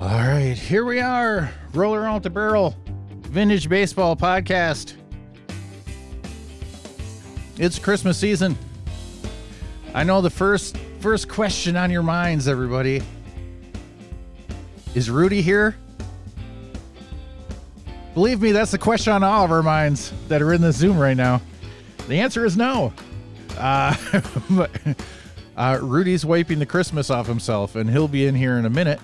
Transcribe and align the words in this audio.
All 0.00 0.08
right, 0.08 0.56
here 0.56 0.86
we 0.86 0.98
are, 0.98 1.52
Roller 1.74 2.06
Out 2.06 2.22
the 2.22 2.30
Barrel, 2.30 2.74
Vintage 3.18 3.68
Baseball 3.68 4.16
Podcast. 4.16 4.94
It's 7.58 7.78
Christmas 7.78 8.16
season. 8.16 8.56
I 9.92 10.04
know 10.04 10.22
the 10.22 10.30
first 10.30 10.78
first 11.00 11.28
question 11.28 11.76
on 11.76 11.90
your 11.90 12.02
minds, 12.02 12.48
everybody. 12.48 13.02
Is 14.94 15.10
Rudy 15.10 15.42
here? 15.42 15.76
Believe 18.14 18.40
me, 18.40 18.52
that's 18.52 18.70
the 18.70 18.78
question 18.78 19.12
on 19.12 19.22
all 19.22 19.44
of 19.44 19.52
our 19.52 19.62
minds 19.62 20.14
that 20.28 20.40
are 20.40 20.54
in 20.54 20.62
the 20.62 20.72
Zoom 20.72 20.96
right 20.96 21.16
now. 21.16 21.42
The 22.08 22.20
answer 22.20 22.46
is 22.46 22.56
no. 22.56 22.94
Uh, 23.58 23.94
uh, 25.58 25.78
Rudy's 25.82 26.24
wiping 26.24 26.58
the 26.58 26.64
Christmas 26.64 27.10
off 27.10 27.26
himself, 27.26 27.76
and 27.76 27.90
he'll 27.90 28.08
be 28.08 28.26
in 28.26 28.34
here 28.34 28.56
in 28.56 28.64
a 28.64 28.70
minute. 28.70 28.98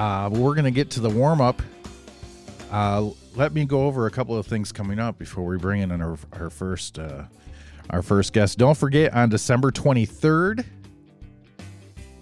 Uh, 0.00 0.30
we're 0.32 0.54
going 0.54 0.64
to 0.64 0.70
get 0.70 0.88
to 0.88 0.98
the 0.98 1.10
warm 1.10 1.42
up. 1.42 1.60
Uh, 2.70 3.10
let 3.36 3.52
me 3.52 3.66
go 3.66 3.82
over 3.82 4.06
a 4.06 4.10
couple 4.10 4.34
of 4.34 4.46
things 4.46 4.72
coming 4.72 4.98
up 4.98 5.18
before 5.18 5.44
we 5.44 5.58
bring 5.58 5.82
in 5.82 6.00
our, 6.00 6.16
our 6.32 6.48
first 6.48 6.98
uh, 6.98 7.24
our 7.90 8.00
first 8.00 8.32
guest. 8.32 8.56
Don't 8.56 8.78
forget 8.78 9.12
on 9.12 9.28
December 9.28 9.70
23rd, 9.70 10.64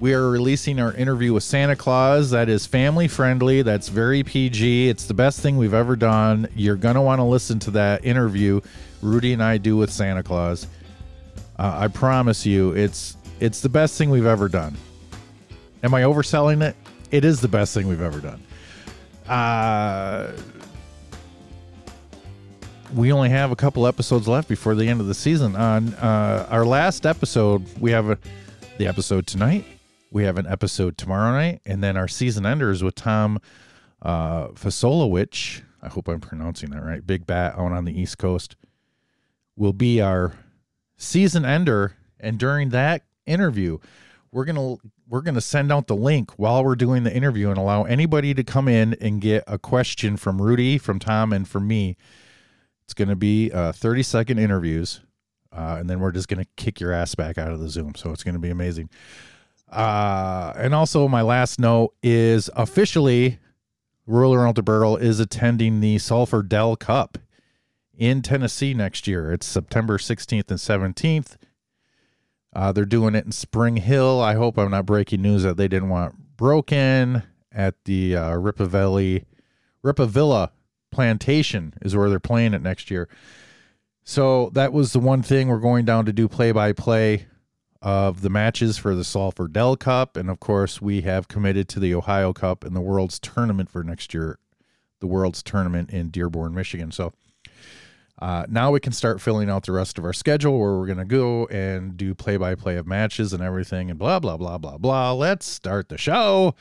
we 0.01 0.13
are 0.13 0.29
releasing 0.29 0.81
our 0.81 0.93
interview 0.95 1.33
with 1.33 1.45
Santa 1.45 1.77
Claus. 1.77 2.31
That 2.33 2.49
is 2.49 2.67
family 2.67 3.07
friendly. 3.07 3.63
That's 3.63 3.89
very 3.89 4.25
PG. 4.25 4.89
It's 4.89 5.05
the 5.05 5.15
best 5.15 5.39
thing 5.39 5.57
we've 5.57 5.73
ever 5.73 5.95
done. 5.95 6.49
You're 6.57 6.75
going 6.75 6.97
to 6.97 7.01
want 7.01 7.21
to 7.21 7.25
listen 7.25 7.61
to 7.61 7.71
that 7.73 8.05
interview 8.05 8.61
Rudy 9.03 9.35
and 9.35 9.43
I 9.43 9.57
do 9.57 9.77
with 9.77 9.93
Santa 9.93 10.25
Claus. 10.25 10.67
Uh, 11.57 11.77
I 11.79 11.87
promise 11.87 12.45
you, 12.45 12.73
it's 12.73 13.17
it's 13.39 13.61
the 13.61 13.69
best 13.69 13.97
thing 13.97 14.11
we've 14.11 14.27
ever 14.27 14.49
done. 14.49 14.77
Am 15.85 15.95
I 15.95 16.03
overselling 16.03 16.61
it? 16.69 16.75
It 17.11 17.25
is 17.25 17.41
the 17.41 17.49
best 17.49 17.75
thing 17.75 17.89
we've 17.89 18.03
ever 18.03 18.21
done. 18.21 18.43
Uh, 19.27 20.33
we 22.95 23.13
only 23.13 23.31
have 23.31 23.51
a 23.51 23.57
couple 23.57 23.87
episodes 23.87 24.29
left 24.29 24.49
before 24.49 24.75
the 24.75 24.87
end 24.89 25.01
of 25.01 25.07
the 25.07 25.15
season. 25.15 25.57
On 25.57 25.95
uh, 25.95 26.47
our 26.51 26.65
last 26.65 27.07
episode, 27.07 27.65
we 27.79 27.91
have 27.91 28.11
a, 28.11 28.19
the 28.79 28.87
episode 28.87 29.27
tonight. 29.27 29.65
We 30.11 30.25
have 30.25 30.39
an 30.39 30.47
episode 30.47 30.97
tomorrow 30.97 31.33
night, 31.33 31.61
and 31.67 31.83
then 31.83 31.97
our 31.97 32.09
season 32.09 32.47
enders 32.47 32.83
with 32.83 32.95
Tom 32.95 33.41
uh, 34.01 34.49
Fasolowicz. 34.49 35.63
I 35.83 35.89
hope 35.89 36.09
I'm 36.09 36.21
pronouncing 36.21 36.71
that 36.71 36.83
right. 36.83 37.07
Big 37.07 37.27
Bat 37.27 37.55
out 37.59 37.73
on 37.73 37.85
the 37.85 37.99
East 37.99 38.19
Coast 38.19 38.57
will 39.57 39.73
be 39.73 40.01
our 40.01 40.35
season 40.97 41.45
ender, 41.45 41.97
and 42.19 42.39
during 42.39 42.71
that 42.71 43.03
interview, 43.27 43.79
we're 44.33 44.45
gonna 44.45 44.77
we're 45.09 45.23
gonna 45.23 45.41
send 45.41 45.73
out 45.73 45.87
the 45.87 45.97
link 45.97 46.39
while 46.39 46.65
we're 46.65 46.77
doing 46.77 47.03
the 47.03 47.15
interview 47.15 47.49
and 47.49 47.59
allow 47.59 47.85
anybody 47.85 48.35
to 48.35 48.45
come 48.45 48.69
in 48.69 48.95
and 49.01 49.21
get 49.21 49.45
a 49.47 49.59
question 49.59 50.17
from 50.17 50.41
Rudy, 50.41 50.79
from 50.79 50.99
Tom, 50.99 51.33
and 51.33 51.49
from 51.49 51.67
me 51.67 51.97
it's 52.89 52.95
going 52.95 53.09
to 53.09 53.17
be 53.17 53.53
uh, 53.53 53.71
30 53.73 54.03
second 54.03 54.39
interviews, 54.39 55.01
uh, 55.53 55.77
and 55.79 55.91
then 55.91 56.01
we're 56.01 56.11
just 56.11 56.27
going 56.27 56.43
to 56.43 56.49
kick 56.57 56.81
your 56.81 56.91
ass 56.91 57.15
back 57.15 57.37
out 57.37 57.53
of 57.53 57.61
the 57.61 57.69
Zoom. 57.69 57.95
So 57.95 58.13
it's 58.13 58.25
going 58.25 58.35
to 58.35 58.41
be 58.41 58.49
amazing. 58.49 58.89
Uh, 59.71 60.55
and 60.57 60.75
also, 60.75 61.07
my 61.07 61.21
last 61.21 61.61
note 61.61 61.93
is 62.03 62.49
officially 62.57 63.41
Royal 64.07 64.39
Roller 64.39 64.47
Alta 64.47 65.05
is 65.05 65.21
attending 65.21 65.81
the 65.81 65.99
Sulphur 65.99 66.43
Dell 66.43 66.77
Cup 66.77 67.19
in 67.95 68.23
Tennessee 68.23 68.73
next 68.73 69.07
year. 69.07 69.35
It's 69.35 69.45
September 69.45 69.99
16th 69.99 70.51
and 70.51 70.95
17th. 70.95 71.37
Uh, 72.59 72.73
they're 72.73 72.85
doing 72.85 73.15
it 73.15 73.25
in 73.25 73.31
Spring 73.31 73.77
Hill. 73.77 74.21
I 74.21 74.35
hope 74.35 74.59
I'm 74.59 74.73
not 74.73 74.85
breaking 74.85 75.23
news 75.23 75.45
that 75.45 75.57
they 75.57 75.69
didn't 75.69 75.91
want 75.91 76.37
broken 76.37 77.23
at 77.53 77.77
the 77.85 78.17
uh, 78.17 78.31
Ripavelli, 78.33 79.27
Rippavilla 79.85 80.51
Plantation 80.91 81.75
is 81.83 81.95
where 81.95 82.11
they're 82.11 82.19
playing 82.19 82.55
it 82.55 82.63
next 82.63 82.91
year. 82.91 83.09
So 84.03 84.51
that 84.55 84.73
was 84.73 84.93
the 84.93 84.99
one 84.99 85.23
thing 85.23 85.47
we're 85.47 85.61
going 85.61 85.85
down 85.85 86.05
to 86.07 86.13
do 86.13 86.27
play 86.27 86.51
by 86.51 86.73
play 86.73 87.27
of 87.81 88.23
the 88.23 88.31
matches 88.31 88.77
for 88.77 88.97
the 88.97 89.05
Sulphur 89.05 89.47
Dell 89.47 89.77
Cup. 89.77 90.17
And 90.17 90.29
of 90.29 90.41
course, 90.41 90.83
we 90.83 91.03
have 91.03 91.29
committed 91.29 91.69
to 91.69 91.79
the 91.79 91.95
Ohio 91.95 92.33
Cup 92.33 92.65
and 92.65 92.75
the 92.75 92.81
World's 92.81 93.21
Tournament 93.21 93.71
for 93.71 93.85
next 93.85 94.13
year, 94.13 94.41
the 94.99 95.07
World's 95.07 95.45
Tournament 95.45 95.91
in 95.91 96.09
Dearborn, 96.09 96.57
Michigan. 96.57 96.91
So 96.91 97.13
uh, 98.19 98.45
now 98.49 98.73
we 98.73 98.81
can 98.81 98.93
start 98.93 99.21
filling 99.21 99.49
out 99.49 99.65
the 99.65 99.73
rest 99.73 99.99
of 99.99 100.05
our 100.05 100.13
schedule 100.13 100.59
where 100.59 100.77
we're 100.77 100.87
going 100.87 100.99
to 100.99 101.05
go 101.05 101.47
and 101.47 101.97
do 101.97 102.15
play 102.15 102.37
by 102.37 102.55
play 102.55 102.77
of 102.77 102.87
matches 102.87 103.33
and 103.33 103.43
everything 103.43 103.91
and 103.91 103.99
blah, 103.99 104.19
blah, 104.19 104.37
blah, 104.37 104.59
blah, 104.59 104.77
blah. 104.77 105.13
Let's 105.13 105.47
start 105.47 105.89
the 105.89 105.99
show. 105.99 106.55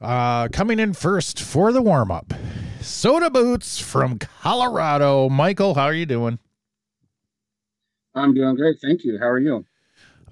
Uh, 0.00 0.48
coming 0.48 0.78
in 0.78 0.94
first 0.94 1.40
for 1.40 1.72
the 1.72 1.82
warm 1.82 2.10
up, 2.10 2.32
Soda 2.80 3.28
Boots 3.28 3.80
from 3.80 4.18
Colorado. 4.18 5.28
Michael, 5.28 5.74
how 5.74 5.84
are 5.84 5.94
you 5.94 6.06
doing? 6.06 6.38
I'm 8.14 8.32
doing 8.32 8.56
great. 8.56 8.80
Thank 8.80 9.04
you. 9.04 9.18
How 9.18 9.28
are 9.28 9.38
you? 9.38 9.66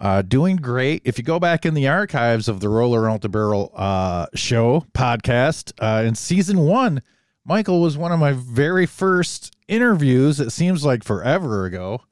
Uh, 0.00 0.22
doing 0.22 0.56
great. 0.56 1.02
If 1.04 1.18
you 1.18 1.24
go 1.24 1.40
back 1.40 1.66
in 1.66 1.74
the 1.74 1.88
archives 1.88 2.48
of 2.48 2.60
the 2.60 2.68
Roller 2.68 3.08
Out 3.10 3.22
the 3.22 3.28
Barrel 3.28 3.72
uh, 3.74 4.26
show 4.34 4.84
podcast 4.94 5.72
uh, 5.78 6.04
in 6.06 6.14
season 6.14 6.60
one, 6.60 7.02
Michael 7.46 7.80
was 7.80 7.96
one 7.96 8.12
of 8.12 8.18
my 8.18 8.32
very 8.32 8.86
first 8.86 9.54
interviews. 9.68 10.40
It 10.40 10.50
seems 10.50 10.84
like 10.84 11.04
forever 11.04 11.64
ago, 11.64 12.02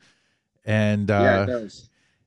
and 0.65 1.11
uh, 1.11 1.47
yeah. 1.49 1.69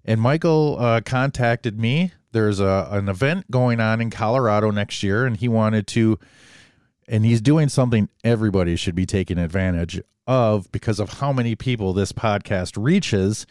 And 0.05 0.21
Michael 0.21 0.77
uh, 0.79 1.01
contacted 1.01 1.79
me 1.79 2.11
there's 2.31 2.59
a 2.59 2.87
an 2.91 3.09
event 3.09 3.49
going 3.49 3.79
on 3.79 4.01
in 4.01 4.09
Colorado 4.09 4.71
next 4.71 5.03
year, 5.03 5.25
and 5.25 5.37
he 5.37 5.47
wanted 5.47 5.87
to, 5.87 6.19
and 7.07 7.25
he's 7.25 7.41
doing 7.41 7.69
something 7.69 8.09
everybody 8.23 8.75
should 8.75 8.95
be 8.95 9.05
taking 9.05 9.37
advantage 9.37 10.01
of 10.27 10.71
because 10.71 10.99
of 10.99 11.13
how 11.13 11.31
many 11.31 11.55
people 11.55 11.93
this 11.93 12.11
podcast 12.11 12.81
reaches. 12.81 13.47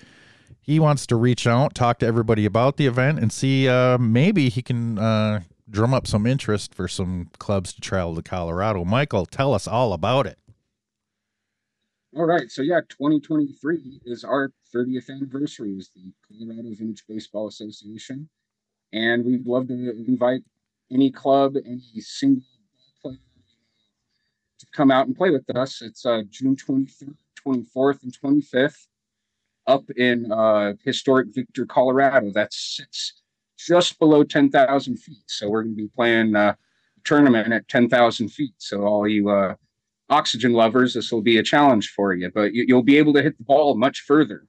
He 0.61 0.79
wants 0.81 1.07
to 1.07 1.17
reach 1.17 1.47
out, 1.47 1.75
talk 1.75 1.99
to 2.01 2.07
everybody 2.07 2.45
about 2.45 2.77
the 2.77 2.87
event, 2.87 3.19
and 3.19 3.33
see 3.33 3.69
uh, 3.69 3.99
maybe 3.99 4.49
he 4.49 4.63
can 4.63 4.99
uh, 4.99 5.41
drum 5.69 5.95
up 5.95 6.07
some 6.07 6.27
interest 6.27 6.75
for 6.75 6.89
some 6.89 7.31
clubs 7.39 7.73
to 7.73 7.81
travel 7.81 8.15
to 8.17 8.23
Colorado. 8.23 8.85
Michael, 8.85 9.27
tell 9.27 9.55
us 9.55 9.67
all 9.67 9.93
about 9.93 10.27
it. 10.27 10.39
All 12.17 12.25
right. 12.25 12.51
So, 12.51 12.63
yeah, 12.63 12.81
2023 12.89 14.01
is 14.07 14.25
our 14.25 14.53
30th 14.75 15.11
anniversary 15.11 15.77
as 15.79 15.91
the 15.95 16.13
Colorado 16.27 16.75
Vintage 16.75 17.05
Baseball 17.09 17.49
Association 17.49 18.29
and 18.93 19.25
we'd 19.25 19.47
love 19.47 19.69
to 19.69 20.05
invite 20.07 20.43
any 20.91 21.11
club, 21.11 21.57
any 21.65 22.01
single 22.01 22.43
player 23.03 23.19
to 24.59 24.67
come 24.73 24.91
out 24.91 25.07
and 25.07 25.17
play 25.17 25.31
with 25.31 25.45
us. 25.57 25.83
It's 25.83 26.07
uh, 26.07 26.23
June 26.31 26.57
23rd, 26.57 27.15
24th, 27.47 28.03
and 28.03 28.19
25th 28.19 28.87
up 29.67 29.85
in 29.97 30.31
uh, 30.31 30.75
historic 30.85 31.29
Victor, 31.35 31.67
Colorado. 31.67 32.31
That's 32.33 32.77
sits 32.77 33.23
just 33.57 33.99
below 33.99 34.23
10,000 34.23 34.97
feet. 34.97 35.23
So 35.27 35.49
we're 35.49 35.63
going 35.63 35.77
to 35.77 35.83
be 35.83 35.89
playing 35.89 36.37
uh, 36.37 36.55
a 36.97 37.01
tournament 37.05 37.53
at 37.53 37.69
10,000 37.69 38.29
feet. 38.29 38.55
So 38.59 38.83
all 38.83 39.09
you 39.09 39.31
uh, 39.31 39.55
oxygen 40.09 40.53
lovers, 40.53 40.95
this 40.95 41.11
will 41.11 41.23
be 41.23 41.39
a 41.39 41.43
challenge 41.43 41.91
for 41.91 42.15
you, 42.15 42.31
but 42.31 42.53
you, 42.53 42.75
will 42.75 42.83
be 42.83 42.99
able 42.99 43.13
to 43.15 43.23
hit 43.23 43.37
the 43.39 43.45
ball 43.45 43.77
much 43.77 44.01
further. 44.01 44.47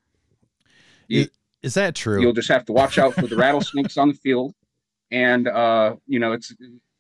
You, 1.07 1.28
is 1.63 1.73
that 1.73 1.95
true? 1.95 2.22
You'll 2.22 2.34
just 2.34 2.50
have 2.50 2.66
to 2.66 2.73
watch 2.73 2.97
out 2.97 3.13
for 3.13 3.28
the 3.28 3.35
rattlesnakes 3.35 3.97
on 3.97 4.09
the 4.09 4.13
field, 4.13 4.53
and 5.12 5.47
uh, 5.47 5.95
you 6.06 6.19
know 6.19 6.34
it's 6.34 6.53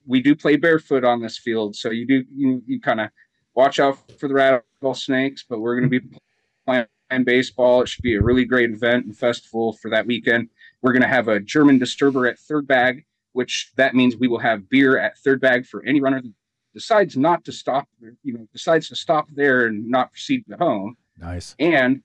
we 0.05 0.21
do 0.21 0.35
play 0.35 0.55
barefoot 0.55 1.03
on 1.03 1.21
this 1.21 1.37
field, 1.37 1.75
so 1.75 1.91
you 1.91 2.07
do 2.07 2.23
you, 2.33 2.63
you 2.65 2.79
kind 2.79 3.01
of 3.01 3.09
watch 3.53 3.79
out 3.79 3.97
for 4.19 4.27
the 4.27 4.33
rattlesnakes. 4.33 5.45
But 5.47 5.59
we're 5.59 5.79
going 5.79 5.89
to 5.91 5.99
be 5.99 6.17
playing 6.65 6.87
baseball. 7.23 7.81
It 7.81 7.89
should 7.89 8.01
be 8.01 8.15
a 8.15 8.21
really 8.21 8.45
great 8.45 8.71
event 8.71 9.05
and 9.05 9.17
festival 9.17 9.73
for 9.73 9.91
that 9.91 10.07
weekend. 10.07 10.49
We're 10.87 10.93
going 10.93 11.01
to 11.01 11.09
have 11.09 11.27
a 11.27 11.41
German 11.41 11.79
disturber 11.79 12.27
at 12.27 12.39
third 12.39 12.65
bag, 12.65 13.03
which 13.33 13.73
that 13.75 13.93
means 13.93 14.15
we 14.15 14.29
will 14.29 14.39
have 14.39 14.69
beer 14.69 14.97
at 14.97 15.17
third 15.17 15.41
bag 15.41 15.65
for 15.65 15.83
any 15.83 15.99
runner 15.99 16.21
that 16.21 16.33
decides 16.73 17.17
not 17.17 17.43
to 17.43 17.51
stop, 17.51 17.89
you 18.23 18.31
know, 18.31 18.47
decides 18.53 18.87
to 18.87 18.95
stop 18.95 19.27
there 19.35 19.65
and 19.65 19.85
not 19.85 20.13
proceed 20.13 20.45
to 20.49 20.55
home. 20.55 20.95
Nice. 21.17 21.57
And 21.59 22.03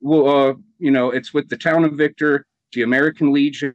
well, 0.00 0.26
uh, 0.26 0.54
you 0.78 0.90
know, 0.90 1.10
it's 1.10 1.34
with 1.34 1.50
the 1.50 1.58
town 1.58 1.84
of 1.84 1.92
Victor, 1.92 2.46
the 2.72 2.80
American 2.80 3.30
Legion. 3.30 3.74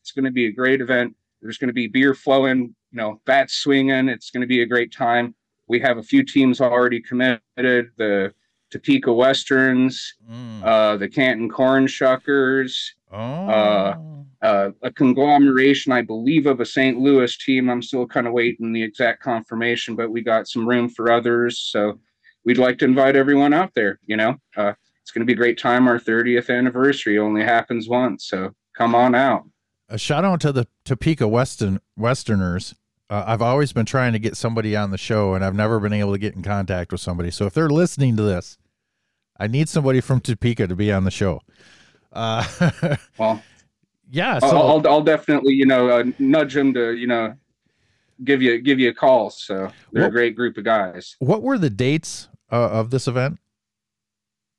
It's 0.00 0.10
going 0.10 0.24
to 0.24 0.32
be 0.32 0.46
a 0.46 0.52
great 0.52 0.80
event. 0.80 1.14
There's 1.40 1.56
going 1.56 1.68
to 1.68 1.72
be 1.72 1.86
beer 1.86 2.16
flowing, 2.16 2.74
you 2.90 2.96
know, 2.96 3.20
bats 3.26 3.54
swinging. 3.54 4.08
It's 4.08 4.32
going 4.32 4.40
to 4.40 4.48
be 4.48 4.62
a 4.62 4.66
great 4.66 4.92
time. 4.92 5.36
We 5.68 5.78
have 5.78 5.98
a 5.98 6.02
few 6.02 6.24
teams 6.24 6.60
already 6.60 7.00
committed. 7.00 7.92
The 7.96 8.34
Topeka 8.72 9.12
Westerns, 9.12 10.14
mm. 10.28 10.64
uh, 10.64 10.96
the 10.96 11.08
Canton 11.08 11.48
Corn 11.48 11.86
Shuckers, 11.86 12.90
oh. 13.10 13.16
uh, 13.16 13.96
uh, 14.42 14.70
a 14.82 14.90
conglomeration, 14.90 15.92
I 15.92 16.02
believe, 16.02 16.46
of 16.46 16.60
a 16.60 16.66
St. 16.66 16.98
Louis 16.98 17.36
team. 17.36 17.68
I'm 17.68 17.82
still 17.82 18.06
kind 18.06 18.26
of 18.26 18.32
waiting 18.32 18.72
the 18.72 18.82
exact 18.82 19.22
confirmation, 19.22 19.96
but 19.96 20.10
we 20.10 20.22
got 20.22 20.48
some 20.48 20.68
room 20.68 20.88
for 20.88 21.12
others. 21.12 21.58
So 21.70 22.00
we'd 22.44 22.58
like 22.58 22.78
to 22.78 22.86
invite 22.86 23.16
everyone 23.16 23.52
out 23.52 23.72
there. 23.74 23.98
You 24.06 24.16
know, 24.16 24.36
uh, 24.56 24.72
it's 25.02 25.10
going 25.10 25.20
to 25.20 25.26
be 25.26 25.34
a 25.34 25.36
great 25.36 25.58
time. 25.58 25.88
Our 25.88 25.98
30th 25.98 26.56
anniversary 26.56 27.18
only 27.18 27.42
happens 27.42 27.88
once, 27.88 28.26
so 28.26 28.54
come 28.76 28.94
on 28.94 29.14
out. 29.14 29.44
A 29.88 29.98
shout 29.98 30.24
out 30.24 30.40
to 30.42 30.52
the 30.52 30.66
Topeka 30.84 31.26
Western 31.26 31.80
Westerners. 31.96 32.74
uh, 33.10 33.24
I've 33.26 33.42
always 33.42 33.72
been 33.72 33.86
trying 33.86 34.12
to 34.12 34.18
get 34.18 34.36
somebody 34.36 34.76
on 34.76 34.90
the 34.90 34.98
show, 34.98 35.34
and 35.34 35.44
I've 35.44 35.54
never 35.54 35.80
been 35.80 35.92
able 35.92 36.12
to 36.12 36.18
get 36.18 36.34
in 36.34 36.42
contact 36.42 36.92
with 36.92 37.00
somebody. 37.00 37.30
So 37.30 37.44
if 37.46 37.54
they're 37.54 37.68
listening 37.68 38.16
to 38.16 38.22
this, 38.22 38.56
I 39.38 39.48
need 39.48 39.68
somebody 39.68 40.00
from 40.00 40.20
Topeka 40.20 40.68
to 40.68 40.76
be 40.76 40.92
on 40.92 41.04
the 41.04 41.10
show. 41.10 41.40
Uh, 42.12 42.44
well, 43.18 43.42
yeah, 44.10 44.40
I'll, 44.42 44.50
so 44.50 44.56
I'll, 44.58 44.88
I'll 44.88 45.02
definitely 45.02 45.54
you 45.54 45.66
know 45.66 45.88
uh, 45.88 46.04
nudge 46.18 46.56
him 46.56 46.74
to 46.74 46.92
you 46.94 47.06
know 47.06 47.34
give 48.24 48.42
you 48.42 48.60
give 48.60 48.78
you 48.80 48.90
a 48.90 48.94
call. 48.94 49.30
So 49.30 49.70
they're 49.92 50.02
Well- 50.02 50.08
a 50.08 50.12
great 50.12 50.36
group 50.36 50.56
of 50.58 50.64
guys. 50.64 51.16
what 51.20 51.42
were 51.42 51.58
the 51.58 51.70
dates 51.70 52.28
uh, 52.50 52.68
of 52.70 52.90
this 52.90 53.06
event? 53.06 53.38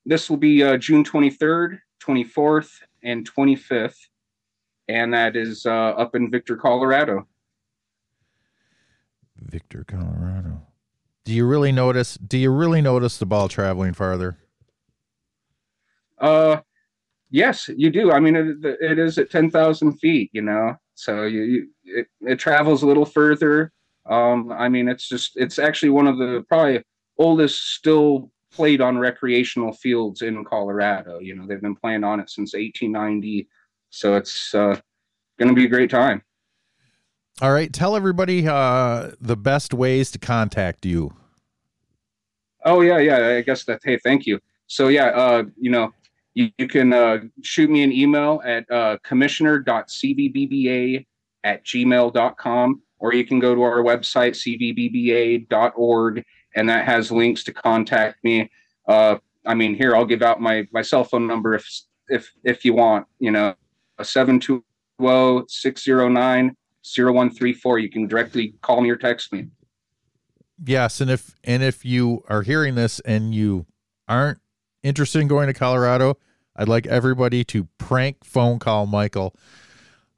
This 0.06 0.30
will 0.30 0.38
be 0.38 0.64
uh, 0.64 0.78
June 0.78 1.04
23rd, 1.04 1.80
24th, 2.02 2.72
and 3.04 3.30
25th, 3.32 3.98
and 4.88 5.14
that 5.14 5.36
is 5.36 5.66
uh, 5.68 5.70
up 5.72 6.16
in 6.16 6.32
Victor, 6.32 6.58
Colorado. 6.58 7.28
Victor, 9.38 9.84
Colorado. 9.88 10.62
Do 11.24 11.34
you 11.34 11.46
really 11.46 11.72
notice? 11.72 12.16
Do 12.16 12.38
you 12.38 12.52
really 12.52 12.82
notice 12.82 13.18
the 13.18 13.26
ball 13.28 13.48
traveling 13.48 13.94
farther? 13.94 14.38
Uh, 16.18 16.62
yes, 17.32 17.70
you 17.76 17.90
do. 17.90 18.12
I 18.12 18.20
mean, 18.20 18.36
it, 18.36 18.58
it 18.64 19.00
is 19.00 19.18
at 19.18 19.32
10,000 19.32 19.94
feet, 19.94 20.30
you 20.34 20.42
know, 20.42 20.76
so 20.94 21.24
you, 21.24 21.42
you 21.42 21.68
it, 21.86 22.08
it 22.22 22.36
travels 22.38 22.84
a 22.84 22.88
little 22.88 23.06
further. 23.06 23.72
Um, 24.10 24.52
I 24.52 24.70
mean, 24.70 24.88
it's 24.88 25.08
just, 25.08 25.32
it's 25.36 25.58
actually 25.58 25.90
one 25.90 26.08
of 26.08 26.18
the 26.18 26.46
probably 26.48 26.84
oldest 27.18 27.76
still 27.76 28.32
played 28.52 28.82
on 28.82 28.98
recreational 28.98 29.74
fields 29.74 30.22
in 30.22 30.44
Colorado. 30.44 31.20
You 31.20 31.36
know, 31.36 31.48
they've 31.48 31.62
been 31.62 31.76
playing 31.76 32.04
on 32.04 32.20
it 32.20 32.30
since 32.30 32.54
1890. 32.54 33.48
So 33.90 34.16
it's 34.16 34.54
uh, 34.54 34.80
going 35.40 35.50
to 35.50 35.56
be 35.56 35.66
a 35.66 35.70
great 35.70 35.90
time. 35.90 36.22
All 37.42 37.52
right, 37.52 37.72
tell 37.72 37.96
everybody 37.96 38.48
uh, 38.48 39.12
the 39.20 39.38
best 39.38 39.74
ways 39.74 40.12
to 40.12 40.20
contact 40.20 40.86
you. 40.86 41.14
Oh 42.64 42.82
yeah, 42.82 43.00
yeah. 43.00 43.38
I 43.38 43.42
guess 43.42 43.64
that. 43.64 43.80
Hey, 43.84 43.98
thank 43.98 44.28
you. 44.28 44.40
So 44.68 44.90
yeah, 44.90 45.08
uh, 45.08 45.44
you 45.58 45.72
know, 45.72 45.92
you, 46.34 46.50
you 46.58 46.68
can 46.68 46.94
uh, 46.94 47.18
shoot 47.42 47.70
me 47.70 47.84
an 47.84 47.92
email 47.92 48.42
at 48.46 48.70
uh, 48.72 48.98
commissioner.cbbba 49.04 51.06
at 51.44 51.66
gmail.com, 51.66 52.82
or 53.00 53.14
you 53.14 53.26
can 53.26 53.40
go 53.40 53.56
to 53.56 53.62
our 53.62 53.84
website 53.84 54.36
cbbba.org, 55.48 56.24
and 56.56 56.70
that 56.70 56.86
has 56.86 57.12
links 57.12 57.44
to 57.44 57.54
contact 57.54 58.24
me. 58.24 58.50
Uh, 58.88 59.18
I 59.46 59.56
mean, 59.56 59.76
here 59.76 59.96
I'll 59.96 60.06
give 60.06 60.22
out 60.22 60.40
my 60.40 60.68
my 60.72 60.82
cell 60.82 61.04
phone 61.04 61.28
number 61.28 61.56
if 61.56 61.68
if 62.08 62.32
if 62.44 62.64
you 62.64 62.74
want. 62.74 63.08
You 63.20 63.32
know, 63.32 63.56
a 63.98 64.06
seven 64.06 64.40
two 64.40 64.64
zero 65.02 65.46
six 65.48 65.84
zero 65.84 66.08
nine 66.08 66.56
zero 66.86 67.12
one 67.12 67.30
three 67.30 67.54
four. 67.54 67.80
You 67.80 67.90
can 67.90 68.08
directly 68.08 68.54
call 68.62 68.82
me 68.82 68.90
or 68.90 68.98
text 68.98 69.34
me. 69.34 69.48
Yes, 70.64 71.02
and 71.02 71.10
if 71.10 71.36
and 71.44 71.64
if 71.64 71.84
you 71.84 72.24
are 72.30 72.44
hearing 72.44 72.76
this 72.76 73.00
and 73.02 73.34
you 73.34 73.66
aren't 74.08 74.40
interested 74.84 75.20
in 75.20 75.28
going 75.28 75.48
to 75.48 75.54
Colorado, 75.54 76.18
I'd 76.56 76.68
like 76.68 76.86
everybody 76.88 77.44
to 77.46 77.68
prank 77.78 78.24
phone 78.24 78.60
call 78.60 78.86
Michael 78.86 79.36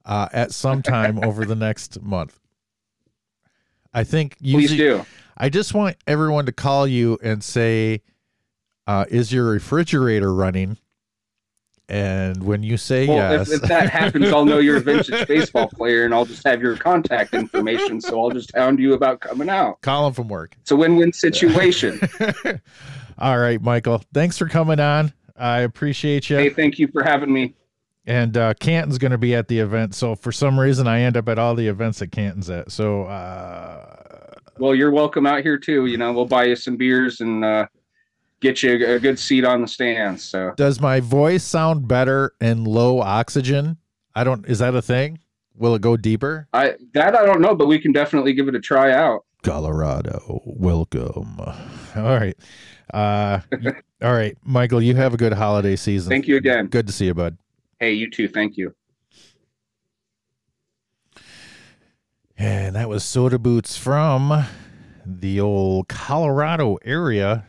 uh, 0.06 0.30
at 0.34 0.52
some 0.52 0.82
time 0.82 1.24
over 1.24 1.46
the 1.46 1.56
next 1.56 2.02
month. 2.02 2.40
I 3.94 4.04
think 4.04 4.38
Please 4.40 4.72
usually 4.72 4.78
do. 4.78 5.06
I 5.38 5.50
just 5.50 5.74
want 5.74 5.98
everyone 6.08 6.46
to 6.48 6.52
call 6.52 6.88
you 6.88 7.18
and 7.22 7.44
say, 7.44 8.02
uh, 8.88 9.06
"Is 9.10 9.32
your 9.32 9.46
refrigerator 9.46 10.34
running?" 10.34 10.78
And 11.90 12.44
when 12.44 12.64
you 12.64 12.78
say 12.78 13.08
Well, 13.08 13.18
yes, 13.18 13.52
if, 13.52 13.62
if 13.62 13.70
that 13.70 13.90
happens, 13.90 14.32
I'll 14.32 14.46
know 14.46 14.60
you're 14.60 14.78
a 14.78 14.82
vintage 14.82 15.28
baseball 15.28 15.68
player, 15.68 16.06
and 16.06 16.14
I'll 16.14 16.26
just 16.26 16.44
have 16.48 16.62
your 16.62 16.78
contact 16.78 17.34
information. 17.34 18.00
So 18.02 18.20
I'll 18.20 18.32
just 18.32 18.56
hound 18.56 18.80
you 18.80 18.94
about 18.94 19.20
coming 19.20 19.50
out. 19.50 19.82
call 19.82 20.08
him 20.08 20.14
from 20.14 20.30
work. 20.30 20.56
It's 20.62 20.72
a 20.72 20.76
win-win 20.76 21.14
situation. 21.14 22.00
All 23.18 23.38
right, 23.38 23.62
Michael. 23.62 24.04
Thanks 24.14 24.38
for 24.38 24.48
coming 24.48 24.80
on. 24.80 25.14
I 25.38 25.60
appreciate 25.60 26.30
you. 26.30 26.38
hey, 26.38 26.50
thank 26.50 26.78
you 26.80 26.88
for 26.88 27.04
having 27.04 27.32
me. 27.34 27.56
and 28.06 28.36
uh, 28.38 28.54
Canton's 28.56 28.98
going 28.98 29.12
to 29.12 29.18
be 29.18 29.34
at 29.36 29.48
the 29.48 29.60
event. 29.60 29.96
So 29.96 30.16
for 30.16 30.32
some 30.32 30.60
reason, 30.60 30.88
I 30.88 31.02
end 31.02 31.18
up 31.18 31.28
at 31.30 31.40
all 31.40 31.56
the 31.56 31.68
events 31.68 32.00
that 32.00 32.12
Canton's 32.12 32.50
at. 32.50 32.72
So 32.72 33.04
uh, 33.04 34.36
Well, 34.60 34.76
you're 34.76 34.92
welcome 34.92 35.26
out 35.26 35.42
here 35.42 35.58
too. 35.58 35.86
You 35.88 35.98
know, 35.98 36.14
we'll 36.14 36.26
buy 36.26 36.46
you 36.46 36.56
some 36.56 36.78
beers 36.78 37.22
and 37.22 37.44
uh, 37.44 37.66
get 38.42 38.62
you 38.62 38.72
a, 38.86 38.96
a 38.96 39.00
good 39.00 39.18
seat 39.18 39.46
on 39.46 39.62
the 39.62 39.68
stands. 39.68 40.24
So 40.24 40.54
does 40.56 40.80
my 40.80 41.00
voice 41.00 41.44
sound 41.44 41.88
better 41.88 42.34
in 42.42 42.64
low 42.66 43.00
oxygen? 43.00 43.78
I 44.16 44.24
don't. 44.24 44.46
Is 44.48 44.60
that 44.60 44.76
a 44.76 44.82
thing? 44.82 45.20
Will 45.56 45.74
it 45.76 45.82
go 45.82 45.98
deeper? 45.98 46.48
I 46.54 46.76
that 46.94 47.16
I 47.16 47.26
don't 47.26 47.42
know, 47.42 47.56
but 47.56 47.68
we 47.68 47.80
can 47.80 47.92
definitely 47.92 48.34
give 48.34 48.48
it 48.48 48.56
a 48.56 48.60
try 48.60 48.92
out. 48.92 49.26
Colorado, 49.44 50.42
welcome. 50.46 51.40
All 51.40 51.56
right. 51.96 52.36
Uh, 52.94 53.42
all 54.02 54.14
right, 54.14 54.38
Michael. 54.44 54.82
You 54.82 54.96
have 54.96 55.14
a 55.14 55.18
good 55.18 55.34
holiday 55.34 55.76
season. 55.76 56.10
Thank 56.10 56.28
you 56.28 56.38
again. 56.38 56.68
Good 56.68 56.88
to 56.88 56.94
see 56.94 57.06
you, 57.06 57.14
bud. 57.14 57.38
Hey, 57.80 57.94
you 57.94 58.10
too. 58.10 58.28
Thank 58.28 58.58
you. 58.58 58.74
And 62.38 62.76
that 62.76 62.90
was 62.90 63.04
Soda 63.04 63.38
Boots 63.38 63.78
from 63.78 64.46
the 65.06 65.40
old 65.40 65.88
Colorado 65.88 66.78
area. 66.84 67.46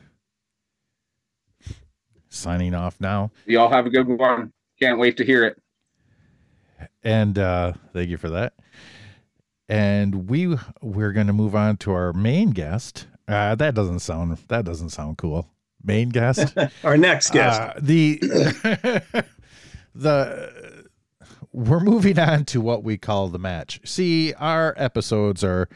Signing 2.28 2.74
off 2.74 3.00
now. 3.00 3.30
Y'all 3.46 3.70
have 3.70 3.86
a 3.86 3.90
good 3.90 4.08
one. 4.08 4.52
Can't 4.80 4.98
wait 4.98 5.16
to 5.18 5.24
hear 5.24 5.44
it. 5.44 5.60
And 7.04 7.38
uh 7.38 7.72
thank 7.92 8.10
you 8.10 8.16
for 8.16 8.30
that. 8.30 8.54
And 9.68 10.28
we 10.28 10.56
we're 10.82 11.12
going 11.12 11.26
to 11.26 11.32
move 11.32 11.54
on 11.54 11.76
to 11.78 11.92
our 11.92 12.12
main 12.12 12.50
guest. 12.50 13.06
Uh 13.26 13.54
that 13.54 13.74
doesn't 13.74 14.00
sound 14.00 14.36
that 14.48 14.64
doesn't 14.64 14.90
sound 14.90 15.18
cool. 15.18 15.48
Main 15.82 16.08
guest. 16.08 16.54
Our 16.84 16.96
next 16.96 17.30
guest. 17.30 17.60
Uh, 17.60 17.74
the 17.78 18.18
the 19.94 20.84
we're 21.52 21.80
moving 21.80 22.18
on 22.18 22.44
to 22.46 22.60
what 22.60 22.82
we 22.82 22.96
call 22.98 23.28
the 23.28 23.38
match. 23.38 23.80
See, 23.84 24.32
our 24.34 24.74
episodes 24.76 25.44
are 25.44 25.68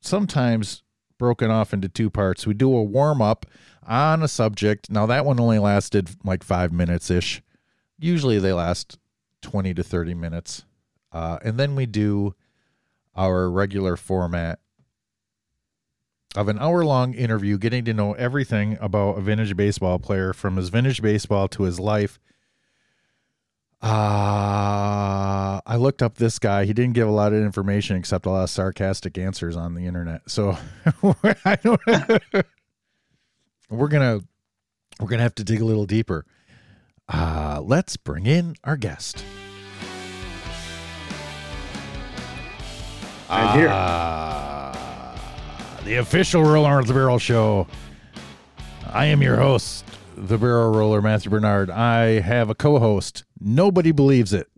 sometimes 0.00 0.82
broken 1.18 1.50
off 1.50 1.72
into 1.72 1.88
two 1.88 2.10
parts. 2.10 2.46
We 2.46 2.54
do 2.54 2.74
a 2.74 2.82
warm 2.82 3.22
up 3.22 3.46
on 3.86 4.22
a 4.22 4.28
subject. 4.28 4.90
Now 4.90 5.06
that 5.06 5.24
one 5.24 5.38
only 5.38 5.58
lasted 5.58 6.10
like 6.24 6.42
five 6.42 6.72
minutes 6.72 7.10
ish. 7.10 7.42
Usually 7.98 8.38
they 8.38 8.52
last 8.52 8.98
twenty 9.40 9.72
to 9.74 9.84
thirty 9.84 10.14
minutes, 10.14 10.64
uh, 11.12 11.38
and 11.44 11.58
then 11.58 11.76
we 11.76 11.86
do 11.86 12.34
our 13.14 13.50
regular 13.50 13.96
format 13.96 14.58
of 16.34 16.48
an 16.48 16.58
hour 16.58 16.84
long 16.84 17.14
interview 17.14 17.58
getting 17.58 17.84
to 17.84 17.92
know 17.92 18.14
everything 18.14 18.78
about 18.80 19.18
a 19.18 19.20
vintage 19.20 19.56
baseball 19.56 19.98
player 19.98 20.32
from 20.32 20.56
his 20.56 20.70
vintage 20.70 21.02
baseball 21.02 21.48
to 21.48 21.64
his 21.64 21.78
life. 21.78 22.18
Uh, 23.82 25.60
I 25.66 25.76
looked 25.76 26.02
up 26.02 26.14
this 26.16 26.38
guy. 26.38 26.64
He 26.64 26.72
didn't 26.72 26.94
give 26.94 27.08
a 27.08 27.12
lot 27.12 27.32
of 27.32 27.42
information 27.42 27.96
except 27.96 28.26
a 28.26 28.30
lot 28.30 28.44
of 28.44 28.50
sarcastic 28.50 29.18
answers 29.18 29.56
on 29.56 29.74
the 29.74 29.86
internet. 29.86 30.22
So 30.28 30.56
I 31.44 31.56
don't 31.56 31.80
we're 33.70 33.88
gonna 33.88 34.20
we're 35.00 35.08
gonna 35.08 35.22
have 35.22 35.34
to 35.34 35.44
dig 35.44 35.60
a 35.60 35.64
little 35.64 35.86
deeper. 35.86 36.24
Uh, 37.08 37.60
let's 37.62 37.96
bring 37.96 38.26
in 38.26 38.54
our 38.64 38.76
guest. 38.76 39.24
I'm 43.32 43.58
here. 43.58 43.68
Ah, 43.70 45.18
the 45.84 45.96
official 45.96 46.42
of 46.42 46.86
the 46.86 46.92
Barrel 46.92 47.18
Show. 47.18 47.66
I 48.92 49.06
am 49.06 49.22
your 49.22 49.36
host, 49.36 49.86
the 50.18 50.36
Barrel 50.36 50.70
Roller, 50.70 51.00
Matthew 51.00 51.30
Bernard. 51.30 51.70
I 51.70 52.20
have 52.20 52.50
a 52.50 52.54
co-host. 52.54 53.24
Nobody 53.40 53.90
believes 53.90 54.34
it. 54.34 54.48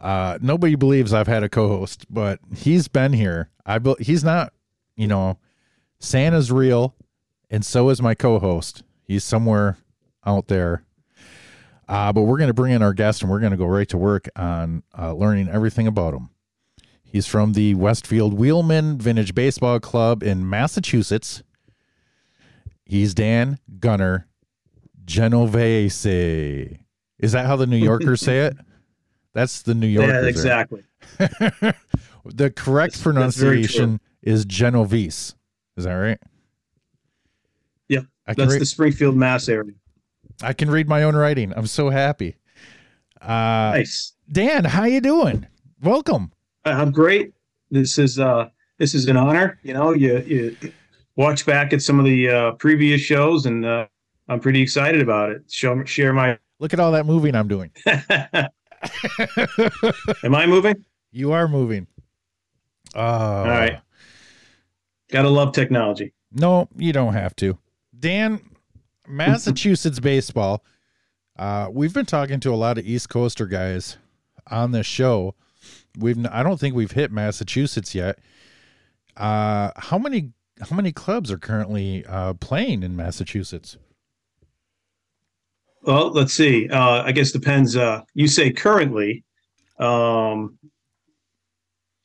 Uh, 0.00 0.38
nobody 0.42 0.74
believes 0.74 1.12
I've 1.12 1.28
had 1.28 1.44
a 1.44 1.48
co-host, 1.48 2.06
but 2.12 2.40
he's 2.52 2.88
been 2.88 3.12
here. 3.12 3.50
I 3.64 3.78
be- 3.78 3.94
he's 4.00 4.24
not, 4.24 4.52
you 4.96 5.06
know, 5.06 5.38
Santa's 6.00 6.50
real, 6.50 6.96
and 7.48 7.64
so 7.64 7.90
is 7.90 8.02
my 8.02 8.16
co-host. 8.16 8.82
He's 9.04 9.22
somewhere 9.22 9.78
out 10.26 10.48
there. 10.48 10.82
Uh, 11.88 12.12
but 12.12 12.22
we're 12.22 12.38
going 12.38 12.48
to 12.48 12.54
bring 12.54 12.72
in 12.72 12.82
our 12.82 12.92
guest, 12.92 13.22
and 13.22 13.30
we're 13.30 13.38
going 13.38 13.52
to 13.52 13.56
go 13.56 13.66
right 13.66 13.88
to 13.90 13.98
work 13.98 14.28
on 14.34 14.82
uh, 14.98 15.12
learning 15.12 15.48
everything 15.48 15.86
about 15.86 16.12
him. 16.12 16.30
He's 17.14 17.28
from 17.28 17.52
the 17.52 17.76
Westfield 17.76 18.34
Wheelmen 18.36 18.98
Vintage 18.98 19.36
Baseball 19.36 19.78
Club 19.78 20.24
in 20.24 20.50
Massachusetts. 20.50 21.44
He's 22.84 23.14
Dan 23.14 23.60
Gunner 23.78 24.26
Genovese. 25.04 26.04
Is 26.06 27.30
that 27.30 27.46
how 27.46 27.54
the 27.54 27.68
New 27.68 27.76
Yorkers 27.76 28.20
say 28.20 28.40
it? 28.40 28.56
That's 29.32 29.62
the 29.62 29.74
New 29.76 29.86
Yorkers. 29.86 30.24
yeah, 30.24 30.28
exactly. 30.28 30.82
the 32.24 32.50
correct 32.50 32.94
That's- 32.94 32.94
that's 32.94 33.00
pronunciation 33.00 34.00
is 34.20 34.44
Genovese. 34.44 35.36
Is 35.76 35.84
that 35.84 35.94
right? 35.94 36.18
Yeah, 37.88 38.00
That's 38.26 38.58
the 38.58 38.66
Springfield, 38.66 39.16
Mass 39.16 39.48
area. 39.48 39.74
I 40.42 40.52
can 40.52 40.68
read 40.68 40.88
my 40.88 41.04
own 41.04 41.14
writing. 41.14 41.52
I'm 41.54 41.68
so 41.68 41.90
happy. 41.90 42.34
Uh, 43.22 43.70
Nice. 43.76 44.14
Dan, 44.32 44.64
how 44.64 44.82
you 44.86 45.00
doing? 45.00 45.46
Welcome. 45.80 46.32
I- 46.64 46.72
I'm 46.72 46.90
great. 46.90 47.32
This 47.70 47.98
is 47.98 48.18
uh 48.18 48.48
this 48.78 48.94
is 48.94 49.06
an 49.08 49.16
honor. 49.16 49.58
You 49.62 49.74
know, 49.74 49.92
you 49.92 50.18
you 50.26 50.56
watch 51.16 51.46
back 51.46 51.72
at 51.72 51.82
some 51.82 51.98
of 51.98 52.04
the 52.04 52.28
uh, 52.28 52.52
previous 52.52 53.00
shows, 53.00 53.46
and 53.46 53.64
uh, 53.64 53.86
I'm 54.28 54.40
pretty 54.40 54.60
excited 54.60 55.00
about 55.00 55.30
it. 55.30 55.42
Show 55.50 55.84
share 55.84 56.12
my. 56.12 56.38
Look 56.60 56.72
at 56.72 56.80
all 56.80 56.92
that 56.92 57.06
moving 57.06 57.34
I'm 57.34 57.48
doing. 57.48 57.70
Am 57.86 58.50
I 60.34 60.46
moving? 60.46 60.84
You 61.12 61.32
are 61.32 61.48
moving. 61.48 61.86
Uh, 62.94 62.98
all 62.98 63.44
right. 63.46 63.80
Gotta 65.10 65.28
love 65.28 65.52
technology. 65.52 66.12
No, 66.32 66.68
you 66.76 66.92
don't 66.92 67.14
have 67.14 67.34
to. 67.36 67.58
Dan, 67.98 68.40
Massachusetts 69.06 70.00
baseball. 70.00 70.64
Uh, 71.38 71.68
we've 71.72 71.94
been 71.94 72.06
talking 72.06 72.40
to 72.40 72.52
a 72.52 72.56
lot 72.56 72.78
of 72.78 72.86
East 72.86 73.08
Coaster 73.08 73.46
guys 73.46 73.98
on 74.50 74.72
this 74.72 74.86
show. 74.86 75.34
We've 75.98 76.26
I 76.30 76.42
don't 76.42 76.58
think 76.58 76.74
we've 76.74 76.92
hit 76.92 77.12
Massachusetts 77.12 77.94
yet. 77.94 78.18
Uh, 79.16 79.70
how 79.76 79.98
many 79.98 80.32
how 80.60 80.74
many 80.76 80.92
clubs 80.92 81.30
are 81.30 81.38
currently 81.38 82.04
uh, 82.06 82.34
playing 82.34 82.82
in 82.82 82.96
Massachusetts? 82.96 83.76
Well, 85.82 86.10
let's 86.10 86.32
see. 86.32 86.68
Uh, 86.68 87.02
I 87.02 87.12
guess 87.12 87.30
depends. 87.30 87.76
Uh, 87.76 88.02
you 88.14 88.26
say 88.26 88.50
currently. 88.50 89.24
Um, 89.78 90.58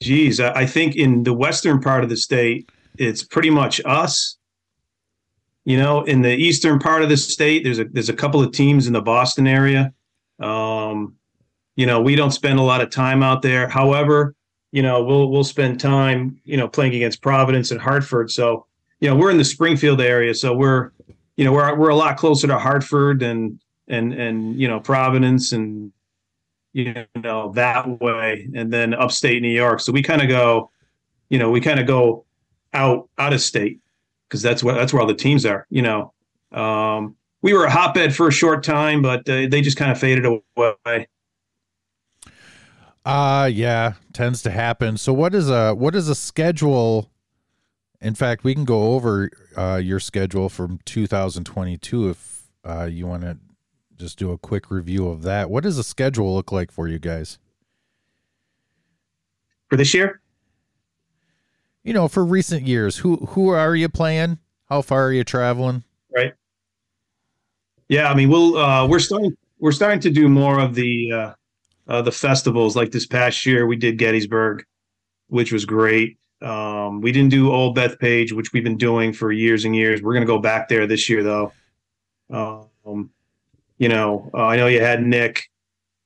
geez, 0.01 0.39
I, 0.39 0.51
I 0.61 0.65
think 0.65 0.95
in 0.95 1.23
the 1.23 1.33
western 1.33 1.79
part 1.79 2.03
of 2.03 2.09
the 2.09 2.17
state, 2.17 2.69
it's 2.97 3.23
pretty 3.23 3.49
much 3.49 3.79
us. 3.85 4.37
You 5.65 5.77
know, 5.77 6.03
in 6.03 6.21
the 6.21 6.35
eastern 6.35 6.79
part 6.79 7.03
of 7.03 7.09
the 7.09 7.17
state, 7.17 7.63
there's 7.63 7.79
a 7.79 7.85
there's 7.85 8.09
a 8.09 8.13
couple 8.13 8.41
of 8.41 8.51
teams 8.51 8.87
in 8.87 8.93
the 8.93 9.01
Boston 9.01 9.47
area. 9.47 9.93
Um, 10.39 11.15
you 11.79 11.85
know, 11.85 12.01
we 12.01 12.13
don't 12.13 12.31
spend 12.31 12.59
a 12.59 12.61
lot 12.61 12.81
of 12.81 12.89
time 12.89 13.23
out 13.23 13.41
there. 13.41 13.69
However, 13.69 14.35
you 14.73 14.81
know, 14.81 15.01
we'll 15.01 15.31
we'll 15.31 15.45
spend 15.45 15.79
time, 15.79 16.37
you 16.43 16.57
know, 16.57 16.67
playing 16.67 16.93
against 16.93 17.21
Providence 17.21 17.71
and 17.71 17.79
Hartford. 17.79 18.31
So, 18.31 18.65
you 18.99 19.09
know, 19.09 19.15
we're 19.15 19.31
in 19.31 19.37
the 19.37 19.45
Springfield 19.45 20.01
area, 20.01 20.33
so 20.35 20.53
we're, 20.53 20.91
you 21.37 21.45
know, 21.45 21.53
we're 21.53 21.73
we're 21.77 21.87
a 21.87 21.95
lot 21.95 22.17
closer 22.17 22.47
to 22.47 22.59
Hartford 22.59 23.23
and 23.23 23.61
and 23.87 24.11
and 24.11 24.59
you 24.59 24.67
know 24.67 24.81
Providence 24.81 25.53
and 25.53 25.93
you 26.73 26.93
know 27.15 27.53
that 27.53 28.01
way, 28.01 28.49
and 28.53 28.73
then 28.73 28.93
upstate 28.93 29.41
New 29.41 29.47
York. 29.47 29.79
So 29.79 29.93
we 29.93 30.03
kind 30.03 30.21
of 30.21 30.27
go, 30.27 30.71
you 31.29 31.39
know, 31.39 31.49
we 31.49 31.61
kind 31.61 31.79
of 31.79 31.87
go 31.87 32.25
out 32.73 33.07
out 33.17 33.31
of 33.31 33.39
state 33.39 33.79
because 34.27 34.41
that's 34.41 34.61
what 34.61 34.75
that's 34.75 34.91
where 34.91 35.01
all 35.01 35.07
the 35.07 35.13
teams 35.13 35.45
are. 35.45 35.65
You 35.69 35.83
know, 35.83 36.13
um, 36.51 37.15
we 37.41 37.53
were 37.53 37.63
a 37.63 37.71
hotbed 37.71 38.13
for 38.13 38.27
a 38.27 38.33
short 38.33 38.65
time, 38.65 39.01
but 39.01 39.21
uh, 39.29 39.47
they 39.49 39.61
just 39.61 39.77
kind 39.77 39.93
of 39.93 39.97
faded 39.97 40.25
away. 40.25 41.07
Uh 43.05 43.49
yeah, 43.51 43.93
tends 44.13 44.41
to 44.43 44.51
happen. 44.51 44.97
So 44.97 45.13
what 45.13 45.33
is 45.33 45.49
a 45.49 45.73
what 45.73 45.95
is 45.95 46.09
a 46.09 46.15
schedule? 46.15 47.11
In 48.01 48.15
fact, 48.15 48.43
we 48.43 48.53
can 48.53 48.65
go 48.65 48.93
over 48.93 49.29
uh, 49.57 49.75
your 49.83 49.99
schedule 49.99 50.47
from 50.47 50.79
2022 50.85 52.09
if 52.09 52.43
uh, 52.63 52.85
you 52.85 53.05
want 53.05 53.23
to 53.23 53.37
just 53.97 54.17
do 54.17 54.31
a 54.31 54.37
quick 54.37 54.71
review 54.71 55.09
of 55.09 55.23
that. 55.23 55.49
What 55.49 55.63
does 55.63 55.75
the 55.75 55.83
schedule 55.83 56.33
look 56.33 56.51
like 56.51 56.71
for 56.71 56.87
you 56.87 56.97
guys? 56.97 57.37
For 59.69 59.75
this 59.75 59.93
year? 59.93 60.21
You 61.83 61.93
know, 61.93 62.07
for 62.07 62.23
recent 62.23 62.67
years, 62.67 62.97
who 62.97 63.17
who 63.17 63.49
are 63.49 63.75
you 63.75 63.89
playing? 63.89 64.39
How 64.69 64.81
far 64.81 65.07
are 65.07 65.13
you 65.13 65.23
traveling? 65.23 65.83
Right. 66.15 66.33
Yeah, 67.87 68.09
I 68.09 68.15
mean, 68.15 68.29
we'll 68.29 68.57
uh, 68.57 68.87
we're 68.87 68.99
starting 68.99 69.35
we're 69.59 69.71
starting 69.71 69.99
to 70.01 70.09
do 70.09 70.29
more 70.29 70.59
of 70.59 70.75
the 70.75 71.11
uh, 71.11 71.33
uh, 71.89 72.01
the 72.01 72.11
festivals. 72.11 72.75
Like 72.75 72.91
this 72.91 73.07
past 73.07 73.45
year, 73.45 73.65
we 73.65 73.75
did 73.75 73.97
Gettysburg, 73.97 74.63
which 75.27 75.51
was 75.51 75.65
great. 75.65 76.17
Um, 76.41 77.01
we 77.01 77.11
didn't 77.11 77.31
do 77.31 77.51
Old 77.51 77.75
Bethpage, 77.75 78.31
which 78.31 78.53
we've 78.53 78.63
been 78.63 78.77
doing 78.77 79.11
for 79.11 79.31
years 79.31 79.65
and 79.65 79.75
years. 79.75 80.01
We're 80.01 80.13
going 80.13 80.25
to 80.25 80.31
go 80.31 80.39
back 80.39 80.69
there 80.69 80.87
this 80.87 81.09
year, 81.09 81.23
though. 81.23 81.51
Um, 82.29 83.09
you 83.77 83.89
know, 83.89 84.29
uh, 84.33 84.45
I 84.45 84.55
know 84.55 84.67
you 84.67 84.81
had 84.81 85.03
Nick 85.03 85.49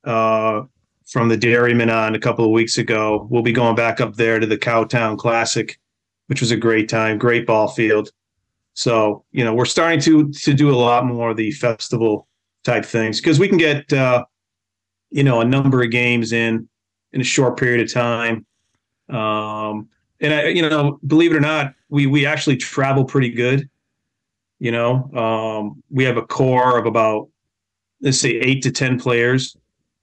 uh, 0.04 0.62
from 1.06 1.28
the 1.28 1.36
Dairyman 1.36 1.90
on 1.90 2.14
a 2.14 2.18
couple 2.18 2.44
of 2.44 2.50
weeks 2.50 2.78
ago. 2.78 3.28
We'll 3.30 3.42
be 3.42 3.52
going 3.52 3.76
back 3.76 4.00
up 4.00 4.16
there 4.16 4.40
to 4.40 4.46
the 4.46 4.58
Cowtown 4.58 5.18
Classic, 5.18 5.78
which 6.26 6.40
was 6.40 6.50
a 6.50 6.56
great 6.56 6.88
time, 6.88 7.18
great 7.18 7.46
ball 7.46 7.68
field. 7.68 8.10
So, 8.74 9.24
you 9.30 9.44
know, 9.44 9.54
we're 9.54 9.66
starting 9.66 10.00
to 10.00 10.32
to 10.32 10.54
do 10.54 10.70
a 10.70 10.74
lot 10.74 11.06
more 11.06 11.30
of 11.30 11.36
the 11.36 11.52
festival 11.52 12.26
type 12.64 12.84
things 12.84 13.20
because 13.20 13.38
we 13.38 13.48
can 13.48 13.58
get 13.58 13.92
uh, 13.92 14.24
you 15.14 15.22
know 15.22 15.40
a 15.40 15.44
number 15.44 15.80
of 15.80 15.90
games 15.90 16.32
in 16.32 16.68
in 17.12 17.20
a 17.20 17.24
short 17.24 17.56
period 17.56 17.80
of 17.80 17.92
time. 17.92 18.44
Um, 19.08 19.88
and 20.20 20.34
I, 20.34 20.48
you 20.48 20.68
know, 20.68 20.98
believe 21.06 21.32
it 21.32 21.36
or 21.36 21.40
not, 21.40 21.74
we 21.88 22.06
we 22.06 22.26
actually 22.26 22.56
travel 22.56 23.04
pretty 23.04 23.30
good. 23.30 23.68
You 24.58 24.72
know, 24.72 25.10
um, 25.14 25.82
we 25.90 26.04
have 26.04 26.16
a 26.16 26.22
core 26.22 26.78
of 26.78 26.86
about 26.86 27.28
let's 28.00 28.18
say 28.18 28.30
eight 28.30 28.62
to 28.64 28.72
ten 28.72 28.98
players 28.98 29.56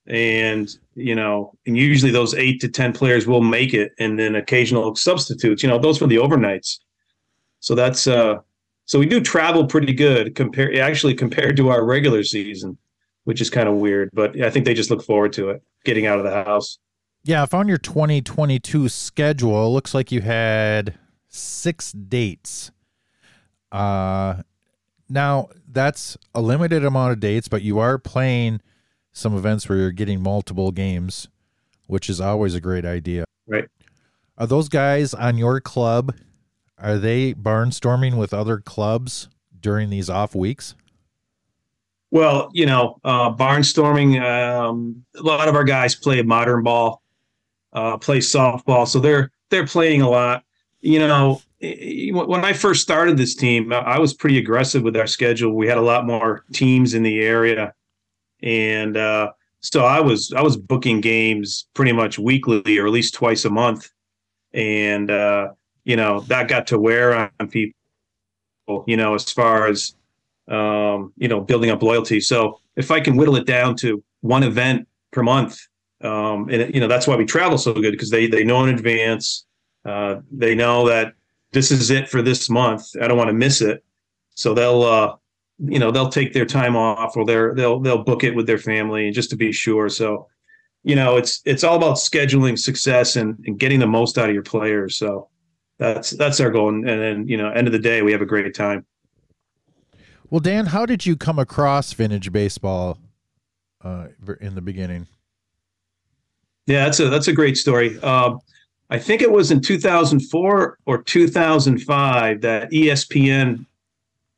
and 0.08 0.77
you 0.96 1.13
know 1.13 1.53
and 1.65 1.77
usually 1.77 2.12
those 2.12 2.34
eight 2.34 2.60
to 2.62 2.68
ten 2.68 2.91
players 2.91 3.27
will 3.27 3.41
make 3.41 3.74
it 3.74 3.91
and 4.00 4.18
then 4.18 4.36
occasional 4.36 4.96
substitutes 4.96 5.62
you 5.62 5.70
know 5.70 5.77
those 5.77 6.00
for 6.00 6.08
the 6.08 6.15
overnights 6.15 6.80
so 7.60 7.75
that's 7.75 8.08
uh 8.08 8.36
so 8.86 8.98
we 8.98 9.06
do 9.06 9.22
travel 9.22 9.63
pretty 9.63 9.94
good 9.94 10.34
compared 10.34 10.75
actually 10.75 11.13
compared 11.13 11.56
to 11.56 11.70
our 11.70 11.86
regular 11.86 12.24
season 12.24 12.75
which 13.24 13.42
is 13.42 13.50
kind 13.50 13.68
of 13.68 13.75
weird 13.75 14.10
but 14.13 14.40
i 14.42 14.50
think 14.50 14.66
they 14.66 14.74
just 14.74 14.90
look 14.90 15.04
forward 15.04 15.34
to 15.34 15.50
it 15.50 15.62
getting 15.86 16.06
out 16.06 16.18
of 16.18 16.24
the 16.24 16.32
house 16.32 16.80
yeah 17.24 17.44
i 17.44 17.46
found 17.46 17.70
your 17.70 17.78
2022 17.78 18.90
schedule 18.90 19.66
it 19.66 19.70
looks 19.70 19.94
like 19.94 20.12
you 20.12 20.22
had 20.22 20.98
six 21.28 21.92
dates 21.92 22.72
uh 23.72 24.36
now 25.12 25.50
that's 25.70 26.18
a 26.34 26.42
limited 26.42 26.86
amount 26.86 27.12
of 27.12 27.20
dates, 27.20 27.48
but 27.48 27.62
you 27.62 27.80
are 27.80 27.98
playing 27.98 28.62
some 29.12 29.36
events 29.36 29.68
where 29.68 29.78
you're 29.78 29.92
getting 29.92 30.24
multiple 30.24 30.72
games, 30.72 31.28
which 31.88 32.10
is 32.10 32.22
always 32.22 32.56
a 32.56 32.62
great 32.62 32.86
idea. 32.86 33.25
Right. 33.46 33.68
Are 34.38 34.48
those 34.48 34.70
guys 34.70 35.13
on 35.13 35.38
your 35.38 35.60
club? 35.60 36.16
Are 36.78 36.98
they 36.98 37.34
barnstorming 37.34 38.18
with 38.18 38.34
other 38.34 38.60
clubs 38.60 39.28
during 39.60 39.90
these 39.90 40.10
off 40.10 40.34
weeks? 40.34 40.75
Well, 42.12 42.50
you 42.53 42.65
know, 42.65 43.00
uh, 43.06 43.34
barnstorming. 43.34 44.22
Um, 44.22 45.03
a 45.15 45.22
lot 45.22 45.48
of 45.48 45.56
our 45.56 45.63
guys 45.63 45.96
play 45.96 46.22
modern 46.22 46.62
ball, 46.62 47.01
uh, 47.72 47.98
play 47.98 48.20
softball, 48.20 48.86
so 48.86 49.00
they're 49.00 49.32
they're 49.50 49.65
playing 49.65 50.01
a 50.01 50.10
lot. 50.10 50.44
You 50.82 51.00
know, 51.00 51.41
when 51.62 52.44
I 52.44 52.53
first 52.53 52.82
started 52.82 53.18
this 53.18 53.36
team, 53.36 53.72
I 53.72 53.98
was 53.98 54.13
pretty 54.13 54.38
aggressive 54.38 54.84
with 54.84 54.98
our 54.98 55.08
schedule. 55.08 55.56
We 55.56 55.68
had 55.68 55.77
a 55.77 55.82
lot 55.82 56.06
more 56.06 56.44
teams 56.51 56.94
in 56.94 57.03
the 57.03 57.22
area, 57.22 57.74
and 58.44 58.98
uh, 58.98 59.32
so 59.62 59.86
I 59.86 60.01
was 60.01 60.34
I 60.34 60.41
was 60.41 60.58
booking 60.58 61.00
games 61.00 61.68
pretty 61.74 61.94
much 61.94 62.20
weekly 62.20 62.77
or 62.77 62.88
at 62.88 62.91
least 62.91 63.13
twice 63.13 63.46
a 63.46 63.50
month, 63.50 63.89
and 64.53 65.10
uh, 65.10 65.50
you 65.86 65.96
know 65.96 66.22
that 66.22 66.50
got 66.50 66.68
to 66.68 66.80
wear 66.80 67.32
on 67.39 67.48
people. 67.48 67.74
You 68.86 68.98
know, 68.98 69.13
as 69.13 69.32
far 69.32 69.68
as 69.68 69.96
um, 70.51 71.13
you 71.17 71.27
know, 71.27 71.41
building 71.41 71.72
up 71.72 71.81
loyalty. 71.81 72.20
So 72.20 72.60
if 72.75 72.91
I 72.91 73.00
can 73.00 73.15
whittle 73.15 73.36
it 73.38 73.46
down 73.46 73.75
to 73.77 74.03
one 74.22 74.43
event 74.43 74.88
per 75.12 75.24
month, 75.24 75.60
um, 76.01 76.50
and 76.50 76.74
you 76.74 76.81
know 76.81 76.88
that's 76.88 77.08
why 77.08 77.15
we 77.15 77.25
travel 77.25 77.58
so 77.58 77.74
good 77.74 77.91
because 77.91 78.10
they 78.10 78.27
they 78.27 78.43
know 78.43 78.63
in 78.65 78.75
advance. 78.75 79.46
Uh, 79.84 80.17
they 80.31 80.53
know 80.53 80.88
that 80.88 81.13
this 81.51 81.72
is 81.72 81.89
it 81.89 82.08
for 82.08 82.22
this 82.22 82.50
month. 82.50 82.84
I 83.01 83.08
don't 83.08 83.17
want 83.17 83.29
to 83.29 83.34
miss 83.34 83.62
it. 83.62 83.84
So 84.36 84.53
they'll, 84.53 84.84
uh, 84.84 85.15
you 85.60 85.79
know, 85.79 85.91
they'll 85.91 86.10
take 86.10 86.34
their 86.34 86.46
time 86.46 86.75
off 86.75 87.17
or 87.17 87.25
they're, 87.25 87.53
they'll, 87.55 87.79
they'll 87.79 88.03
book 88.03 88.24
it 88.24 88.36
with 88.36 88.48
their 88.48 88.58
family 88.58 89.12
just 89.12 89.29
to 89.31 89.36
be 89.36 89.51
sure. 89.51 89.89
So, 89.89 90.27
you 90.84 90.96
know, 90.96 91.17
it's, 91.17 91.41
it's 91.46 91.63
all 91.63 91.75
about 91.77 91.98
scheduling 91.98 92.58
success 92.58 93.15
and, 93.15 93.38
and 93.46 93.60
getting 93.60 93.79
the 93.79 93.88
most 93.88 94.17
out 94.17 94.29
of 94.29 94.34
your 94.34 94.43
players. 94.43 94.98
So 94.98 95.29
that's, 95.77 96.12
that's 96.12 96.39
our 96.39 96.50
goal. 96.50 96.70
And, 96.70 96.89
and 96.89 97.01
then, 97.01 97.27
you 97.27 97.38
know, 97.38 97.51
end 97.51 97.67
of 97.67 97.74
the 97.74 97.79
day, 97.79 98.01
we 98.01 98.12
have 98.12 98.22
a 98.22 98.25
great 98.25 98.53
time. 98.55 98.86
Well, 100.32 100.40
Dan, 100.40 100.68
how 100.68 100.86
did 100.86 101.06
you 101.06 101.18
come 101.18 101.38
across 101.38 101.92
vintage 101.92 102.32
baseball 102.32 102.98
uh, 103.84 104.08
in 104.40 104.56
the 104.56 104.62
beginning? 104.62 105.08
Yeah, 106.68 106.86
that's 106.86 107.02
a 107.02 107.10
that's 107.10 107.28
a 107.28 107.34
great 107.34 107.58
story. 107.58 108.00
Um, 108.00 108.40
I 108.90 108.98
think 108.98 109.22
it 109.22 109.30
was 109.30 109.52
in 109.52 109.60
2004 109.60 110.78
or 110.86 111.04
2005 111.04 112.42
that 112.42 112.72
ESPN 112.72 113.66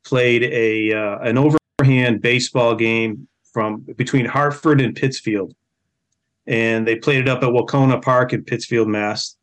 played 0.04 0.42
a 0.42 0.92
uh, 0.92 1.18
an 1.20 1.38
overhand 1.38 2.20
baseball 2.20 2.74
game 2.74 3.28
from 3.52 3.82
between 3.96 4.26
Hartford 4.26 4.80
and 4.80 4.96
Pittsfield, 4.96 5.54
and 6.48 6.88
they 6.88 6.96
played 6.96 7.20
it 7.20 7.28
up 7.28 7.44
at 7.44 7.50
Wahconah 7.50 8.02
Park 8.02 8.32
in 8.32 8.42
Pittsfield, 8.42 8.88
Mass. 8.88 9.36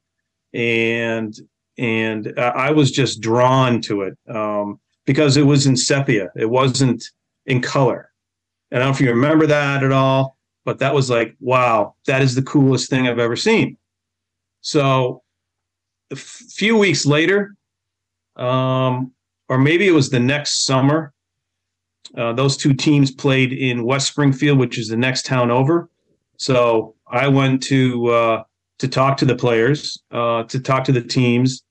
And 0.53 1.33
and 1.77 2.37
I 2.37 2.71
was 2.71 2.91
just 2.91 3.21
drawn 3.21 3.79
to 3.83 4.01
it 4.01 4.17
um, 4.27 4.81
because 5.05 5.37
it 5.37 5.43
was 5.43 5.65
in 5.65 5.75
sepia. 5.75 6.29
It 6.35 6.49
wasn't 6.49 7.03
in 7.45 7.61
color. 7.61 8.11
And 8.71 8.81
I 8.81 8.85
don't 8.85 8.91
know 8.91 8.95
if 8.95 9.01
you 9.01 9.09
remember 9.09 9.47
that 9.47 9.83
at 9.83 9.91
all, 9.91 10.37
but 10.63 10.79
that 10.79 10.93
was 10.93 11.09
like, 11.09 11.35
wow, 11.39 11.95
that 12.05 12.21
is 12.21 12.35
the 12.35 12.41
coolest 12.43 12.89
thing 12.89 13.07
I've 13.07 13.19
ever 13.19 13.35
seen. 13.35 13.77
So 14.61 15.23
a 16.11 16.15
few 16.15 16.77
weeks 16.77 17.05
later, 17.05 17.55
um, 18.35 19.11
or 19.49 19.57
maybe 19.57 19.87
it 19.87 19.91
was 19.91 20.09
the 20.09 20.19
next 20.19 20.65
summer. 20.65 21.13
Uh, 22.15 22.33
those 22.33 22.57
two 22.57 22.73
teams 22.73 23.11
played 23.11 23.53
in 23.53 23.83
West 23.83 24.07
Springfield, 24.07 24.59
which 24.59 24.77
is 24.77 24.87
the 24.87 24.97
next 24.97 25.25
town 25.25 25.51
over. 25.51 25.89
So 26.37 26.95
I 27.07 27.27
went 27.27 27.63
to 27.63 28.07
uh, 28.07 28.43
to 28.79 28.87
talk 28.87 29.17
to 29.17 29.25
the 29.25 29.35
players, 29.35 30.01
uh, 30.11 30.43
to 30.43 30.59
talk 30.59 30.83
to 30.85 30.91
the 30.91 31.01
teams, 31.03 31.63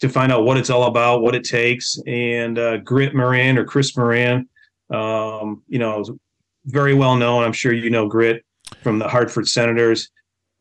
to 0.00 0.08
find 0.08 0.32
out 0.32 0.44
what 0.44 0.56
it's 0.56 0.70
all 0.70 0.84
about, 0.84 1.22
what 1.22 1.34
it 1.34 1.44
takes. 1.44 1.98
And 2.06 2.58
uh, 2.58 2.78
Grit 2.78 3.14
Moran 3.14 3.58
or 3.58 3.64
Chris 3.64 3.96
Moran, 3.96 4.48
um, 4.90 5.62
you 5.68 5.78
know, 5.78 6.04
very 6.66 6.94
well 6.94 7.16
known. 7.16 7.44
I'm 7.44 7.52
sure 7.52 7.72
you 7.72 7.90
know 7.90 8.08
Grit 8.08 8.44
from 8.82 8.98
the 8.98 9.08
Hartford 9.08 9.48
Senators. 9.48 10.10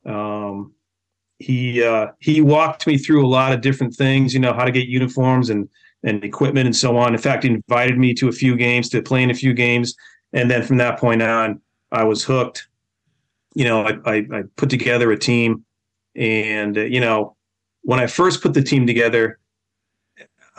Um, 0.05 0.74
he 1.39 1.84
uh, 1.84 2.08
he 2.19 2.41
walked 2.41 2.86
me 2.86 2.98
through 2.98 3.25
a 3.25 3.27
lot 3.27 3.53
of 3.53 3.62
different 3.62 3.96
things, 3.96 4.34
you 4.34 4.39
know, 4.39 4.53
how 4.53 4.65
to 4.65 4.72
get 4.72 4.88
uniforms 4.88 5.50
and 5.50 5.69
and 6.03 6.24
equipment 6.24 6.65
and 6.65 6.75
so 6.75 6.98
on. 6.98 7.13
In 7.13 7.19
fact, 7.19 7.43
he 7.43 7.50
invited 7.50 7.98
me 7.98 8.13
to 8.15 8.27
a 8.27 8.31
few 8.31 8.55
games 8.55 8.89
to 8.89 9.01
play 9.01 9.24
in 9.24 9.31
a 9.31 9.36
few 9.36 9.53
games, 9.53 9.96
and 10.34 10.51
then 10.51 10.63
from 10.63 10.77
that 10.77 11.00
point 11.00 11.22
on, 11.22 11.62
I 11.91 12.03
was 12.03 12.24
hooked. 12.24 12.67
You 13.55 13.65
know, 13.65 13.86
I 13.86 13.98
I, 14.05 14.15
I 14.31 14.43
put 14.58 14.69
together 14.69 15.12
a 15.12 15.17
team, 15.17 15.65
and 16.15 16.77
uh, 16.77 16.81
you 16.81 17.00
know, 17.00 17.36
when 17.82 18.00
I 18.00 18.08
first 18.08 18.42
put 18.42 18.54
the 18.54 18.62
team 18.62 18.86
together, 18.86 19.40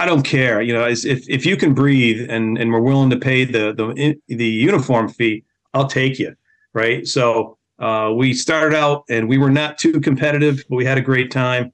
I 0.00 0.06
don't 0.06 0.22
care. 0.22 0.62
You 0.62 0.72
know, 0.72 0.86
if 0.86 1.04
if 1.04 1.44
you 1.44 1.56
can 1.56 1.74
breathe 1.74 2.30
and 2.30 2.56
and 2.56 2.72
we're 2.72 2.80
willing 2.80 3.10
to 3.10 3.18
pay 3.18 3.44
the 3.44 3.72
the 3.74 4.16
the 4.34 4.46
uniform 4.46 5.10
fee, 5.10 5.44
I'll 5.74 5.88
take 5.88 6.18
you. 6.18 6.34
Right. 6.72 7.06
So 7.06 7.58
uh, 7.78 8.12
we 8.16 8.32
started 8.32 8.74
out 8.74 9.04
and 9.10 9.28
we 9.28 9.36
were 9.36 9.50
not 9.50 9.78
too 9.78 10.00
competitive, 10.00 10.64
but 10.68 10.76
we 10.76 10.84
had 10.84 10.96
a 10.96 11.02
great 11.02 11.30
time. 11.30 11.72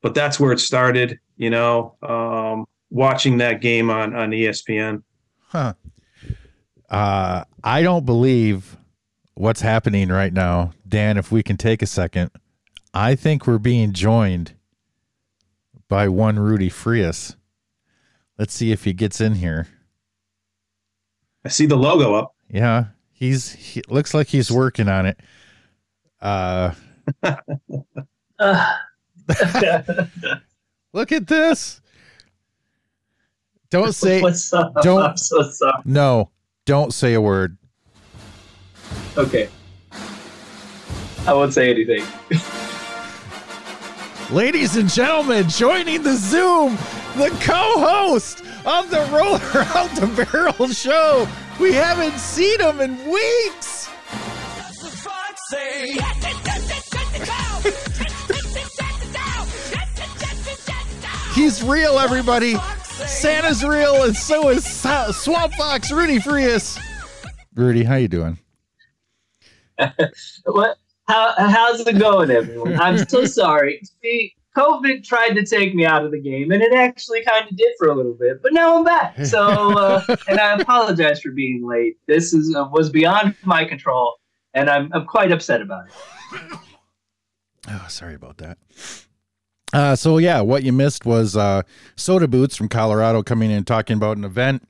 But 0.00 0.14
that's 0.14 0.40
where 0.40 0.52
it 0.52 0.60
started. 0.60 1.18
You 1.36 1.50
know, 1.50 1.96
um, 2.02 2.66
watching 2.90 3.38
that 3.38 3.60
game 3.60 3.90
on 3.90 4.14
on 4.16 4.30
ESPN. 4.30 5.02
Huh. 5.48 5.74
Uh, 6.88 7.44
I 7.62 7.82
don't 7.82 8.06
believe 8.06 8.78
what's 9.34 9.60
happening 9.60 10.08
right 10.08 10.32
now, 10.32 10.72
Dan. 10.88 11.18
If 11.18 11.30
we 11.30 11.42
can 11.42 11.58
take 11.58 11.82
a 11.82 11.86
second, 11.86 12.30
I 12.94 13.14
think 13.14 13.46
we're 13.46 13.58
being 13.58 13.92
joined 13.92 14.54
by 15.88 16.08
one 16.08 16.38
Rudy 16.38 16.68
Frias. 16.68 17.36
Let's 18.38 18.54
see 18.54 18.70
if 18.72 18.84
he 18.84 18.92
gets 18.92 19.20
in 19.20 19.34
here. 19.34 19.66
I 21.44 21.48
see 21.48 21.66
the 21.66 21.76
logo 21.76 22.14
up. 22.14 22.34
Yeah, 22.50 22.86
he's 23.12 23.52
he 23.52 23.82
looks 23.88 24.14
like 24.14 24.28
he's 24.28 24.50
working 24.50 24.88
on 24.88 25.06
it. 25.06 25.18
Uh, 26.20 26.72
look 30.92 31.12
at 31.12 31.26
this. 31.26 31.80
Don't 33.70 33.94
say. 33.94 34.20
What's 34.22 34.52
up? 34.52 34.74
Don't- 34.82 35.02
I'm 35.02 35.16
so 35.16 35.42
sorry. 35.50 35.82
No, 35.84 36.30
don't 36.64 36.92
say 36.92 37.14
a 37.14 37.20
word. 37.20 37.56
Okay. 39.16 39.48
I 41.26 41.32
won't 41.34 41.52
say 41.52 41.70
anything. 41.70 42.04
Ladies 44.30 44.76
and 44.76 44.90
gentlemen, 44.90 45.48
joining 45.48 46.02
the 46.02 46.14
Zoom, 46.14 46.76
the 47.16 47.30
co-host 47.40 48.42
of 48.66 48.90
the 48.90 49.00
Roller 49.10 49.40
Out 49.74 49.88
the 49.96 50.06
Barrel 50.06 50.68
show. 50.68 51.26
We 51.58 51.72
haven't 51.72 52.18
seen 52.18 52.60
him 52.60 52.78
in 52.80 52.96
weeks. 53.10 53.88
He's 61.34 61.62
real, 61.62 61.98
everybody. 61.98 62.56
Santa's 63.06 63.64
real, 63.64 64.02
and 64.02 64.14
so 64.14 64.50
is 64.50 64.66
Swamp 64.66 65.54
Fox 65.54 65.90
Rudy 65.90 66.18
Frias. 66.20 66.78
Rudy, 67.54 67.82
how 67.82 67.96
you 67.96 68.08
doing? 68.08 68.38
What? 70.44 70.76
How, 71.08 71.32
how's 71.38 71.80
it 71.80 71.98
going, 71.98 72.30
everyone? 72.30 72.78
I'm 72.78 73.08
so 73.08 73.24
sorry. 73.40 73.80
See, 74.02 74.34
COVID 74.54 75.04
tried 75.04 75.30
to 75.30 75.44
take 75.44 75.74
me 75.74 75.86
out 75.86 76.04
of 76.04 76.10
the 76.10 76.20
game, 76.20 76.50
and 76.52 76.62
it 76.62 76.74
actually 76.74 77.24
kind 77.24 77.50
of 77.50 77.56
did 77.56 77.72
for 77.78 77.88
a 77.88 77.94
little 77.94 78.12
bit. 78.12 78.42
But 78.42 78.52
now 78.52 78.76
I'm 78.76 78.84
back. 78.84 79.16
So, 79.24 79.46
uh, 79.46 80.16
and 80.28 80.38
I 80.38 80.58
apologize 80.60 81.20
for 81.22 81.30
being 81.32 81.66
late. 81.66 81.96
This 82.06 82.34
is 82.34 82.54
uh, 82.54 82.68
was 82.70 82.90
beyond 82.90 83.34
my 83.42 83.64
control, 83.64 84.16
and 84.52 84.68
I'm 84.68 84.92
I'm 84.92 85.06
quite 85.06 85.32
upset 85.32 85.62
about 85.62 85.86
it. 85.86 86.58
Oh, 87.68 87.84
sorry 87.88 88.14
about 88.14 88.36
that. 88.38 88.58
Uh, 89.72 89.96
so 89.96 90.18
yeah, 90.18 90.40
what 90.42 90.62
you 90.62 90.72
missed 90.72 91.06
was 91.06 91.36
uh, 91.36 91.62
Soda 91.96 92.28
Boots 92.28 92.54
from 92.54 92.68
Colorado 92.68 93.22
coming 93.22 93.50
in 93.50 93.56
and 93.58 93.66
talking 93.66 93.96
about 93.96 94.18
an 94.18 94.24
event 94.24 94.66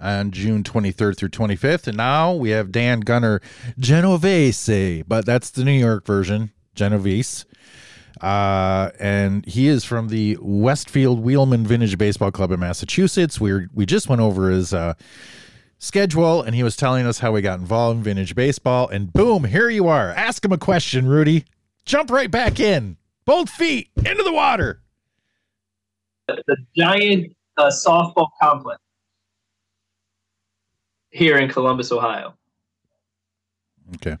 on 0.00 0.30
June 0.30 0.62
23rd 0.62 1.16
through 1.16 1.28
25th, 1.30 1.86
and 1.86 1.96
now 1.96 2.32
we 2.32 2.50
have 2.50 2.72
Dan 2.72 3.00
Gunner 3.00 3.40
Genovese, 3.78 5.02
but 5.06 5.24
that's 5.24 5.50
the 5.50 5.64
New 5.64 5.72
York 5.72 6.06
version, 6.06 6.52
Genovese. 6.74 7.44
Uh, 8.20 8.90
and 8.98 9.44
he 9.46 9.68
is 9.68 9.84
from 9.84 10.08
the 10.08 10.38
Westfield 10.40 11.22
Wheelmen 11.22 11.66
Vintage 11.66 11.98
Baseball 11.98 12.30
Club 12.30 12.50
in 12.50 12.60
Massachusetts. 12.60 13.40
We 13.40 13.66
we 13.74 13.84
just 13.84 14.08
went 14.08 14.22
over 14.22 14.50
his 14.50 14.72
uh, 14.72 14.94
schedule, 15.78 16.42
and 16.42 16.54
he 16.54 16.62
was 16.62 16.76
telling 16.76 17.06
us 17.06 17.18
how 17.18 17.34
he 17.34 17.42
got 17.42 17.58
involved 17.58 17.98
in 17.98 18.02
vintage 18.04 18.34
baseball. 18.34 18.88
And 18.88 19.12
boom, 19.12 19.44
here 19.44 19.68
you 19.68 19.88
are. 19.88 20.10
Ask 20.10 20.44
him 20.44 20.52
a 20.52 20.58
question, 20.58 21.06
Rudy. 21.06 21.44
Jump 21.84 22.10
right 22.10 22.30
back 22.30 22.58
in, 22.58 22.96
both 23.24 23.50
feet 23.50 23.90
into 23.96 24.22
the 24.22 24.32
water. 24.32 24.80
The 26.26 26.56
giant 26.76 27.36
uh, 27.56 27.70
softball 27.70 28.28
complex 28.42 28.80
here 31.16 31.38
in 31.38 31.48
Columbus, 31.48 31.90
Ohio. 31.90 32.34
Okay. 33.96 34.16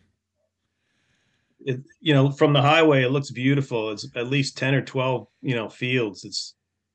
It, 1.60 1.80
you 2.00 2.14
know, 2.14 2.30
from 2.30 2.52
the 2.52 2.62
highway, 2.62 3.02
it 3.02 3.10
looks 3.10 3.30
beautiful. 3.30 3.90
It's 3.90 4.06
at 4.16 4.28
least 4.28 4.56
ten 4.56 4.74
or 4.74 4.82
twelve, 4.82 5.26
you 5.42 5.54
know, 5.54 5.68
fields. 5.68 6.24
It's 6.24 6.54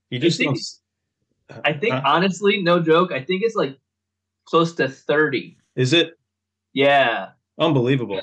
you 0.10 0.18
I 0.18 0.22
just 0.22 0.38
think, 0.38 0.58
don't. 1.50 1.62
I 1.66 1.74
think 1.74 1.94
Uh, 1.94 2.02
honestly, 2.06 2.62
no 2.62 2.80
joke. 2.82 3.12
I 3.12 3.22
think 3.24 3.44
it's 3.44 3.56
like 3.56 3.78
close 4.46 4.74
to 4.76 4.88
thirty. 4.90 5.58
is 5.76 5.94
it 5.94 6.18
Yeah. 6.74 7.32
unbelievable? 7.60 8.22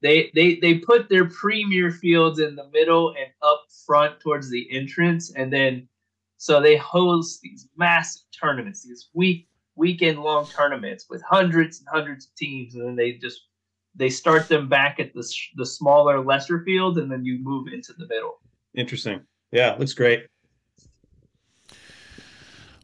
they 0.00 0.30
they 0.34 0.56
they 0.56 0.74
put 0.78 1.08
their 1.08 1.24
premier 1.28 1.90
fields 1.90 2.38
in 2.38 2.54
the 2.54 2.68
middle 2.70 3.08
and 3.10 3.30
up 3.42 3.64
front 3.84 4.20
towards 4.20 4.48
the 4.48 4.68
entrance 4.70 5.32
and 5.34 5.52
then 5.52 5.88
so 6.36 6.60
they 6.60 6.76
host 6.76 7.40
these 7.42 7.66
massive 7.76 8.22
tournaments 8.30 8.84
these 8.84 9.08
week 9.12 9.47
weekend 9.78 10.20
long 10.20 10.46
tournaments 10.46 11.06
with 11.08 11.22
hundreds 11.22 11.78
and 11.78 11.88
hundreds 11.90 12.26
of 12.26 12.34
teams 12.34 12.74
and 12.74 12.86
then 12.86 12.96
they 12.96 13.12
just 13.12 13.42
they 13.94 14.10
start 14.10 14.48
them 14.48 14.68
back 14.68 15.00
at 15.00 15.14
the 15.14 15.26
the 15.56 15.64
smaller 15.64 16.22
lesser 16.22 16.62
fields 16.64 16.98
and 16.98 17.10
then 17.10 17.24
you 17.24 17.38
move 17.40 17.68
into 17.72 17.92
the 17.94 18.06
middle 18.08 18.40
Interesting. 18.74 19.22
Yeah, 19.50 19.74
looks 19.76 19.94
great. 19.94 20.26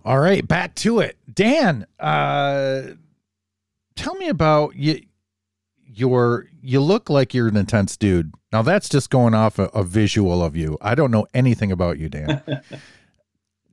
All 0.05 0.19
right, 0.19 0.47
back 0.47 0.75
to 0.77 0.99
it. 1.01 1.17
Dan, 1.33 1.87
uh, 1.99 2.83
tell 3.97 4.15
me 4.17 4.29
about 4.29 4.77
you. 4.77 5.01
Your 5.87 6.49
you 6.61 6.81
look 6.81 7.09
like 7.09 7.33
you're 7.33 7.47
an 7.47 7.57
intense 7.57 7.97
dude. 7.97 8.35
Now 8.51 8.63
that's 8.63 8.89
just 8.89 9.11
going 9.11 9.33
off 9.33 9.61
a, 9.61 9.67
a 9.67 9.85
visual 9.85 10.43
of 10.43 10.57
you. 10.57 10.77
I 10.81 10.97
don't 10.97 11.13
know 11.13 11.27
anything 11.33 11.71
about 11.71 11.99
you, 11.99 12.09
Dan. 12.09 12.43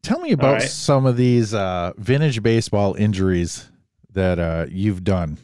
tell 0.01 0.19
me 0.19 0.31
about 0.31 0.53
right. 0.53 0.61
some 0.61 1.05
of 1.05 1.17
these 1.17 1.53
uh, 1.53 1.93
vintage 1.97 2.41
baseball 2.43 2.95
injuries 2.95 3.69
that 4.11 4.39
uh, 4.39 4.65
you've 4.69 5.03
done. 5.03 5.37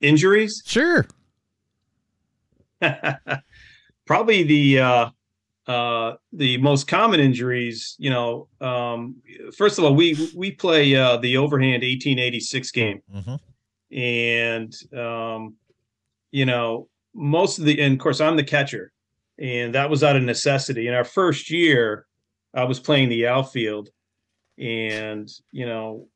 Injuries? 0.00 0.62
Sure. 0.66 1.06
Probably 4.06 4.42
the 4.42 4.80
uh, 4.80 5.10
uh, 5.68 6.14
the 6.32 6.56
most 6.58 6.88
common 6.88 7.20
injuries. 7.20 7.94
You 7.98 8.10
know, 8.10 8.48
um, 8.60 9.16
first 9.56 9.78
of 9.78 9.84
all, 9.84 9.94
we 9.94 10.30
we 10.34 10.50
play 10.50 10.94
uh, 10.96 11.18
the 11.18 11.36
overhand 11.36 11.82
1886 11.82 12.70
game. 12.72 13.02
Mhm. 13.14 13.40
and 13.92 14.98
um, 14.98 15.54
you 16.32 16.46
know 16.46 16.88
most 17.14 17.58
of 17.58 17.64
the 17.66 17.80
and 17.80 17.92
of 17.92 17.98
course 17.98 18.20
i'm 18.20 18.36
the 18.36 18.42
catcher 18.42 18.90
and 19.38 19.74
that 19.74 19.90
was 19.90 20.02
out 20.02 20.16
of 20.16 20.22
necessity 20.22 20.88
in 20.88 20.94
our 20.94 21.04
first 21.04 21.50
year 21.50 22.06
i 22.54 22.64
was 22.64 22.80
playing 22.80 23.08
the 23.08 23.26
outfield 23.26 23.90
and 24.58 25.28
you 25.50 25.66
know 25.66 26.08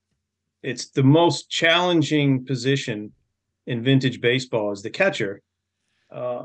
it's 0.62 0.90
the 0.90 1.03
most 1.03 1.49
challenging 1.51 2.44
position 2.44 3.12
in 3.66 3.83
vintage 3.83 4.20
baseball 4.20 4.72
is 4.72 4.83
the 4.83 4.90
catcher 4.90 5.42
uh, 6.11 6.44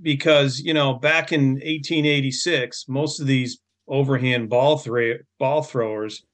because 0.00 0.60
you 0.60 0.74
know 0.74 0.94
back 0.94 1.32
in 1.32 1.52
1886 1.54 2.86
most 2.88 3.20
of 3.20 3.26
these 3.26 3.58
overhand 3.88 4.48
ball 4.48 4.78
throw 4.78 5.14
ball 5.38 5.62
throwers 5.62 6.24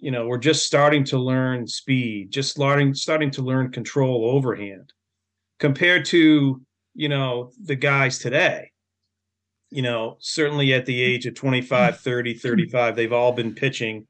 you 0.00 0.10
know, 0.10 0.26
we're 0.26 0.38
just 0.38 0.66
starting 0.66 1.04
to 1.04 1.18
learn 1.18 1.66
speed, 1.66 2.30
just 2.30 2.50
starting 2.50 2.94
starting 2.94 3.30
to 3.32 3.42
learn 3.42 3.70
control 3.70 4.24
overhand, 4.24 4.92
compared 5.58 6.06
to 6.06 6.60
you 6.94 7.08
know 7.08 7.52
the 7.62 7.76
guys 7.76 8.18
today. 8.18 8.69
You 9.70 9.82
know, 9.82 10.16
certainly 10.18 10.74
at 10.74 10.84
the 10.84 11.00
age 11.00 11.26
of 11.26 11.34
25, 11.34 12.00
30, 12.00 12.34
35, 12.34 12.96
they've 12.96 13.12
all 13.12 13.32
been 13.32 13.54
pitching 13.54 14.06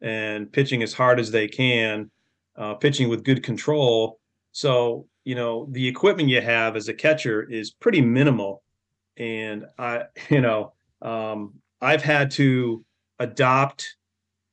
and 0.00 0.50
pitching 0.50 0.82
as 0.82 0.92
hard 0.92 1.18
as 1.18 1.30
they 1.30 1.48
can, 1.48 2.10
uh, 2.56 2.74
pitching 2.74 3.08
with 3.08 3.24
good 3.24 3.42
control. 3.42 4.20
So, 4.52 5.06
you 5.24 5.34
know, 5.34 5.66
the 5.70 5.86
equipment 5.86 6.28
you 6.28 6.40
have 6.40 6.76
as 6.76 6.88
a 6.88 6.94
catcher 6.94 7.42
is 7.42 7.70
pretty 7.70 8.00
minimal. 8.00 8.62
And 9.16 9.66
I, 9.78 10.04
you 10.30 10.40
know, 10.40 10.72
um, 11.00 11.54
I've 11.80 12.02
had 12.02 12.30
to 12.32 12.84
adopt, 13.18 13.96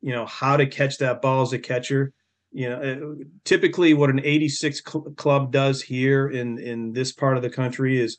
you 0.02 0.12
know, 0.12 0.26
how 0.26 0.58
to 0.58 0.66
catch 0.66 0.98
that 0.98 1.22
ball 1.22 1.44
as 1.44 1.54
a 1.54 1.60
catcher. 1.60 2.12
You 2.52 2.70
know, 2.70 2.82
uh, 2.82 3.24
typically 3.44 3.94
what 3.94 4.10
an 4.10 4.22
86 4.24 4.82
cl- 4.84 5.04
club 5.16 5.52
does 5.52 5.84
here 5.84 6.30
in 6.30 6.58
in 6.58 6.94
this 6.94 7.12
part 7.12 7.38
of 7.38 7.44
the 7.44 7.50
country 7.50 8.02
is 8.02 8.18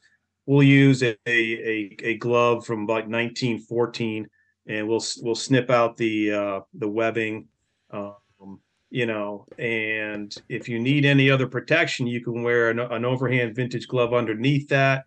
we'll 0.50 0.64
use 0.64 1.00
a 1.04 1.16
a, 1.28 1.96
a 2.02 2.16
glove 2.16 2.66
from 2.66 2.80
like 2.80 3.06
1914 3.06 4.26
and 4.66 4.88
we'll 4.88 5.02
we'll 5.22 5.36
snip 5.36 5.70
out 5.70 5.96
the 5.96 6.32
uh, 6.32 6.60
the 6.74 6.88
webbing 6.88 7.46
um, 7.92 8.58
you 8.90 9.06
know 9.06 9.46
and 9.58 10.34
if 10.48 10.68
you 10.68 10.80
need 10.80 11.04
any 11.04 11.30
other 11.30 11.46
protection 11.46 12.04
you 12.08 12.20
can 12.20 12.42
wear 12.42 12.70
an, 12.70 12.80
an 12.80 13.04
overhand 13.04 13.54
vintage 13.54 13.86
glove 13.86 14.12
underneath 14.12 14.68
that. 14.68 15.04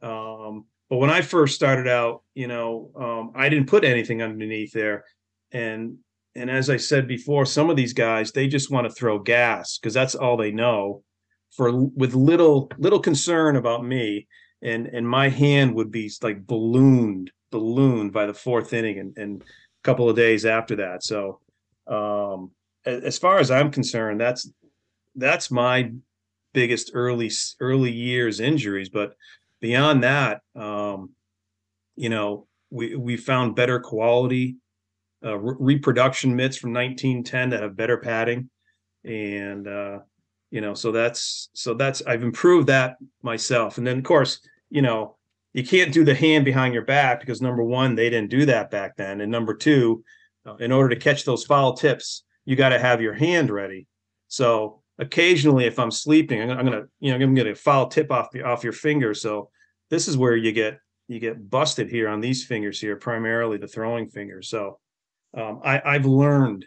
Um, 0.00 0.66
but 0.88 0.98
when 0.98 1.10
I 1.10 1.22
first 1.22 1.56
started 1.56 1.88
out, 1.88 2.22
you 2.34 2.46
know, 2.46 2.90
um, 2.94 3.32
I 3.34 3.48
didn't 3.48 3.68
put 3.68 3.84
anything 3.84 4.22
underneath 4.22 4.72
there, 4.72 5.04
and 5.50 5.96
and 6.36 6.48
as 6.48 6.70
I 6.70 6.76
said 6.76 7.08
before, 7.08 7.46
some 7.46 7.68
of 7.68 7.74
these 7.76 7.94
guys 7.94 8.30
they 8.30 8.46
just 8.46 8.70
want 8.70 8.86
to 8.86 8.92
throw 8.92 9.18
gas 9.18 9.76
because 9.76 9.94
that's 9.94 10.14
all 10.14 10.36
they 10.36 10.52
know, 10.52 11.02
for 11.56 11.72
with 11.72 12.14
little 12.14 12.70
little 12.78 13.00
concern 13.00 13.56
about 13.56 13.84
me, 13.84 14.28
and 14.64 14.86
and 14.86 15.08
my 15.08 15.28
hand 15.28 15.74
would 15.74 15.92
be 15.92 16.10
like 16.22 16.46
ballooned 16.46 17.30
ballooned 17.52 18.12
by 18.12 18.26
the 18.26 18.34
fourth 18.34 18.72
inning 18.72 18.98
and, 18.98 19.16
and 19.16 19.42
a 19.42 19.44
couple 19.84 20.10
of 20.10 20.16
days 20.16 20.44
after 20.44 20.74
that. 20.76 21.04
So 21.04 21.38
um, 21.86 22.50
as 22.84 23.18
far 23.18 23.38
as 23.38 23.50
I'm 23.50 23.70
concerned, 23.70 24.20
that's 24.20 24.50
that's 25.14 25.50
my 25.50 25.92
biggest 26.52 26.90
early 26.94 27.30
early 27.60 27.92
years 27.92 28.40
injuries, 28.40 28.88
but 28.88 29.14
beyond 29.60 30.02
that, 30.02 30.40
um, 30.56 31.10
you 31.94 32.08
know, 32.08 32.46
we 32.70 32.96
we 32.96 33.16
found 33.16 33.54
better 33.54 33.78
quality 33.78 34.56
uh, 35.24 35.38
re- 35.38 35.56
reproduction 35.58 36.34
mitts 36.34 36.56
from 36.56 36.72
1910 36.72 37.50
that 37.50 37.62
have 37.62 37.76
better 37.76 37.98
padding, 37.98 38.50
and 39.04 39.68
uh, 39.68 39.98
you 40.50 40.60
know, 40.60 40.74
so 40.74 40.90
that's 40.92 41.50
so 41.52 41.74
that's 41.74 42.02
I've 42.06 42.22
improved 42.22 42.68
that 42.68 42.96
myself. 43.22 43.78
And 43.78 43.86
then 43.86 43.98
of 43.98 44.04
course, 44.04 44.40
you 44.74 44.82
know, 44.82 45.16
you 45.52 45.64
can't 45.64 45.92
do 45.92 46.04
the 46.04 46.14
hand 46.14 46.44
behind 46.44 46.74
your 46.74 46.84
back 46.84 47.20
because 47.20 47.40
number 47.40 47.62
one, 47.62 47.94
they 47.94 48.10
didn't 48.10 48.30
do 48.30 48.44
that 48.46 48.70
back 48.70 48.96
then, 48.96 49.20
and 49.20 49.30
number 49.30 49.54
two, 49.54 50.04
uh, 50.46 50.56
in 50.56 50.72
order 50.72 50.88
to 50.94 51.00
catch 51.00 51.24
those 51.24 51.44
foul 51.44 51.74
tips, 51.74 52.24
you 52.44 52.56
got 52.56 52.70
to 52.70 52.78
have 52.78 53.00
your 53.00 53.14
hand 53.14 53.50
ready. 53.50 53.86
So 54.28 54.82
occasionally 54.98 55.66
if 55.66 55.78
I'm 55.78 55.90
sleeping, 55.90 56.40
I'm, 56.50 56.64
gonna, 56.64 56.84
you 57.00 57.16
know, 57.16 57.24
I'm 57.24 57.34
gonna 57.34 57.54
foul 57.54 57.88
tip 57.88 58.10
off 58.10 58.30
the 58.30 58.42
off 58.42 58.64
your 58.64 58.72
finger. 58.72 59.14
So 59.14 59.50
this 59.90 60.08
is 60.08 60.16
where 60.16 60.36
you 60.36 60.52
get 60.52 60.78
you 61.08 61.20
get 61.20 61.50
busted 61.50 61.90
here 61.90 62.08
on 62.08 62.20
these 62.20 62.44
fingers 62.44 62.80
here, 62.80 62.96
primarily 62.96 63.58
the 63.58 63.68
throwing 63.68 64.08
fingers. 64.08 64.48
So 64.48 64.78
um, 65.36 65.60
I, 65.64 65.82
I've 65.84 66.06
learned, 66.06 66.66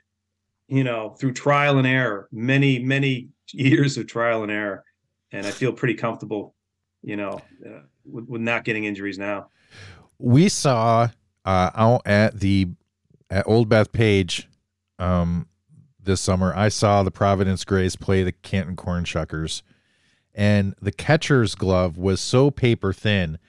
you 0.68 0.84
know, 0.84 1.12
through 1.20 1.34
trial 1.34 1.78
and 1.78 1.88
error, 1.88 2.28
many 2.32 2.80
many 2.80 3.30
years 3.52 3.98
of 3.98 4.08
trial 4.08 4.44
and 4.44 4.52
error, 4.52 4.84
and 5.32 5.46
I 5.46 5.52
feel 5.52 5.74
pretty 5.74 5.96
comfortable, 5.96 6.56
you 7.02 7.16
know, 7.16 7.42
uh, 7.66 7.82
with, 8.08 8.26
with 8.26 8.42
not 8.42 8.64
getting 8.64 8.86
injuries 8.86 9.18
now. 9.18 9.50
We 10.20 10.50
saw 10.50 11.10
uh, 11.46 11.72
out 11.76 12.02
at 12.06 12.40
the 12.40 12.70
at 13.30 13.48
Old 13.48 13.70
Bethpage 13.70 14.46
um, 15.00 15.48
this 16.02 16.22
summer. 16.22 16.54
I 16.56 16.70
saw 16.70 17.04
the 17.04 17.12
Providence 17.12 17.64
Grays 17.66 17.96
play 17.96 18.24
the 18.24 18.32
Canton 18.32 18.76
Corn 18.76 19.04
Shuckers 19.04 19.62
and 20.38 20.76
the 20.80 20.92
catcher's 20.92 21.56
glove 21.56 21.98
was 21.98 22.22
so 22.22 22.52
paper 22.52 22.94
thin. 22.94 23.40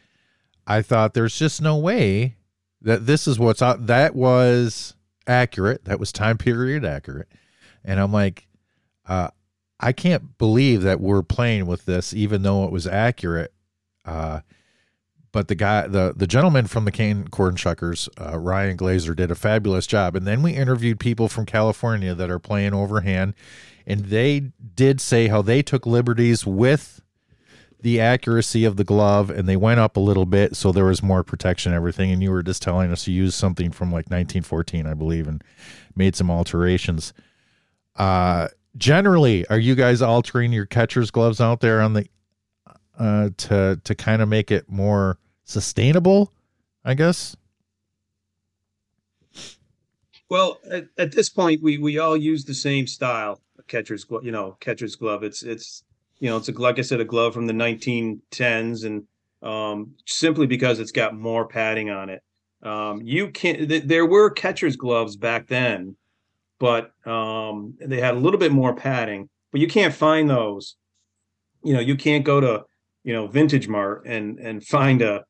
I 0.67 0.81
thought 0.81 1.13
there's 1.13 1.39
just 1.39 1.61
no 1.61 1.77
way 1.77 2.37
that 2.81 3.05
this 3.05 3.29
is 3.29 3.39
what's 3.39 3.61
out. 3.61 3.87
That 3.87 4.15
was 4.17 4.95
accurate. 5.27 5.85
That 5.85 6.01
was 6.01 6.11
time 6.13 6.39
period 6.39 6.87
accurate. 6.87 7.29
And 7.85 8.01
I'm 8.01 8.13
like, 8.13 8.49
uh, 9.07 9.29
I 9.79 9.93
can't 9.93 10.39
believe 10.39 10.81
that 10.83 10.99
we're 10.99 11.23
playing 11.23 11.67
with 11.67 11.85
this, 11.85 12.15
even 12.15 12.43
though 12.43 12.65
it 12.65 12.73
was 12.73 12.87
accurate. 12.87 13.53
Uh, 14.09 14.41
but 15.31 15.49
the 15.49 15.55
guy, 15.55 15.87
the 15.87 16.15
the 16.17 16.27
gentleman 16.27 16.67
from 16.67 16.85
the 16.85 16.91
Cane 16.91 17.29
Corn 17.29 17.55
Shuckers, 17.55 18.09
uh, 18.21 18.39
Ryan 18.39 18.77
Glazer, 18.77 19.15
did 19.15 19.31
a 19.31 19.35
fabulous 19.35 19.87
job. 19.87 20.17
And 20.17 20.27
then 20.27 20.43
we 20.43 20.55
interviewed 20.55 20.99
people 20.99 21.29
from 21.29 21.45
California 21.45 22.15
that 22.15 22.31
are 22.31 22.39
playing 22.39 22.73
overhand, 22.73 23.35
and 23.87 24.07
they 24.07 24.51
did 24.75 25.01
say 25.01 25.29
how 25.29 25.43
they 25.43 25.63
took 25.63 25.85
liberties 25.85 26.47
with 26.47 27.03
the 27.81 28.01
accuracy 28.01 28.65
of 28.65 28.77
the 28.77 28.85
glove 28.85 29.31
and 29.31 29.49
they 29.49 29.57
went 29.57 29.79
up 29.81 29.97
a 29.97 30.01
little 30.01 30.27
bit. 30.27 30.57
So 30.57 30.73
there 30.73 30.85
was 30.85 31.03
more 31.03 31.23
protection 31.23 31.73
everything. 31.73 32.11
And 32.11 32.23
you 32.23 32.31
were 32.31 32.43
just 32.43 32.63
telling 32.63 32.91
us 32.91 33.05
to 33.05 33.13
use 33.13 33.35
something 33.35 33.71
from 33.71 33.89
like 33.89 34.07
1914 34.07 34.87
i 34.87 34.95
believe 34.95 35.29
and 35.29 35.43
made 35.95 36.17
some 36.17 36.31
alterations. 36.31 37.13
Uh 37.97 38.49
generally 38.77 39.47
are 39.47 39.59
you 39.59 39.75
guys 39.75 40.03
altering 40.03 40.53
your 40.53 40.67
catcher's 40.67 41.11
gloves 41.11 41.41
out 41.41 41.61
there 41.61 41.81
on 41.81 41.95
the 41.95 42.07
uh 42.99 43.31
to 43.37 43.81
to 43.85 43.95
kind 43.95 44.21
of 44.23 44.29
make 44.29 44.51
it 44.51 44.69
more 44.69 45.19
sustainable 45.45 46.33
i 46.85 46.95
guess 46.95 47.37
well 50.29 50.59
at, 50.71 50.89
at 50.99 51.13
this 51.13 51.29
point 51.29 51.63
we 51.63 51.79
we 51.79 51.99
all 51.99 52.17
use 52.17 52.45
the 52.45 52.55
same 52.55 52.87
style 52.87 53.41
catcher's 53.69 54.05
glove, 54.05 54.25
you 54.25 54.33
know, 54.33 54.57
catcher's 54.61 54.97
glove. 54.97 55.23
It's 55.23 55.43
it's 55.43 55.85
you 56.19 56.29
know, 56.29 56.39
it's 56.39 56.49
a 56.49 56.53
like 56.53 56.79
I 56.79 56.83
said, 56.83 57.01
a 57.01 57.05
glove 57.05 57.35
from 57.35 57.47
the 57.47 57.53
1910s, 57.53 58.85
and 58.85 59.05
um, 59.43 59.95
simply 60.07 60.47
because 60.47 60.81
it's 60.81 60.91
got 60.91 61.15
more 61.15 61.47
padding 61.47 61.91
on 61.91 62.09
it. 62.09 62.23
Um, 62.63 63.01
you 63.03 63.31
can 63.31 63.69
th- 63.69 63.85
there 63.85 64.07
were 64.07 64.31
catcher's 64.31 64.77
gloves 64.77 65.17
back 65.17 65.47
then, 65.47 65.97
but 66.59 66.93
um, 67.07 67.75
they 67.81 68.01
had 68.01 68.15
a 68.15 68.19
little 68.19 68.41
bit 68.41 68.51
more 68.51 68.75
padding. 68.75 69.29
But 69.53 69.61
you 69.61 69.69
can't 69.69 69.95
find 69.95 70.29
those. 70.29 70.77
You 71.63 71.75
know, 71.75 71.81
you 71.81 71.97
can't 71.97 72.25
go 72.25 72.41
to 72.41 72.65
you 73.09 73.15
know 73.15 73.27
Vintage 73.27 73.69
Mart 73.69 74.03
and 74.05 74.39
and 74.39 74.63
find 74.63 75.01
a 75.01 75.25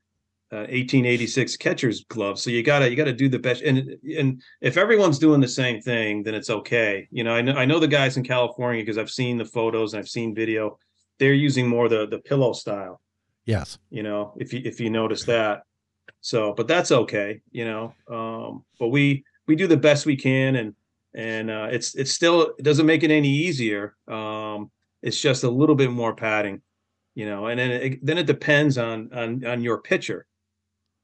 1886 0.50 1.54
uh, 1.54 1.56
catcher's 1.60 2.04
glove. 2.04 2.36
So 2.40 2.50
you 2.50 2.64
gotta 2.64 2.90
you 2.90 2.96
gotta 2.96 3.12
do 3.12 3.28
the 3.28 3.38
best. 3.38 3.62
And 3.62 3.94
and 4.18 4.42
if 4.60 4.76
everyone's 4.76 5.20
doing 5.20 5.40
the 5.40 5.46
same 5.46 5.80
thing, 5.80 6.24
then 6.24 6.34
it's 6.34 6.50
okay. 6.50 7.06
You 7.12 7.22
know, 7.22 7.32
I 7.32 7.40
know 7.40 7.52
I 7.52 7.66
know 7.66 7.78
the 7.78 7.86
guys 7.86 8.16
in 8.16 8.24
California 8.24 8.82
because 8.82 8.98
I've 8.98 9.10
seen 9.10 9.38
the 9.38 9.44
photos 9.44 9.92
and 9.92 10.00
I've 10.00 10.08
seen 10.08 10.34
video. 10.34 10.76
They're 11.20 11.32
using 11.32 11.68
more 11.68 11.88
the 11.88 12.08
the 12.08 12.18
pillow 12.18 12.52
style. 12.52 13.00
Yes. 13.44 13.78
You 13.90 14.02
know, 14.02 14.34
if 14.38 14.52
you 14.52 14.60
if 14.64 14.80
you 14.80 14.90
notice 14.90 15.22
that. 15.26 15.62
So, 16.20 16.54
but 16.54 16.66
that's 16.66 16.90
okay. 16.90 17.42
You 17.52 17.64
know, 17.64 17.94
um, 18.10 18.64
but 18.80 18.88
we 18.88 19.22
we 19.46 19.54
do 19.54 19.68
the 19.68 19.76
best 19.76 20.04
we 20.04 20.16
can, 20.16 20.56
and 20.56 20.74
and 21.14 21.48
uh, 21.48 21.68
it's 21.70 21.94
it's 21.94 22.10
still 22.10 22.54
it 22.58 22.64
doesn't 22.64 22.86
make 22.86 23.04
it 23.04 23.12
any 23.12 23.30
easier. 23.30 23.94
Um, 24.08 24.72
it's 25.00 25.20
just 25.20 25.44
a 25.44 25.50
little 25.50 25.76
bit 25.76 25.92
more 25.92 26.16
padding 26.16 26.60
you 27.18 27.26
know 27.26 27.40
and 27.48 27.59
then 27.61 27.70
it, 27.70 28.07
then 28.07 28.18
it 28.18 28.26
depends 28.26 28.78
on 28.78 29.11
on 29.12 29.44
on 29.44 29.59
your 29.62 29.78
pitcher 29.90 30.20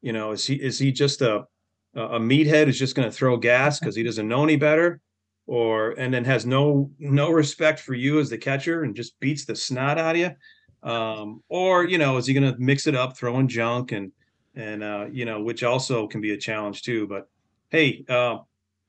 you 0.04 0.12
know, 0.12 0.32
is 0.32 0.46
he 0.46 0.56
is 0.56 0.78
he 0.78 0.92
just 0.92 1.22
a 1.22 1.46
a 1.94 2.20
meathead 2.20 2.66
who's 2.66 2.78
just 2.78 2.94
going 2.94 3.08
to 3.08 3.16
throw 3.16 3.38
gas 3.38 3.80
because 3.80 3.96
he 3.96 4.02
doesn't 4.02 4.28
know 4.28 4.44
any 4.44 4.56
better, 4.56 5.00
or 5.46 5.92
and 5.92 6.12
then 6.12 6.26
has 6.26 6.44
no 6.44 6.90
no 6.98 7.30
respect 7.30 7.80
for 7.80 7.94
you 7.94 8.20
as 8.20 8.28
the 8.28 8.36
catcher 8.36 8.82
and 8.82 8.94
just 8.94 9.18
beats 9.18 9.46
the 9.46 9.56
snot 9.56 9.96
out 9.96 10.14
of 10.14 10.20
you, 10.20 10.88
um, 10.88 11.42
or 11.48 11.84
you 11.84 11.96
know, 11.96 12.18
is 12.18 12.26
he 12.26 12.34
going 12.34 12.52
to 12.52 12.60
mix 12.60 12.86
it 12.86 12.94
up, 12.94 13.16
throwing 13.16 13.48
junk 13.48 13.92
and 13.92 14.12
and 14.54 14.82
uh, 14.82 15.06
you 15.10 15.24
know, 15.24 15.42
which 15.42 15.64
also 15.64 16.06
can 16.06 16.20
be 16.20 16.34
a 16.34 16.38
challenge 16.38 16.82
too. 16.82 17.06
But 17.06 17.26
hey, 17.70 18.04
uh, 18.06 18.40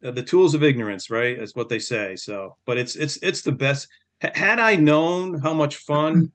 the 0.02 0.22
tools 0.22 0.54
of 0.54 0.64
ignorance, 0.64 1.10
right? 1.10 1.40
Is 1.40 1.56
what 1.56 1.70
they 1.70 1.80
say. 1.80 2.18
So, 2.18 2.58
but 2.66 2.78
it's 2.78 2.98
it's 2.98 3.18
it's 3.24 3.42
the 3.42 3.54
best. 3.54 3.88
Had 4.20 4.60
I 4.60 4.76
known 4.76 5.40
how 5.40 5.54
much 5.54 5.78
fun 5.78 6.30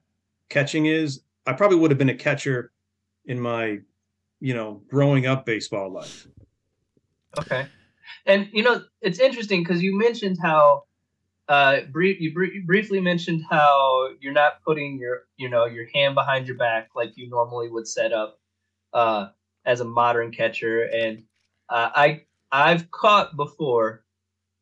catching 0.51 0.85
is, 0.85 1.21
I 1.47 1.53
probably 1.53 1.77
would 1.77 1.89
have 1.89 1.97
been 1.97 2.09
a 2.09 2.15
catcher 2.15 2.71
in 3.25 3.39
my 3.39 3.79
you 4.39 4.53
know 4.53 4.83
growing 4.87 5.25
up 5.25 5.45
baseball 5.45 5.91
life. 5.91 6.27
Okay, 7.39 7.65
and 8.27 8.47
you 8.51 8.61
know 8.61 8.83
it's 9.01 9.19
interesting 9.19 9.63
because 9.63 9.81
you 9.81 9.97
mentioned 9.97 10.37
how 10.41 10.83
uh, 11.47 11.81
brief, 11.91 12.19
you, 12.19 12.33
br- 12.33 12.65
briefly 12.65 12.99
mentioned 12.99 13.43
how 13.49 14.09
you're 14.19 14.33
not 14.33 14.61
putting 14.63 14.99
your 14.99 15.23
you 15.37 15.49
know 15.49 15.65
your 15.65 15.87
hand 15.93 16.13
behind 16.13 16.47
your 16.47 16.57
back 16.57 16.89
like 16.95 17.13
you 17.15 17.29
normally 17.29 17.69
would 17.69 17.87
set 17.87 18.13
up 18.13 18.39
uh, 18.93 19.27
as 19.65 19.79
a 19.79 19.85
modern 19.85 20.31
catcher, 20.31 20.83
and 20.83 21.23
uh, 21.69 21.89
I 21.95 22.21
I've 22.51 22.91
caught 22.91 23.35
before, 23.35 24.03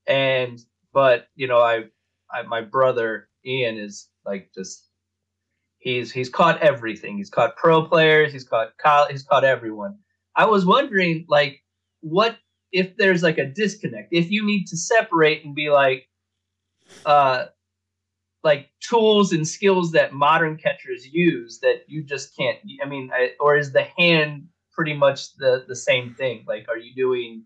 and 0.08 0.64
but 0.94 1.28
you 1.36 1.48
know 1.48 1.60
I, 1.60 1.86
I 2.32 2.44
my 2.44 2.62
brother 2.62 3.28
Ian 3.46 3.78
is 3.78 4.08
like 4.26 4.52
just 4.54 4.89
He's 5.80 6.12
he's 6.12 6.30
caught 6.30 6.62
everything. 6.62 7.18
He's 7.18 7.30
caught 7.30 7.56
pro 7.56 7.86
players. 7.86 8.34
He's 8.34 8.44
caught 8.44 8.74
he's 9.10 9.24
caught 9.24 9.46
everyone. 9.46 9.98
I 10.36 10.46
was 10.46 10.66
wondering, 10.66 11.26
like, 11.30 11.64
what 12.02 12.38
if 12.72 12.96
there's 12.98 13.24
like 13.24 13.38
a 13.38 13.46
disconnect? 13.46 14.10
If 14.12 14.30
you 14.30 14.46
need 14.46 14.66
to 14.68 14.78
separate 14.78 15.44
and 15.46 15.56
be 15.56 15.70
like, 15.70 16.08
uh, 17.06 17.46
like 18.44 18.70
tools 18.82 19.32
and 19.32 19.48
skills 19.48 19.92
that 19.94 20.14
modern 20.14 20.58
catchers 20.58 21.08
use 21.08 21.60
that 21.60 21.84
you 21.88 22.04
just 22.04 22.36
can't. 22.38 22.58
I 22.84 22.88
mean, 22.88 23.10
I, 23.14 23.32
or 23.40 23.58
is 23.58 23.72
the 23.72 23.88
hand 23.98 24.48
pretty 24.74 24.94
much 24.94 25.36
the 25.38 25.64
the 25.68 25.76
same 25.76 26.14
thing? 26.14 26.44
Like, 26.46 26.68
are 26.68 26.78
you 26.78 26.94
doing? 26.94 27.46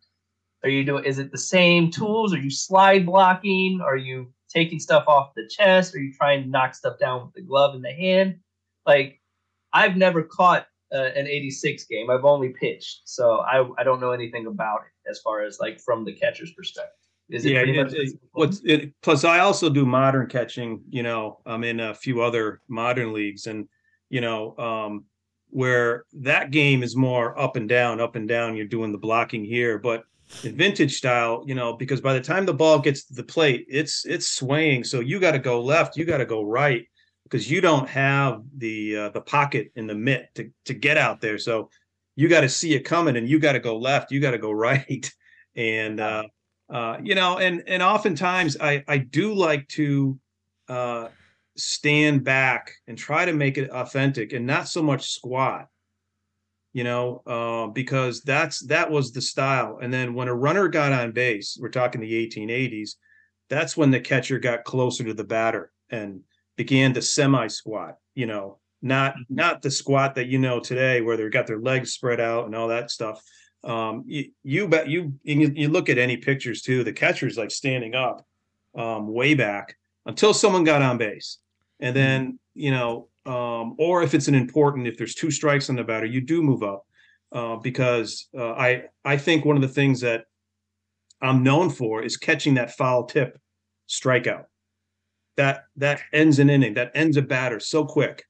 Are 0.63 0.69
you 0.69 0.83
doing? 0.83 1.03
Is 1.05 1.19
it 1.19 1.31
the 1.31 1.37
same 1.37 1.91
tools? 1.91 2.33
Are 2.33 2.39
you 2.39 2.49
slide 2.49 3.05
blocking? 3.05 3.79
Are 3.83 3.97
you 3.97 4.33
taking 4.53 4.79
stuff 4.79 5.05
off 5.07 5.33
the 5.35 5.47
chest? 5.47 5.95
Are 5.95 5.99
you 5.99 6.13
trying 6.13 6.43
to 6.43 6.49
knock 6.49 6.75
stuff 6.75 6.99
down 6.99 7.25
with 7.25 7.33
the 7.33 7.41
glove 7.41 7.75
in 7.75 7.81
the 7.81 7.91
hand? 7.91 8.39
Like, 8.85 9.21
I've 9.71 9.97
never 9.97 10.23
caught 10.23 10.67
uh, 10.93 11.09
an 11.15 11.27
86 11.27 11.85
game. 11.85 12.09
I've 12.09 12.25
only 12.25 12.49
pitched, 12.49 13.01
so 13.05 13.39
I 13.39 13.67
I 13.77 13.83
don't 13.83 13.99
know 13.99 14.11
anything 14.11 14.45
about 14.45 14.81
it 14.81 15.09
as 15.09 15.19
far 15.19 15.41
as 15.43 15.59
like 15.59 15.79
from 15.79 16.05
the 16.05 16.13
catcher's 16.13 16.53
perspective. 16.53 16.93
Is 17.29 17.45
it 17.45 17.53
yeah, 17.53 17.61
it, 17.61 17.93
it- 17.93 18.19
what's 18.33 18.61
it, 18.63 18.93
plus 19.01 19.23
I 19.23 19.39
also 19.39 19.69
do 19.69 19.85
modern 19.85 20.27
catching. 20.27 20.81
You 20.89 21.03
know, 21.03 21.39
I'm 21.45 21.63
in 21.63 21.79
a 21.79 21.95
few 21.95 22.21
other 22.21 22.61
modern 22.67 23.13
leagues, 23.13 23.47
and 23.47 23.67
you 24.09 24.21
know, 24.21 24.55
um, 24.57 25.05
where 25.49 26.05
that 26.13 26.51
game 26.51 26.83
is 26.83 26.95
more 26.95 27.39
up 27.39 27.55
and 27.55 27.67
down, 27.67 27.99
up 27.99 28.15
and 28.15 28.27
down. 28.27 28.55
You're 28.55 28.67
doing 28.67 28.91
the 28.91 28.97
blocking 28.99 29.43
here, 29.43 29.79
but 29.79 30.03
vintage 30.41 30.97
style, 30.97 31.43
you 31.45 31.55
know, 31.55 31.73
because 31.73 32.01
by 32.01 32.13
the 32.13 32.21
time 32.21 32.45
the 32.45 32.53
ball 32.53 32.79
gets 32.79 33.05
to 33.05 33.13
the 33.13 33.23
plate, 33.23 33.65
it's 33.69 34.05
it's 34.05 34.27
swaying. 34.27 34.83
So 34.83 34.99
you 34.99 35.19
got 35.19 35.31
to 35.31 35.39
go 35.39 35.61
left, 35.61 35.97
you 35.97 36.05
got 36.05 36.17
to 36.17 36.25
go 36.25 36.43
right, 36.43 36.85
because 37.23 37.49
you 37.49 37.61
don't 37.61 37.87
have 37.87 38.43
the 38.57 38.97
uh, 38.97 39.09
the 39.09 39.21
pocket 39.21 39.71
in 39.75 39.87
the 39.87 39.95
mitt 39.95 40.29
to 40.35 40.49
to 40.65 40.73
get 40.73 40.97
out 40.97 41.21
there. 41.21 41.37
So 41.37 41.69
you 42.15 42.27
got 42.27 42.41
to 42.41 42.49
see 42.49 42.73
it 42.73 42.81
coming, 42.81 43.17
and 43.17 43.27
you 43.27 43.39
got 43.39 43.53
to 43.53 43.59
go 43.59 43.77
left, 43.77 44.11
you 44.11 44.19
got 44.19 44.31
to 44.31 44.37
go 44.37 44.51
right, 44.69 45.11
and 45.55 45.99
uh, 45.99 46.23
uh, 46.69 46.97
you 47.03 47.15
know, 47.15 47.37
and 47.37 47.63
and 47.67 47.81
oftentimes 47.81 48.57
I 48.59 48.83
I 48.87 48.97
do 48.97 49.33
like 49.33 49.67
to 49.69 50.19
uh, 50.67 51.07
stand 51.57 52.23
back 52.23 52.71
and 52.87 52.97
try 52.97 53.25
to 53.25 53.33
make 53.33 53.57
it 53.57 53.69
authentic 53.69 54.33
and 54.33 54.45
not 54.45 54.67
so 54.67 54.81
much 54.81 55.11
squat. 55.11 55.67
You 56.73 56.83
know, 56.83 57.21
uh, 57.27 57.67
because 57.67 58.21
that's 58.21 58.59
that 58.67 58.89
was 58.89 59.11
the 59.11 59.21
style. 59.21 59.79
And 59.81 59.93
then 59.93 60.13
when 60.13 60.27
a 60.27 60.35
runner 60.35 60.67
got 60.67 60.91
on 60.91 61.11
base, 61.11 61.57
we're 61.59 61.69
talking 61.69 62.01
the 62.01 62.27
1880s, 62.27 62.95
that's 63.49 63.77
when 63.77 63.91
the 63.91 63.99
catcher 63.99 64.39
got 64.39 64.63
closer 64.63 65.03
to 65.03 65.13
the 65.13 65.23
batter 65.23 65.71
and 65.91 66.21
began 66.57 66.93
to 66.95 67.01
semi 67.01 67.47
squat. 67.47 67.97
You 68.15 68.25
know, 68.25 68.57
not 68.83 69.15
not 69.29 69.61
the 69.61 69.71
squat 69.71 70.13
that 70.15 70.27
you 70.27 70.37
know 70.37 70.59
today 70.59 71.01
where 71.01 71.17
they've 71.17 71.31
got 71.31 71.47
their 71.47 71.59
legs 71.59 71.93
spread 71.93 72.19
out 72.19 72.45
and 72.45 72.53
all 72.53 72.67
that 72.67 72.91
stuff 72.91 73.23
um 73.63 74.03
you, 74.05 74.29
you 74.43 74.67
bet 74.67 74.89
you 74.89 75.13
you 75.23 75.51
you 75.55 75.69
look 75.69 75.89
at 75.89 75.97
any 75.97 76.17
pictures 76.17 76.61
too 76.61 76.83
the 76.83 76.91
catcher's 76.91 77.37
like 77.37 77.49
standing 77.49 77.95
up 77.95 78.25
um 78.77 79.07
way 79.07 79.33
back 79.33 79.77
until 80.05 80.33
someone 80.33 80.65
got 80.65 80.81
on 80.81 80.97
base 80.97 81.39
and 81.79 81.95
then 81.95 82.37
you 82.53 82.71
know 82.71 83.07
um 83.25 83.75
or 83.79 84.03
if 84.03 84.13
it's 84.13 84.27
an 84.27 84.35
important 84.35 84.87
if 84.87 84.97
there's 84.97 85.15
two 85.15 85.31
strikes 85.31 85.69
on 85.69 85.75
the 85.75 85.83
batter 85.83 86.05
you 86.05 86.21
do 86.21 86.41
move 86.41 86.63
up. 86.63 86.85
Uh, 87.31 87.55
because 87.55 88.27
uh, 88.37 88.51
i 88.51 88.83
i 89.03 89.17
think 89.17 89.43
one 89.43 89.55
of 89.55 89.61
the 89.63 89.67
things 89.67 90.01
that 90.01 90.25
i'm 91.21 91.41
known 91.41 91.69
for 91.69 92.03
is 92.03 92.15
catching 92.15 92.53
that 92.53 92.75
foul 92.75 93.05
tip 93.05 93.39
strikeout. 93.89 94.45
That 95.37 95.65
that 95.77 96.01
ends 96.11 96.39
an 96.39 96.49
inning 96.49 96.75
that 96.75 96.91
ends 96.93 97.17
a 97.17 97.21
batter 97.21 97.59
so 97.59 97.85
quick. 97.85 98.23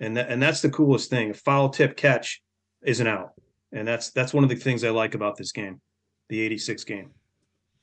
And 0.00 0.16
that, 0.16 0.28
and 0.28 0.42
that's 0.42 0.60
the 0.60 0.70
coolest 0.70 1.08
thing. 1.08 1.30
A 1.30 1.34
foul 1.34 1.70
tip 1.70 1.96
catch 1.96 2.42
is 2.82 3.00
an 3.00 3.06
out. 3.06 3.30
And 3.72 3.86
that's 3.88 4.10
that's 4.10 4.34
one 4.34 4.44
of 4.44 4.50
the 4.50 4.56
things 4.56 4.84
I 4.84 4.90
like 4.90 5.14
about 5.14 5.36
this 5.36 5.52
game, 5.52 5.80
the 6.28 6.40
'86 6.40 6.84
game, 6.84 7.10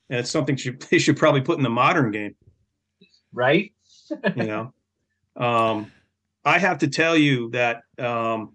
and 0.09 0.19
it's 0.19 0.29
something 0.29 0.55
should, 0.55 0.81
they 0.91 0.99
should 0.99 1.17
probably 1.17 1.41
put 1.41 1.57
in 1.57 1.63
the 1.63 1.69
modern 1.69 2.11
game. 2.11 2.35
right? 3.33 3.73
You 4.35 4.43
know, 4.43 4.73
um, 5.35 5.91
I 6.43 6.57
have 6.57 6.79
to 6.79 6.87
tell 6.87 7.15
you 7.15 7.51
that 7.51 7.83
um, 7.99 8.53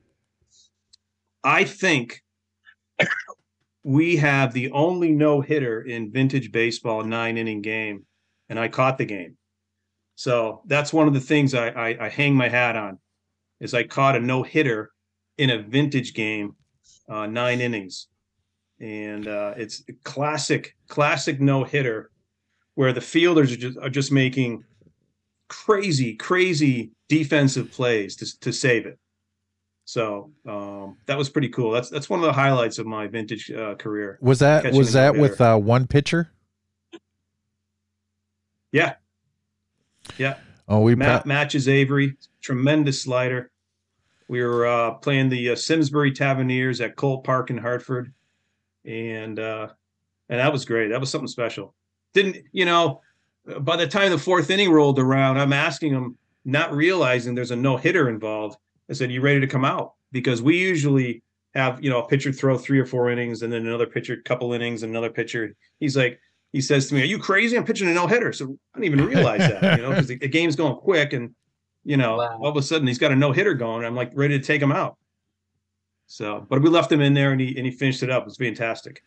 I 1.45 1.65
think 1.65 2.23
we 3.85 4.17
have 4.17 4.53
the 4.53 4.73
only 4.73 5.13
no 5.13 5.41
hitter 5.41 5.83
in 5.83 6.11
vintage 6.11 6.51
baseball 6.51 7.05
nine 7.05 7.39
inning 7.39 7.63
game, 7.63 8.05
and 8.49 8.59
I 8.59 8.69
caught 8.69 8.99
the 8.99 9.05
game. 9.05 9.37
So 10.17 10.63
that's 10.67 10.93
one 10.93 11.07
of 11.07 11.15
the 11.15 11.21
things 11.21 11.55
I, 11.55 11.69
I, 11.69 12.07
I 12.07 12.09
hang 12.09 12.35
my 12.35 12.49
hat 12.49 12.75
on, 12.75 12.99
is 13.61 13.75
I 13.75 13.85
caught 13.85 14.17
a 14.17 14.21
no 14.21 14.43
hitter 14.43 14.91
in 15.39 15.51
a 15.51 15.63
vintage 15.63 16.15
game 16.15 16.57
uh, 17.09 17.27
nine 17.27 17.61
innings, 17.61 18.09
and 18.81 19.29
uh, 19.29 19.55
it's 19.57 19.85
classic, 20.03 20.75
classic 20.89 21.41
no 21.41 21.63
hitter, 21.63 22.11
where 22.75 22.93
the 22.93 23.01
fielders 23.01 23.53
are 23.53 23.57
just 23.57 23.79
are 23.79 23.89
just 23.89 24.11
making 24.11 24.65
crazy, 25.49 26.17
crazy 26.17 26.91
defensive 27.09 27.71
plays 27.71 28.17
to 28.17 28.41
to 28.41 28.53
save 28.53 28.87
it. 28.87 28.99
So 29.85 30.33
um, 30.47 30.97
that 31.07 31.17
was 31.17 31.29
pretty 31.29 31.49
cool. 31.49 31.71
That's 31.71 31.91
that's 31.91 32.11
one 32.11 32.19
of 32.19 32.27
the 32.27 32.33
highlights 32.33 32.79
of 32.79 32.87
my 32.87 33.07
vintage 33.07 33.51
uh, 33.51 33.77
career. 33.77 34.19
Was 34.21 34.41
that 34.41 34.73
was 34.73 34.93
that 34.95 35.17
with 35.17 35.41
uh, 35.41 35.57
one 35.57 35.87
pitcher? 35.87 36.33
Yeah, 38.73 38.95
yeah. 40.19 40.37
Oh, 40.69 40.81
we 40.81 40.97
Matt 40.97 41.23
pro- 41.23 41.29
matches 41.29 41.69
Avery, 41.69 42.17
tremendous 42.43 43.03
slider. 43.03 43.51
We 44.29 44.43
were 44.43 44.67
uh, 44.67 44.95
playing 44.95 45.29
the 45.29 45.51
uh, 45.51 45.57
Simsbury 45.57 46.11
Taverniers 46.11 46.81
at 46.81 46.97
Colt 46.97 47.23
Park 47.23 47.51
in 47.51 47.59
Hartford, 47.59 48.13
and 48.85 49.39
uh, 49.39 49.69
and 50.29 50.41
that 50.41 50.53
was 50.53 50.65
great. 50.65 50.89
That 50.89 50.99
was 50.99 51.11
something 51.11 51.29
special. 51.29 51.75
Didn't 52.13 52.39
you 52.51 52.65
know? 52.65 53.03
By 53.61 53.77
the 53.77 53.87
time 53.87 54.11
the 54.11 54.19
fourth 54.19 54.51
inning 54.51 54.73
rolled 54.73 54.99
around, 54.99 55.39
I'm 55.39 55.53
asking 55.53 55.93
him, 55.93 56.19
not 56.47 56.73
realizing 56.75 57.35
there's 57.35 57.51
a 57.51 57.57
no 57.57 57.77
hitter 57.77 58.09
involved. 58.09 58.57
I 58.89 58.95
said, 58.95 59.11
"You 59.13 59.21
ready 59.21 59.41
to 59.41 59.47
come 59.47 59.65
out?" 59.65 59.93
Because 60.13 60.41
we 60.41 60.57
usually 60.57 61.23
have 61.55 61.83
you 61.83 61.91
know 61.91 62.01
a 62.03 62.07
pitcher 62.09 62.33
throw 62.33 62.57
three 62.57 62.79
or 62.79 62.87
four 62.87 63.11
innings, 63.11 63.43
and 63.43 63.53
then 63.53 63.67
another 63.67 63.87
pitcher 63.87 64.17
couple 64.25 64.53
innings, 64.55 64.83
and 64.83 64.91
another 64.91 65.11
pitcher. 65.11 65.55
He's 65.81 65.97
like, 65.97 66.19
he 66.53 66.61
says 66.61 66.89
to 66.89 66.95
me, 66.95 67.03
"Are 67.03 67.07
you 67.07 67.19
crazy? 67.19 67.57
I'm 67.59 67.65
pitching 67.65 67.89
a 67.89 67.93
no 67.95 68.07
hitter." 68.07 68.33
So 68.33 68.57
I 68.75 68.81
didn't 68.81 68.95
even 68.95 69.07
realize 69.07 69.41
that, 69.41 69.77
you 69.77 69.83
know, 69.83 69.91
because 69.91 70.07
the, 70.07 70.17
the 70.17 70.29
game's 70.29 70.55
going 70.57 70.77
quick, 70.77 71.13
and 71.13 71.35
you 71.85 71.97
know, 71.97 72.17
Wow. 72.19 72.39
all 72.41 72.49
of 72.49 72.57
a 72.57 72.63
sudden 72.63 72.87
he's 72.87 72.99
got 72.99 73.13
a 73.13 73.17
no 73.17 73.33
hitter 73.33 73.55
going. 73.55 73.85
I'm 73.85 73.95
like 73.97 74.13
ready 74.15 74.39
to 74.39 74.45
take 74.45 74.63
him 74.63 74.73
out. 74.73 74.97
So, 76.07 76.47
but 76.49 76.63
we 76.63 76.71
left 76.71 76.91
him 76.93 77.01
in 77.01 77.15
there, 77.15 77.33
and 77.33 77.41
he 77.41 77.57
and 77.57 77.67
he 77.67 77.73
finished 77.73 78.03
it 78.05 78.11
up. 78.11 78.23
It 78.23 78.27
was 78.27 78.37
fantastic, 78.37 79.03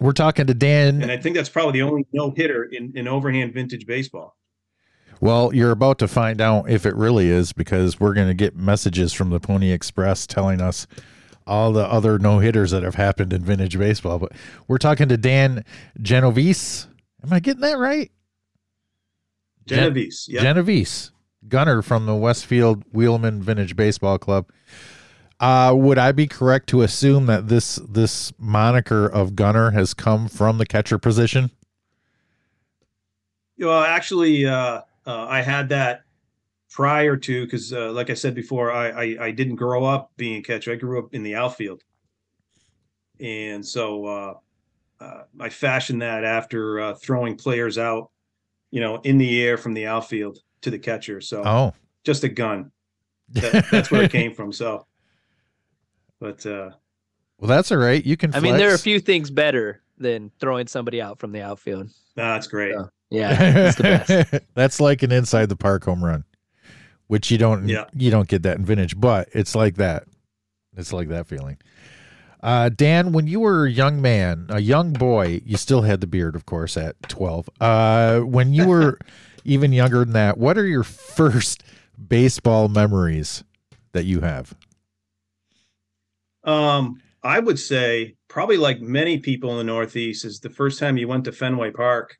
we're 0.00 0.12
talking 0.12 0.46
to 0.46 0.54
Dan. 0.54 1.02
and 1.02 1.12
I 1.12 1.18
think 1.18 1.36
that's 1.36 1.48
probably 1.50 1.72
the 1.72 1.82
only 1.82 2.06
no 2.14 2.30
hitter 2.30 2.64
in 2.64 2.92
in 2.96 3.06
overhand 3.06 3.52
vintage 3.52 3.86
baseball. 3.86 4.34
Well, 5.20 5.54
you're 5.54 5.70
about 5.70 5.98
to 6.00 6.08
find 6.08 6.40
out 6.40 6.68
if 6.68 6.84
it 6.84 6.94
really 6.94 7.28
is 7.28 7.52
because 7.52 7.98
we're 7.98 8.14
going 8.14 8.28
to 8.28 8.34
get 8.34 8.56
messages 8.56 9.12
from 9.12 9.30
the 9.30 9.40
Pony 9.40 9.70
Express 9.70 10.26
telling 10.26 10.60
us 10.60 10.86
all 11.46 11.72
the 11.72 11.86
other 11.86 12.18
no 12.18 12.40
hitters 12.40 12.72
that 12.72 12.82
have 12.82 12.96
happened 12.96 13.32
in 13.32 13.42
vintage 13.42 13.78
baseball. 13.78 14.18
But 14.18 14.32
we're 14.68 14.78
talking 14.78 15.08
to 15.08 15.16
Dan 15.16 15.64
Genovese. 16.00 16.88
Am 17.22 17.32
I 17.32 17.40
getting 17.40 17.62
that 17.62 17.78
right? 17.78 18.10
Gen- 19.66 19.78
Genovese, 19.78 20.26
yeah, 20.28 20.42
Genovese, 20.42 21.10
gunner 21.48 21.82
from 21.82 22.06
the 22.06 22.14
Westfield 22.14 22.84
Wheelmen 22.92 23.42
Vintage 23.42 23.74
Baseball 23.74 24.18
Club. 24.18 24.48
Uh, 25.40 25.74
would 25.76 25.98
I 25.98 26.12
be 26.12 26.26
correct 26.26 26.68
to 26.68 26.82
assume 26.82 27.26
that 27.26 27.48
this 27.48 27.76
this 27.88 28.32
moniker 28.38 29.06
of 29.06 29.34
gunner 29.34 29.72
has 29.72 29.92
come 29.92 30.28
from 30.28 30.58
the 30.58 30.66
catcher 30.66 30.98
position? 30.98 31.50
Well, 33.58 33.82
actually, 33.82 34.46
uh, 34.46 34.82
uh, 35.06 35.26
I 35.28 35.40
had 35.42 35.68
that 35.70 36.02
prior 36.70 37.16
to 37.16 37.44
because, 37.44 37.72
uh, 37.72 37.92
like 37.92 38.10
I 38.10 38.14
said 38.14 38.34
before, 38.34 38.72
I, 38.72 38.88
I 38.88 39.26
I 39.26 39.30
didn't 39.30 39.56
grow 39.56 39.84
up 39.84 40.10
being 40.16 40.36
a 40.38 40.42
catcher. 40.42 40.72
I 40.72 40.76
grew 40.76 40.98
up 40.98 41.14
in 41.14 41.22
the 41.22 41.34
outfield, 41.36 41.82
and 43.20 43.64
so 43.64 44.06
uh, 44.06 44.34
uh, 45.00 45.22
I 45.40 45.48
fashioned 45.48 46.02
that 46.02 46.24
after 46.24 46.80
uh, 46.80 46.94
throwing 46.94 47.36
players 47.36 47.78
out, 47.78 48.10
you 48.70 48.80
know, 48.80 48.96
in 49.02 49.18
the 49.18 49.42
air 49.42 49.56
from 49.56 49.74
the 49.74 49.86
outfield 49.86 50.38
to 50.62 50.70
the 50.70 50.78
catcher. 50.78 51.20
So 51.20 51.42
Oh, 51.44 51.74
just 52.04 52.24
a 52.24 52.28
gun. 52.28 52.72
That, 53.30 53.66
that's 53.70 53.90
where 53.90 54.02
it 54.02 54.12
came 54.12 54.34
from. 54.34 54.52
So, 54.52 54.86
but 56.20 56.44
uh, 56.46 56.70
well, 57.38 57.48
that's 57.48 57.72
all 57.72 57.78
right. 57.78 58.04
You 58.04 58.16
can. 58.16 58.34
I 58.34 58.40
mean, 58.40 58.56
there 58.56 58.70
are 58.70 58.74
a 58.74 58.78
few 58.78 59.00
things 59.00 59.30
better 59.30 59.82
than 59.98 60.30
throwing 60.38 60.66
somebody 60.66 61.00
out 61.00 61.18
from 61.18 61.32
the 61.32 61.42
outfield. 61.42 61.88
nah, 62.16 62.34
that's 62.34 62.46
great. 62.46 62.72
Yeah. 62.72 62.84
Yeah, 63.16 63.66
it's 63.68 63.76
the 63.76 63.82
best. 63.82 64.44
That's 64.54 64.80
like 64.80 65.02
an 65.02 65.12
inside 65.12 65.48
the 65.48 65.56
park 65.56 65.84
home 65.84 66.04
run, 66.04 66.24
which 67.06 67.30
you 67.30 67.38
don't 67.38 67.68
Yeah. 67.68 67.84
you 67.94 68.10
don't 68.10 68.28
get 68.28 68.42
that 68.44 68.58
in 68.58 68.64
vintage, 68.64 68.98
but 68.98 69.28
it's 69.32 69.54
like 69.54 69.76
that. 69.76 70.04
It's 70.76 70.92
like 70.92 71.08
that 71.08 71.26
feeling. 71.26 71.58
Uh, 72.42 72.68
Dan, 72.68 73.12
when 73.12 73.26
you 73.26 73.40
were 73.40 73.64
a 73.66 73.70
young 73.70 74.00
man, 74.00 74.46
a 74.50 74.60
young 74.60 74.92
boy, 74.92 75.40
you 75.44 75.56
still 75.56 75.82
had 75.82 76.00
the 76.00 76.06
beard, 76.06 76.36
of 76.36 76.46
course, 76.46 76.76
at 76.76 77.00
twelve. 77.08 77.48
Uh, 77.60 78.20
when 78.20 78.52
you 78.52 78.66
were 78.68 78.98
even 79.44 79.72
younger 79.72 80.00
than 80.00 80.12
that, 80.12 80.38
what 80.38 80.56
are 80.58 80.66
your 80.66 80.84
first 80.84 81.62
baseball 82.08 82.68
memories 82.68 83.42
that 83.92 84.04
you 84.04 84.20
have? 84.20 84.54
Um, 86.44 87.00
I 87.22 87.40
would 87.40 87.58
say 87.58 88.14
probably 88.28 88.56
like 88.56 88.80
many 88.80 89.18
people 89.18 89.50
in 89.52 89.56
the 89.58 89.64
Northeast 89.64 90.24
is 90.24 90.38
the 90.40 90.50
first 90.50 90.78
time 90.78 90.96
you 90.96 91.08
went 91.08 91.24
to 91.24 91.32
Fenway 91.32 91.70
Park. 91.72 92.16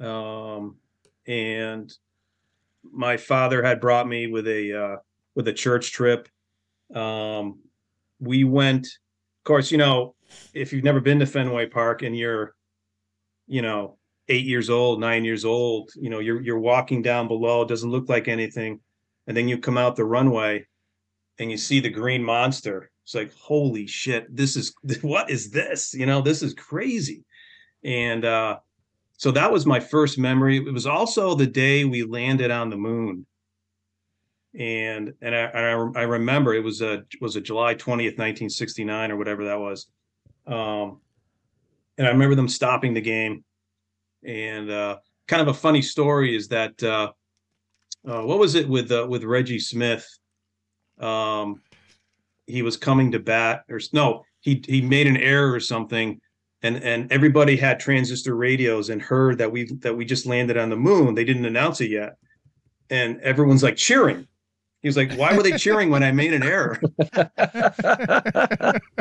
Um, 0.00 0.76
and 1.26 1.92
my 2.82 3.16
father 3.16 3.62
had 3.62 3.80
brought 3.80 4.08
me 4.08 4.26
with 4.26 4.46
a 4.48 4.84
uh, 4.84 4.96
with 5.34 5.48
a 5.48 5.52
church 5.52 5.92
trip. 5.92 6.28
Um, 6.94 7.60
we 8.18 8.44
went, 8.44 8.86
of 8.86 9.44
course, 9.44 9.70
you 9.70 9.78
know, 9.78 10.14
if 10.54 10.72
you've 10.72 10.84
never 10.84 11.00
been 11.00 11.18
to 11.20 11.26
Fenway 11.26 11.66
Park 11.66 12.02
and 12.02 12.16
you're, 12.16 12.54
you 13.46 13.62
know, 13.62 13.98
eight 14.28 14.44
years 14.44 14.70
old, 14.70 15.00
nine 15.00 15.24
years 15.24 15.44
old, 15.44 15.90
you 15.96 16.10
know, 16.10 16.18
you're 16.18 16.40
you're 16.40 16.58
walking 16.58 17.02
down 17.02 17.28
below, 17.28 17.62
it 17.62 17.68
doesn't 17.68 17.90
look 17.90 18.08
like 18.08 18.28
anything, 18.28 18.80
and 19.26 19.36
then 19.36 19.48
you 19.48 19.58
come 19.58 19.78
out 19.78 19.96
the 19.96 20.04
runway, 20.04 20.66
and 21.38 21.50
you 21.50 21.56
see 21.56 21.80
the 21.80 21.90
green 21.90 22.22
monster. 22.22 22.90
It's 23.04 23.14
like, 23.14 23.34
holy 23.34 23.86
shit, 23.86 24.34
this 24.34 24.56
is 24.56 24.74
what 25.02 25.30
is 25.30 25.50
this? 25.50 25.94
You 25.94 26.06
know, 26.06 26.20
this 26.22 26.42
is 26.42 26.54
crazy, 26.54 27.24
and 27.84 28.24
uh, 28.24 28.58
so 29.20 29.30
that 29.32 29.52
was 29.52 29.66
my 29.66 29.80
first 29.80 30.18
memory. 30.18 30.56
It 30.56 30.72
was 30.72 30.86
also 30.86 31.34
the 31.34 31.46
day 31.46 31.84
we 31.84 32.04
landed 32.04 32.50
on 32.50 32.70
the 32.70 32.78
moon. 32.78 33.26
And 34.58 35.12
and 35.20 35.36
I 35.36 35.42
I, 35.42 35.70
I 35.72 36.02
remember 36.04 36.54
it 36.54 36.64
was 36.64 36.80
a 36.80 37.04
was 37.20 37.36
a 37.36 37.40
July 37.42 37.74
20th, 37.74 38.16
1969 38.16 39.10
or 39.10 39.18
whatever 39.18 39.44
that 39.44 39.60
was. 39.60 39.88
Um 40.46 41.02
and 41.98 42.06
I 42.06 42.10
remember 42.10 42.34
them 42.34 42.48
stopping 42.48 42.94
the 42.94 43.02
game. 43.02 43.44
And 44.24 44.70
uh 44.70 44.96
kind 45.28 45.42
of 45.42 45.48
a 45.48 45.54
funny 45.54 45.82
story 45.82 46.34
is 46.34 46.48
that 46.48 46.82
uh, 46.82 47.12
uh 48.08 48.22
what 48.22 48.38
was 48.38 48.54
it 48.54 48.66
with 48.66 48.90
uh, 48.90 49.06
with 49.06 49.24
Reggie 49.24 49.58
Smith? 49.58 50.08
Um 50.98 51.60
he 52.46 52.62
was 52.62 52.78
coming 52.78 53.12
to 53.12 53.18
bat 53.18 53.64
or 53.68 53.80
no, 53.92 54.24
he 54.40 54.64
he 54.66 54.80
made 54.80 55.06
an 55.06 55.18
error 55.18 55.52
or 55.52 55.60
something 55.60 56.22
and 56.62 56.82
and 56.82 57.10
everybody 57.10 57.56
had 57.56 57.80
transistor 57.80 58.36
radios 58.36 58.90
and 58.90 59.00
heard 59.00 59.38
that 59.38 59.50
we 59.50 59.64
that 59.76 59.96
we 59.96 60.04
just 60.04 60.26
landed 60.26 60.56
on 60.56 60.70
the 60.70 60.76
moon. 60.76 61.14
They 61.14 61.24
didn't 61.24 61.46
announce 61.46 61.80
it 61.80 61.90
yet, 61.90 62.16
and 62.90 63.20
everyone's 63.20 63.62
like 63.62 63.76
cheering. 63.76 64.26
He 64.82 64.88
was 64.88 64.96
like, 64.96 65.12
"Why 65.14 65.36
were 65.36 65.42
they 65.42 65.56
cheering 65.56 65.90
when 65.90 66.02
I 66.02 66.12
made 66.12 66.34
an 66.34 66.42
error?" 66.42 66.80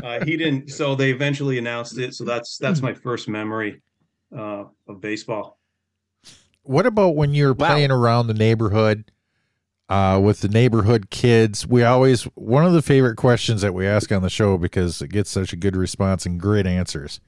uh, 0.04 0.26
he 0.26 0.38
didn't. 0.38 0.70
So 0.70 0.96
they 0.96 1.12
eventually 1.12 1.58
announced 1.58 1.98
it. 1.98 2.14
So 2.16 2.24
that's 2.24 2.58
that's 2.58 2.82
my 2.82 2.94
first 2.94 3.28
memory 3.28 3.82
uh, 4.36 4.66
of 4.88 5.02
baseball. 5.02 5.60
What 6.64 6.86
about 6.86 7.16
when 7.16 7.34
you're 7.34 7.54
wow. 7.54 7.68
playing 7.68 7.92
around 7.92 8.28
the 8.28 8.34
neighborhood 8.34 9.12
uh, 9.90 10.20
with 10.24 10.42
the 10.42 10.50
neighborhood 10.50 11.10
kids? 11.10 11.68
We 11.68 11.84
always 11.84 12.24
one 12.36 12.66
of 12.66 12.72
the 12.72 12.82
favorite 12.82 13.16
questions 13.16 13.62
that 13.62 13.74
we 13.74 13.86
ask 13.86 14.12
on 14.14 14.22
the 14.22 14.30
show 14.30 14.58
because 14.58 15.02
it 15.02 15.10
gets 15.10 15.30
such 15.30 15.52
a 15.52 15.58
good 15.58 15.76
response 15.76 16.26
and 16.26 16.40
great 16.40 16.68
answers 16.68 17.20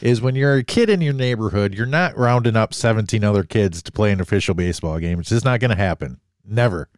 is 0.00 0.20
when 0.20 0.34
you're 0.34 0.56
a 0.56 0.64
kid 0.64 0.90
in 0.90 1.00
your 1.00 1.14
neighborhood, 1.14 1.74
you're 1.74 1.86
not 1.86 2.16
rounding 2.16 2.56
up 2.56 2.74
17 2.74 3.22
other 3.24 3.44
kids 3.44 3.82
to 3.82 3.92
play 3.92 4.12
an 4.12 4.20
official 4.20 4.54
baseball 4.54 4.98
game. 4.98 5.20
It's 5.20 5.30
just 5.30 5.44
not 5.44 5.60
going 5.60 5.70
to 5.70 5.76
happen. 5.76 6.20
Never. 6.44 6.88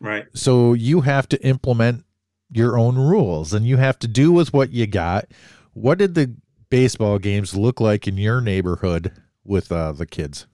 Right. 0.00 0.26
So 0.34 0.72
you 0.72 1.02
have 1.02 1.28
to 1.28 1.44
implement 1.44 2.04
your 2.50 2.78
own 2.78 2.96
rules 2.96 3.52
and 3.52 3.66
you 3.66 3.76
have 3.76 3.98
to 4.00 4.08
do 4.08 4.32
with 4.32 4.52
what 4.52 4.70
you 4.70 4.86
got. 4.86 5.26
What 5.72 5.98
did 5.98 6.14
the 6.14 6.34
baseball 6.68 7.18
games 7.18 7.54
look 7.54 7.80
like 7.80 8.08
in 8.08 8.16
your 8.16 8.40
neighborhood 8.40 9.12
with 9.44 9.70
uh, 9.70 9.92
the 9.92 10.06
kids? 10.06 10.46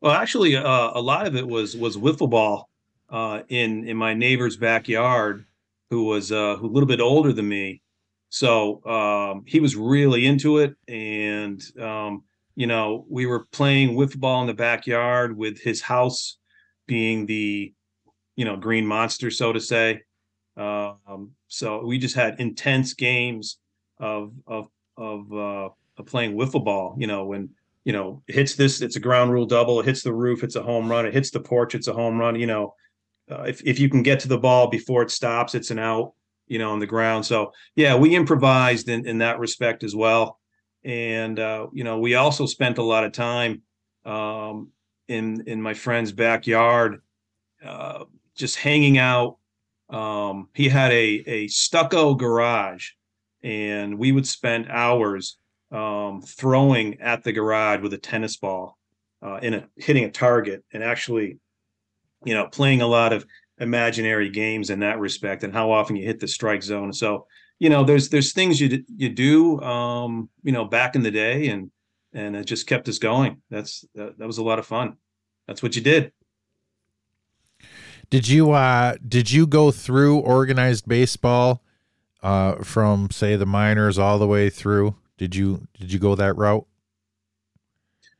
Well, 0.00 0.12
actually, 0.12 0.56
uh, 0.56 0.90
a 0.94 1.00
lot 1.00 1.26
of 1.26 1.36
it 1.36 1.46
was 1.46 1.76
was 1.76 1.96
wiffle 1.96 2.30
ball 2.30 2.70
uh, 3.10 3.42
in 3.48 3.86
in 3.86 3.96
my 3.96 4.14
neighbor's 4.14 4.56
backyard, 4.56 5.44
who 5.90 6.04
was 6.04 6.32
uh, 6.32 6.56
who 6.56 6.66
a 6.66 6.72
little 6.72 6.86
bit 6.86 7.00
older 7.00 7.32
than 7.32 7.48
me, 7.48 7.82
so 8.30 8.84
um, 8.86 9.42
he 9.44 9.58
was 9.58 9.76
really 9.76 10.24
into 10.24 10.58
it, 10.58 10.74
and 10.88 11.60
um, 11.80 12.22
you 12.54 12.68
know 12.68 13.04
we 13.08 13.26
were 13.26 13.46
playing 13.50 13.96
wiffle 13.96 14.20
ball 14.20 14.40
in 14.40 14.46
the 14.46 14.54
backyard 14.54 15.36
with 15.36 15.60
his 15.60 15.82
house 15.82 16.38
being 16.86 17.26
the 17.26 17.74
you 18.36 18.44
know 18.44 18.56
green 18.56 18.86
monster, 18.86 19.30
so 19.30 19.52
to 19.52 19.60
say. 19.60 20.02
Um, 20.56 21.32
so 21.48 21.84
we 21.84 21.98
just 21.98 22.14
had 22.14 22.38
intense 22.38 22.94
games 22.94 23.58
of 23.98 24.32
of 24.46 24.68
of, 24.96 25.32
uh, 25.32 25.68
of 25.98 26.06
playing 26.06 26.36
wiffle 26.36 26.64
ball. 26.64 26.94
You 26.98 27.08
know 27.08 27.24
when 27.24 27.50
you 27.82 27.92
know 27.92 28.22
it 28.28 28.36
hits 28.36 28.54
this, 28.54 28.80
it's 28.80 28.96
a 28.96 29.00
ground 29.00 29.32
rule 29.32 29.46
double. 29.46 29.80
It 29.80 29.86
hits 29.86 30.02
the 30.02 30.14
roof, 30.14 30.44
it's 30.44 30.56
a 30.56 30.62
home 30.62 30.88
run. 30.88 31.04
It 31.04 31.14
hits 31.14 31.32
the 31.32 31.40
porch, 31.40 31.74
it's 31.74 31.88
a 31.88 31.92
home 31.92 32.16
run. 32.16 32.38
You 32.38 32.46
know, 32.46 32.74
uh, 33.28 33.42
if 33.42 33.60
if 33.64 33.80
you 33.80 33.88
can 33.90 34.04
get 34.04 34.20
to 34.20 34.28
the 34.28 34.38
ball 34.38 34.68
before 34.68 35.02
it 35.02 35.10
stops, 35.10 35.56
it's 35.56 35.72
an 35.72 35.80
out 35.80 36.12
you 36.50 36.58
know, 36.58 36.72
on 36.72 36.80
the 36.80 36.86
ground. 36.86 37.24
So 37.24 37.52
yeah, 37.76 37.96
we 37.96 38.16
improvised 38.16 38.88
in, 38.88 39.06
in 39.06 39.18
that 39.18 39.38
respect 39.38 39.84
as 39.84 39.94
well. 39.94 40.40
And 40.84 41.38
uh, 41.38 41.68
you 41.72 41.84
know, 41.84 42.00
we 42.00 42.16
also 42.16 42.44
spent 42.44 42.78
a 42.78 42.82
lot 42.82 43.04
of 43.04 43.12
time 43.12 43.62
um, 44.04 44.70
in 45.06 45.44
in 45.46 45.62
my 45.62 45.74
friend's 45.74 46.12
backyard, 46.12 47.02
uh, 47.64 48.04
just 48.34 48.56
hanging 48.56 48.98
out. 48.98 49.38
Um, 49.90 50.48
he 50.54 50.68
had 50.68 50.90
a 50.90 51.22
a 51.26 51.48
stucco 51.48 52.14
garage, 52.14 52.88
and 53.44 53.96
we 53.96 54.10
would 54.10 54.26
spend 54.26 54.68
hours 54.68 55.38
um, 55.70 56.20
throwing 56.22 57.00
at 57.00 57.22
the 57.22 57.32
garage 57.32 57.80
with 57.80 57.94
a 57.94 57.98
tennis 57.98 58.36
ball, 58.36 58.76
uh, 59.22 59.36
in 59.36 59.54
a 59.54 59.68
hitting 59.76 60.04
a 60.04 60.10
target, 60.10 60.64
and 60.72 60.82
actually, 60.82 61.38
you 62.24 62.34
know, 62.34 62.48
playing 62.48 62.82
a 62.82 62.88
lot 62.88 63.12
of 63.12 63.24
imaginary 63.60 64.30
games 64.30 64.70
in 64.70 64.80
that 64.80 64.98
respect 64.98 65.44
and 65.44 65.52
how 65.52 65.70
often 65.70 65.94
you 65.94 66.04
hit 66.04 66.18
the 66.18 66.26
strike 66.26 66.62
zone. 66.62 66.92
So, 66.92 67.26
you 67.58 67.68
know, 67.68 67.84
there's 67.84 68.08
there's 68.08 68.32
things 68.32 68.60
you 68.60 68.82
you 68.96 69.10
do 69.10 69.60
um, 69.60 70.28
you 70.42 70.52
know, 70.52 70.64
back 70.64 70.96
in 70.96 71.02
the 71.02 71.10
day 71.10 71.48
and 71.48 71.70
and 72.12 72.34
it 72.34 72.44
just 72.44 72.66
kept 72.66 72.88
us 72.88 72.98
going. 72.98 73.42
That's 73.50 73.84
that, 73.94 74.18
that 74.18 74.26
was 74.26 74.38
a 74.38 74.42
lot 74.42 74.58
of 74.58 74.66
fun. 74.66 74.96
That's 75.46 75.62
what 75.62 75.76
you 75.76 75.82
did. 75.82 76.12
Did 78.08 78.26
you 78.26 78.52
uh 78.52 78.96
did 79.06 79.30
you 79.30 79.46
go 79.46 79.70
through 79.70 80.18
organized 80.18 80.88
baseball 80.88 81.62
uh 82.22 82.56
from 82.64 83.10
say 83.10 83.36
the 83.36 83.46
minors 83.46 83.98
all 83.98 84.18
the 84.18 84.26
way 84.26 84.50
through? 84.50 84.96
Did 85.18 85.36
you 85.36 85.68
did 85.78 85.92
you 85.92 85.98
go 85.98 86.14
that 86.14 86.36
route? 86.36 86.66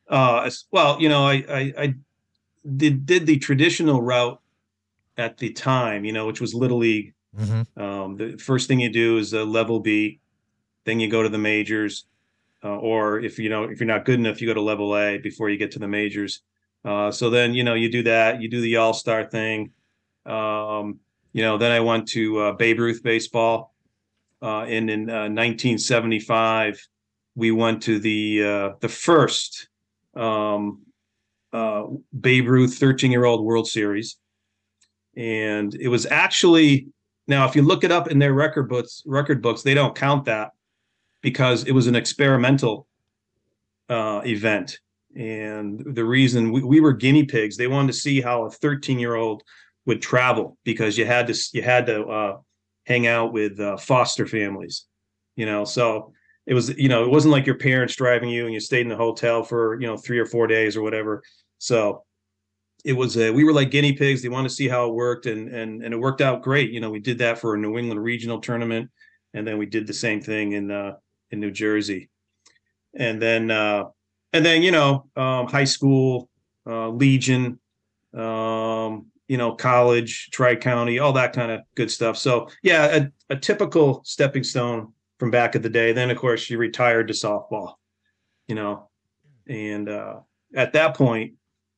Uh 0.09 0.51
well, 0.71 1.01
you 1.01 1.09
know, 1.09 1.25
I 1.25 1.45
I, 1.49 1.73
I 1.79 1.95
did 2.77 3.07
did 3.07 3.27
the 3.27 3.39
traditional 3.39 4.03
route 4.03 4.40
at 5.17 5.39
the 5.39 5.53
time, 5.53 6.05
you 6.05 6.13
know, 6.13 6.27
which 6.27 6.41
was 6.41 6.55
little 6.55 6.79
league. 6.79 7.15
Mm-hmm. 7.39 7.83
Um, 7.83 8.17
the 8.17 8.37
first 8.39 8.69
thing 8.69 8.81
you 8.81 8.91
do 8.91 9.19
is 9.19 9.33
a 9.33 9.45
level 9.45 9.81
B, 9.81 10.21
then 10.85 10.99
you 10.99 11.09
go 11.09 11.23
to 11.23 11.29
the 11.29 11.39
majors, 11.39 12.07
uh, 12.65 12.77
or 12.77 13.21
if 13.21 13.39
you 13.39 13.49
know 13.49 13.65
if 13.65 13.81
you're 13.81 13.87
not 13.87 14.05
good 14.05 14.19
enough, 14.19 14.41
you 14.41 14.47
go 14.47 14.55
to 14.55 14.61
level 14.61 14.97
A 14.97 15.19
before 15.19 15.49
you 15.49 15.57
get 15.57 15.71
to 15.73 15.79
the 15.79 15.89
majors. 15.89 16.43
Uh, 16.85 17.11
so 17.11 17.31
then 17.31 17.55
you 17.55 17.63
know 17.63 17.75
you 17.75 17.91
do 17.91 18.03
that, 18.03 18.41
you 18.41 18.49
do 18.49 18.61
the 18.61 18.77
All 18.77 18.93
Star 18.93 19.25
thing. 19.25 19.71
Um, 20.27 20.99
you 21.33 21.43
know, 21.43 21.59
then 21.59 21.71
I 21.71 21.81
went 21.81 22.09
to 22.09 22.39
uh, 22.39 22.53
Babe 22.53 22.81
Ruth 22.81 23.03
baseball, 23.03 23.75
uh, 24.43 24.63
and 24.63 24.91
in 24.91 25.07
1975 25.07 26.75
uh, 26.75 26.77
we 27.37 27.53
went 27.53 27.83
to 27.83 27.99
the 28.01 28.45
uh, 28.45 28.71
the 28.81 28.89
first 28.89 29.69
um, 30.17 30.83
Babe 31.53 32.49
Ruth 32.49 32.75
13 32.75 33.13
year 33.13 33.25
old 33.25 33.45
World 33.45 33.69
Series 33.69 34.17
and 35.21 35.75
it 35.75 35.89
was 35.89 36.07
actually 36.07 36.87
now 37.29 37.47
if 37.47 37.55
you 37.55 37.63
look 37.63 37.85
it 37.85 37.93
up 37.93 38.09
in 38.09 38.19
their 38.19 38.33
record 38.33 38.69
books 38.69 39.03
record 39.07 39.43
books 39.43 39.63
they 39.63 39.75
don't 39.75 39.95
count 39.95 40.25
that 40.25 40.51
because 41.21 41.65
it 41.65 41.73
was 41.73 41.87
an 41.87 41.95
experimental 41.95 42.87
uh, 43.91 44.23
event. 44.25 44.79
And 45.17 45.83
the 45.95 46.05
reason 46.05 46.53
we, 46.53 46.63
we 46.63 46.81
were 46.81 46.93
guinea 46.93 47.25
pigs. 47.25 47.57
They 47.57 47.67
wanted 47.67 47.89
to 47.89 47.99
see 47.99 48.21
how 48.21 48.45
a 48.45 48.51
13 48.51 48.99
year 48.99 49.17
old 49.17 49.43
would 49.85 50.01
travel 50.01 50.57
because 50.65 50.97
you 50.97 51.05
had 51.05 51.27
to 51.27 51.35
you 51.53 51.63
had 51.63 51.87
to 51.87 52.05
uh, 52.05 52.39
hang 52.87 53.07
out 53.07 53.33
with 53.33 53.59
uh, 53.61 53.77
foster 53.77 54.27
families 54.27 54.87
you 55.37 55.47
know? 55.47 55.65
So 55.65 56.13
it 56.47 56.55
was 56.55 56.77
you 56.77 56.89
know 56.89 57.03
it 57.03 57.11
wasn't 57.11 57.33
like 57.33 57.47
your 57.47 57.57
parents 57.57 57.97
driving 57.97 58.29
you 58.29 58.45
and 58.45 58.53
you 58.53 58.61
stayed 58.61 58.83
in 58.83 58.89
the 58.89 58.97
hotel 58.97 59.43
for 59.43 59.81
you 59.81 59.87
know 59.87 59.97
three 59.97 60.19
or 60.19 60.27
four 60.27 60.47
days 60.47 60.77
or 60.77 60.83
whatever. 60.83 61.23
So 61.59 62.05
it 62.85 62.93
was 62.93 63.17
a, 63.17 63.31
we 63.31 63.45
were 63.45 63.53
like 63.53 63.71
guinea 63.71 63.93
pigs. 63.93 64.23
They 64.23 64.29
wanted 64.29 64.49
to 64.49 64.55
see 64.55 64.69
how 64.69 64.89
it 64.89 64.95
worked, 64.95 65.27
and 65.27 65.49
and 65.49 65.83
and 65.83 65.95
it 65.95 65.97
worked 65.97 66.21
out 66.21 66.43
great. 66.43 66.71
You 66.71 66.81
know, 66.81 66.91
we 66.91 67.01
did 67.01 67.19
that 67.19 67.39
for 67.39 67.55
a 67.55 67.59
New 67.59 67.79
England 67.79 68.03
regional 68.03 68.41
tournament, 68.41 68.91
and 69.35 69.47
then 69.47 69.59
we 69.59 69.67
did 69.67 69.87
the 69.87 69.93
same 69.93 70.21
thing 70.21 70.53
in 70.53 70.71
uh, 70.71 70.97
in 71.31 71.41
New 71.41 71.51
Jersey, 71.51 72.11
and 72.95 73.21
then 73.21 73.51
uh, 73.51 73.85
and 74.33 74.45
then 74.45 74.63
you 74.63 74.71
know 74.71 75.07
um, 75.17 75.47
high 75.47 75.65
school, 75.65 76.29
uh, 76.67 76.89
Legion, 76.89 77.59
um, 78.15 79.07
you 79.29 79.37
know 79.37 79.55
college, 79.55 80.31
Tri 80.33 80.57
County, 80.57 80.99
all 80.99 81.13
that 81.15 81.33
kind 81.33 81.53
of 81.53 81.61
good 81.75 81.91
stuff. 81.91 82.17
So 82.17 82.49
yeah, 82.63 83.09
a, 83.29 83.35
a 83.35 83.37
typical 83.37 84.03
stepping 84.05 84.45
stone 84.45 84.93
from 85.19 85.31
back 85.31 85.55
of 85.55 85.63
the 85.63 85.71
day. 85.71 85.93
Then 85.93 86.11
of 86.11 86.17
course 86.17 86.49
you 86.49 86.59
retired 86.59 87.09
to 87.09 87.15
softball, 87.15 87.75
you 88.49 88.55
know, 88.55 88.89
and 89.47 89.89
uh, 89.89 90.21
at 90.55 90.73
that 90.73 90.95
point 90.97 91.35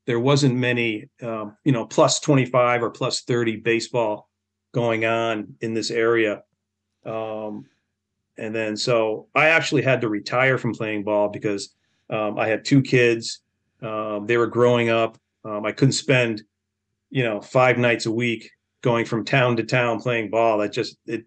there 0.07 0.21
wasn't 0.21 0.55
many, 0.55 1.09
um, 1.23 1.57
you 1.65 1.73
know, 1.73 1.87
plus 1.87 2.21
25 2.21 2.83
or 2.83 2.91
plus 2.91 3.23
30 3.23 3.57
baseball 3.57 4.29
going 4.73 5.05
on 5.05 5.55
in 5.61 5.75
this 5.75 5.91
area. 5.91 6.43
Um, 7.05 7.67
and 8.39 8.55
then 8.55 8.77
so 8.77 9.29
I 9.35 9.49
actually 9.49 9.83
had 9.83 10.01
to 10.01 10.09
retire 10.09 10.59
from 10.59 10.75
playing 10.75 11.05
ball 11.05 11.29
because 11.29 11.75
um, 12.11 12.39
I 12.39 12.49
had 12.49 12.65
two 12.65 12.83
kids. 12.83 13.41
Um, 13.81 14.27
they 14.27 14.37
were 14.37 14.47
growing 14.47 14.89
up. 14.89 15.19
Um, 15.45 15.65
I 15.65 15.73
couldn't 15.73 15.93
spend, 15.93 16.43
you 17.11 17.25
know, 17.25 17.41
five 17.41 17.79
nights 17.79 18.07
a 18.07 18.13
week 18.13 18.51
going 18.81 19.05
from 19.05 19.25
town 19.25 19.57
to 19.57 19.63
town 19.63 20.01
playing 20.01 20.31
ball. 20.31 20.59
That 20.59 20.73
just 20.73 20.97
it 21.07 21.25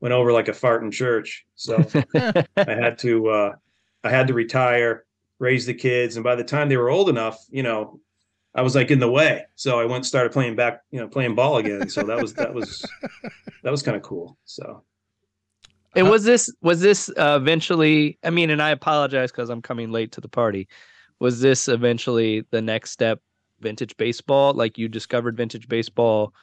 went 0.00 0.12
over 0.12 0.32
like 0.32 0.48
a 0.48 0.54
fart 0.54 0.82
in 0.82 0.90
church. 0.90 1.44
So 1.54 1.76
I 2.14 2.44
had 2.56 2.98
to 2.98 3.28
uh, 3.28 3.52
I 4.02 4.10
had 4.10 4.26
to 4.28 4.34
retire, 4.34 5.04
raise 5.38 5.66
the 5.66 5.74
kids, 5.74 6.16
and 6.16 6.24
by 6.24 6.34
the 6.34 6.44
time 6.44 6.68
they 6.68 6.76
were 6.76 6.90
old 6.90 7.08
enough, 7.08 7.38
you 7.50 7.62
know, 7.62 8.00
I 8.54 8.62
was 8.62 8.74
like 8.74 8.90
in 8.90 9.00
the 9.00 9.10
way. 9.10 9.44
So 9.56 9.80
I 9.80 9.84
went 9.84 9.96
and 9.96 10.06
started 10.06 10.32
playing 10.32 10.56
back, 10.56 10.80
you 10.90 11.00
know, 11.00 11.08
playing 11.08 11.34
ball 11.34 11.56
again. 11.56 11.88
So 11.88 12.02
that 12.04 12.20
was 12.20 12.34
that 12.34 12.54
was 12.54 12.86
that 13.62 13.70
was 13.70 13.82
kind 13.82 13.96
of 13.96 14.02
cool. 14.02 14.36
So 14.44 14.82
it 15.94 16.04
was 16.04 16.24
this 16.24 16.52
was 16.62 16.80
this 16.80 17.10
uh, 17.16 17.38
eventually? 17.40 18.18
I 18.22 18.30
mean, 18.30 18.50
and 18.50 18.62
I 18.62 18.70
apologize 18.70 19.30
because 19.30 19.50
I'm 19.50 19.62
coming 19.62 19.90
late 19.90 20.12
to 20.12 20.20
the 20.20 20.28
party. 20.28 20.68
Was 21.20 21.40
this 21.40 21.68
eventually 21.68 22.44
the 22.50 22.62
next 22.62 22.90
step? 22.90 23.20
Vintage 23.60 23.96
baseball, 23.96 24.52
like 24.52 24.76
you 24.76 24.88
discovered 24.88 25.36
vintage 25.36 25.68
baseball 25.68 26.34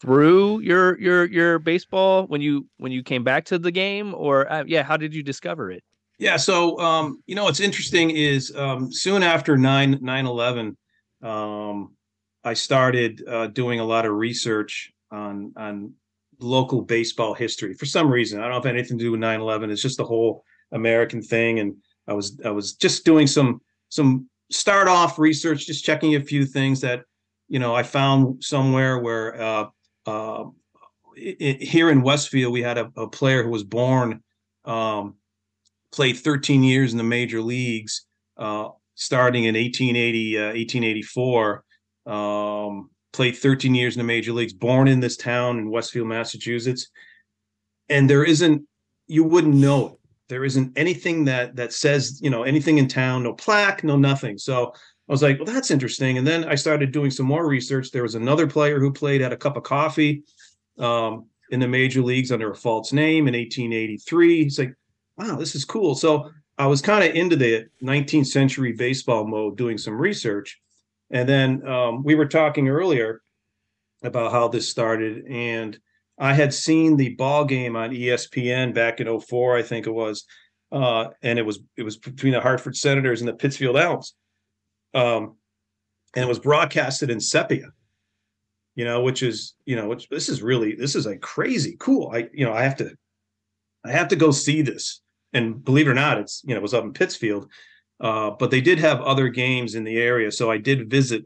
through 0.00 0.60
your 0.60 0.98
your 1.00 1.24
your 1.24 1.58
baseball 1.58 2.26
when 2.26 2.40
you 2.40 2.66
when 2.76 2.92
you 2.92 3.02
came 3.02 3.24
back 3.24 3.46
to 3.46 3.58
the 3.58 3.72
game, 3.72 4.14
or 4.14 4.50
uh, 4.52 4.62
yeah, 4.66 4.82
how 4.82 4.96
did 4.96 5.14
you 5.14 5.22
discover 5.22 5.70
it? 5.70 5.82
Yeah, 6.18 6.36
so 6.36 6.78
um, 6.80 7.22
you 7.26 7.34
know 7.34 7.44
what's 7.44 7.60
interesting 7.60 8.10
is 8.10 8.54
um, 8.54 8.92
soon 8.92 9.22
after 9.22 9.56
9 9.56 9.98
9 10.00 10.26
11, 10.26 10.76
um, 11.22 11.94
I 12.44 12.54
started 12.54 13.22
uh, 13.26 13.48
doing 13.48 13.80
a 13.80 13.84
lot 13.84 14.06
of 14.06 14.12
research 14.12 14.92
on 15.10 15.52
on 15.56 15.92
local 16.40 16.82
baseball 16.82 17.34
history 17.34 17.74
for 17.74 17.86
some 17.86 18.10
reason. 18.10 18.38
I 18.38 18.42
don't 18.42 18.52
know 18.52 18.58
if 18.58 18.66
anything 18.66 18.98
to 18.98 19.04
do 19.04 19.10
with 19.10 19.20
9 19.20 19.40
11. 19.40 19.70
It's 19.70 19.82
just 19.82 19.96
the 19.96 20.04
whole 20.04 20.44
American 20.72 21.22
thing, 21.22 21.58
and 21.58 21.76
I 22.06 22.12
was 22.12 22.40
I 22.44 22.50
was 22.50 22.74
just 22.74 23.04
doing 23.04 23.26
some 23.26 23.60
some 23.88 24.28
start 24.50 24.88
off 24.88 25.18
research, 25.18 25.66
just 25.66 25.84
checking 25.84 26.14
a 26.14 26.20
few 26.20 26.44
things 26.46 26.80
that 26.80 27.02
you 27.48 27.58
know 27.58 27.74
I 27.74 27.82
found 27.82 28.42
somewhere 28.42 28.98
where 28.98 29.40
uh, 29.40 29.66
uh, 30.06 30.44
it, 31.16 31.62
here 31.62 31.90
in 31.90 32.02
Westfield 32.02 32.52
we 32.52 32.62
had 32.62 32.78
a, 32.78 32.90
a 32.96 33.08
player 33.08 33.42
who 33.42 33.50
was 33.50 33.64
born. 33.64 34.22
Um, 34.64 35.14
played 35.90 36.18
13 36.18 36.62
years 36.62 36.92
in 36.92 36.98
the 36.98 37.04
major 37.04 37.40
leagues, 37.40 38.06
uh, 38.36 38.68
starting 38.98 39.44
in 39.44 39.54
1880, 39.54 40.38
uh, 40.38 40.42
1884. 40.54 41.64
Um, 42.06 42.90
played 43.12 43.36
13 43.36 43.74
years 43.74 43.94
in 43.94 43.98
the 43.98 44.04
major 44.04 44.32
leagues, 44.32 44.52
born 44.52 44.88
in 44.88 45.00
this 45.00 45.16
town 45.16 45.58
in 45.58 45.70
Westfield, 45.70 46.08
Massachusetts. 46.08 46.88
And 47.88 48.08
there 48.10 48.24
isn't, 48.24 48.62
you 49.06 49.24
wouldn't 49.24 49.54
know 49.54 49.88
it. 49.88 49.94
There 50.28 50.44
isn't 50.44 50.76
anything 50.76 51.24
that 51.24 51.56
that 51.56 51.72
says, 51.72 52.20
you 52.22 52.28
know, 52.28 52.42
anything 52.42 52.76
in 52.76 52.86
town, 52.86 53.22
no 53.22 53.32
plaque, 53.32 53.82
no 53.82 53.96
nothing. 53.96 54.36
So 54.36 54.72
I 54.74 55.12
was 55.12 55.22
like, 55.22 55.38
well, 55.38 55.46
that's 55.46 55.70
interesting. 55.70 56.18
And 56.18 56.26
then 56.26 56.44
I 56.44 56.54
started 56.54 56.92
doing 56.92 57.10
some 57.10 57.24
more 57.24 57.46
research. 57.46 57.90
There 57.90 58.02
was 58.02 58.14
another 58.14 58.46
player 58.46 58.78
who 58.78 58.92
played 58.92 59.22
at 59.22 59.32
a 59.32 59.38
cup 59.38 59.56
of 59.56 59.62
coffee 59.62 60.24
um, 60.78 61.26
in 61.50 61.60
the 61.60 61.68
major 61.68 62.02
leagues 62.02 62.30
under 62.30 62.50
a 62.50 62.54
false 62.54 62.92
name 62.92 63.26
in 63.26 63.34
1883. 63.34 64.42
He's 64.42 64.58
like, 64.58 64.74
wow, 65.16 65.36
this 65.36 65.54
is 65.54 65.64
cool. 65.64 65.94
So 65.94 66.30
I 66.58 66.66
was 66.66 66.82
kind 66.82 67.04
of 67.04 67.14
into 67.14 67.36
the 67.36 67.66
19th 67.82 68.26
century 68.26 68.72
baseball 68.72 69.26
mode, 69.26 69.56
doing 69.56 69.78
some 69.78 69.98
research. 69.98 70.60
And 71.10 71.28
then 71.28 71.66
um, 71.66 72.02
we 72.02 72.14
were 72.14 72.26
talking 72.26 72.68
earlier 72.68 73.22
about 74.02 74.32
how 74.32 74.48
this 74.48 74.68
started. 74.68 75.24
And 75.26 75.78
I 76.18 76.34
had 76.34 76.52
seen 76.52 76.96
the 76.96 77.14
ball 77.14 77.44
game 77.44 77.76
on 77.76 77.90
ESPN 77.90 78.74
back 78.74 79.00
in 79.00 79.20
04, 79.20 79.56
I 79.56 79.62
think 79.62 79.86
it 79.86 79.92
was. 79.92 80.24
Uh, 80.70 81.08
and 81.22 81.38
it 81.38 81.46
was 81.46 81.60
it 81.76 81.82
was 81.82 81.96
between 81.96 82.34
the 82.34 82.40
Hartford 82.40 82.76
Senators 82.76 83.22
and 83.22 83.28
the 83.28 83.32
Pittsfield 83.32 83.78
Elms. 83.78 84.14
Um, 84.92 85.36
and 86.14 86.24
it 86.24 86.28
was 86.28 86.38
broadcasted 86.38 87.10
in 87.10 87.20
sepia 87.20 87.70
you 88.78 88.84
know 88.84 89.02
which 89.02 89.22
is 89.22 89.54
you 89.66 89.76
know 89.76 89.88
which 89.88 90.08
this 90.08 90.28
is 90.28 90.40
really 90.40 90.74
this 90.74 90.94
is 90.94 91.04
like 91.04 91.20
crazy 91.20 91.76
cool 91.78 92.10
i 92.14 92.28
you 92.32 92.46
know 92.46 92.52
i 92.52 92.62
have 92.62 92.76
to 92.76 92.90
i 93.84 93.90
have 93.90 94.08
to 94.08 94.16
go 94.16 94.30
see 94.30 94.62
this 94.62 95.02
and 95.32 95.64
believe 95.64 95.86
it 95.86 95.90
or 95.90 95.94
not, 95.94 96.18
it's 96.18 96.42
you 96.44 96.54
know 96.54 96.58
it 96.58 96.62
was 96.62 96.74
up 96.74 96.84
in 96.84 96.92
Pittsfield, 96.92 97.48
uh, 98.00 98.30
but 98.30 98.50
they 98.50 98.60
did 98.60 98.78
have 98.78 99.00
other 99.02 99.28
games 99.28 99.74
in 99.74 99.84
the 99.84 99.96
area, 99.96 100.30
so 100.30 100.50
I 100.50 100.58
did 100.58 100.90
visit, 100.90 101.24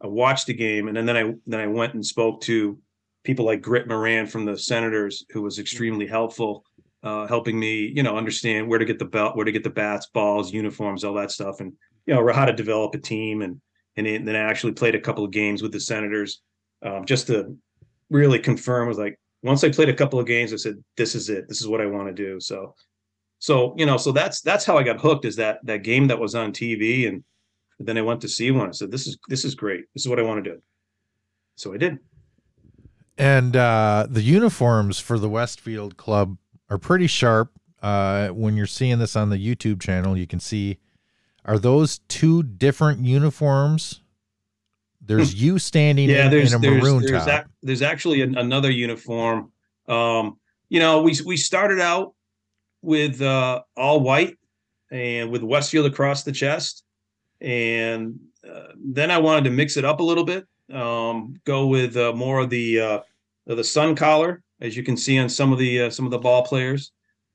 I 0.00 0.06
watched 0.06 0.46
the 0.46 0.54
game, 0.54 0.88
and 0.88 0.96
then, 0.96 1.06
then 1.06 1.16
I 1.16 1.34
then 1.46 1.60
I 1.60 1.66
went 1.66 1.94
and 1.94 2.04
spoke 2.04 2.40
to 2.42 2.78
people 3.24 3.44
like 3.44 3.62
Grit 3.62 3.88
Moran 3.88 4.26
from 4.26 4.44
the 4.44 4.56
Senators, 4.56 5.24
who 5.30 5.42
was 5.42 5.58
extremely 5.58 6.06
helpful, 6.06 6.64
uh, 7.02 7.26
helping 7.26 7.58
me 7.58 7.92
you 7.94 8.02
know 8.02 8.16
understand 8.16 8.68
where 8.68 8.78
to 8.78 8.84
get 8.84 8.98
the 8.98 9.04
belt, 9.04 9.36
where 9.36 9.44
to 9.44 9.52
get 9.52 9.64
the 9.64 9.70
bats, 9.70 10.06
balls, 10.06 10.52
uniforms, 10.52 11.04
all 11.04 11.14
that 11.14 11.30
stuff, 11.30 11.60
and 11.60 11.72
you 12.06 12.14
know 12.14 12.32
how 12.32 12.44
to 12.44 12.52
develop 12.52 12.94
a 12.94 12.98
team, 12.98 13.42
and 13.42 13.60
and 13.96 14.06
then 14.06 14.36
I 14.36 14.40
actually 14.40 14.72
played 14.72 14.94
a 14.94 15.00
couple 15.00 15.24
of 15.24 15.30
games 15.30 15.62
with 15.62 15.72
the 15.72 15.80
Senators, 15.80 16.40
um, 16.82 17.04
just 17.04 17.26
to 17.26 17.56
really 18.10 18.38
confirm. 18.38 18.88
Was 18.88 18.98
like 18.98 19.18
once 19.42 19.64
I 19.64 19.70
played 19.70 19.88
a 19.88 19.94
couple 19.94 20.18
of 20.18 20.26
games, 20.26 20.52
I 20.52 20.56
said, 20.56 20.82
"This 20.96 21.14
is 21.14 21.28
it. 21.28 21.48
This 21.48 21.60
is 21.60 21.68
what 21.68 21.80
I 21.80 21.86
want 21.86 22.08
to 22.08 22.14
do." 22.14 22.40
So 22.40 22.74
so 23.42 23.74
you 23.76 23.84
know 23.84 23.96
so 23.96 24.12
that's 24.12 24.40
that's 24.40 24.64
how 24.64 24.78
i 24.78 24.84
got 24.84 25.00
hooked 25.00 25.24
is 25.24 25.34
that 25.34 25.58
that 25.64 25.82
game 25.82 26.06
that 26.06 26.16
was 26.16 26.36
on 26.36 26.52
tv 26.52 27.08
and 27.08 27.24
then 27.80 27.98
i 27.98 28.00
went 28.00 28.20
to 28.20 28.28
see 28.28 28.52
one. 28.52 28.68
I 28.68 28.70
said 28.70 28.92
this 28.92 29.08
is 29.08 29.18
this 29.28 29.44
is 29.44 29.56
great. 29.56 29.84
This 29.94 30.04
is 30.04 30.08
what 30.08 30.20
i 30.20 30.22
want 30.22 30.44
to 30.44 30.50
do. 30.52 30.62
So 31.56 31.74
i 31.74 31.76
did. 31.76 31.98
And 33.18 33.56
uh 33.56 34.06
the 34.08 34.22
uniforms 34.22 35.00
for 35.00 35.18
the 35.18 35.28
westfield 35.28 35.96
club 35.96 36.36
are 36.70 36.78
pretty 36.78 37.08
sharp. 37.08 37.50
Uh 37.82 38.28
when 38.28 38.56
you're 38.56 38.66
seeing 38.68 39.00
this 39.00 39.16
on 39.16 39.30
the 39.30 39.38
youtube 39.38 39.82
channel 39.82 40.16
you 40.16 40.28
can 40.28 40.38
see 40.38 40.78
are 41.44 41.58
those 41.58 41.98
two 42.06 42.44
different 42.44 43.04
uniforms? 43.04 44.02
There's 45.00 45.34
you 45.34 45.58
standing 45.58 46.08
yeah 46.08 46.26
in, 46.26 46.30
there's 46.30 46.52
in 46.52 46.58
a 46.58 46.62
there's 46.62 46.80
maroon 46.80 47.02
there's, 47.02 47.24
top. 47.24 47.40
ac- 47.40 47.48
there's 47.60 47.82
actually 47.82 48.22
an, 48.22 48.38
another 48.38 48.70
uniform. 48.70 49.50
Um 49.88 50.38
you 50.68 50.78
know 50.78 51.02
we 51.02 51.16
we 51.26 51.36
started 51.36 51.80
out 51.80 52.14
with 52.82 53.22
uh, 53.22 53.62
all 53.76 54.00
white 54.00 54.36
and 54.90 55.30
with 55.30 55.42
Westfield 55.42 55.86
across 55.86 56.22
the 56.22 56.32
chest. 56.32 56.84
And 57.40 58.20
uh, 58.48 58.72
then 58.76 59.10
I 59.10 59.18
wanted 59.18 59.44
to 59.44 59.50
mix 59.50 59.76
it 59.76 59.84
up 59.84 60.00
a 60.00 60.04
little 60.04 60.24
bit, 60.24 60.46
um, 60.72 61.34
go 61.44 61.66
with 61.66 61.96
uh, 61.96 62.12
more 62.12 62.40
of 62.40 62.50
the 62.50 62.80
uh, 62.80 63.00
the 63.46 63.64
sun 63.64 63.94
collar, 63.96 64.42
as 64.60 64.76
you 64.76 64.82
can 64.82 64.96
see 64.96 65.18
on 65.18 65.28
some 65.28 65.52
of 65.52 65.58
the 65.58 65.82
uh, 65.82 65.90
some 65.90 66.04
of 66.04 66.10
the 66.10 66.18
ball 66.18 66.44
players. 66.44 66.92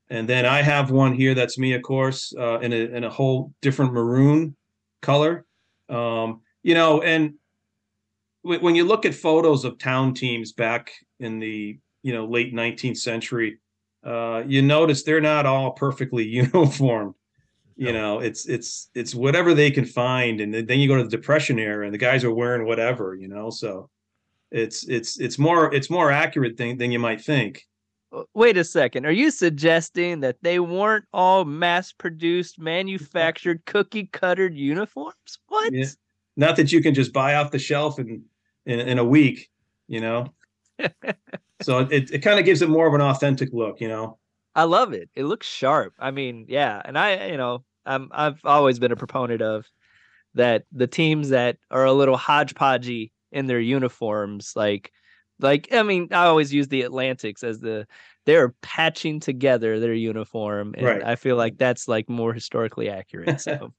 And 0.10 0.28
then 0.28 0.46
I 0.46 0.62
have 0.62 0.92
one 0.92 1.14
here 1.14 1.34
that's 1.34 1.58
me, 1.58 1.74
of 1.74 1.82
course, 1.82 2.34
uh, 2.38 2.60
in 2.60 2.72
a 2.72 2.76
in 2.76 3.04
a 3.04 3.10
whole 3.10 3.54
different 3.62 3.94
maroon 3.94 4.56
color. 5.02 5.46
Um, 5.90 6.42
you 6.64 6.74
know, 6.74 7.02
and 7.02 7.34
w- 8.44 8.62
when 8.62 8.76
you 8.76 8.86
look 8.86 9.06
at 9.06 9.16
photos 9.16 9.66
of 9.66 9.78
town 9.78 10.14
teams 10.14 10.54
back 10.54 10.92
in 11.20 11.40
the 11.40 11.80
you 12.04 12.14
know 12.14 12.26
late 12.26 12.54
19th 12.54 12.98
century, 12.98 13.60
uh, 14.08 14.44
you 14.48 14.62
notice 14.62 15.04
they're 15.04 15.20
not 15.20 15.46
all 15.46 15.72
perfectly 15.72 16.26
uniform. 16.28 17.14
You 17.76 17.94
know, 17.94 18.20
it's 18.20 18.48
it's 18.48 18.90
it's 18.96 19.14
whatever 19.14 19.54
they 19.54 19.70
can 19.70 19.86
find, 19.86 20.42
and 20.42 20.52
then 20.52 20.80
you 20.80 20.88
go 20.88 20.96
to 20.96 21.04
the 21.04 21.10
Depression 21.10 21.60
era, 21.60 21.86
and 21.86 21.94
the 21.94 22.00
guys 22.00 22.24
are 22.24 22.34
wearing 22.34 22.66
whatever. 22.66 23.14
You 23.14 23.28
know, 23.28 23.52
so 23.52 23.90
it's 24.50 24.88
it's 24.88 25.20
it's 25.20 25.38
more 25.38 25.72
it's 25.72 25.90
more 25.90 26.10
accurate 26.10 26.58
thing 26.58 26.78
than 26.78 26.92
you 26.92 26.98
might 26.98 27.22
think. 27.22 27.68
Wait 28.34 28.58
a 28.58 28.64
second. 28.64 29.06
Are 29.06 29.12
you 29.12 29.30
suggesting 29.30 30.22
that 30.22 30.38
they 30.42 30.60
weren't 30.60 31.06
all 31.14 31.44
mass-produced, 31.44 32.58
manufactured, 32.60 33.64
cookie-cuttered 33.66 34.56
uniforms? 34.56 35.40
What? 35.50 35.74
Yeah. 35.74 35.86
Not 36.38 36.56
that 36.56 36.72
you 36.72 36.82
can 36.82 36.94
just 36.94 37.12
buy 37.12 37.36
off 37.36 37.52
the 37.52 37.60
shelf 37.60 38.00
in 38.00 38.24
in, 38.66 38.80
in 38.80 38.98
a 38.98 39.06
week. 39.06 39.50
You 39.88 40.02
know, 40.02 40.34
so 41.62 41.80
it 41.80 42.12
it 42.12 42.20
kind 42.20 42.40
of 42.40 42.46
gives 42.46 42.62
it 42.62 42.70
more 42.70 42.88
of 42.88 42.94
an 42.94 43.02
authentic 43.02 43.50
look. 43.54 43.82
You 43.82 43.88
know. 43.90 44.20
I 44.56 44.64
love 44.64 44.94
it. 44.94 45.10
It 45.16 45.26
looks 45.26 45.48
sharp. 45.48 45.94
I 46.00 46.12
mean, 46.12 46.46
yeah, 46.50 46.82
and 46.84 46.98
I, 46.98 47.28
you 47.28 47.38
know, 47.38 47.64
I'm 47.86 48.10
I've 48.12 48.40
always 48.44 48.80
been 48.80 48.92
a 48.92 48.96
proponent 48.96 49.42
of 49.42 49.70
that 50.36 50.66
the 50.72 50.88
teams 50.88 51.30
that 51.30 51.58
are 51.72 51.86
a 51.86 51.94
little 51.94 52.18
hodgepodgey 52.18 53.12
in 53.32 53.48
their 53.48 53.60
uniforms, 53.60 54.54
like 54.56 54.92
like 55.40 55.70
I 55.74 55.84
mean, 55.84 56.10
I 56.14 56.26
always 56.28 56.54
use 56.54 56.68
the 56.70 56.84
Atlantics 56.84 57.44
as 57.44 57.60
the 57.62 57.88
they're 58.26 58.52
patching 58.62 59.20
together 59.22 59.80
their 59.80 59.94
uniform, 59.94 60.76
and 60.78 60.88
Right. 60.88 61.04
I 61.04 61.16
feel 61.18 61.38
like 61.38 61.58
that's 61.58 61.88
like 61.88 62.10
more 62.10 62.34
historically 62.34 62.90
accurate. 62.90 63.42
So 63.42 63.74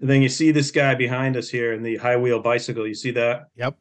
And 0.00 0.08
then 0.10 0.22
you 0.22 0.28
see 0.28 0.50
this 0.50 0.70
guy 0.70 0.94
behind 0.94 1.36
us 1.36 1.48
here 1.48 1.72
in 1.72 1.82
the 1.82 1.96
high 1.96 2.16
wheel 2.16 2.40
bicycle. 2.40 2.86
You 2.86 2.94
see 2.94 3.12
that? 3.12 3.48
yep 3.54 3.76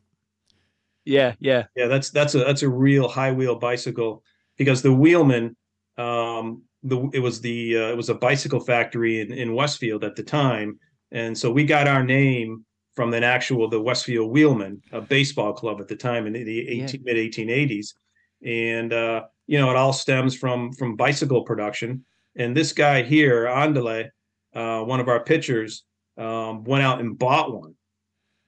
yeah, 1.06 1.34
yeah, 1.40 1.66
Yeah, 1.76 1.88
that's 1.88 2.10
that's 2.10 2.36
a 2.36 2.40
that's 2.40 2.64
a 2.64 2.70
real 2.70 3.08
high 3.08 3.32
wheel 3.32 3.56
bicycle 3.56 4.24
because 4.58 4.82
the 4.82 4.90
Wheelmen, 4.90 5.56
um, 5.98 6.64
the 6.84 7.10
it 7.14 7.20
was 7.20 7.42
the 7.42 7.78
uh, 7.78 7.90
it 7.90 7.98
was 7.98 8.10
a 8.10 8.16
bicycle 8.16 8.60
factory 8.60 9.22
in, 9.22 9.32
in 9.34 9.54
Westfield 9.54 10.04
at 10.04 10.16
the 10.16 10.24
time, 10.24 10.80
and 11.12 11.38
so 11.38 11.52
we 11.52 11.66
got 11.66 11.88
our 11.88 12.04
name 12.04 12.66
from 12.96 13.14
an 13.14 13.24
actual 13.24 13.68
the 13.68 13.82
Westfield 13.82 14.32
Wheelmen, 14.32 14.82
a 14.92 15.02
baseball 15.02 15.54
club 15.54 15.82
at 15.82 15.88
the 15.88 15.96
time 15.96 16.28
in 16.28 16.34
the, 16.34 16.44
the 16.44 16.84
18, 16.84 17.02
mid 17.04 17.18
1880s, 17.18 17.94
and 18.46 18.94
uh, 18.94 19.24
you 19.48 19.58
know 19.58 19.70
it 19.70 19.76
all 19.76 19.94
stems 19.94 20.36
from 20.36 20.72
from 20.74 20.96
bicycle 20.96 21.44
production. 21.44 22.06
And 22.36 22.58
this 22.58 22.74
guy 22.74 23.04
here, 23.04 23.46
Andale, 23.46 24.10
uh, 24.56 24.82
one 24.82 25.00
of 25.00 25.08
our 25.08 25.24
pitchers, 25.24 25.84
um, 26.18 26.64
went 26.64 26.84
out 26.84 27.00
and 27.00 27.18
bought 27.18 27.54
one. 27.54 27.76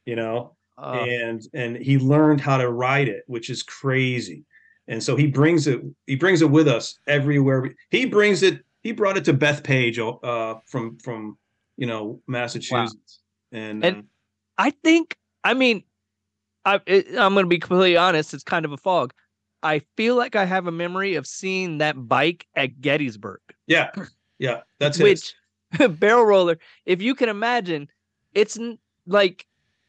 You 0.06 0.16
know, 0.16 0.56
Uh, 0.78 1.06
and 1.08 1.42
and 1.54 1.78
he 1.78 1.98
learned 1.98 2.42
how 2.42 2.58
to 2.58 2.70
ride 2.70 3.08
it, 3.08 3.24
which 3.28 3.50
is 3.50 3.64
crazy. 3.64 4.44
And 4.88 5.02
so 5.02 5.16
he 5.16 5.28
brings 5.28 5.68
it 5.68 5.82
he 6.06 6.16
brings 6.16 6.42
it 6.42 6.50
with 6.50 6.68
us 6.68 7.00
everywhere. 7.08 7.74
He 7.90 8.06
brings 8.06 8.44
it. 8.44 8.64
He 8.84 8.92
brought 8.92 9.18
it 9.18 9.26
to 9.26 9.34
Bethpage 9.34 10.00
uh, 10.24 10.60
from 10.68 10.98
from 10.98 11.38
you 11.78 11.88
know 11.88 12.22
Massachusetts. 12.28 13.20
And, 13.52 13.84
And- 13.84 13.98
uh, 13.98 14.02
I 14.58 14.72
think, 14.72 15.18
I 15.44 15.54
mean, 15.54 15.84
I, 16.64 16.76
I'm 16.88 17.34
going 17.34 17.44
to 17.44 17.48
be 17.50 17.60
completely 17.60 17.98
honest. 17.98 18.34
It's 18.34 18.44
kind 18.44 18.64
of 18.64 18.72
a 18.72 18.78
fog. 18.78 19.14
I 19.64 19.82
feel 19.98 20.16
like 20.16 20.36
I 20.36 20.46
have 20.46 20.68
a 20.68 20.72
memory 20.72 21.16
of 21.16 21.26
seeing 21.28 21.80
that 21.80 22.08
bike 22.08 22.48
at 22.56 22.80
Gettysburg, 22.82 23.40
yeah, 23.68 23.90
yeah, 24.38 24.62
that's 24.80 25.00
which 25.00 25.34
barrel 26.00 26.24
roller, 26.24 26.58
if 26.86 27.02
you 27.02 27.16
can 27.16 27.30
imagine, 27.30 27.90
it's 28.34 28.60
like 29.08 29.48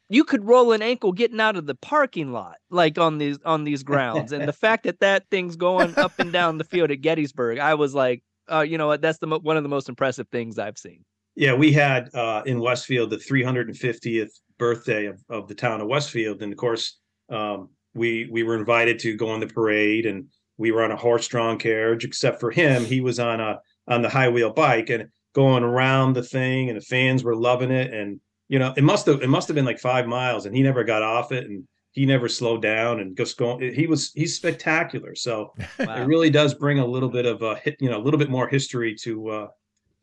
you 0.09 0.23
could 0.23 0.45
roll 0.45 0.71
an 0.71 0.81
ankle 0.81 1.11
getting 1.11 1.39
out 1.39 1.57
of 1.57 1.65
the 1.65 1.75
parking 1.75 2.31
lot, 2.31 2.57
like 2.69 2.97
on 2.97 3.17
these 3.17 3.37
on 3.45 3.63
these 3.63 3.83
grounds. 3.83 4.31
and 4.31 4.47
the 4.47 4.53
fact 4.65 4.83
that 4.83 4.99
that 4.99 5.25
thing's 5.29 5.55
going 5.55 5.97
up 5.97 6.13
and 6.19 6.31
down 6.31 6.57
the 6.57 6.63
field 6.63 6.91
at 6.91 7.01
Gettysburg, 7.01 7.59
I 7.59 7.73
was 7.73 7.93
like, 7.93 8.23
uh, 8.51 8.61
you 8.61 8.77
know 8.77 8.87
what? 8.87 9.01
That's 9.01 9.19
the 9.19 9.27
mo- 9.27 9.39
one 9.39 9.57
of 9.57 9.63
the 9.63 9.69
most 9.69 9.89
impressive 9.89 10.27
things 10.29 10.57
I've 10.57 10.77
seen. 10.77 11.03
Yeah, 11.35 11.53
we 11.53 11.71
had 11.71 12.13
uh, 12.15 12.41
in 12.45 12.59
Westfield 12.59 13.09
the 13.09 13.17
350th 13.17 14.31
birthday 14.57 15.05
of, 15.05 15.21
of 15.29 15.47
the 15.47 15.55
town 15.55 15.81
of 15.81 15.87
Westfield, 15.87 16.41
and 16.41 16.51
of 16.51 16.57
course, 16.57 16.97
um, 17.29 17.69
we 17.93 18.27
we 18.31 18.43
were 18.43 18.57
invited 18.57 18.99
to 18.99 19.15
go 19.15 19.29
on 19.29 19.39
the 19.39 19.47
parade, 19.47 20.05
and 20.05 20.27
we 20.57 20.71
were 20.71 20.83
on 20.83 20.91
a 20.91 20.95
horse-drawn 20.95 21.59
carriage. 21.59 22.05
Except 22.05 22.39
for 22.39 22.49
him, 22.49 22.85
he 22.85 23.01
was 23.01 23.19
on 23.19 23.39
a 23.39 23.59
on 23.87 24.01
the 24.01 24.09
high 24.09 24.29
wheel 24.29 24.51
bike 24.51 24.89
and 24.89 25.09
going 25.33 25.63
around 25.63 26.13
the 26.13 26.23
thing, 26.23 26.69
and 26.69 26.77
the 26.77 26.85
fans 26.85 27.23
were 27.23 27.35
loving 27.35 27.71
it. 27.71 27.93
And 27.93 28.19
you 28.49 28.59
know, 28.59 28.73
it 28.77 28.83
must 28.83 29.05
have 29.05 29.21
it 29.21 29.29
must 29.29 29.47
have 29.47 29.55
been 29.55 29.65
like 29.65 29.79
five 29.79 30.07
miles, 30.07 30.45
and 30.45 30.55
he 30.55 30.63
never 30.63 30.83
got 30.83 31.03
off 31.03 31.31
it, 31.31 31.45
and 31.49 31.67
he 31.91 32.05
never 32.05 32.29
slowed 32.29 32.61
down, 32.61 32.99
and 32.99 33.17
just 33.17 33.37
going. 33.37 33.73
He 33.73 33.87
was 33.87 34.11
he's 34.13 34.35
spectacular. 34.35 35.15
So 35.15 35.53
Wow. 35.79 36.01
it 36.01 36.05
really 36.05 36.29
does 36.29 36.53
bring 36.53 36.79
a 36.79 36.85
little 36.85 37.09
bit 37.09 37.25
of 37.25 37.41
a 37.41 37.55
hit, 37.55 37.77
you 37.79 37.89
know, 37.89 37.97
a 37.97 38.03
little 38.03 38.19
bit 38.19 38.29
more 38.29 38.47
history 38.47 38.95
to 39.01 39.27
uh, 39.29 39.47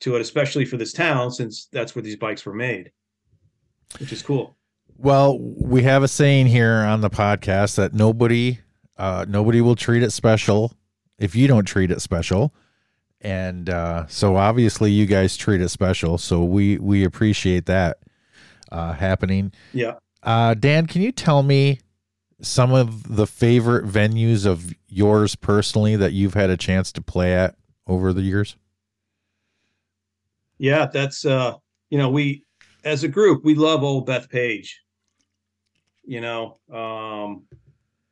to 0.01 0.17
it, 0.17 0.21
especially 0.21 0.65
for 0.65 0.77
this 0.77 0.93
town, 0.93 1.31
since 1.31 1.67
that's 1.73 1.95
where 1.95 2.03
these 2.03 2.17
bikes 2.17 2.45
were 2.45 2.55
made, 2.55 2.91
which 3.99 4.13
is 4.13 4.23
cool. 4.23 4.57
Well, 4.97 5.39
we 5.39 5.83
have 5.83 6.03
a 6.03 6.09
saying 6.09 6.47
here 6.47 6.75
on 6.75 7.01
the 7.01 7.11
podcast 7.11 7.77
that 7.77 7.95
nobody, 7.95 8.61
uh, 8.97 9.25
nobody 9.29 9.61
will 9.61 9.75
treat 9.75 10.03
it 10.05 10.13
special 10.13 10.77
if 11.19 11.35
you 11.35 11.49
don't 11.49 11.65
treat 11.65 11.91
it 11.91 12.01
special, 12.01 12.55
and 13.21 13.71
uh, 13.71 14.07
so 14.07 14.37
obviously 14.37 14.91
you 14.91 15.07
guys 15.07 15.37
treat 15.37 15.61
it 15.61 15.71
special. 15.71 16.19
So 16.19 16.45
we 16.45 16.79
we 16.79 17.05
appreciate 17.05 17.67
that 17.67 17.99
uh, 18.75 18.93
happening. 18.93 19.53
Yeah. 19.73 19.95
Uh, 20.23 20.55
Dan, 20.55 20.87
can 20.87 21.01
you 21.01 21.13
tell 21.13 21.43
me 21.43 21.79
some 22.43 22.73
of 22.73 23.17
the 23.17 23.27
favorite 23.27 23.87
venues 23.87 24.45
of 24.45 24.75
yours 24.89 25.37
personally 25.37 25.97
that 25.97 26.13
you've 26.13 26.35
had 26.35 26.51
a 26.51 26.57
chance 26.57 26.91
to 26.93 27.01
play 27.01 27.35
at 27.35 27.55
over 27.87 28.13
the 28.13 28.23
years? 28.23 28.57
Yeah, 30.59 30.87
that's 30.93 31.25
uh, 31.25 31.55
you 31.91 31.99
know, 31.99 32.11
we 32.11 32.45
as 32.85 33.05
a 33.05 33.09
group 33.09 33.45
we 33.45 33.55
love 33.55 33.83
old 33.85 34.09
Bethpage. 34.09 34.71
You 36.05 36.21
know, 36.21 36.59
um, 36.73 37.45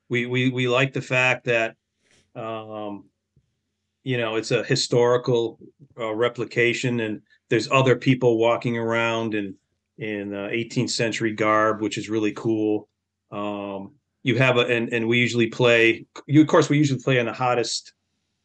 we 0.09 0.27
we 0.27 0.51
we 0.51 0.69
like 0.69 0.93
the 0.93 1.03
fact 1.03 1.45
that 1.45 1.77
um, 2.35 3.05
you 4.05 4.17
know 4.17 4.37
it's 4.37 4.51
a 4.51 4.63
historical 4.65 5.59
uh, 5.99 6.15
replication, 6.15 7.01
and 7.01 7.23
there's 7.49 7.71
other 7.71 7.97
people 7.97 8.39
walking 8.39 8.77
around 8.77 9.35
in 9.35 9.55
in 9.99 10.35
uh, 10.35 10.49
18th 10.49 10.91
century 10.91 11.33
garb, 11.33 11.81
which 11.81 11.99
is 11.99 12.09
really 12.09 12.33
cool. 12.33 12.89
Um, 13.31 13.93
you 14.23 14.37
have 14.39 14.57
a 14.57 14.61
and 14.61 14.93
and 14.93 15.09
we 15.09 15.19
usually 15.19 15.49
play. 15.49 16.07
You 16.27 16.43
of 16.43 16.47
course 16.47 16.69
we 16.69 16.79
usually 16.79 17.01
play 17.01 17.19
on 17.19 17.27
the 17.27 17.33
hottest 17.33 17.93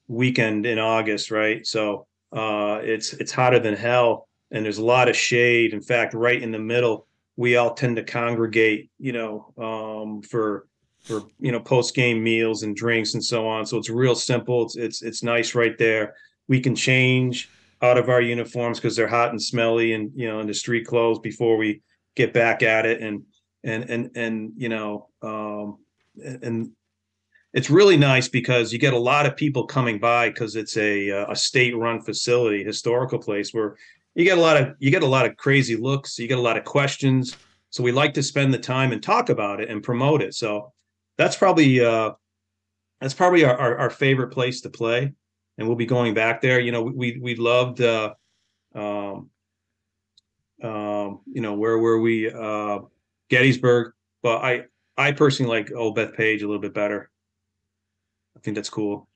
weekend 0.07 0.65
in 0.65 0.79
August, 0.79 1.31
right? 1.31 1.65
So 1.65 2.07
uh, 2.31 2.79
it's 2.81 3.13
it's 3.13 3.31
hotter 3.31 3.59
than 3.59 3.75
hell, 3.75 4.27
and 4.51 4.65
there's 4.65 4.79
a 4.79 4.85
lot 4.85 5.09
of 5.09 5.15
shade. 5.15 5.73
In 5.73 5.81
fact, 5.81 6.13
right 6.13 6.41
in 6.41 6.51
the 6.51 6.59
middle, 6.59 7.07
we 7.35 7.57
all 7.57 7.73
tend 7.73 7.97
to 7.97 8.03
congregate, 8.03 8.89
you 8.97 9.13
know, 9.13 9.53
um, 9.57 10.21
for 10.23 10.67
for 11.03 11.23
you 11.39 11.51
know 11.51 11.59
post 11.59 11.95
game 11.95 12.23
meals 12.23 12.63
and 12.63 12.75
drinks 12.75 13.13
and 13.13 13.23
so 13.23 13.47
on. 13.47 13.65
So 13.65 13.77
it's 13.77 13.89
real 13.89 14.15
simple. 14.15 14.63
It's 14.63 14.75
it's 14.75 15.01
it's 15.03 15.23
nice 15.23 15.55
right 15.55 15.77
there. 15.77 16.15
We 16.47 16.59
can 16.59 16.75
change 16.75 17.49
out 17.81 17.97
of 17.97 18.09
our 18.09 18.21
uniforms 18.21 18.79
because 18.79 18.95
they're 18.95 19.07
hot 19.07 19.29
and 19.29 19.41
smelly, 19.41 19.93
and 19.93 20.11
you 20.15 20.27
know, 20.27 20.39
in 20.39 20.47
the 20.47 20.53
street 20.53 20.85
clothes 20.85 21.19
before 21.19 21.57
we 21.57 21.81
get 22.15 22.33
back 22.33 22.63
at 22.63 22.85
it, 22.85 23.01
and 23.01 23.23
and 23.63 23.89
and 23.89 24.11
and 24.15 24.51
you 24.57 24.69
know, 24.69 25.09
um, 25.21 25.77
and, 26.23 26.71
it's 27.53 27.69
really 27.69 27.97
nice 27.97 28.27
because 28.27 28.71
you 28.73 28.77
get 28.77 28.93
a 28.93 28.99
lot 28.99 29.25
of 29.25 29.35
people 29.35 29.65
coming 29.65 29.97
by 29.97 30.29
because 30.29 30.55
it's 30.55 30.77
a 30.77 31.09
uh, 31.09 31.31
a 31.31 31.35
state 31.35 31.75
run 31.75 32.01
facility, 32.01 32.63
historical 32.63 33.17
place 33.17 33.53
where 33.53 33.77
you 34.15 34.25
get 34.25 34.37
a 34.37 34.41
lot 34.41 34.57
of 34.57 34.75
you 34.79 34.91
get 34.91 35.01
a 35.01 35.07
lot 35.07 35.25
of 35.25 35.37
crazy 35.37 35.75
looks, 35.75 36.19
you 36.19 36.27
get 36.27 36.37
a 36.37 36.41
lot 36.41 36.57
of 36.57 36.65
questions. 36.65 37.35
So 37.69 37.83
we 37.83 37.91
like 37.91 38.13
to 38.15 38.21
spend 38.21 38.53
the 38.53 38.59
time 38.59 38.91
and 38.91 39.01
talk 39.01 39.29
about 39.29 39.59
it 39.61 39.69
and 39.69 39.81
promote 39.81 40.21
it. 40.21 40.35
So 40.35 40.73
that's 41.17 41.35
probably 41.35 41.83
uh, 41.83 42.11
that's 43.01 43.13
probably 43.13 43.45
our, 43.45 43.55
our, 43.55 43.77
our 43.77 43.89
favorite 43.89 44.29
place 44.29 44.61
to 44.61 44.69
play, 44.69 45.13
and 45.57 45.67
we'll 45.67 45.77
be 45.77 45.85
going 45.85 46.13
back 46.13 46.41
there. 46.41 46.59
You 46.59 46.71
know, 46.71 46.83
we 46.83 47.19
we 47.21 47.35
loved 47.35 47.81
uh, 47.81 48.13
um, 48.75 49.29
um, 50.63 51.19
you 51.25 51.41
know 51.41 51.55
where 51.55 51.77
were 51.77 51.99
we 51.99 52.31
uh, 52.31 52.79
Gettysburg, 53.29 53.93
but 54.21 54.43
I 54.43 54.65
I 54.97 55.11
personally 55.11 55.49
like 55.49 55.71
Old 55.73 55.97
Bethpage 55.97 56.41
a 56.41 56.45
little 56.45 56.59
bit 56.59 56.73
better. 56.73 57.09
I 58.35 58.39
think 58.39 58.55
that's 58.55 58.69
cool. 58.69 59.07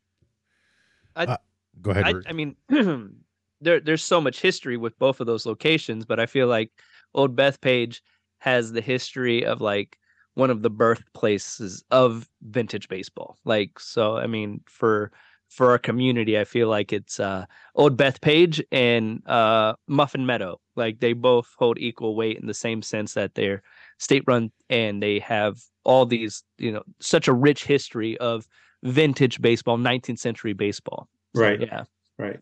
Go 1.82 1.92
ahead. 1.92 2.06
I, 2.26 2.30
I 2.30 2.34
mean, 2.34 2.56
there 3.62 3.80
there's 3.80 4.04
so 4.04 4.20
much 4.20 4.42
history 4.42 4.78
with 4.78 4.98
both 5.00 5.20
of 5.20 5.28
those 5.28 5.46
locations, 5.46 6.06
but 6.06 6.20
I 6.20 6.26
feel 6.26 6.48
like 6.48 6.72
Old 7.14 7.36
Bethpage 7.36 8.02
has 8.40 8.72
the 8.72 8.82
history 8.82 9.46
of 9.46 9.62
like 9.62 9.98
one 10.34 10.50
of 10.50 10.62
the 10.62 10.70
birthplaces 10.70 11.84
of 11.92 12.30
vintage 12.42 12.88
baseball. 12.88 13.38
Like, 13.46 13.80
so 13.80 14.18
I 14.18 14.28
mean, 14.28 14.62
for 14.66 15.12
for 15.52 15.70
our 15.70 15.78
community, 15.78 16.40
I 16.40 16.46
feel 16.46 16.70
like 16.70 16.94
it's 16.94 17.20
uh, 17.20 17.46
Old 17.76 17.98
Bethpage 17.98 18.64
and 18.72 19.22
uh, 19.28 19.74
Muffin 19.86 20.26
Meadow. 20.26 20.62
Like 20.78 21.02
they 21.02 21.12
both 21.12 21.50
hold 21.60 21.78
equal 21.78 22.16
weight 22.16 22.38
in 22.40 22.48
the 22.48 22.54
same 22.54 22.82
sense 22.82 23.16
that 23.16 23.36
they're 23.36 23.62
state 24.00 24.24
run 24.26 24.52
and 24.70 25.04
they 25.04 25.20
have 25.20 25.58
all 25.84 26.06
these, 26.06 26.44
you 26.58 26.72
know, 26.72 26.84
such 27.02 27.28
a 27.28 27.34
rich 27.34 27.66
history 27.66 28.18
of 28.20 28.48
vintage 28.84 29.42
baseball, 29.42 29.78
19th 29.78 30.20
century 30.20 30.54
baseball. 30.54 31.10
So, 31.36 31.42
Right. 31.42 31.60
Yeah. 31.60 31.84
Right. 32.18 32.42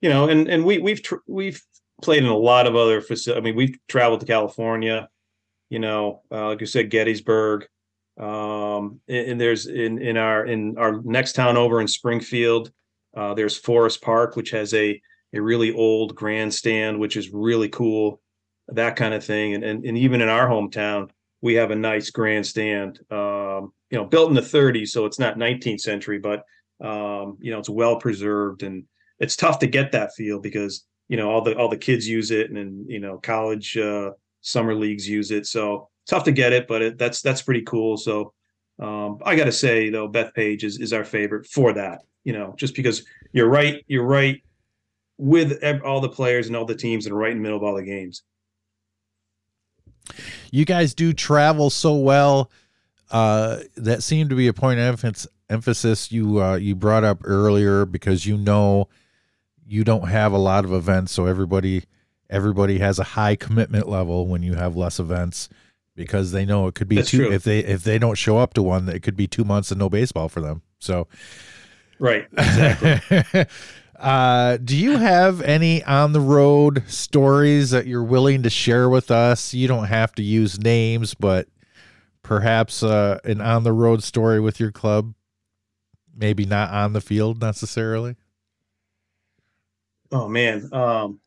You 0.00 0.08
know, 0.08 0.28
and 0.28 0.46
and 0.46 0.64
we 0.64 0.78
we've 0.78 1.02
tr- 1.02 1.16
we've 1.26 1.60
played 2.02 2.22
in 2.22 2.28
a 2.28 2.36
lot 2.36 2.68
of 2.68 2.76
other 2.76 3.00
facilities. 3.00 3.42
I 3.42 3.44
mean, 3.44 3.56
we've 3.56 3.76
traveled 3.88 4.20
to 4.20 4.26
California. 4.26 5.08
You 5.70 5.80
know, 5.80 6.22
uh, 6.30 6.46
like 6.46 6.60
you 6.60 6.66
said, 6.66 6.90
Gettysburg. 6.90 7.66
Um, 8.18 9.00
and, 9.08 9.32
and 9.32 9.40
there's 9.40 9.66
in 9.66 9.98
in 9.98 10.16
our 10.16 10.46
in 10.46 10.76
our 10.78 11.00
next 11.02 11.32
town 11.32 11.56
over 11.56 11.80
in 11.80 11.88
Springfield. 11.88 12.70
Uh, 13.16 13.34
there's 13.34 13.56
Forest 13.56 14.02
Park, 14.02 14.36
which 14.36 14.50
has 14.50 14.74
a 14.74 15.00
a 15.34 15.40
really 15.40 15.72
old 15.72 16.14
grandstand, 16.14 16.98
which 16.98 17.16
is 17.16 17.30
really 17.32 17.68
cool. 17.68 18.20
That 18.68 18.96
kind 18.96 19.14
of 19.14 19.24
thing, 19.24 19.54
and 19.54 19.64
and, 19.64 19.84
and 19.84 19.98
even 19.98 20.20
in 20.20 20.28
our 20.28 20.48
hometown, 20.48 21.10
we 21.40 21.54
have 21.54 21.70
a 21.70 21.76
nice 21.76 22.10
grandstand. 22.10 23.00
Um, 23.10 23.72
you 23.90 23.96
know, 23.96 24.04
built 24.04 24.28
in 24.28 24.34
the 24.34 24.42
30s, 24.42 24.88
so 24.88 25.06
it's 25.06 25.18
not 25.18 25.38
19th 25.38 25.80
century, 25.80 26.18
but 26.18 26.44
um, 26.84 27.38
you 27.40 27.50
know, 27.50 27.58
it's 27.58 27.70
well 27.70 27.96
preserved 27.96 28.62
and 28.62 28.84
it's 29.18 29.36
tough 29.36 29.58
to 29.60 29.66
get 29.66 29.92
that 29.92 30.14
feel 30.14 30.40
because 30.40 30.84
you 31.08 31.16
know 31.16 31.30
all 31.30 31.42
the 31.42 31.56
all 31.56 31.68
the 31.68 31.76
kids 31.76 32.06
use 32.06 32.30
it 32.30 32.48
and 32.48 32.56
then 32.56 32.84
you 32.88 33.00
know 33.00 33.18
college 33.18 33.76
uh, 33.76 34.10
summer 34.40 34.74
leagues 34.74 35.08
use 35.08 35.30
it 35.30 35.46
so 35.46 35.88
tough 36.08 36.24
to 36.24 36.32
get 36.32 36.52
it 36.52 36.66
but 36.66 36.82
it, 36.82 36.98
that's 36.98 37.22
that's 37.22 37.42
pretty 37.42 37.62
cool. 37.62 37.96
So 37.96 38.32
um, 38.80 39.18
i 39.24 39.34
gotta 39.34 39.52
say 39.52 39.90
though 39.90 40.08
Bethpage 40.08 40.64
is, 40.64 40.78
is 40.78 40.92
our 40.92 41.04
favorite 41.04 41.46
for 41.46 41.72
that 41.72 42.02
you 42.24 42.32
know 42.32 42.54
just 42.56 42.74
because 42.74 43.04
you're 43.32 43.48
right 43.48 43.84
you're 43.88 44.06
right 44.06 44.42
with 45.18 45.62
all 45.84 46.00
the 46.00 46.08
players 46.08 46.46
and 46.46 46.56
all 46.56 46.64
the 46.64 46.76
teams 46.76 47.06
and 47.06 47.16
right 47.16 47.32
in 47.32 47.38
the 47.38 47.42
middle 47.42 47.58
of 47.58 47.64
all 47.64 47.74
the 47.74 47.82
games. 47.82 48.22
You 50.50 50.64
guys 50.64 50.94
do 50.94 51.12
travel 51.12 51.68
so 51.70 51.96
well. 51.96 52.50
Uh, 53.10 53.60
that 53.76 54.02
seemed 54.02 54.30
to 54.30 54.36
be 54.36 54.48
a 54.48 54.52
point 54.52 54.78
of 54.80 55.04
emphasis 55.50 56.12
you 56.12 56.42
uh, 56.42 56.56
you 56.56 56.74
brought 56.74 57.04
up 57.04 57.20
earlier 57.24 57.84
because 57.84 58.26
you 58.26 58.36
know 58.36 58.88
you 59.66 59.82
don't 59.82 60.08
have 60.08 60.32
a 60.32 60.38
lot 60.38 60.64
of 60.64 60.72
events, 60.72 61.12
so 61.12 61.26
everybody 61.26 61.84
everybody 62.30 62.78
has 62.78 62.98
a 62.98 63.04
high 63.04 63.34
commitment 63.34 63.88
level 63.88 64.26
when 64.26 64.42
you 64.42 64.54
have 64.54 64.76
less 64.76 65.00
events 65.00 65.48
because 65.98 66.30
they 66.30 66.46
know 66.46 66.68
it 66.68 66.76
could 66.76 66.88
be 66.88 66.96
That's 66.96 67.10
two 67.10 67.26
true. 67.26 67.32
if 67.32 67.42
they 67.42 67.58
if 67.58 67.82
they 67.82 67.98
don't 67.98 68.14
show 68.14 68.38
up 68.38 68.54
to 68.54 68.62
one, 68.62 68.88
it 68.88 69.02
could 69.02 69.16
be 69.16 69.26
two 69.26 69.44
months 69.44 69.72
and 69.72 69.80
no 69.80 69.90
baseball 69.90 70.28
for 70.28 70.40
them. 70.40 70.62
So, 70.78 71.08
right, 71.98 72.24
exactly. 72.38 73.46
uh, 73.98 74.58
do 74.58 74.76
you 74.76 74.96
have 74.96 75.42
any 75.42 75.82
on 75.82 76.12
the 76.12 76.20
road 76.20 76.84
stories 76.86 77.70
that 77.70 77.88
you're 77.88 78.04
willing 78.04 78.44
to 78.44 78.50
share 78.50 78.88
with 78.88 79.10
us? 79.10 79.52
You 79.52 79.66
don't 79.66 79.86
have 79.86 80.14
to 80.14 80.22
use 80.22 80.60
names, 80.60 81.14
but 81.14 81.48
perhaps 82.22 82.84
uh, 82.84 83.18
an 83.24 83.40
on 83.40 83.64
the 83.64 83.72
road 83.72 84.04
story 84.04 84.38
with 84.38 84.60
your 84.60 84.70
club, 84.70 85.14
maybe 86.16 86.46
not 86.46 86.70
on 86.70 86.92
the 86.92 87.00
field 87.00 87.40
necessarily. 87.40 88.14
Oh 90.12 90.28
man, 90.28 90.68
um, 90.72 91.18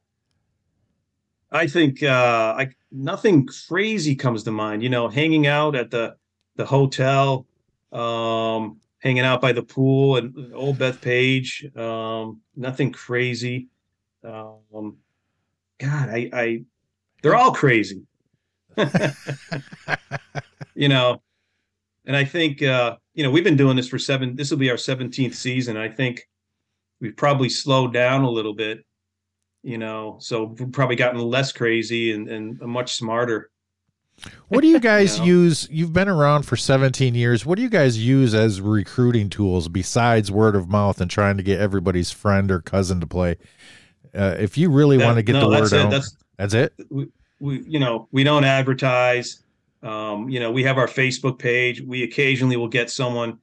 I 1.52 1.68
think 1.68 2.02
uh, 2.02 2.56
I 2.58 2.70
nothing 2.91 3.47
crazy 3.68 4.16
comes 4.16 4.43
to 4.43 4.52
mind. 4.52 4.84
You 4.84 4.89
know, 4.89 5.10
hanging 5.10 5.47
out 5.47 5.76
at 5.76 5.91
the 5.91 6.16
the 6.56 6.66
hotel, 6.66 7.45
um, 7.91 8.80
hanging 8.99 9.24
out 9.24 9.41
by 9.41 9.52
the 9.52 9.64
pool 9.64 10.18
and 10.18 10.54
old 10.54 10.78
Bethpage. 10.78 11.76
Um, 11.78 12.41
nothing 12.56 12.91
crazy. 12.91 13.68
Um, 14.24 14.97
God, 15.80 16.10
I, 16.10 16.30
I, 16.32 16.64
they're 17.22 17.36
all 17.36 17.54
crazy. 17.54 18.04
you 20.76 20.88
know, 20.88 21.22
and 22.06 22.16
I 22.16 22.24
think 22.24 22.64
uh, 22.64 22.95
you 23.14 23.24
know 23.24 23.32
we've 23.32 23.43
been 23.43 23.58
doing 23.58 23.76
this 23.76 23.89
for 23.89 23.99
seven. 23.99 24.36
This 24.36 24.52
will 24.52 24.58
be 24.58 24.72
our 24.72 24.78
seventeenth 24.78 25.36
season. 25.36 25.76
I 25.76 25.89
think 25.89 26.30
we've 27.02 27.18
probably 27.18 27.49
slowed 27.49 27.93
down 27.93 28.22
a 28.22 28.30
little 28.30 28.54
bit 28.54 28.86
you 29.64 29.78
know 29.78 30.18
so 30.20 30.47
probably 30.72 30.95
gotten 30.95 31.20
less 31.20 31.51
crazy 31.51 32.12
and, 32.12 32.28
and 32.30 32.59
much 32.62 32.95
smarter. 32.95 33.49
What 34.49 34.62
do 34.62 34.68
you 34.68 34.80
guys 34.91 35.20
you 35.20 35.20
know? 35.20 35.28
use 35.28 35.68
you've 35.72 35.93
been 35.93 36.09
around 36.09 36.43
for 36.43 36.55
17 36.55 37.16
years 37.16 37.45
what 37.45 37.55
do 37.55 37.62
you 37.62 37.70
guys 37.70 38.03
use 38.03 38.34
as 38.34 38.62
recruiting 38.62 39.30
tools 39.30 39.68
besides 39.68 40.32
word 40.32 40.55
of 40.55 40.70
mouth 40.70 40.99
and 41.01 41.09
trying 41.09 41.38
to 41.38 41.43
get 41.43 41.59
everybody's 41.59 42.12
friend 42.12 42.51
or 42.51 42.59
cousin 42.59 42.99
to 42.99 43.07
play? 43.07 43.38
Uh, 44.14 44.36
if 44.39 44.57
you 44.57 44.70
really 44.70 44.97
want 44.97 45.16
to 45.18 45.24
get 45.24 45.34
no, 45.34 45.41
the 45.41 45.47
word 45.47 45.74
out 45.74 45.89
that's, 45.89 46.18
that's 46.38 46.53
it? 46.53 46.74
we, 46.89 47.07
we 47.39 47.64
you 47.68 47.80
know 47.80 48.07
we 48.12 48.24
don't 48.24 48.43
advertise 48.43 49.43
um, 49.84 50.30
you 50.30 50.39
know 50.39 50.51
we 50.51 50.64
have 50.64 50.78
our 50.78 50.88
facebook 50.88 51.39
page 51.39 51.82
we 51.82 52.03
occasionally 52.03 52.57
will 52.57 52.68
get 52.68 52.89
someone 52.89 53.39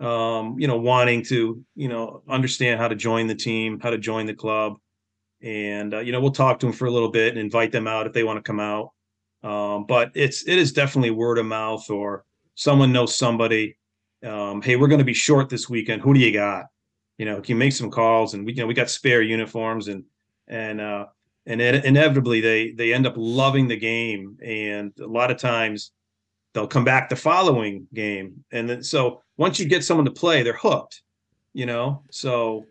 um, 0.00 0.58
you 0.58 0.66
know 0.66 0.76
wanting 0.76 1.22
to 1.24 1.64
you 1.76 1.88
know 1.88 2.22
understand 2.28 2.80
how 2.80 2.88
to 2.88 2.94
join 2.94 3.26
the 3.26 3.34
team 3.34 3.78
how 3.80 3.90
to 3.90 3.98
join 3.98 4.26
the 4.26 4.34
club 4.34 4.78
and 5.42 5.94
uh, 5.94 6.00
you 6.00 6.12
know 6.12 6.20
we'll 6.20 6.30
talk 6.30 6.58
to 6.58 6.66
them 6.66 6.72
for 6.72 6.86
a 6.86 6.90
little 6.90 7.10
bit 7.10 7.30
and 7.30 7.38
invite 7.38 7.72
them 7.72 7.86
out 7.86 8.06
if 8.06 8.12
they 8.12 8.24
want 8.24 8.38
to 8.38 8.42
come 8.42 8.60
out. 8.60 8.92
Um, 9.42 9.86
but 9.86 10.10
it's 10.14 10.46
it 10.46 10.58
is 10.58 10.72
definitely 10.72 11.10
word 11.10 11.38
of 11.38 11.46
mouth 11.46 11.88
or 11.90 12.24
someone 12.54 12.92
knows 12.92 13.16
somebody 13.16 13.76
um, 14.26 14.60
hey 14.60 14.74
we're 14.74 14.88
going 14.88 14.98
to 14.98 15.04
be 15.04 15.14
short 15.14 15.48
this 15.48 15.68
weekend. 15.68 16.02
Who 16.02 16.14
do 16.14 16.20
you 16.20 16.32
got? 16.32 16.66
You 17.18 17.26
know 17.26 17.36
can 17.40 17.54
you 17.54 17.56
make 17.56 17.72
some 17.72 17.90
calls? 17.90 18.34
And 18.34 18.44
we 18.44 18.52
you 18.52 18.62
know 18.62 18.66
we 18.66 18.74
got 18.74 18.90
spare 18.90 19.22
uniforms 19.22 19.88
and 19.88 20.04
and 20.48 20.80
uh 20.80 21.06
and 21.46 21.60
it, 21.60 21.84
inevitably 21.84 22.40
they 22.40 22.72
they 22.72 22.92
end 22.92 23.06
up 23.06 23.14
loving 23.16 23.68
the 23.68 23.76
game. 23.76 24.38
And 24.44 24.92
a 25.00 25.06
lot 25.06 25.30
of 25.30 25.38
times 25.38 25.92
they'll 26.52 26.66
come 26.66 26.84
back 26.84 27.08
the 27.08 27.16
following 27.16 27.86
game. 27.94 28.44
And 28.50 28.68
then 28.68 28.82
so 28.82 29.22
once 29.36 29.60
you 29.60 29.66
get 29.66 29.84
someone 29.84 30.06
to 30.06 30.10
play 30.10 30.42
they're 30.42 30.52
hooked 30.54 31.02
you 31.58 31.66
know? 31.66 32.02
So 32.10 32.66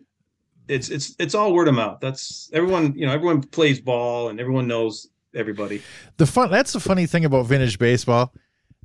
it's 0.68 0.88
it's 0.90 1.14
it's 1.18 1.34
all 1.34 1.52
word 1.52 1.68
of 1.68 1.74
mouth. 1.74 1.98
That's 2.00 2.50
everyone, 2.52 2.94
you 2.94 3.06
know, 3.06 3.12
everyone 3.12 3.42
plays 3.42 3.80
ball 3.80 4.28
and 4.28 4.40
everyone 4.40 4.68
knows 4.68 5.08
everybody. 5.34 5.82
The 6.16 6.26
fun 6.26 6.50
that's 6.50 6.72
the 6.72 6.80
funny 6.80 7.06
thing 7.06 7.24
about 7.24 7.46
vintage 7.46 7.78
baseball 7.78 8.32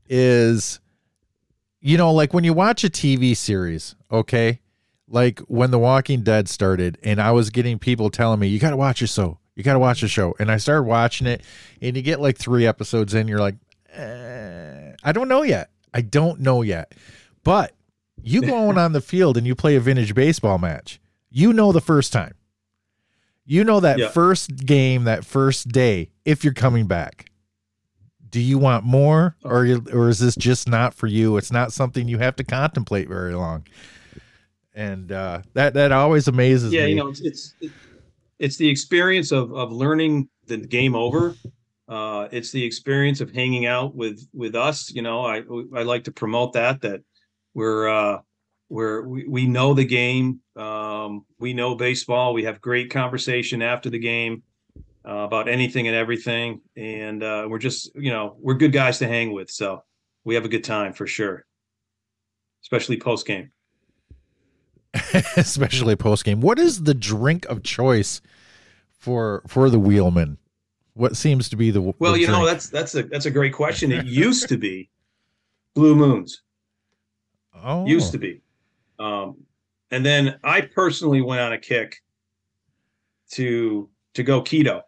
is 0.07 0.79
you 1.79 1.97
know, 1.97 2.13
like 2.13 2.33
when 2.33 2.45
you 2.45 2.53
watch 2.53 2.85
a 2.85 2.89
TV 2.89 3.35
series, 3.35 3.95
okay? 4.09 4.61
Like 5.07 5.39
when 5.41 5.71
The 5.71 5.79
Walking 5.79 6.21
Dead 6.21 6.47
started 6.47 6.97
and 7.03 7.21
I 7.21 7.31
was 7.31 7.49
getting 7.49 7.77
people 7.77 8.09
telling 8.09 8.39
me, 8.39 8.47
"You 8.47 8.59
got 8.59 8.69
to 8.69 8.77
watch 8.77 9.01
your 9.01 9.09
show. 9.09 9.39
You 9.55 9.63
got 9.63 9.73
to 9.73 9.79
watch 9.79 10.01
the 10.01 10.07
show." 10.07 10.33
And 10.39 10.49
I 10.49 10.57
started 10.57 10.83
watching 10.83 11.27
it 11.27 11.43
and 11.81 11.95
you 11.95 12.01
get 12.01 12.21
like 12.21 12.37
3 12.37 12.65
episodes 12.65 13.13
in, 13.13 13.27
you're 13.27 13.39
like, 13.39 13.55
eh, 13.93 14.93
I 15.03 15.11
don't 15.11 15.27
know 15.27 15.43
yet. 15.43 15.69
I 15.93 16.01
don't 16.01 16.39
know 16.39 16.61
yet. 16.61 16.95
But 17.43 17.73
you 18.21 18.41
go 18.41 18.69
on 18.77 18.93
the 18.93 19.01
field 19.01 19.35
and 19.37 19.45
you 19.45 19.53
play 19.53 19.75
a 19.75 19.81
vintage 19.81 20.15
baseball 20.15 20.57
match 20.57 21.01
you 21.33 21.51
know 21.51 21.71
the 21.71 21.81
first 21.81 22.13
time. 22.13 22.35
You 23.45 23.63
know 23.63 23.81
that 23.81 23.97
yeah. 23.97 24.09
first 24.09 24.55
game, 24.65 25.03
that 25.03 25.25
first 25.25 25.67
day, 25.69 26.11
if 26.23 26.43
you're 26.43 26.53
coming 26.53 26.85
back. 26.85 27.29
Do 28.29 28.39
you 28.39 28.57
want 28.57 28.85
more, 28.85 29.35
or 29.43 29.67
or 29.93 30.09
is 30.09 30.19
this 30.19 30.35
just 30.35 30.67
not 30.67 30.93
for 30.93 31.07
you? 31.07 31.37
It's 31.37 31.51
not 31.51 31.71
something 31.71 32.07
you 32.07 32.17
have 32.19 32.35
to 32.37 32.43
contemplate 32.43 33.07
very 33.07 33.35
long, 33.35 33.67
and 34.73 35.11
uh, 35.11 35.41
that 35.53 35.75
that 35.75 35.91
always 35.91 36.27
amazes 36.27 36.73
yeah, 36.73 36.81
me. 36.81 36.85
Yeah, 36.85 36.89
you 36.89 36.95
know, 36.95 37.09
it's 37.09 37.21
it's, 37.21 37.55
it's 38.39 38.57
the 38.57 38.67
experience 38.69 39.31
of 39.31 39.53
of 39.53 39.71
learning 39.71 40.29
the 40.47 40.57
game 40.57 40.95
over. 40.95 41.35
Uh, 41.87 42.27
it's 42.31 42.51
the 42.51 42.63
experience 42.63 43.21
of 43.21 43.29
hanging 43.31 43.67
out 43.67 43.93
with 43.93 44.27
with 44.33 44.55
us. 44.55 44.91
You 44.91 45.03
know, 45.03 45.25
I 45.25 45.43
I 45.75 45.83
like 45.83 46.05
to 46.05 46.11
promote 46.11 46.53
that 46.53 46.81
that 46.81 47.01
we're 47.53 47.87
uh, 47.87 48.19
where 48.73 49.03
we, 49.03 49.27
we 49.27 49.45
know 49.45 49.75
the 49.75 49.85
game. 49.85 50.39
Um, 50.55 51.25
we 51.37 51.53
know 51.53 51.75
baseball. 51.75 52.33
We 52.33 52.45
have 52.45 52.59
great 52.59 52.89
conversation 52.89 53.61
after 53.61 53.91
the 53.91 53.99
game 53.99 54.41
uh, 55.07 55.11
about 55.11 55.47
anything 55.47 55.87
and 55.87 55.95
everything. 55.95 56.59
And 56.75 57.21
uh, 57.21 57.45
we're 57.47 57.59
just, 57.59 57.93
you 57.93 58.09
know, 58.09 58.35
we're 58.39 58.55
good 58.55 58.71
guys 58.71 58.97
to 58.97 59.07
hang 59.07 59.31
with. 59.31 59.51
So 59.51 59.83
we 60.23 60.33
have 60.33 60.43
a 60.43 60.49
good 60.49 60.63
time 60.63 60.93
for 60.93 61.05
sure, 61.05 61.45
especially 62.63 62.99
post 62.99 63.27
game. 63.27 63.51
especially 65.37 65.95
post 65.95 66.25
game. 66.25 66.41
What 66.41 66.57
is 66.57 66.81
the 66.81 66.95
drink 66.95 67.45
of 67.45 67.61
choice 67.61 68.21
for 68.97 69.43
for 69.47 69.69
the 69.69 69.79
Wheelmen? 69.79 70.37
What 70.95 71.15
seems 71.15 71.47
to 71.49 71.55
be 71.55 71.69
the 71.69 71.81
well, 71.81 72.13
the 72.13 72.21
you 72.21 72.25
drink? 72.25 72.39
know, 72.39 72.45
that's 72.47 72.69
that's 72.69 72.95
a 72.95 73.03
that's 73.03 73.27
a 73.27 73.31
great 73.31 73.53
question. 73.53 73.91
It 73.91 74.07
used 74.07 74.49
to 74.49 74.57
be 74.57 74.89
Blue 75.75 75.95
Moons. 75.95 76.41
Oh, 77.65 77.85
used 77.85 78.11
to 78.11 78.17
be. 78.17 78.41
Um, 78.99 79.37
and 79.91 80.05
then 80.05 80.39
I 80.43 80.61
personally 80.61 81.21
went 81.21 81.41
on 81.41 81.53
a 81.53 81.57
kick 81.57 82.01
to 83.31 83.89
to 84.13 84.23
go 84.23 84.41
keto. 84.41 84.81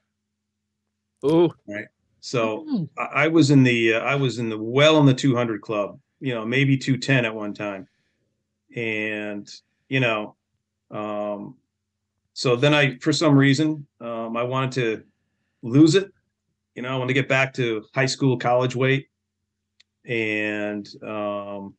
Oh, 1.23 1.53
right. 1.67 1.85
So 2.19 2.65
mm. 2.69 2.89
I, 2.97 3.25
I, 3.25 3.27
was 3.27 3.51
in 3.51 3.63
the 3.63 3.95
uh, 3.95 3.99
I 3.99 4.15
was 4.15 4.39
in 4.39 4.49
the 4.49 4.57
well 4.57 4.99
in 4.99 5.05
the 5.05 5.13
200 5.13 5.61
club. 5.61 5.99
You 6.19 6.33
know, 6.33 6.45
maybe 6.45 6.77
210 6.77 7.25
at 7.25 7.35
one 7.35 7.53
time, 7.53 7.87
and 8.75 9.47
you 9.89 9.99
know, 9.99 10.35
um, 10.89 11.55
so 12.33 12.55
then 12.55 12.73
I 12.73 12.97
for 12.97 13.13
some 13.13 13.37
reason 13.37 13.85
um, 14.01 14.35
I 14.37 14.43
wanted 14.43 14.71
to 14.73 15.03
lose 15.61 15.95
it. 15.95 16.11
You 16.73 16.81
know, 16.81 16.89
I 16.89 16.97
wanted 16.97 17.09
to 17.09 17.13
get 17.13 17.29
back 17.29 17.53
to 17.55 17.85
high 17.93 18.05
school, 18.05 18.37
college 18.37 18.75
weight, 18.75 19.07
and 20.05 20.87
um, 21.03 21.75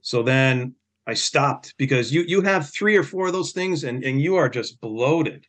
so 0.00 0.22
then 0.22 0.74
I 1.06 1.14
stopped 1.14 1.74
because 1.78 2.12
you 2.12 2.22
you 2.22 2.42
have 2.42 2.70
three 2.70 2.96
or 2.96 3.02
four 3.02 3.26
of 3.26 3.32
those 3.32 3.52
things 3.52 3.84
and 3.84 4.04
and 4.04 4.20
you 4.20 4.36
are 4.36 4.48
just 4.48 4.80
bloated. 4.80 5.46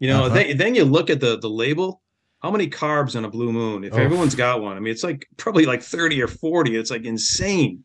You 0.00 0.08
know, 0.08 0.24
uh-huh. 0.24 0.34
then 0.34 0.56
then 0.56 0.74
you 0.74 0.84
look 0.84 1.10
at 1.10 1.20
the 1.20 1.38
the 1.38 1.50
label. 1.50 2.00
How 2.40 2.50
many 2.50 2.68
carbs 2.68 3.14
on 3.14 3.24
a 3.24 3.30
blue 3.30 3.52
moon? 3.52 3.84
If 3.84 3.94
oh. 3.94 3.98
everyone's 3.98 4.34
got 4.34 4.60
one, 4.60 4.76
I 4.76 4.80
mean, 4.80 4.90
it's 4.90 5.04
like 5.04 5.28
probably 5.36 5.64
like 5.64 5.82
thirty 5.82 6.20
or 6.20 6.26
forty. 6.26 6.76
It's 6.76 6.90
like 6.90 7.04
insane. 7.04 7.84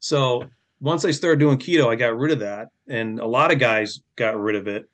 So 0.00 0.44
once 0.80 1.04
I 1.04 1.10
started 1.10 1.38
doing 1.38 1.58
keto, 1.58 1.86
I 1.86 1.94
got 1.94 2.18
rid 2.18 2.32
of 2.32 2.40
that, 2.40 2.68
and 2.88 3.20
a 3.20 3.26
lot 3.26 3.52
of 3.52 3.58
guys 3.58 4.00
got 4.16 4.38
rid 4.38 4.56
of 4.56 4.66
it. 4.66 4.88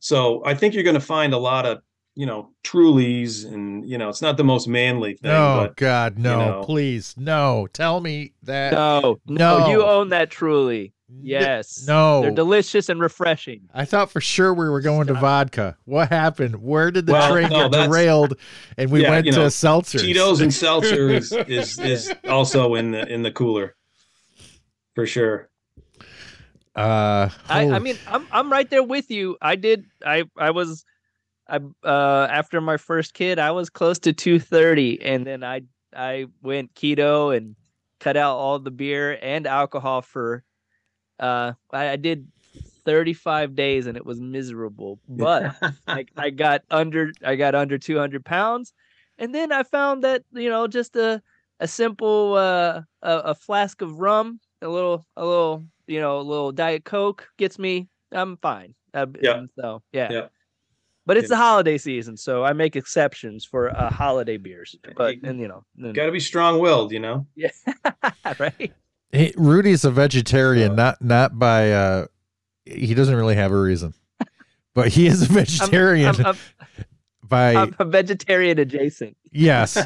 So 0.00 0.42
I 0.46 0.54
think 0.54 0.74
you're 0.74 0.84
going 0.84 0.94
to 0.94 1.00
find 1.00 1.34
a 1.34 1.38
lot 1.38 1.66
of 1.66 1.82
you 2.18 2.26
know 2.26 2.50
Trulies, 2.64 3.44
and 3.44 3.88
you 3.88 3.96
know 3.96 4.08
it's 4.08 4.20
not 4.20 4.36
the 4.36 4.42
most 4.42 4.66
manly 4.66 5.14
thing. 5.14 5.30
Oh 5.30 5.66
but, 5.68 5.76
God, 5.76 6.18
no! 6.18 6.30
You 6.30 6.36
know, 6.46 6.62
please, 6.64 7.14
no! 7.16 7.68
Tell 7.72 8.00
me 8.00 8.32
that. 8.42 8.72
No, 8.72 9.20
no, 9.28 9.58
no, 9.58 9.70
you 9.70 9.84
own 9.84 10.08
that 10.08 10.28
Truly. 10.28 10.92
Yes. 11.08 11.86
No. 11.86 12.20
They're 12.20 12.30
delicious 12.32 12.90
and 12.90 13.00
refreshing. 13.00 13.68
I 13.72 13.86
thought 13.86 14.10
for 14.10 14.20
sure 14.20 14.52
we 14.52 14.68
were 14.68 14.82
going 14.82 15.04
Stop. 15.04 15.16
to 15.16 15.20
vodka. 15.20 15.76
What 15.86 16.10
happened? 16.10 16.56
Where 16.56 16.90
did 16.90 17.06
the 17.06 17.12
well, 17.12 17.32
train 17.32 17.48
no, 17.48 17.70
get 17.70 17.86
derailed 17.86 18.34
and 18.76 18.90
we 18.90 19.02
yeah, 19.02 19.10
went 19.10 19.26
to 19.26 19.32
know, 19.32 19.46
seltzers? 19.46 20.00
Tito's 20.00 20.42
and 20.42 20.52
seltzer 20.64 21.08
is, 21.08 21.32
is 21.32 21.78
is 21.78 22.12
also 22.28 22.74
in 22.74 22.90
the 22.90 23.06
in 23.06 23.22
the 23.22 23.30
cooler. 23.30 23.74
For 24.94 25.06
sure. 25.06 25.48
Uh 26.76 27.30
I, 27.48 27.70
I 27.70 27.78
mean 27.78 27.96
I'm 28.06 28.26
I'm 28.30 28.52
right 28.52 28.68
there 28.68 28.82
with 28.82 29.10
you. 29.10 29.38
I 29.40 29.56
did 29.56 29.86
I 30.04 30.24
I 30.36 30.50
was 30.50 30.84
I 31.48 31.60
uh 31.84 32.26
after 32.30 32.60
my 32.60 32.76
first 32.76 33.14
kid, 33.14 33.38
I 33.38 33.50
was 33.52 33.70
close 33.70 33.98
to 34.00 34.12
230 34.12 35.00
and 35.02 35.26
then 35.26 35.42
I 35.42 35.62
I 35.94 36.26
went 36.42 36.74
keto 36.74 37.36
and 37.36 37.56
cut 38.00 38.16
out 38.16 38.36
all 38.36 38.58
the 38.58 38.70
beer 38.70 39.18
and 39.22 39.46
alcohol 39.46 40.02
for 40.02 40.44
uh 41.18 41.52
I, 41.72 41.90
I 41.90 41.96
did 41.96 42.28
35 42.84 43.54
days 43.54 43.86
and 43.86 43.96
it 43.96 44.04
was 44.06 44.20
miserable. 44.20 45.00
But 45.08 45.54
I, 45.86 46.06
I 46.16 46.30
got 46.30 46.62
under 46.70 47.12
I 47.24 47.36
got 47.36 47.54
under 47.54 47.78
200 47.78 48.24
pounds 48.24 48.72
and 49.18 49.34
then 49.34 49.50
I 49.52 49.62
found 49.62 50.04
that, 50.04 50.22
you 50.32 50.48
know, 50.50 50.66
just 50.66 50.96
a 50.96 51.22
a 51.60 51.66
simple 51.68 52.34
uh 52.34 52.82
a, 53.02 53.16
a 53.18 53.34
flask 53.34 53.82
of 53.82 53.98
rum, 54.00 54.40
a 54.62 54.68
little 54.68 55.06
a 55.16 55.24
little 55.24 55.64
you 55.86 56.00
know, 56.00 56.20
a 56.20 56.22
little 56.22 56.52
Diet 56.52 56.84
Coke 56.84 57.28
gets 57.38 57.58
me. 57.58 57.88
I'm 58.12 58.36
fine. 58.36 58.74
Uh, 58.92 59.06
Yeah. 59.20 59.44
So 59.58 59.82
yeah. 59.92 60.12
Yeah. 60.12 60.26
But 61.08 61.16
it's 61.16 61.24
Yeah. 61.24 61.36
the 61.38 61.42
holiday 61.42 61.78
season, 61.78 62.16
so 62.18 62.44
I 62.44 62.52
make 62.52 62.76
exceptions 62.76 63.44
for 63.44 63.70
uh, 63.76 63.90
holiday 63.90 64.36
beers. 64.36 64.76
But 64.94 65.16
and 65.24 65.40
you 65.40 65.48
know, 65.48 65.64
then- 65.74 65.94
Got 65.94 66.06
to 66.06 66.12
be 66.12 66.20
strong-willed, 66.20 66.92
you 66.92 67.00
know. 67.00 67.26
yeah, 67.34 67.48
right. 68.38 68.72
Hey, 69.10 69.32
Rudy's 69.36 69.84
a 69.86 69.90
vegetarian, 69.90 70.76
not 70.76 71.00
not 71.02 71.38
by 71.38 71.72
uh 71.72 72.06
he 72.66 72.92
doesn't 72.92 73.16
really 73.16 73.36
have 73.36 73.50
a 73.52 73.58
reason. 73.58 73.94
But 74.74 74.88
he 74.88 75.06
is 75.06 75.22
a 75.22 75.24
I'm, 75.28 75.34
vegetarian 75.34 76.14
I'm, 76.14 76.26
I'm, 76.26 76.36
by 77.22 77.54
I'm 77.54 77.74
a 77.78 77.84
vegetarian 77.86 78.58
adjacent. 78.58 79.16
yes. 79.32 79.78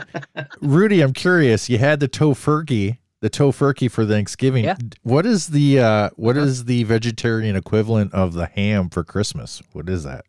Rudy, 0.61 1.01
I'm 1.03 1.13
curious. 1.13 1.71
You 1.71 1.79
had 1.79 2.01
the 2.01 2.09
tofurkey, 2.09 2.99
the 3.21 3.31
tofurkey 3.31 3.89
for 3.91 4.05
Thanksgiving. 4.05 4.65
Yeah. 4.65 4.77
What 5.05 5.25
is 5.25 5.47
the 5.49 5.79
uh 5.79 6.11
what 6.17 6.37
Uh-huh. 6.37 6.47
is 6.47 6.65
the 6.65 6.83
vegetarian 6.83 7.55
equivalent 7.55 8.13
of 8.13 8.33
the 8.35 8.47
ham 8.47 8.91
for 8.91 9.05
Christmas? 9.05 9.63
What 9.73 9.89
is 9.89 10.03
that? 10.03 10.25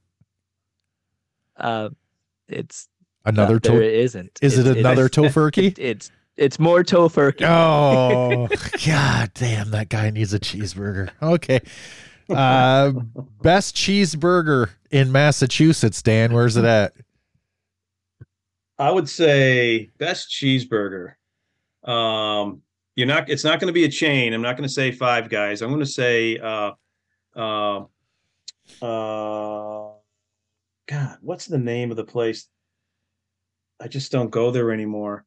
Uh, 1.57 1.89
it's 2.47 2.87
Another 3.25 3.55
uh, 3.55 3.59
there 3.59 3.79
to 3.79 3.99
isn't. 3.99 4.39
Is 4.41 4.57
it 4.57 4.67
It's- 4.67 4.77
another 4.77 5.05
it's- 5.05 5.33
tofurkey? 5.35 5.67
It, 5.67 5.79
it's 5.79 6.11
it's 6.35 6.59
more 6.59 6.83
tofurkey. 6.83 7.43
Oh, 7.47 8.47
god 8.85 9.31
damn, 9.35 9.69
that 9.71 9.89
guy 9.89 10.09
needs 10.09 10.33
a 10.33 10.39
cheeseburger. 10.39 11.09
Okay. 11.21 11.61
Uh 12.29 12.91
best 13.41 13.75
cheeseburger 13.75 14.69
in 14.91 15.11
Massachusetts, 15.11 16.01
Dan. 16.01 16.33
Where's 16.33 16.57
it 16.57 16.65
at? 16.65 16.93
I 18.79 18.89
would 18.91 19.07
say 19.09 19.91
best 19.99 20.29
cheeseburger. 20.31 21.13
Um, 21.83 22.61
you're 22.95 23.07
not. 23.07 23.29
It's 23.29 23.43
not 23.43 23.59
going 23.59 23.67
to 23.67 23.73
be 23.73 23.83
a 23.83 23.89
chain. 23.89 24.33
I'm 24.33 24.41
not 24.41 24.57
going 24.57 24.67
to 24.67 24.73
say 24.73 24.91
Five 24.91 25.29
Guys. 25.29 25.61
I'm 25.61 25.69
going 25.69 25.79
to 25.81 25.85
say. 25.85 26.37
Uh, 26.39 26.71
uh, 27.35 27.85
uh, 28.81 29.92
God, 30.87 31.17
what's 31.21 31.45
the 31.45 31.57
name 31.57 31.91
of 31.91 31.97
the 31.97 32.03
place? 32.03 32.47
I 33.81 33.87
just 33.87 34.11
don't 34.11 34.29
go 34.29 34.51
there 34.51 34.71
anymore. 34.71 35.25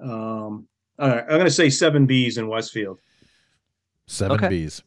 Um, 0.00 0.68
all 0.98 1.08
right, 1.08 1.22
I'm 1.22 1.28
going 1.28 1.44
to 1.44 1.50
say 1.50 1.70
Seven 1.70 2.06
B's 2.06 2.36
in 2.38 2.48
Westfield, 2.48 2.98
Seven 4.06 4.36
Okay. 4.36 4.48
B's. 4.48 4.82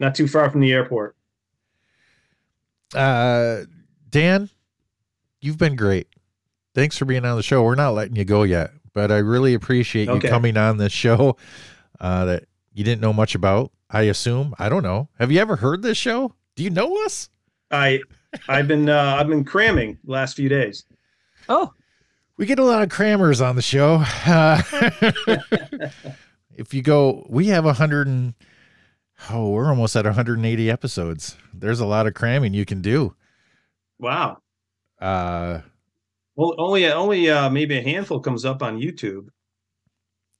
not 0.00 0.14
too 0.14 0.28
far 0.28 0.50
from 0.50 0.60
the 0.60 0.72
airport. 0.72 1.16
Uh 2.94 3.64
Dan, 4.08 4.48
you've 5.42 5.58
been 5.58 5.76
great. 5.76 6.08
Thanks 6.74 6.96
for 6.96 7.04
being 7.04 7.24
on 7.26 7.36
the 7.36 7.42
show. 7.42 7.62
We're 7.62 7.74
not 7.74 7.90
letting 7.90 8.16
you 8.16 8.24
go 8.24 8.44
yet, 8.44 8.70
but 8.94 9.12
I 9.12 9.18
really 9.18 9.52
appreciate 9.52 10.08
Okay. 10.08 10.26
you 10.26 10.30
coming 10.32 10.56
on 10.56 10.78
this 10.78 10.92
show 10.92 11.36
uh 12.00 12.24
that 12.24 12.44
you 12.72 12.84
didn't 12.84 13.02
know 13.02 13.12
much 13.12 13.34
about. 13.34 13.72
I 13.90 14.02
assume. 14.02 14.54
I 14.58 14.68
don't 14.70 14.82
know. 14.82 15.08
Have 15.18 15.30
you 15.32 15.40
ever 15.40 15.56
heard 15.56 15.82
this 15.82 15.98
show? 15.98 16.34
Do 16.56 16.62
you 16.62 16.70
know 16.70 17.04
us? 17.04 17.28
I, 17.70 18.00
I've 18.48 18.68
been, 18.68 18.88
uh, 18.88 19.16
I've 19.18 19.28
been 19.28 19.44
cramming 19.44 19.98
last 20.04 20.36
few 20.36 20.48
days. 20.48 20.84
Oh, 21.48 21.72
We 22.36 22.46
get 22.46 22.58
a 22.58 22.64
lot 22.64 22.82
of 22.82 22.88
crammers 22.90 23.40
on 23.40 23.56
the 23.56 23.62
show. 23.62 24.04
Uh, 24.26 24.60
if 26.56 26.74
you 26.74 26.82
go, 26.82 27.26
we 27.28 27.46
have 27.46 27.64
a 27.66 27.72
hundred 27.72 28.06
and 28.06 28.34
oh, 29.30 29.50
we're 29.50 29.68
almost 29.68 29.96
at 29.96 30.04
180 30.04 30.70
episodes. 30.70 31.36
There's 31.54 31.80
a 31.80 31.86
lot 31.86 32.06
of 32.06 32.14
cramming 32.14 32.54
you 32.54 32.64
can 32.64 32.80
do. 32.82 33.14
Wow. 33.98 34.38
Uh, 35.00 35.60
Well, 36.36 36.54
only, 36.58 36.86
only, 36.90 37.28
uh, 37.30 37.50
maybe 37.50 37.78
a 37.78 37.82
handful 37.82 38.20
comes 38.20 38.44
up 38.44 38.62
on 38.62 38.78
YouTube. 38.80 39.28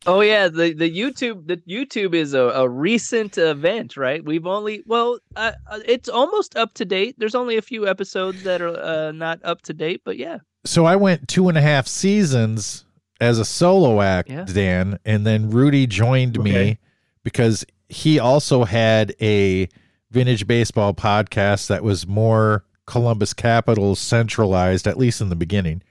Oh 0.06 0.20
yeah. 0.20 0.48
The 0.48 0.72
the 0.72 0.90
YouTube 0.90 1.46
the 1.46 1.56
YouTube 1.68 2.14
is 2.14 2.34
a, 2.34 2.40
a 2.40 2.68
recent 2.68 3.38
event, 3.38 3.96
right? 3.96 4.24
We've 4.24 4.46
only 4.46 4.82
well, 4.86 5.18
uh, 5.36 5.52
uh, 5.66 5.80
it's 5.86 6.08
almost 6.08 6.56
up 6.56 6.74
to 6.74 6.84
date. 6.84 7.16
There's 7.18 7.34
only 7.34 7.56
a 7.56 7.62
few 7.62 7.86
episodes 7.88 8.42
that 8.44 8.60
are 8.60 8.76
uh, 8.78 9.12
not 9.12 9.40
up 9.44 9.62
to 9.62 9.74
date, 9.74 10.02
but 10.04 10.16
yeah. 10.18 10.38
so 10.64 10.84
I 10.84 10.96
went 10.96 11.28
two 11.28 11.48
and 11.48 11.58
a 11.58 11.62
half 11.62 11.86
seasons 11.86 12.84
as 13.20 13.38
a 13.38 13.44
solo 13.44 14.00
act, 14.00 14.30
Yeah. 14.30 14.44
Dan, 14.44 14.98
and 15.04 15.26
then 15.26 15.50
Rudy 15.50 15.86
joined 15.86 16.38
me 16.42 16.78
because 17.24 17.64
he 17.88 18.20
also 18.20 18.64
had 18.64 19.14
a 19.20 19.68
vintage 20.10 20.46
baseball 20.46 20.94
podcast 20.94 21.66
that 21.66 21.82
was 21.82 22.06
more 22.06 22.64
Columbus 22.86 23.34
Capitals 23.34 23.98
centralized, 23.98 24.86
at 24.86 24.96
least 24.96 25.20
in 25.20 25.28
the 25.30 25.36
beginning. 25.36 25.82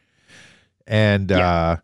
And 0.88 1.32
uh 1.32 1.78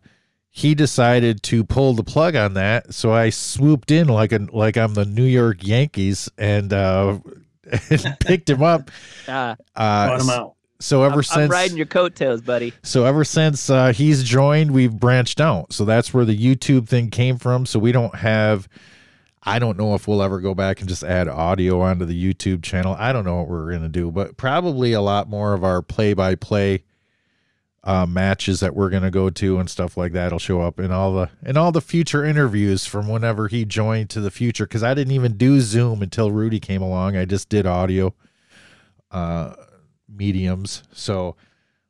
he 0.56 0.72
decided 0.76 1.42
to 1.42 1.64
pull 1.64 1.94
the 1.94 2.04
plug 2.04 2.36
on 2.36 2.54
that, 2.54 2.94
so 2.94 3.12
I 3.12 3.30
swooped 3.30 3.90
in 3.90 4.06
like 4.06 4.30
a 4.30 4.46
like 4.52 4.76
I'm 4.76 4.94
the 4.94 5.04
New 5.04 5.24
York 5.24 5.66
Yankees 5.66 6.28
and 6.38 6.72
uh 6.72 7.18
and 7.90 8.16
picked 8.20 8.48
him 8.48 8.62
up. 8.62 8.88
Uh, 9.26 9.56
Uh 9.74 10.06
Bought 10.06 10.20
'em 10.20 10.30
out. 10.30 10.54
so 10.78 11.02
ever 11.02 11.16
I'm, 11.16 11.22
since 11.24 11.36
I'm 11.36 11.48
riding 11.50 11.76
your 11.76 11.86
coattails, 11.86 12.40
buddy. 12.40 12.72
so 12.84 13.04
ever 13.04 13.24
since 13.24 13.68
uh, 13.68 13.92
he's 13.92 14.22
joined, 14.22 14.70
we've 14.70 14.92
branched 14.92 15.40
out. 15.40 15.72
So 15.72 15.84
that's 15.84 16.14
where 16.14 16.24
the 16.24 16.38
YouTube 16.38 16.88
thing 16.88 17.10
came 17.10 17.36
from. 17.38 17.66
So 17.66 17.80
we 17.80 17.90
don't 17.90 18.14
have. 18.14 18.68
I 19.42 19.58
don't 19.58 19.76
know 19.76 19.94
if 19.96 20.06
we'll 20.06 20.22
ever 20.22 20.38
go 20.40 20.54
back 20.54 20.78
and 20.80 20.88
just 20.88 21.02
add 21.02 21.26
audio 21.26 21.80
onto 21.80 22.04
the 22.04 22.14
YouTube 22.34 22.62
channel. 22.62 22.94
I 22.96 23.12
don't 23.12 23.24
know 23.24 23.36
what 23.38 23.48
we're 23.48 23.72
gonna 23.72 23.88
do, 23.88 24.12
but 24.12 24.36
probably 24.36 24.92
a 24.92 25.00
lot 25.02 25.28
more 25.28 25.52
of 25.52 25.64
our 25.64 25.82
play-by-play 25.82 26.84
uh, 27.84 28.06
matches 28.06 28.60
that 28.60 28.74
we're 28.74 28.88
gonna 28.90 29.10
go 29.10 29.28
to 29.30 29.58
and 29.58 29.68
stuff 29.68 29.96
like 29.96 30.12
that 30.12 30.32
will 30.32 30.38
show 30.38 30.60
up 30.62 30.80
in 30.80 30.90
all 30.90 31.12
the 31.14 31.28
in 31.44 31.56
all 31.56 31.70
the 31.70 31.80
future 31.82 32.24
interviews 32.24 32.86
from 32.86 33.08
whenever 33.08 33.46
he 33.48 33.64
joined 33.64 34.08
to 34.10 34.20
the 34.20 34.30
future. 34.30 34.64
Because 34.66 34.82
I 34.82 34.94
didn't 34.94 35.12
even 35.12 35.36
do 35.36 35.60
Zoom 35.60 36.00
until 36.02 36.30
Rudy 36.32 36.58
came 36.60 36.80
along. 36.82 37.16
I 37.16 37.24
just 37.26 37.48
did 37.50 37.66
audio 37.66 38.14
uh, 39.10 39.54
mediums. 40.08 40.82
So 40.92 41.36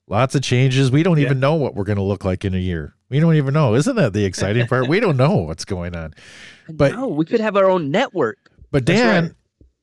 lots 0.08 0.34
of 0.34 0.42
changes. 0.42 0.90
We 0.90 1.02
don't 1.02 1.18
Yeah. 1.18 1.26
even 1.26 1.40
know 1.40 1.54
what 1.54 1.74
we're 1.74 1.84
going 1.84 1.96
to 1.96 2.02
look 2.02 2.24
like 2.24 2.44
in 2.44 2.54
a 2.54 2.58
year. 2.58 2.94
We 3.08 3.20
don't 3.20 3.36
even 3.36 3.54
know. 3.54 3.74
Isn't 3.74 3.96
that 3.96 4.12
the 4.12 4.24
exciting 4.24 4.66
part? 4.66 4.88
We 4.88 4.98
don't 5.00 5.16
know 5.16 5.36
what's 5.36 5.64
going 5.64 5.94
on. 5.94 6.14
But- 6.68 6.92
no, 6.92 7.08
we 7.08 7.24
could 7.26 7.40
have 7.40 7.56
our 7.56 7.68
own 7.70 7.90
network. 7.90 8.50
But 8.70 8.84
Dan, 8.86 9.22
right. 9.24 9.32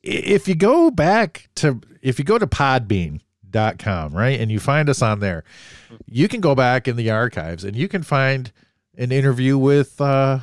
if 0.04 0.48
you 0.48 0.56
go 0.56 0.90
back 0.92 1.48
to 1.56 1.80
if 2.02 2.18
you 2.20 2.26
go 2.26 2.38
to 2.40 2.48
podbean.com, 3.52 4.14
right, 4.14 4.40
and 4.40 4.52
you 4.52 4.60
find 4.60 4.90
us 4.90 5.02
on 5.02 5.20
there, 5.20 5.44
you 6.06 6.28
can 6.28 6.42
go 6.42 6.56
back 6.56 6.88
in 6.88 6.96
the 6.96 7.10
archives 7.10 7.64
and 7.64 7.76
you 7.76 7.88
can 7.88 8.04
find 8.04 8.52
an 8.98 9.12
interview 9.12 9.58
with 9.58 10.00
uh 10.02 10.40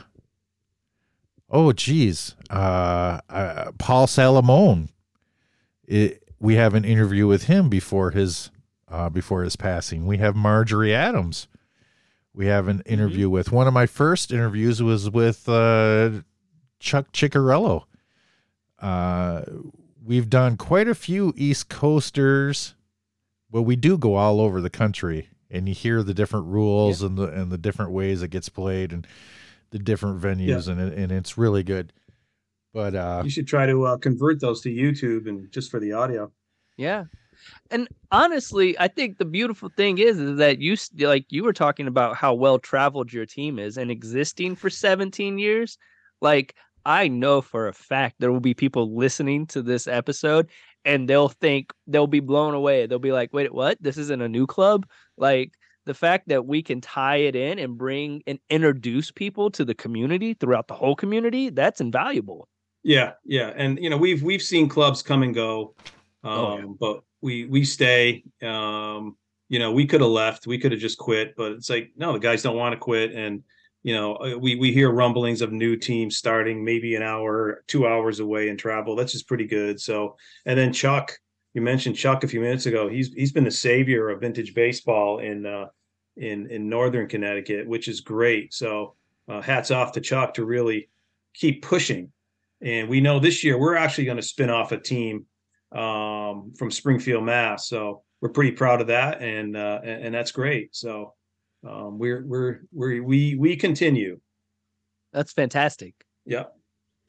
oh 1.50 1.72
geez, 1.72 2.34
uh, 2.50 3.20
uh 3.28 3.72
Paul 3.78 4.06
Salamone. 4.06 4.88
It, 5.86 6.22
we 6.38 6.54
have 6.54 6.74
an 6.74 6.84
interview 6.84 7.26
with 7.26 7.44
him 7.44 7.68
before 7.68 8.10
his 8.12 8.50
uh 8.88 9.08
before 9.08 9.42
his 9.42 9.56
passing. 9.56 10.06
We 10.06 10.18
have 10.18 10.36
Marjorie 10.36 10.94
Adams. 10.94 11.48
We 12.34 12.46
have 12.46 12.68
an 12.68 12.82
interview 12.86 13.28
with 13.28 13.50
one 13.50 13.66
of 13.66 13.74
my 13.74 13.86
first 13.86 14.32
interviews 14.32 14.82
was 14.82 15.10
with 15.10 15.48
uh 15.48 16.22
Chuck 16.78 17.12
Ciccarello. 17.12 17.84
Uh, 18.80 19.42
we've 20.04 20.30
done 20.30 20.56
quite 20.56 20.88
a 20.88 20.94
few 20.94 21.34
East 21.36 21.68
Coasters, 21.68 22.74
but 23.50 23.62
we 23.62 23.76
do 23.76 23.98
go 23.98 24.14
all 24.14 24.40
over 24.40 24.60
the 24.60 24.70
country, 24.70 25.28
and 25.50 25.68
you 25.68 25.74
hear 25.74 26.02
the 26.02 26.14
different 26.14 26.46
rules 26.46 27.02
and 27.02 27.16
the 27.16 27.28
and 27.28 27.50
the 27.50 27.58
different 27.58 27.92
ways 27.92 28.22
it 28.22 28.28
gets 28.28 28.48
played 28.48 28.92
and 28.92 29.06
the 29.70 29.78
different 29.78 30.20
venues, 30.20 30.68
and 30.68 30.80
it, 30.80 30.98
and 30.98 31.12
it's 31.12 31.36
really 31.36 31.62
good. 31.62 31.92
But 32.72 32.94
uh, 32.94 33.22
You 33.24 33.30
should 33.30 33.48
try 33.48 33.66
to 33.66 33.84
uh, 33.86 33.96
convert 33.96 34.40
those 34.40 34.60
to 34.62 34.70
YouTube 34.70 35.28
and 35.28 35.50
just 35.50 35.70
for 35.70 35.80
the 35.80 35.92
audio. 35.92 36.30
Yeah. 36.76 37.04
And 37.70 37.88
honestly, 38.10 38.78
I 38.78 38.88
think 38.88 39.18
the 39.18 39.24
beautiful 39.24 39.68
thing 39.68 39.98
is, 39.98 40.18
is 40.18 40.38
that 40.38 40.58
you 40.58 40.76
like 40.98 41.26
you 41.30 41.44
were 41.44 41.52
talking 41.52 41.86
about 41.86 42.16
how 42.16 42.34
well 42.34 42.58
traveled 42.58 43.12
your 43.12 43.26
team 43.26 43.58
is 43.58 43.78
and 43.78 43.90
existing 43.90 44.56
for 44.56 44.70
17 44.70 45.38
years. 45.38 45.78
Like 46.20 46.56
I 46.84 47.08
know 47.08 47.40
for 47.40 47.68
a 47.68 47.72
fact 47.72 48.16
there 48.18 48.32
will 48.32 48.40
be 48.40 48.54
people 48.54 48.96
listening 48.96 49.46
to 49.48 49.62
this 49.62 49.86
episode 49.86 50.48
and 50.84 51.08
they'll 51.08 51.28
think 51.28 51.72
they'll 51.86 52.06
be 52.06 52.20
blown 52.20 52.54
away. 52.54 52.86
They'll 52.86 52.98
be 52.98 53.12
like, 53.12 53.32
"Wait, 53.32 53.52
what? 53.52 53.78
This 53.80 53.98
isn't 53.98 54.22
a 54.22 54.28
new 54.28 54.46
club?" 54.46 54.86
Like 55.16 55.52
the 55.86 55.94
fact 55.94 56.28
that 56.28 56.46
we 56.46 56.62
can 56.62 56.80
tie 56.80 57.16
it 57.16 57.34
in 57.34 57.58
and 57.58 57.78
bring 57.78 58.22
and 58.26 58.38
introduce 58.50 59.10
people 59.10 59.50
to 59.52 59.64
the 59.64 59.74
community 59.74 60.34
throughout 60.34 60.68
the 60.68 60.74
whole 60.74 60.94
community, 60.94 61.48
that's 61.50 61.80
invaluable. 61.80 62.48
Yeah, 62.82 63.12
yeah, 63.24 63.52
and 63.56 63.78
you 63.82 63.90
know 63.90 63.96
we've 63.96 64.22
we've 64.22 64.42
seen 64.42 64.68
clubs 64.68 65.02
come 65.02 65.22
and 65.22 65.34
go, 65.34 65.74
um, 66.24 66.32
Oh, 66.32 66.58
yeah. 66.58 66.64
but 66.78 67.02
we 67.20 67.46
we 67.46 67.64
stay. 67.64 68.24
Um, 68.42 69.16
you 69.50 69.58
know, 69.58 69.72
we 69.72 69.86
could 69.86 70.02
have 70.02 70.10
left, 70.10 70.46
we 70.46 70.58
could 70.58 70.72
have 70.72 70.80
just 70.80 70.98
quit, 70.98 71.34
but 71.34 71.52
it's 71.52 71.70
like 71.70 71.90
no, 71.96 72.12
the 72.12 72.18
guys 72.18 72.42
don't 72.42 72.56
want 72.56 72.74
to 72.74 72.78
quit, 72.78 73.14
and 73.14 73.42
you 73.82 73.94
know 73.94 74.16
uh, 74.16 74.38
we 74.38 74.56
we 74.56 74.72
hear 74.72 74.90
rumblings 74.90 75.40
of 75.40 75.52
new 75.52 75.76
teams 75.76 76.16
starting 76.16 76.64
maybe 76.64 76.94
an 76.94 77.02
hour, 77.02 77.64
two 77.66 77.86
hours 77.86 78.20
away 78.20 78.48
in 78.48 78.56
travel. 78.56 78.96
That's 78.96 79.12
just 79.12 79.28
pretty 79.28 79.46
good. 79.46 79.80
So, 79.80 80.16
and 80.46 80.58
then 80.58 80.72
Chuck, 80.72 81.12
you 81.54 81.62
mentioned 81.62 81.96
Chuck 81.96 82.24
a 82.24 82.28
few 82.28 82.40
minutes 82.40 82.66
ago. 82.66 82.88
He's 82.88 83.12
he's 83.12 83.32
been 83.32 83.44
the 83.44 83.50
savior 83.50 84.10
of 84.10 84.20
vintage 84.20 84.54
baseball 84.54 85.18
in 85.18 85.46
uh, 85.46 85.66
in 86.16 86.50
in 86.50 86.68
northern 86.68 87.08
Connecticut, 87.08 87.66
which 87.66 87.88
is 87.88 88.00
great. 88.00 88.52
So, 88.52 88.94
uh, 89.28 89.40
hats 89.40 89.70
off 89.70 89.92
to 89.92 90.00
Chuck 90.00 90.34
to 90.34 90.44
really 90.44 90.88
keep 91.34 91.62
pushing 91.62 92.12
and 92.60 92.88
we 92.88 93.00
know 93.00 93.18
this 93.18 93.44
year 93.44 93.58
we're 93.58 93.76
actually 93.76 94.04
going 94.04 94.16
to 94.16 94.22
spin 94.22 94.50
off 94.50 94.72
a 94.72 94.78
team 94.78 95.26
um, 95.72 96.52
from 96.56 96.70
Springfield, 96.70 97.24
Mass. 97.24 97.68
So 97.68 98.02
we're 98.20 98.30
pretty 98.30 98.52
proud 98.52 98.80
of 98.80 98.88
that, 98.88 99.22
and 99.22 99.56
uh, 99.56 99.80
and, 99.82 100.06
and 100.06 100.14
that's 100.14 100.32
great. 100.32 100.74
So 100.74 101.14
um, 101.66 101.98
we're 101.98 102.24
we're 102.26 102.60
we 102.72 103.00
we 103.00 103.34
we 103.36 103.56
continue. 103.56 104.20
That's 105.12 105.32
fantastic. 105.32 105.94
Yeah. 106.26 106.44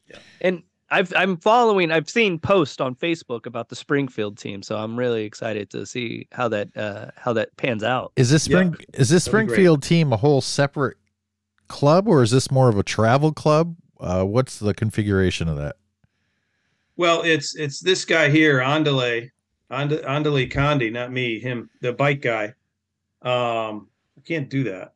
Yeah. 0.09 0.17
And 0.41 0.63
I've 0.89 1.13
I'm 1.15 1.37
following. 1.37 1.91
I've 1.91 2.09
seen 2.09 2.39
posts 2.39 2.79
on 2.81 2.95
Facebook 2.95 3.45
about 3.45 3.69
the 3.69 3.75
Springfield 3.75 4.37
team, 4.37 4.63
so 4.63 4.75
I'm 4.77 4.97
really 4.97 5.23
excited 5.23 5.69
to 5.71 5.85
see 5.85 6.27
how 6.31 6.47
that 6.49 6.75
uh, 6.75 7.11
how 7.15 7.33
that 7.33 7.55
pans 7.57 7.83
out. 7.83 8.11
Is 8.15 8.31
this 8.31 8.47
Yeah. 8.47 8.57
spring? 8.57 8.75
Is 8.95 9.09
this 9.09 9.25
That'd. 9.25 9.47
Springfield 9.49 9.83
team 9.83 10.11
a 10.13 10.17
whole 10.17 10.41
separate 10.41 10.97
club, 11.67 12.07
or 12.07 12.23
is 12.23 12.31
this 12.31 12.49
more 12.49 12.69
of 12.69 12.77
a 12.77 12.83
travel 12.83 13.31
club? 13.31 13.75
Uh, 13.99 14.23
what's 14.23 14.57
the 14.57 14.73
configuration 14.73 15.47
of 15.47 15.57
that? 15.57 15.75
Well, 16.97 17.21
it's 17.21 17.55
it's 17.55 17.79
this 17.81 18.03
guy 18.03 18.29
here, 18.29 18.59
Andale, 18.59 19.29
And- 19.69 19.91
Andale 19.91 20.51
Condi, 20.51 20.91
not 20.91 21.11
me, 21.11 21.39
him, 21.39 21.69
the 21.81 21.93
bike 21.93 22.21
guy. 22.21 22.45
Um, 23.21 23.87
I 23.87 23.98
can't 24.29 24.49
do 24.49 24.63
that. 24.65 24.93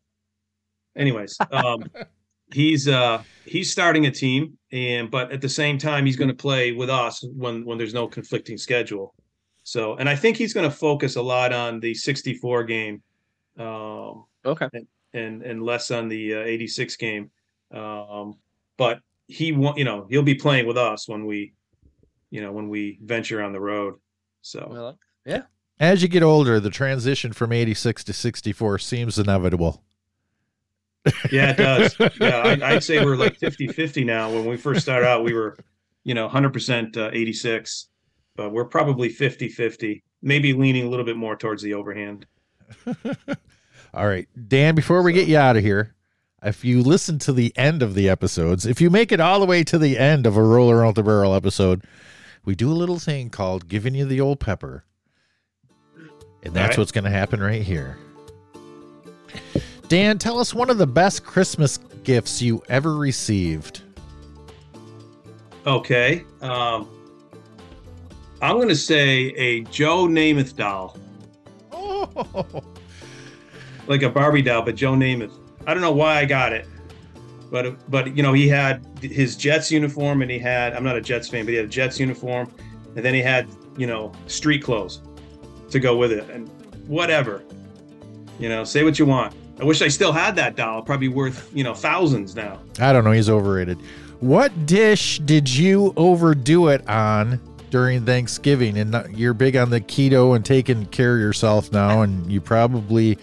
Anyways, 0.95 1.37
um, 1.51 1.83
he's 2.53 2.87
uh 2.87 3.23
he's 3.45 3.71
starting 3.71 4.05
a 4.05 4.11
team, 4.11 4.57
and 4.71 5.09
but 5.09 5.31
at 5.31 5.41
the 5.41 5.49
same 5.49 5.77
time, 5.77 6.05
he's 6.05 6.15
going 6.15 6.29
to 6.29 6.35
play 6.35 6.71
with 6.71 6.89
us 6.89 7.23
when 7.35 7.65
when 7.65 7.77
there's 7.77 7.93
no 7.93 8.07
conflicting 8.07 8.57
schedule. 8.57 9.15
So, 9.63 9.95
and 9.95 10.07
I 10.09 10.15
think 10.15 10.37
he's 10.37 10.53
going 10.53 10.69
to 10.69 10.75
focus 10.75 11.15
a 11.15 11.21
lot 11.21 11.53
on 11.53 11.79
the 11.79 11.93
64 11.93 12.65
game, 12.65 13.01
um, 13.57 14.25
Okay. 14.45 14.67
and 15.13 15.41
and 15.41 15.63
less 15.63 15.89
on 15.89 16.09
the 16.09 16.35
uh, 16.35 16.39
86 16.39 16.95
game. 16.97 17.31
Um, 17.73 18.35
but 18.77 18.99
he 19.27 19.51
want 19.51 19.77
you 19.77 19.85
know 19.85 20.05
he'll 20.09 20.21
be 20.21 20.35
playing 20.35 20.67
with 20.67 20.77
us 20.77 21.07
when 21.07 21.25
we, 21.25 21.53
you 22.29 22.41
know, 22.41 22.51
when 22.51 22.69
we 22.69 22.99
venture 23.01 23.41
on 23.41 23.51
the 23.51 23.61
road. 23.61 23.95
So 24.41 24.67
Well, 24.69 24.97
As 25.79 26.01
you 26.01 26.07
get 26.07 26.23
older, 26.23 26.59
the 26.59 26.69
transition 26.69 27.33
from 27.33 27.51
86 27.51 28.03
to 28.05 28.13
64 28.13 28.79
seems 28.79 29.17
inevitable. 29.19 29.83
yeah, 31.31 31.51
it 31.51 31.57
does. 31.57 31.95
Yeah, 32.21 32.37
I, 32.61 32.75
I'd 32.75 32.83
say 32.83 33.03
we're 33.03 33.15
like 33.17 33.37
50 33.37 33.67
50 33.67 34.03
now. 34.03 34.31
When 34.31 34.45
we 34.45 34.55
first 34.55 34.81
started 34.81 35.07
out, 35.07 35.23
we 35.23 35.33
were, 35.33 35.57
you 36.03 36.13
know, 36.13 36.29
100% 36.29 36.95
uh, 36.97 37.09
86, 37.11 37.89
but 38.35 38.51
we're 38.51 38.65
probably 38.65 39.09
50 39.09 39.49
50, 39.49 40.03
maybe 40.21 40.53
leaning 40.53 40.85
a 40.85 40.89
little 40.89 41.05
bit 41.05 41.17
more 41.17 41.35
towards 41.35 41.61
the 41.61 41.73
overhand. 41.73 42.25
All 43.93 44.07
right, 44.07 44.27
Dan, 44.47 44.75
before 44.75 45.03
we 45.03 45.13
get 45.13 45.27
you 45.27 45.37
out 45.37 45.57
of 45.57 45.63
here, 45.63 45.93
if 46.41 46.63
you 46.65 46.81
listen 46.81 47.19
to 47.19 47.33
the 47.33 47.55
end 47.57 47.83
of 47.83 47.93
the 47.93 48.09
episodes, 48.09 48.65
if 48.65 48.81
you 48.81 48.89
make 48.89 49.11
it 49.11 49.19
all 49.19 49.39
the 49.39 49.45
way 49.45 49.63
to 49.65 49.77
the 49.77 49.97
end 49.97 50.25
of 50.25 50.35
a 50.35 50.43
Roll 50.43 50.73
Out 50.73 50.95
the 50.95 51.03
Barrel 51.03 51.33
episode, 51.33 51.83
we 52.43 52.55
do 52.55 52.71
a 52.71 52.73
little 52.73 52.99
thing 52.99 53.29
called 53.29 53.67
giving 53.67 53.95
you 53.95 54.05
the 54.05 54.19
old 54.19 54.39
pepper. 54.39 54.83
And 56.43 56.53
that's 56.53 56.71
right. 56.71 56.77
what's 56.79 56.91
going 56.91 57.05
to 57.05 57.09
happen 57.09 57.41
right 57.41 57.61
here. 57.61 57.97
Dan, 59.87 60.17
tell 60.17 60.39
us 60.39 60.53
one 60.53 60.69
of 60.69 60.77
the 60.77 60.87
best 60.87 61.23
Christmas 61.23 61.77
gifts 62.03 62.41
you 62.41 62.61
ever 62.69 62.95
received. 62.95 63.81
Okay. 65.65 66.25
Um, 66.41 66.89
I'm 68.41 68.57
going 68.57 68.69
to 68.69 68.75
say 68.75 69.27
a 69.29 69.61
Joe 69.65 70.07
Namath 70.07 70.55
doll, 70.55 70.97
Oh, 71.71 72.63
like 73.87 74.01
a 74.01 74.09
Barbie 74.09 74.41
doll, 74.41 74.61
but 74.63 74.75
Joe 74.75 74.93
Namath. 74.93 75.33
I 75.65 75.73
don't 75.73 75.81
know 75.81 75.93
why 75.93 76.17
I 76.17 76.25
got 76.25 76.51
it, 76.51 76.67
but 77.49 77.89
but 77.89 78.15
you 78.17 78.23
know 78.23 78.33
he 78.33 78.49
had 78.49 78.85
his 79.01 79.37
Jets 79.37 79.71
uniform 79.71 80.21
and 80.21 80.29
he 80.29 80.39
had 80.39 80.73
I'm 80.73 80.83
not 80.83 80.97
a 80.97 81.01
Jets 81.01 81.29
fan, 81.29 81.45
but 81.45 81.51
he 81.51 81.57
had 81.57 81.65
a 81.65 81.69
Jets 81.69 81.99
uniform, 81.99 82.53
and 82.95 83.05
then 83.05 83.13
he 83.13 83.21
had 83.21 83.47
you 83.77 83.87
know 83.87 84.11
street 84.27 84.61
clothes 84.61 85.01
to 85.73 85.79
go 85.79 85.97
with 85.97 86.11
it, 86.11 86.29
and 86.29 86.49
whatever. 86.87 87.43
You 88.39 88.49
know, 88.49 88.63
say 88.63 88.83
what 88.83 88.97
you 88.97 89.05
want. 89.05 89.35
I 89.59 89.65
wish 89.65 89.81
I 89.81 89.87
still 89.87 90.11
had 90.11 90.35
that 90.37 90.55
doll. 90.55 90.81
Probably 90.81 91.09
worth 91.09 91.51
you 91.53 91.63
know 91.63 91.73
thousands 91.73 92.35
now. 92.35 92.59
I 92.79 92.93
don't 92.93 93.03
know. 93.03 93.11
He's 93.11 93.29
overrated. 93.29 93.77
What 94.19 94.65
dish 94.65 95.19
did 95.19 95.53
you 95.53 95.93
overdo 95.97 96.69
it 96.69 96.87
on 96.87 97.39
during 97.69 98.05
Thanksgiving? 98.05 98.77
And 98.77 98.95
you're 99.17 99.33
big 99.33 99.57
on 99.57 99.69
the 99.69 99.81
keto 99.81 100.35
and 100.35 100.45
taking 100.45 100.85
care 100.87 101.15
of 101.15 101.19
yourself 101.19 101.71
now, 101.71 102.01
and 102.01 102.31
you 102.31 102.39
probably 102.39 103.17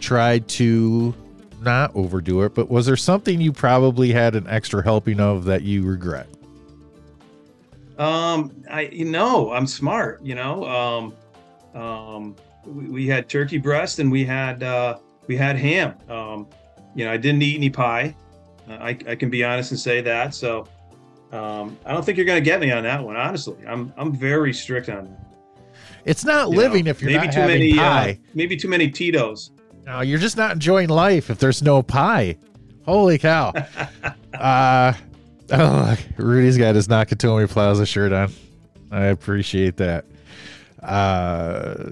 tried 0.00 0.48
to 0.48 1.14
not 1.60 1.94
overdo 1.94 2.42
it. 2.42 2.54
But 2.54 2.70
was 2.70 2.86
there 2.86 2.96
something 2.96 3.40
you 3.40 3.52
probably 3.52 4.12
had 4.12 4.34
an 4.34 4.46
extra 4.48 4.82
helping 4.82 5.20
of 5.20 5.44
that 5.44 5.62
you 5.62 5.82
regret? 5.82 6.26
Um, 7.98 8.50
I 8.70 8.82
you 8.82 9.04
know 9.04 9.52
I'm 9.52 9.66
smart. 9.66 10.22
You 10.22 10.34
know, 10.34 10.64
um, 10.64 11.14
um, 11.74 12.36
we, 12.64 12.88
we 12.88 13.06
had 13.06 13.28
turkey 13.28 13.58
breast 13.58 13.98
and 13.98 14.10
we 14.10 14.24
had 14.24 14.62
uh, 14.62 14.98
we 15.26 15.36
had 15.36 15.56
ham. 15.56 15.94
Um, 16.08 16.48
you 16.94 17.04
know, 17.04 17.12
I 17.12 17.16
didn't 17.16 17.42
eat 17.42 17.56
any 17.56 17.70
pie. 17.70 18.14
Uh, 18.68 18.74
I 18.74 18.88
I 19.08 19.14
can 19.14 19.30
be 19.30 19.44
honest 19.44 19.70
and 19.70 19.80
say 19.80 20.00
that. 20.02 20.34
So, 20.34 20.66
um, 21.32 21.78
I 21.86 21.92
don't 21.92 22.04
think 22.04 22.16
you're 22.18 22.26
gonna 22.26 22.40
get 22.40 22.60
me 22.60 22.70
on 22.72 22.82
that 22.84 23.02
one. 23.02 23.16
Honestly, 23.16 23.56
I'm 23.66 23.92
I'm 23.96 24.12
very 24.12 24.52
strict 24.52 24.88
on 24.88 25.04
that. 25.04 25.26
It's 26.04 26.24
not 26.24 26.50
you 26.50 26.56
living 26.56 26.84
know. 26.84 26.90
if 26.90 27.02
you're 27.02 27.10
maybe 27.10 27.26
not 27.26 27.34
too 27.34 27.40
having 27.40 27.58
many 27.58 27.74
pie. 27.74 28.10
Uh, 28.10 28.30
maybe 28.34 28.56
too 28.56 28.68
many 28.68 28.90
Tito's. 28.90 29.52
No, 29.86 30.00
you're 30.00 30.18
just 30.18 30.36
not 30.36 30.52
enjoying 30.52 30.88
life 30.88 31.30
if 31.30 31.38
there's 31.38 31.62
no 31.62 31.82
pie. 31.82 32.36
Holy 32.84 33.18
cow. 33.18 33.52
uh 34.34 34.92
oh, 35.52 35.96
Rudy's 36.16 36.56
got 36.56 36.76
his 36.76 36.86
Nakatomi 36.86 37.48
Plaza 37.48 37.84
shirt 37.84 38.12
on. 38.12 38.32
I 38.92 39.06
appreciate 39.06 39.76
that. 39.78 40.04
Uh 40.82 41.90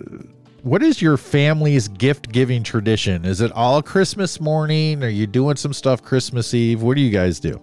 what 0.63 0.83
is 0.83 1.01
your 1.01 1.17
family's 1.17 1.87
gift 1.89 2.33
giving 2.33 2.63
tradition? 2.63 3.25
Is 3.25 3.41
it 3.41 3.53
all 3.53 3.81
Christmas 3.81 4.41
morning? 4.41 5.05
Are 5.05 5.09
you 5.09 5.27
doing 5.27 5.57
some 5.57 5.73
stuff 5.73 6.03
Christmas 6.03 6.53
Eve? 6.53 6.83
What 6.83 6.97
do 6.97 7.01
you 7.01 7.11
guys 7.11 7.39
do? 7.39 7.61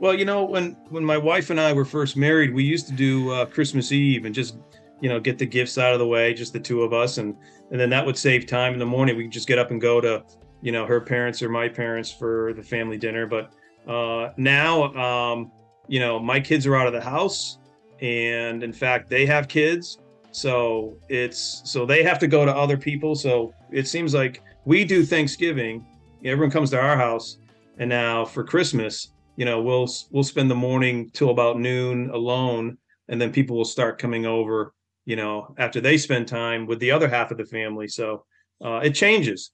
Well, 0.00 0.14
you 0.14 0.24
know, 0.24 0.44
when 0.44 0.76
when 0.90 1.04
my 1.04 1.16
wife 1.16 1.50
and 1.50 1.60
I 1.60 1.72
were 1.72 1.84
first 1.84 2.16
married, 2.16 2.54
we 2.54 2.62
used 2.64 2.86
to 2.88 2.92
do 2.92 3.32
uh, 3.32 3.46
Christmas 3.46 3.90
Eve 3.92 4.26
and 4.26 4.34
just 4.34 4.56
you 5.00 5.08
know 5.08 5.18
get 5.18 5.38
the 5.38 5.46
gifts 5.46 5.78
out 5.78 5.92
of 5.92 5.98
the 5.98 6.06
way, 6.06 6.34
just 6.34 6.52
the 6.52 6.60
two 6.60 6.82
of 6.82 6.92
us, 6.92 7.18
and 7.18 7.36
and 7.70 7.80
then 7.80 7.90
that 7.90 8.04
would 8.04 8.16
save 8.16 8.46
time 8.46 8.72
in 8.72 8.78
the 8.78 8.86
morning. 8.86 9.16
We 9.16 9.24
could 9.24 9.32
just 9.32 9.48
get 9.48 9.58
up 9.58 9.70
and 9.70 9.80
go 9.80 10.00
to 10.00 10.22
you 10.62 10.72
know 10.72 10.86
her 10.86 11.00
parents 11.00 11.42
or 11.42 11.48
my 11.48 11.68
parents 11.68 12.10
for 12.10 12.52
the 12.54 12.62
family 12.62 12.96
dinner. 12.96 13.26
But 13.26 13.52
uh, 13.86 14.32
now, 14.36 14.94
um, 14.94 15.52
you 15.88 16.00
know, 16.00 16.18
my 16.18 16.40
kids 16.40 16.66
are 16.66 16.76
out 16.76 16.86
of 16.86 16.92
the 16.92 17.00
house, 17.00 17.58
and 18.00 18.62
in 18.62 18.72
fact, 18.72 19.08
they 19.08 19.26
have 19.26 19.48
kids, 19.48 19.98
so 20.32 20.96
it's 21.08 21.62
so 21.64 21.84
they 21.84 22.02
have 22.02 22.18
to 22.20 22.26
go 22.26 22.44
to 22.44 22.54
other 22.54 22.76
people. 22.76 23.14
So 23.14 23.52
it 23.70 23.86
seems 23.86 24.14
like 24.14 24.42
we 24.64 24.84
do 24.84 25.04
Thanksgiving, 25.04 25.86
everyone 26.24 26.50
comes 26.50 26.70
to 26.70 26.80
our 26.80 26.96
house, 26.96 27.38
and 27.78 27.88
now 27.88 28.24
for 28.24 28.44
Christmas 28.44 29.12
you 29.36 29.44
know 29.44 29.62
we'll 29.62 29.88
we'll 30.10 30.24
spend 30.24 30.50
the 30.50 30.54
morning 30.54 31.10
till 31.10 31.30
about 31.30 31.58
noon 31.58 32.10
alone. 32.10 32.76
And 33.08 33.20
then 33.20 33.32
people 33.32 33.56
will 33.56 33.64
start 33.64 33.98
coming 33.98 34.26
over 34.26 34.72
you 35.04 35.16
know 35.16 35.54
after 35.58 35.80
they 35.80 35.96
spend 35.96 36.28
time 36.28 36.66
with 36.66 36.78
the 36.78 36.90
other 36.90 37.08
half 37.08 37.30
of 37.30 37.38
the 37.38 37.46
family. 37.46 37.88
So 37.88 38.24
uh, 38.64 38.80
it 38.84 38.94
changes 38.94 39.52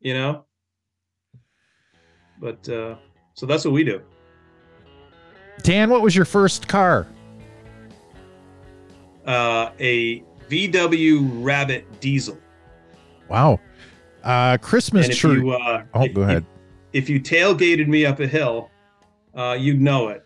you 0.00 0.14
know? 0.14 0.44
But 2.38 2.68
uh, 2.68 2.96
so 3.34 3.46
that's 3.46 3.64
what 3.64 3.74
we 3.74 3.84
do. 3.84 4.02
Dan, 5.62 5.90
what 5.90 6.02
was 6.02 6.14
your 6.14 6.26
first 6.26 6.68
car? 6.68 7.06
Uh, 9.26 9.70
a 9.80 10.22
vw 10.48 11.44
rabbit 11.44 12.00
diesel 12.00 12.38
Wow. 13.28 13.58
Uh 14.22 14.56
Christmas 14.58 15.08
tree. 15.16 15.40
uh, 15.50 15.82
oh, 15.94 16.02
if, 16.04 16.14
go 16.14 16.22
ahead. 16.22 16.44
if, 16.92 17.04
if 17.04 17.10
you 17.10 17.20
tailgated 17.20 17.88
me 17.88 18.06
up 18.06 18.20
a 18.20 18.26
hill 18.26 18.70
uh, 19.34 19.56
you'd 19.58 19.80
know 19.80 20.08
it 20.08 20.22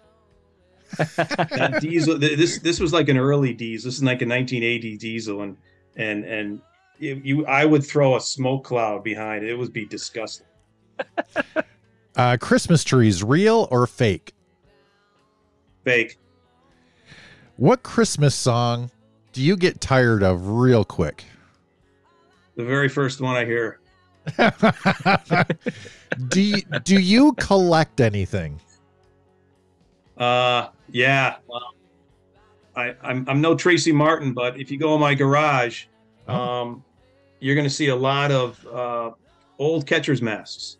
that 0.96 1.78
diesel 1.80 2.18
this 2.18 2.58
this 2.58 2.80
was 2.80 2.92
like 2.92 3.08
an 3.08 3.16
early 3.16 3.52
diesel 3.54 3.88
this 3.88 3.96
is 3.96 4.02
like 4.02 4.22
a 4.22 4.26
1980 4.26 4.96
diesel 4.98 5.42
and 5.42 5.56
and 5.96 6.24
and 6.24 6.60
you, 6.98 7.20
you 7.24 7.46
i 7.46 7.64
would 7.64 7.84
throw 7.86 8.16
a 8.16 8.20
smoke 8.20 8.64
cloud 8.64 9.02
behind 9.04 9.44
it 9.44 9.50
it 9.50 9.54
would 9.58 9.72
be 9.72 9.86
disgusting 9.86 10.46
Uh 12.16 12.36
Christmas 12.38 12.82
trees, 12.84 13.22
real 13.22 13.68
or 13.70 13.86
fake? 13.86 14.34
fake 15.84 16.18
What 17.60 17.82
Christmas 17.82 18.34
song 18.34 18.90
do 19.34 19.42
you 19.42 19.54
get 19.54 19.82
tired 19.82 20.22
of 20.22 20.48
real 20.48 20.82
quick? 20.82 21.26
the 22.56 22.64
very 22.64 22.88
first 22.88 23.20
one 23.20 23.36
i 23.36 23.44
hear 23.44 23.80
do 26.28 26.40
you, 26.40 26.62
do 26.84 26.98
you 26.98 27.32
collect 27.34 28.00
anything? 28.00 28.58
uh 30.16 30.68
yeah 30.90 31.36
i 32.76 32.94
i'm, 33.02 33.26
I'm 33.28 33.40
no 33.42 33.54
tracy 33.54 33.92
martin 33.92 34.32
but 34.32 34.58
if 34.58 34.70
you 34.70 34.78
go 34.78 34.94
in 34.94 35.00
my 35.00 35.14
garage 35.14 35.84
Oh. 36.28 36.34
um 36.34 36.84
you're 37.40 37.54
going 37.54 37.66
to 37.66 37.74
see 37.74 37.88
a 37.88 37.96
lot 37.96 38.30
of 38.32 38.66
uh 38.66 39.10
old 39.58 39.86
catcher's 39.86 40.22
masks 40.22 40.78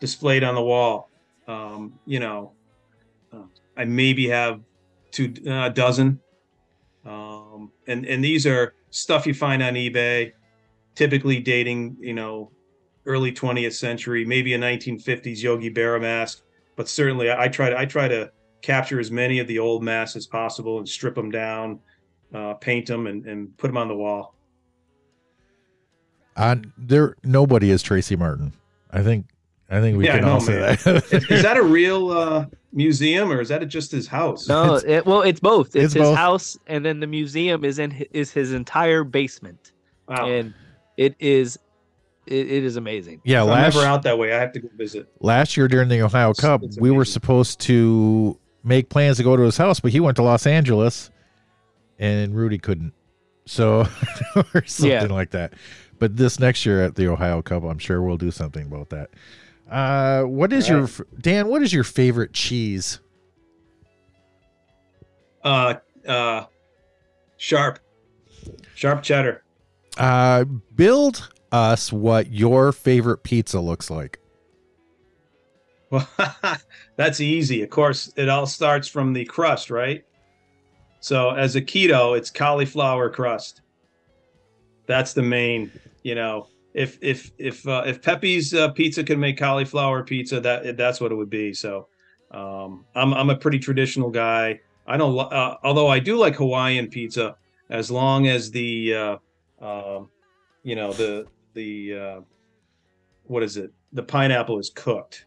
displayed 0.00 0.44
on 0.44 0.54
the 0.54 0.62
wall 0.62 1.08
um 1.46 1.98
you 2.06 2.20
know 2.20 2.52
uh, 3.32 3.42
I 3.76 3.84
maybe 3.84 4.28
have 4.28 4.60
two 5.10 5.32
a 5.46 5.52
uh, 5.52 5.68
dozen. 5.70 6.20
Um, 7.04 7.72
and 7.86 8.04
and 8.06 8.22
these 8.22 8.46
are 8.46 8.74
stuff 8.90 9.26
you 9.26 9.34
find 9.34 9.62
on 9.62 9.74
eBay, 9.74 10.32
typically 10.94 11.40
dating 11.40 11.96
you 12.00 12.14
know 12.14 12.50
early 13.06 13.32
20th 13.32 13.72
century, 13.72 14.24
maybe 14.24 14.54
a 14.54 14.58
1950s 14.58 15.42
Yogi 15.42 15.70
Berra 15.72 16.00
mask. 16.00 16.42
But 16.76 16.88
certainly, 16.88 17.30
I, 17.30 17.44
I 17.44 17.48
try 17.48 17.70
to 17.70 17.78
I 17.78 17.84
try 17.86 18.08
to 18.08 18.30
capture 18.62 19.00
as 19.00 19.10
many 19.10 19.38
of 19.38 19.46
the 19.46 19.58
old 19.58 19.82
masks 19.82 20.16
as 20.16 20.26
possible 20.26 20.78
and 20.78 20.88
strip 20.88 21.14
them 21.14 21.30
down, 21.30 21.80
uh, 22.34 22.54
paint 22.54 22.86
them, 22.86 23.06
and, 23.06 23.26
and 23.26 23.56
put 23.56 23.68
them 23.68 23.76
on 23.76 23.88
the 23.88 23.96
wall. 23.96 24.34
Uh, 26.36 26.56
there, 26.76 27.16
nobody 27.24 27.70
is 27.70 27.82
Tracy 27.82 28.14
Martin. 28.14 28.52
I 28.92 29.02
think 29.02 29.26
I 29.70 29.80
think 29.80 29.98
we 29.98 30.06
yeah, 30.06 30.16
can 30.16 30.24
no, 30.24 30.32
all 30.32 30.40
say 30.40 30.54
that. 30.54 30.86
is, 31.12 31.30
is, 31.30 31.42
that 31.42 31.58
a 31.58 31.62
real 31.78 32.10
uh, 32.10 32.46
museum 32.72 33.30
or 33.30 33.40
is 33.40 33.50
that 33.50 33.66
just 33.68 33.90
his 33.90 34.06
house? 34.06 34.48
No, 34.48 34.76
it's, 34.76 34.84
it, 34.84 35.06
well, 35.06 35.20
it's 35.20 35.40
both. 35.40 35.76
It's, 35.76 35.86
it's 35.86 35.94
his 35.94 36.02
both. 36.02 36.16
house, 36.16 36.56
and 36.66 36.84
then 36.84 37.00
the 37.00 37.06
museum 37.06 37.64
is 37.64 37.78
in 37.78 37.92
is 38.12 38.30
his 38.30 38.52
entire 38.52 39.04
basement. 39.04 39.72
Wow. 40.08 40.26
And 40.26 40.54
it 40.96 41.14
is 41.18 41.58
it, 42.26 42.50
it 42.50 42.64
is 42.64 42.76
amazing. 42.76 43.20
Yeah, 43.24 43.42
I'm 43.42 43.48
last, 43.48 43.74
never 43.74 43.86
out 43.86 44.02
that 44.02 44.18
way. 44.18 44.32
I 44.32 44.40
have 44.40 44.52
to 44.52 44.60
go 44.60 44.68
visit. 44.76 45.08
Last 45.20 45.56
year 45.56 45.68
during 45.68 45.88
the 45.88 46.02
Ohio 46.02 46.32
Cup, 46.34 46.62
we 46.78 46.90
were 46.90 47.04
supposed 47.04 47.60
to 47.60 48.38
make 48.62 48.88
plans 48.88 49.16
to 49.18 49.22
go 49.22 49.36
to 49.36 49.42
his 49.42 49.56
house, 49.56 49.80
but 49.80 49.92
he 49.92 50.00
went 50.00 50.16
to 50.16 50.22
Los 50.22 50.46
Angeles, 50.46 51.10
and 51.98 52.34
Rudy 52.34 52.58
couldn't. 52.58 52.92
So, 53.46 53.86
or 54.54 54.64
something 54.66 54.90
yeah. 54.90 55.04
like 55.06 55.30
that. 55.30 55.54
But 55.98 56.16
this 56.16 56.38
next 56.38 56.64
year 56.66 56.82
at 56.82 56.94
the 56.94 57.08
Ohio 57.08 57.42
Cup, 57.42 57.64
I'm 57.64 57.78
sure 57.78 58.02
we'll 58.02 58.18
do 58.18 58.30
something 58.30 58.66
about 58.66 58.90
that. 58.90 59.10
Uh, 59.70 60.22
what 60.22 60.52
is 60.52 60.70
right. 60.70 60.78
your 60.78 60.88
Dan? 61.20 61.48
What 61.48 61.62
is 61.62 61.72
your 61.72 61.84
favorite 61.84 62.32
cheese? 62.32 63.00
Uh, 65.44 65.74
uh, 66.06 66.44
sharp, 67.36 67.78
sharp 68.74 69.02
cheddar. 69.02 69.42
Uh, 69.96 70.44
build 70.74 71.30
us 71.52 71.92
what 71.92 72.30
your 72.30 72.72
favorite 72.72 73.22
pizza 73.22 73.60
looks 73.60 73.90
like. 73.90 74.20
Well, 75.90 76.08
that's 76.96 77.20
easy. 77.20 77.62
Of 77.62 77.70
course, 77.70 78.12
it 78.16 78.28
all 78.28 78.46
starts 78.46 78.88
from 78.88 79.12
the 79.12 79.24
crust, 79.24 79.70
right? 79.70 80.04
So, 81.00 81.30
as 81.30 81.56
a 81.56 81.62
keto, 81.62 82.16
it's 82.16 82.30
cauliflower 82.30 83.08
crust. 83.08 83.62
That's 84.86 85.12
the 85.12 85.22
main, 85.22 85.70
you 86.02 86.14
know, 86.14 86.48
if 86.78 86.96
if 87.02 87.32
if 87.38 87.66
uh, 87.66 87.82
if 87.84 88.00
Pepe's 88.00 88.54
uh, 88.54 88.68
Pizza 88.68 89.02
can 89.02 89.18
make 89.18 89.36
cauliflower 89.36 90.04
pizza, 90.04 90.40
that 90.40 90.76
that's 90.76 91.00
what 91.00 91.10
it 91.10 91.16
would 91.16 91.28
be. 91.28 91.52
So 91.52 91.88
um, 92.30 92.84
I'm 92.94 93.12
I'm 93.12 93.30
a 93.30 93.36
pretty 93.36 93.58
traditional 93.58 94.10
guy. 94.10 94.60
I 94.86 94.96
don't, 94.96 95.18
uh, 95.18 95.56
although 95.64 95.88
I 95.88 95.98
do 95.98 96.16
like 96.16 96.36
Hawaiian 96.36 96.86
pizza, 96.86 97.36
as 97.68 97.90
long 97.90 98.28
as 98.28 98.52
the 98.52 98.94
uh, 98.94 99.16
um, 99.60 100.08
you 100.62 100.76
know 100.76 100.92
the 100.92 101.26
the 101.54 101.98
uh, 101.98 102.20
what 103.24 103.42
is 103.42 103.56
it? 103.56 103.72
The 103.92 104.04
pineapple 104.04 104.60
is 104.60 104.70
cooked. 104.70 105.26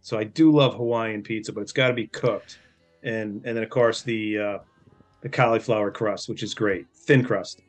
So 0.00 0.16
I 0.16 0.24
do 0.24 0.50
love 0.50 0.74
Hawaiian 0.74 1.22
pizza, 1.22 1.52
but 1.52 1.60
it's 1.60 1.72
got 1.72 1.88
to 1.88 1.94
be 1.94 2.06
cooked, 2.06 2.58
and 3.02 3.42
and 3.44 3.54
then 3.54 3.62
of 3.62 3.68
course 3.68 4.00
the 4.00 4.38
uh, 4.38 4.58
the 5.20 5.28
cauliflower 5.28 5.90
crust, 5.90 6.26
which 6.26 6.42
is 6.42 6.54
great, 6.54 6.86
thin 6.94 7.22
crust. 7.22 7.60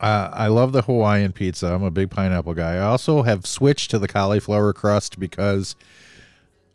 Uh, 0.00 0.30
I 0.32 0.48
love 0.48 0.72
the 0.72 0.82
Hawaiian 0.82 1.32
pizza. 1.32 1.72
I'm 1.72 1.84
a 1.84 1.90
big 1.90 2.10
pineapple 2.10 2.54
guy. 2.54 2.74
I 2.74 2.80
also 2.80 3.22
have 3.22 3.46
switched 3.46 3.90
to 3.92 4.00
the 4.00 4.08
cauliflower 4.08 4.72
crust 4.72 5.20
because 5.20 5.76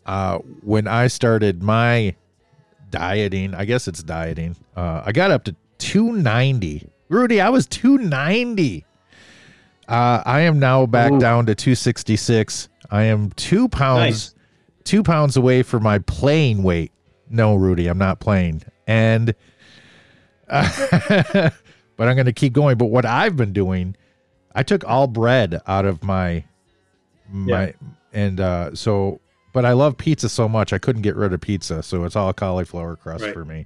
uh, 0.05 0.38
when 0.62 0.88
I 0.88 1.08
started 1.08 1.62
my 1.62 2.16
dieting, 2.89 3.53
I 3.53 3.66
guess 3.66 3.88
it's 3.88 4.01
dieting, 4.01 4.55
uh, 4.78 5.03
I 5.05 5.12
got 5.12 5.32
up 5.32 5.43
to 5.43 5.55
290. 5.80 6.88
Rudy, 7.10 7.41
I 7.41 7.49
was 7.49 7.68
290. 7.68 8.86
Uh, 9.88 10.22
I 10.26 10.41
am 10.41 10.60
now 10.60 10.86
back 10.86 11.12
Ooh. 11.12 11.20
down 11.20 11.45
to 11.47 11.55
266. 11.55 12.70
I 12.89 13.03
am 13.03 13.32
two 13.32 13.68
pounds, 13.68 13.99
nice. 13.99 14.36
two 14.86 15.03
pounds 15.03 15.36
away 15.36 15.64
from 15.64 15.84
my 15.84 15.99
playing 15.99 16.64
weight. 16.64 16.91
No, 17.30 17.55
Rudy, 17.55 17.88
I'm 17.88 17.97
not 17.97 18.20
playing. 18.20 18.64
And 18.86 19.36
uh, 20.49 21.49
but 21.98 22.08
I'm 22.08 22.16
going 22.16 22.28
to 22.28 22.34
keep 22.34 22.54
going. 22.54 22.78
But 22.78 22.86
what 22.86 23.06
I've 23.06 23.36
been 23.36 23.52
doing, 23.52 23.98
I 24.56 24.64
took 24.64 24.88
all 24.88 25.08
bread 25.08 25.60
out 25.68 25.86
of 25.86 26.04
my 26.04 26.45
my 27.30 27.66
yeah. 27.66 27.72
and 28.14 28.39
uh 28.39 28.74
so 28.74 29.20
but 29.52 29.66
I 29.66 29.74
love 29.74 29.98
pizza 29.98 30.30
so 30.30 30.48
much 30.48 30.72
I 30.72 30.78
couldn't 30.78 31.02
get 31.02 31.16
rid 31.16 31.34
of 31.34 31.41
pizza, 31.41 31.84
so 31.84 32.06
it's 32.06 32.16
all 32.16 32.32
cauliflower 32.32 32.95
crust 32.95 33.24
right. 33.24 33.34
for 33.34 33.43
me. 33.43 33.66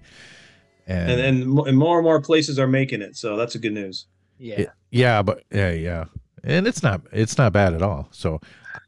And, 0.88 1.12
and 1.12 1.50
and 1.60 1.78
more 1.78 2.00
and 2.00 2.06
more 2.06 2.22
places 2.22 2.58
are 2.58 2.68
making 2.68 3.02
it, 3.02 3.16
so 3.16 3.36
that's 3.36 3.56
a 3.56 3.60
good 3.60 3.74
news. 3.74 4.08
Yeah. 4.40 4.62
It, 4.62 4.70
yeah, 4.90 5.22
but 5.22 5.44
yeah, 5.52 5.72
yeah. 5.72 6.06
And 6.44 6.66
it's 6.66 6.82
not 6.82 7.02
it's 7.12 7.38
not 7.38 7.54
bad 7.54 7.74
at 7.74 7.82
all. 7.82 8.08
So 8.12 8.40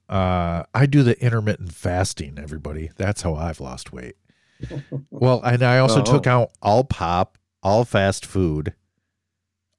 uh 0.10 0.64
I 0.74 0.86
do 0.86 1.04
the 1.04 1.22
intermittent 1.24 1.74
fasting, 1.74 2.39
everybody. 2.41 2.91
That's 2.96 3.22
how 3.22 3.36
I've 3.36 3.60
lost 3.60 3.94
weight. 3.94 4.16
well, 5.12 5.41
and 5.44 5.62
I 5.62 5.80
also 5.80 6.02
oh. 6.02 6.06
took 6.06 6.26
out 6.26 6.52
all 6.62 6.86
pop, 6.86 7.38
all 7.62 7.84
fast 7.86 8.26
food 8.26 8.74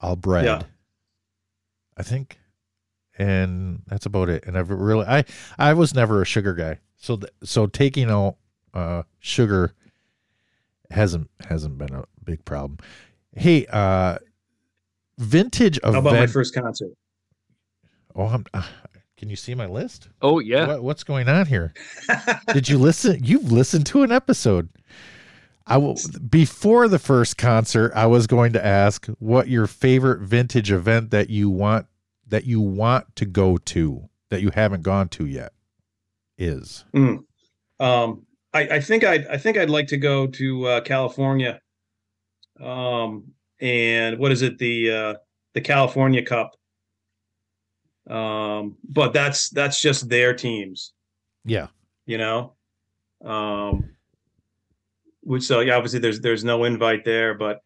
all 0.00 0.16
bread. 0.16 0.44
Yeah. 0.44 0.62
I 1.96 2.02
think, 2.02 2.38
and 3.16 3.82
that's 3.86 4.06
about 4.06 4.28
it. 4.28 4.44
And 4.46 4.58
I've 4.58 4.70
really, 4.70 5.06
I, 5.06 5.24
I 5.58 5.74
was 5.74 5.94
never 5.94 6.22
a 6.22 6.24
sugar 6.24 6.54
guy, 6.54 6.80
so 6.96 7.16
th- 7.16 7.32
so 7.44 7.66
taking 7.66 8.10
out 8.10 8.36
uh, 8.72 9.04
sugar 9.20 9.74
hasn't 10.90 11.30
hasn't 11.48 11.78
been 11.78 11.94
a 11.94 12.04
big 12.24 12.44
problem. 12.44 12.78
Hey, 13.36 13.66
uh, 13.66 14.18
vintage 15.18 15.78
of 15.78 15.94
How 15.94 16.00
about 16.00 16.14
my 16.14 16.26
first 16.26 16.54
concert? 16.54 16.90
Oh, 18.16 18.26
I'm, 18.26 18.44
uh, 18.52 18.62
can 19.16 19.30
you 19.30 19.36
see 19.36 19.54
my 19.54 19.66
list? 19.66 20.08
Oh 20.20 20.40
yeah. 20.40 20.66
What, 20.66 20.82
what's 20.82 21.04
going 21.04 21.28
on 21.28 21.46
here? 21.46 21.72
Did 22.52 22.68
you 22.68 22.78
listen? 22.78 23.22
You've 23.22 23.52
listened 23.52 23.86
to 23.86 24.02
an 24.02 24.10
episode. 24.10 24.68
I 25.66 25.78
will 25.78 25.96
before 26.28 26.88
the 26.88 26.98
first 26.98 27.38
concert, 27.38 27.92
I 27.94 28.06
was 28.06 28.26
going 28.26 28.52
to 28.52 28.64
ask 28.64 29.06
what 29.18 29.48
your 29.48 29.66
favorite 29.66 30.20
vintage 30.20 30.70
event 30.70 31.10
that 31.10 31.30
you 31.30 31.48
want 31.48 31.86
that 32.26 32.44
you 32.44 32.60
want 32.60 33.16
to 33.16 33.24
go 33.24 33.56
to 33.58 34.08
that 34.30 34.42
you 34.42 34.50
haven't 34.50 34.82
gone 34.82 35.08
to 35.08 35.26
yet 35.26 35.52
is. 36.36 36.84
Mm. 36.94 37.24
Um, 37.80 38.26
I, 38.52 38.60
I, 38.68 38.80
think 38.80 39.04
I'd 39.04 39.26
I 39.26 39.36
think 39.36 39.56
I'd 39.56 39.70
like 39.70 39.88
to 39.88 39.96
go 39.96 40.26
to 40.26 40.66
uh, 40.66 40.80
California. 40.82 41.60
Um, 42.60 43.32
and 43.60 44.18
what 44.18 44.32
is 44.32 44.42
it 44.42 44.58
the 44.58 44.90
uh, 44.90 45.14
the 45.54 45.60
California 45.60 46.22
Cup? 46.22 46.56
Um, 48.08 48.76
but 48.86 49.12
that's 49.12 49.48
that's 49.50 49.80
just 49.80 50.08
their 50.08 50.34
teams. 50.34 50.92
Yeah, 51.44 51.68
you 52.06 52.18
know. 52.18 52.52
Um, 53.24 53.94
which 55.24 55.42
so 55.44 55.60
yeah, 55.60 55.74
obviously 55.74 55.98
there's 55.98 56.20
there's 56.20 56.44
no 56.44 56.64
invite 56.64 57.04
there, 57.04 57.34
but 57.34 57.62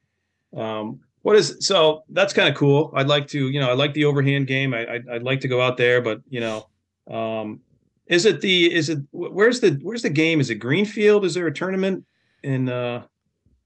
um, 0.56 1.00
what 1.22 1.36
is 1.36 1.56
so 1.60 2.04
that's 2.10 2.32
kind 2.32 2.48
of 2.48 2.54
cool. 2.54 2.92
I'd 2.94 3.08
like 3.08 3.26
to 3.28 3.48
you 3.50 3.60
know 3.60 3.70
I 3.70 3.74
like 3.74 3.94
the 3.94 4.04
overhand 4.04 4.46
game. 4.46 4.72
I 4.72 4.94
I'd, 4.94 5.08
I'd, 5.08 5.22
like 5.22 5.40
to 5.40 5.48
go 5.48 5.60
out 5.60 5.76
there, 5.76 6.00
but 6.00 6.20
you 6.28 6.40
know, 6.40 6.68
um, 7.10 7.60
is 8.06 8.24
it 8.24 8.40
the 8.40 8.72
is 8.72 8.88
it 8.88 9.00
where's 9.10 9.60
the 9.60 9.78
where's 9.82 10.02
the 10.02 10.10
game? 10.10 10.40
Is 10.40 10.50
it 10.50 10.56
Greenfield? 10.56 11.24
Is 11.24 11.34
there 11.34 11.46
a 11.46 11.52
tournament 11.52 12.04
in? 12.42 12.68
uh 12.68 13.04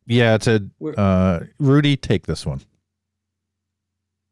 Yeah, 0.07 0.34
it's 0.34 0.49
a 0.49 0.62
uh, 0.97 1.40
Rudy. 1.59 1.97
Take 1.97 2.26
this 2.26 2.45
one. 2.47 2.61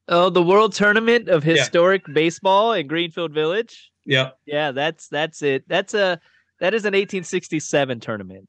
Oh, 0.09 0.29
the 0.29 0.43
World 0.43 0.75
Tournament 0.75 1.29
of 1.29 1.45
Historic 1.45 2.03
yeah. 2.09 2.15
Baseball 2.15 2.73
in 2.73 2.89
Greenfield 2.89 3.33
Village. 3.33 3.93
Yeah, 4.05 4.31
yeah, 4.45 4.73
that's 4.73 5.07
that's 5.09 5.43
it. 5.43 5.69
That's 5.69 5.95
a 5.95 6.21
that 6.59 6.75
is 6.75 6.83
an 6.83 6.95
1867 6.95 8.01
tournament. 8.01 8.49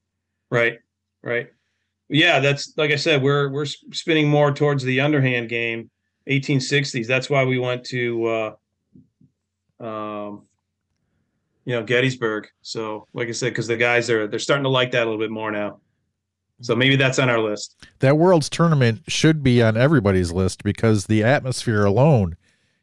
Right. 0.50 0.80
Right. 1.24 1.50
Yeah, 2.10 2.40
that's 2.40 2.74
like 2.78 2.92
I 2.92 2.98
said, 2.98 3.22
we're 3.22 3.50
we're 3.50 3.66
spinning 3.66 4.28
more 4.28 4.52
towards 4.52 4.84
the 4.84 5.00
underhand 5.00 5.50
game, 5.50 5.90
1860s. 6.30 7.08
That's 7.08 7.30
why 7.30 7.46
we 7.46 7.58
went 7.58 7.86
to 7.86 8.26
uh 9.80 9.84
um 9.84 10.44
you 11.66 11.76
know, 11.76 11.84
Gettysburg. 11.84 12.48
So, 12.62 13.08
like 13.14 13.28
I 13.28 13.32
said, 13.32 13.50
because 13.50 13.68
the 13.68 13.78
guys 13.78 14.10
are 14.10 14.28
they're 14.28 14.40
starting 14.40 14.64
to 14.64 14.70
like 14.70 14.92
that 14.92 15.04
a 15.04 15.06
little 15.06 15.20
bit 15.20 15.32
more 15.32 15.52
now. 15.52 15.80
So 16.62 16.76
maybe 16.76 16.96
that's 16.96 17.18
on 17.18 17.30
our 17.30 17.40
list. 17.40 17.88
That 18.00 18.18
World's 18.18 18.50
Tournament 18.50 19.02
should 19.08 19.42
be 19.42 19.64
on 19.64 19.76
everybody's 19.76 20.32
list 20.32 20.64
because 20.64 21.06
the 21.06 21.24
atmosphere 21.24 21.86
alone 21.86 22.36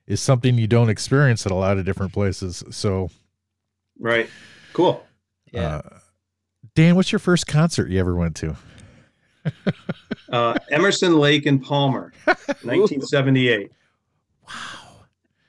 is 0.07 0.20
something 0.20 0.59
you 0.59 0.66
don't 0.66 0.89
experience 0.89 1.47
at 1.47 1.53
a 1.53 1.55
lot 1.55 1.78
of 1.78 1.84
different 1.84 2.12
places. 2.12 2.64
So, 2.70 3.11
right, 3.99 4.28
cool. 4.72 5.07
Yeah. 5.53 5.76
Uh, 5.76 5.99
Dan, 6.79 6.95
what's 6.95 7.11
your 7.11 7.18
first 7.18 7.49
concert 7.49 7.91
you 7.91 7.99
ever 7.99 8.14
went 8.14 8.37
to? 8.37 8.57
uh, 10.33 10.55
Emerson 10.70 11.18
Lake 11.18 11.45
and 11.45 11.61
Palmer, 11.61 12.12
1978. 12.24 13.72
wow. 14.47 14.53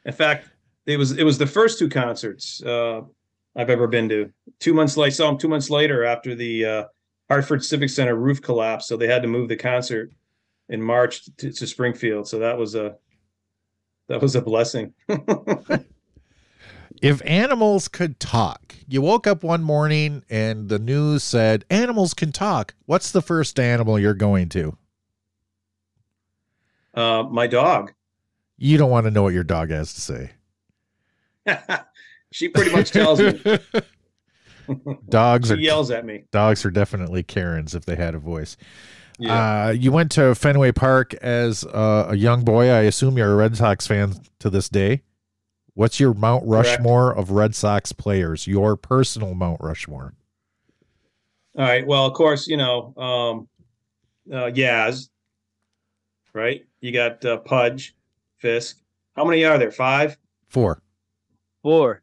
In 0.05 0.11
fact, 0.11 0.49
it 0.87 0.97
was 0.97 1.11
it 1.11 1.23
was 1.23 1.37
the 1.37 1.45
first 1.45 1.77
two 1.77 1.87
concerts 1.87 2.63
uh, 2.63 3.01
I've 3.55 3.69
ever 3.69 3.85
been 3.85 4.09
to. 4.09 4.33
Two 4.59 4.73
months 4.73 4.97
later, 4.97 5.11
saw 5.11 5.29
him 5.29 5.37
two 5.37 5.47
months 5.47 5.69
later 5.69 6.03
after 6.03 6.33
the 6.33 6.65
uh, 6.65 6.83
Hartford 7.29 7.63
Civic 7.63 7.91
Center 7.91 8.15
roof 8.15 8.41
collapsed, 8.41 8.87
so 8.87 8.97
they 8.97 9.05
had 9.05 9.21
to 9.21 9.27
move 9.27 9.49
the 9.49 9.55
concert 9.55 10.11
in 10.69 10.81
March 10.81 11.25
to, 11.37 11.51
to 11.51 11.67
Springfield. 11.67 12.27
So 12.27 12.39
that 12.39 12.57
was 12.57 12.73
a 12.73 12.95
that 14.07 14.19
was 14.19 14.35
a 14.35 14.41
blessing. 14.41 14.95
if 17.01 17.21
animals 17.25 17.87
could 17.87 18.19
talk, 18.19 18.75
you 18.87 19.01
woke 19.01 19.27
up 19.27 19.43
one 19.43 19.63
morning 19.63 20.23
and 20.29 20.69
the 20.69 20.79
news 20.79 21.23
said 21.23 21.65
animals 21.69 22.13
can 22.13 22.31
talk. 22.31 22.73
What's 22.85 23.11
the 23.11 23.21
first 23.21 23.59
animal 23.59 23.99
you're 23.99 24.13
going 24.13 24.49
to? 24.49 24.77
Uh, 26.93 27.23
my 27.23 27.47
dog. 27.47 27.93
You 28.57 28.77
don't 28.77 28.89
want 28.89 29.05
to 29.05 29.11
know 29.11 29.23
what 29.23 29.33
your 29.33 29.43
dog 29.43 29.69
has 29.69 29.93
to 29.93 30.01
say. 30.01 30.31
she 32.31 32.49
pretty 32.49 32.71
much 32.71 32.91
tells 32.91 33.19
me. 33.21 33.39
dogs 35.09 35.47
she 35.47 35.53
are 35.53 35.57
yells 35.57 35.91
at 35.91 36.05
me. 36.05 36.25
Dogs 36.31 36.65
are 36.65 36.71
definitely 36.71 37.23
Karens 37.23 37.73
if 37.73 37.85
they 37.85 37.95
had 37.95 38.15
a 38.15 38.19
voice. 38.19 38.57
Yeah. 39.17 39.67
Uh, 39.67 39.69
you 39.71 39.91
went 39.91 40.11
to 40.11 40.33
Fenway 40.35 40.71
Park 40.71 41.13
as 41.15 41.63
uh, 41.65 42.07
a 42.09 42.15
young 42.15 42.43
boy. 42.43 42.69
I 42.69 42.81
assume 42.81 43.17
you're 43.17 43.31
a 43.31 43.35
Red 43.35 43.57
Sox 43.57 43.85
fan 43.85 44.15
to 44.39 44.49
this 44.49 44.69
day. 44.69 45.03
What's 45.79 45.97
your 45.97 46.13
Mount 46.13 46.45
Rushmore 46.45 47.13
Correct. 47.13 47.19
of 47.21 47.31
Red 47.31 47.55
Sox 47.55 47.93
players? 47.93 48.45
Your 48.45 48.75
personal 48.75 49.33
Mount 49.33 49.61
Rushmore. 49.61 50.13
All 51.57 51.63
right. 51.63 51.87
Well, 51.87 52.05
of 52.05 52.11
course, 52.11 52.49
you 52.49 52.57
know, 52.57 52.93
um, 52.97 53.47
uh, 54.29 54.51
Yaz, 54.51 55.07
right? 56.33 56.65
You 56.81 56.91
got 56.91 57.23
uh, 57.23 57.37
Pudge, 57.37 57.95
Fisk. 58.39 58.81
How 59.15 59.23
many 59.23 59.45
are 59.45 59.57
there? 59.57 59.71
Five? 59.71 60.17
Four. 60.49 60.81
Four. 61.63 62.01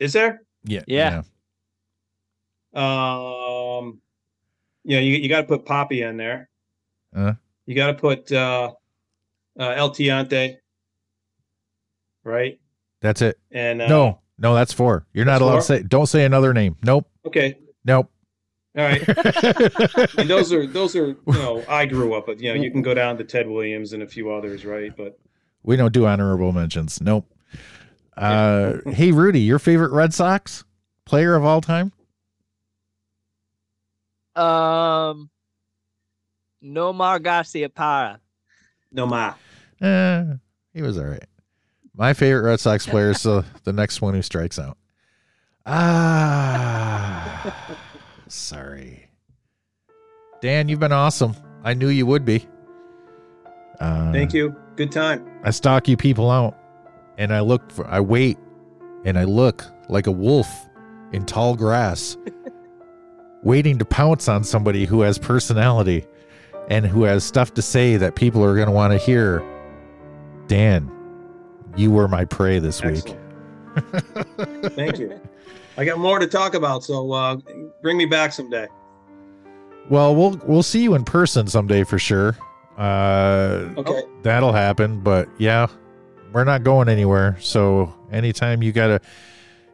Is 0.00 0.14
there? 0.14 0.40
Yeah. 0.64 0.84
Yeah. 0.86 1.22
yeah. 2.72 3.76
Um, 3.76 4.00
you 4.84 4.96
know, 4.96 5.02
you, 5.02 5.16
you 5.16 5.28
got 5.28 5.42
to 5.42 5.46
put 5.46 5.66
Papi 5.66 6.08
in 6.08 6.16
there. 6.16 6.48
Uh, 7.14 7.34
you 7.66 7.74
got 7.74 7.88
to 7.88 7.94
put 7.94 8.32
uh, 8.32 8.72
uh, 9.60 9.68
El 9.68 9.90
Tiante, 9.90 10.56
right? 12.24 12.58
That's 13.00 13.22
it. 13.22 13.38
And 13.50 13.82
uh, 13.82 13.86
no, 13.86 14.20
no, 14.38 14.54
that's 14.54 14.72
four. 14.72 15.06
You're 15.12 15.24
not 15.24 15.42
allowed 15.42 15.52
four? 15.52 15.60
to 15.60 15.66
say. 15.66 15.82
Don't 15.82 16.06
say 16.06 16.24
another 16.24 16.52
name. 16.52 16.76
Nope. 16.82 17.08
Okay. 17.26 17.58
Nope. 17.84 18.10
All 18.76 18.84
right. 18.84 19.06
and 20.18 20.28
those 20.28 20.52
are 20.52 20.66
those 20.66 20.96
are 20.96 21.08
you 21.08 21.18
know 21.26 21.64
I 21.68 21.86
grew 21.86 22.14
up 22.14 22.26
with. 22.28 22.40
You 22.40 22.54
know, 22.54 22.60
you 22.60 22.70
can 22.70 22.82
go 22.82 22.94
down 23.02 23.16
to 23.18 23.24
Ted 23.24 23.48
Williams 23.48 23.92
and 23.92 24.02
a 24.02 24.06
few 24.06 24.32
others, 24.32 24.64
right? 24.64 24.94
But 24.96 25.18
we 25.62 25.76
don't 25.76 25.92
do 25.92 26.06
honorable 26.06 26.52
mentions. 26.52 27.00
Nope. 27.00 27.30
Uh, 28.16 28.78
hey 28.86 29.12
Rudy, 29.12 29.40
your 29.40 29.58
favorite 29.58 29.92
Red 29.92 30.12
Sox 30.12 30.64
player 31.04 31.34
of 31.34 31.44
all 31.44 31.60
time? 31.60 31.92
Um, 34.34 35.30
Nomar 36.62 37.20
Garciaparra. 37.20 38.18
Nomar. 38.94 39.36
Eh, 39.80 40.24
he 40.72 40.82
was 40.82 40.98
all 40.98 41.04
right. 41.04 41.24
My 41.96 42.12
favorite 42.12 42.42
Red 42.42 42.60
Sox 42.60 42.86
player 42.86 43.10
is 43.10 43.22
the, 43.24 43.44
the 43.64 43.72
next 43.72 44.00
one 44.02 44.14
who 44.14 44.22
strikes 44.22 44.58
out. 44.58 44.76
Ah, 45.66 47.54
sorry. 48.28 49.08
Dan, 50.42 50.68
you've 50.68 50.80
been 50.80 50.92
awesome. 50.92 51.34
I 51.62 51.72
knew 51.74 51.88
you 51.88 52.04
would 52.04 52.24
be. 52.24 52.46
Uh, 53.80 54.12
Thank 54.12 54.34
you. 54.34 54.54
Good 54.76 54.92
time. 54.92 55.26
I 55.42 55.50
stalk 55.50 55.88
you 55.88 55.96
people 55.96 56.30
out, 56.30 56.56
and 57.16 57.32
I 57.32 57.40
look 57.40 57.70
for. 57.70 57.86
I 57.86 58.00
wait, 58.00 58.36
and 59.04 59.18
I 59.18 59.24
look 59.24 59.64
like 59.88 60.06
a 60.06 60.12
wolf 60.12 60.48
in 61.12 61.24
tall 61.24 61.54
grass 61.56 62.16
waiting 63.42 63.78
to 63.78 63.84
pounce 63.84 64.28
on 64.28 64.44
somebody 64.44 64.84
who 64.84 65.00
has 65.02 65.16
personality 65.16 66.04
and 66.68 66.84
who 66.84 67.04
has 67.04 67.24
stuff 67.24 67.54
to 67.54 67.62
say 67.62 67.96
that 67.96 68.16
people 68.16 68.44
are 68.44 68.54
going 68.54 68.66
to 68.66 68.72
want 68.72 68.92
to 68.92 68.98
hear. 68.98 69.42
Dan, 70.46 70.90
you 71.76 71.90
were 71.90 72.08
my 72.08 72.24
prey 72.24 72.58
this 72.58 72.82
Excellent. 72.82 73.18
week. 73.76 74.72
Thank 74.72 74.98
you. 74.98 75.20
I 75.76 75.84
got 75.84 75.98
more 75.98 76.18
to 76.18 76.26
talk 76.26 76.54
about, 76.54 76.84
so 76.84 77.12
uh, 77.12 77.36
bring 77.82 77.96
me 77.96 78.06
back 78.06 78.32
someday. 78.32 78.68
Well, 79.90 80.14
we'll 80.14 80.40
we'll 80.44 80.62
see 80.62 80.82
you 80.82 80.94
in 80.94 81.04
person 81.04 81.46
someday 81.46 81.84
for 81.84 81.98
sure. 81.98 82.36
Uh, 82.78 83.68
okay, 83.76 84.02
that'll 84.22 84.52
happen. 84.52 85.00
But 85.00 85.28
yeah, 85.38 85.66
we're 86.32 86.44
not 86.44 86.62
going 86.62 86.88
anywhere. 86.88 87.36
So 87.40 87.92
anytime 88.12 88.62
you 88.62 88.72
gotta 88.72 89.00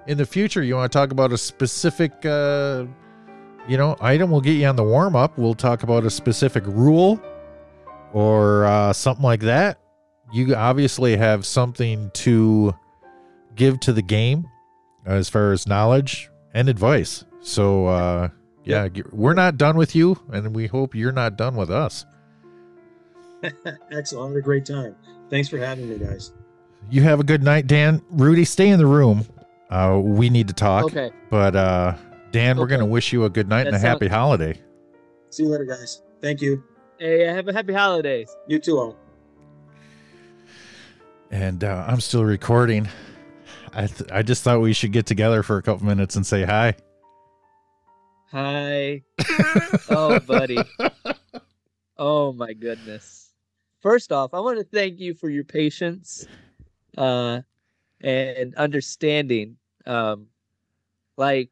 in 0.07 0.19
the 0.19 0.27
future, 0.27 0.63
you 0.63 0.77
want 0.77 0.91
to 0.91 0.99
talk 0.99 1.13
about 1.13 1.33
a 1.33 1.39
specific 1.39 2.25
uh, 2.25 2.87
you 3.69 3.77
know, 3.77 3.97
item 4.01 4.31
we'll 4.31 4.41
get 4.41 4.53
you 4.53 4.67
on 4.67 4.77
the 4.77 4.83
warm 4.83 5.15
up. 5.15 5.39
We'll 5.39 5.55
talk 5.55 5.83
about 5.83 6.05
a 6.05 6.11
specific 6.11 6.65
rule 6.67 7.21
or 8.13 8.65
uh, 8.65 8.93
something 8.93 9.23
like 9.23 9.41
that. 9.43 9.79
You 10.33 10.55
obviously 10.55 11.17
have 11.17 11.45
something 11.45 12.11
to 12.15 12.75
give 13.55 13.81
to 13.81 13.93
the 13.93 14.03
game 14.03 14.49
as 15.05 15.29
far 15.29 15.53
as 15.53 15.67
knowledge 15.67 16.31
and 16.55 16.69
advice. 16.69 17.25
So, 17.41 17.87
uh, 17.87 18.29
yeah, 18.65 18.89
we're 19.11 19.35
not 19.35 19.57
done 19.57 19.77
with 19.77 19.97
you, 19.97 20.19
and 20.33 20.55
we 20.55 20.67
hope 20.67 20.95
you're 20.95 21.13
not 21.13 21.37
done 21.37 21.57
with 21.57 21.71
us. 21.71 22.05
Excellent. 23.91 24.27
I 24.27 24.29
had 24.29 24.37
a 24.37 24.43
great 24.43 24.67
time. 24.67 24.95
Thanks 25.31 25.49
for 25.49 25.59
having 25.59 25.89
me, 25.89 25.99
guys. 25.99 26.33
You 26.91 27.03
have 27.03 27.21
a 27.21 27.25
good 27.25 27.43
night, 27.43 27.67
Dan. 27.67 28.03
Rudy, 28.11 28.45
stay 28.45 28.69
in 28.69 28.79
the 28.79 28.87
room. 28.87 29.27
Uh, 29.71 30.01
we 30.03 30.29
need 30.29 30.49
to 30.49 30.55
talk. 30.55 30.85
Okay. 30.87 31.11
But 31.31 31.55
uh, 31.57 31.95
Dan, 32.33 32.53
okay. 32.53 32.61
we're 32.61 32.67
going 32.67 32.81
to 32.81 32.87
wish 32.87 33.13
you 33.13 33.25
a 33.25 33.31
good 33.31 33.49
night 33.49 33.67
and 33.67 33.77
a 33.77 33.79
happy 33.79 34.09
holiday. 34.09 34.61
See 35.31 35.45
you 35.45 35.49
later, 35.49 35.65
guys. 35.65 36.03
Thank 36.21 36.43
you. 36.43 36.63
Hey, 36.99 37.25
have 37.25 37.49
a 37.49 37.53
happy 37.53 37.73
holidays. 37.73 38.35
You 38.47 38.59
too, 38.59 38.79
all. 38.79 38.97
And 41.31 41.63
uh, 41.63 41.85
I'm 41.87 42.01
still 42.01 42.25
recording. 42.25 42.89
I 43.73 43.87
th- 43.87 44.11
I 44.11 44.23
just 44.23 44.43
thought 44.43 44.61
we 44.61 44.73
should 44.73 44.93
get 44.93 45.07
together 45.07 45.43
for 45.43 45.59
a 45.59 45.63
couple 45.63 45.87
minutes 45.87 46.17
and 46.17 46.27
say 46.27 46.45
hi. 46.45 46.75
Hi. 48.33 49.03
oh, 49.89 50.19
buddy. 50.21 50.63
Oh 51.97 52.33
my 52.33 52.53
goodness. 52.53 53.33
First 53.81 54.11
off, 54.11 54.35
I 54.35 54.41
want 54.41 54.59
to 54.59 54.65
thank 54.65 54.99
you 54.99 55.15
for 55.15 55.29
your 55.31 55.45
patience 55.45 56.27
uh 56.99 57.41
and 58.01 58.55
understanding. 58.57 59.57
Um 59.87 60.27
like 61.17 61.51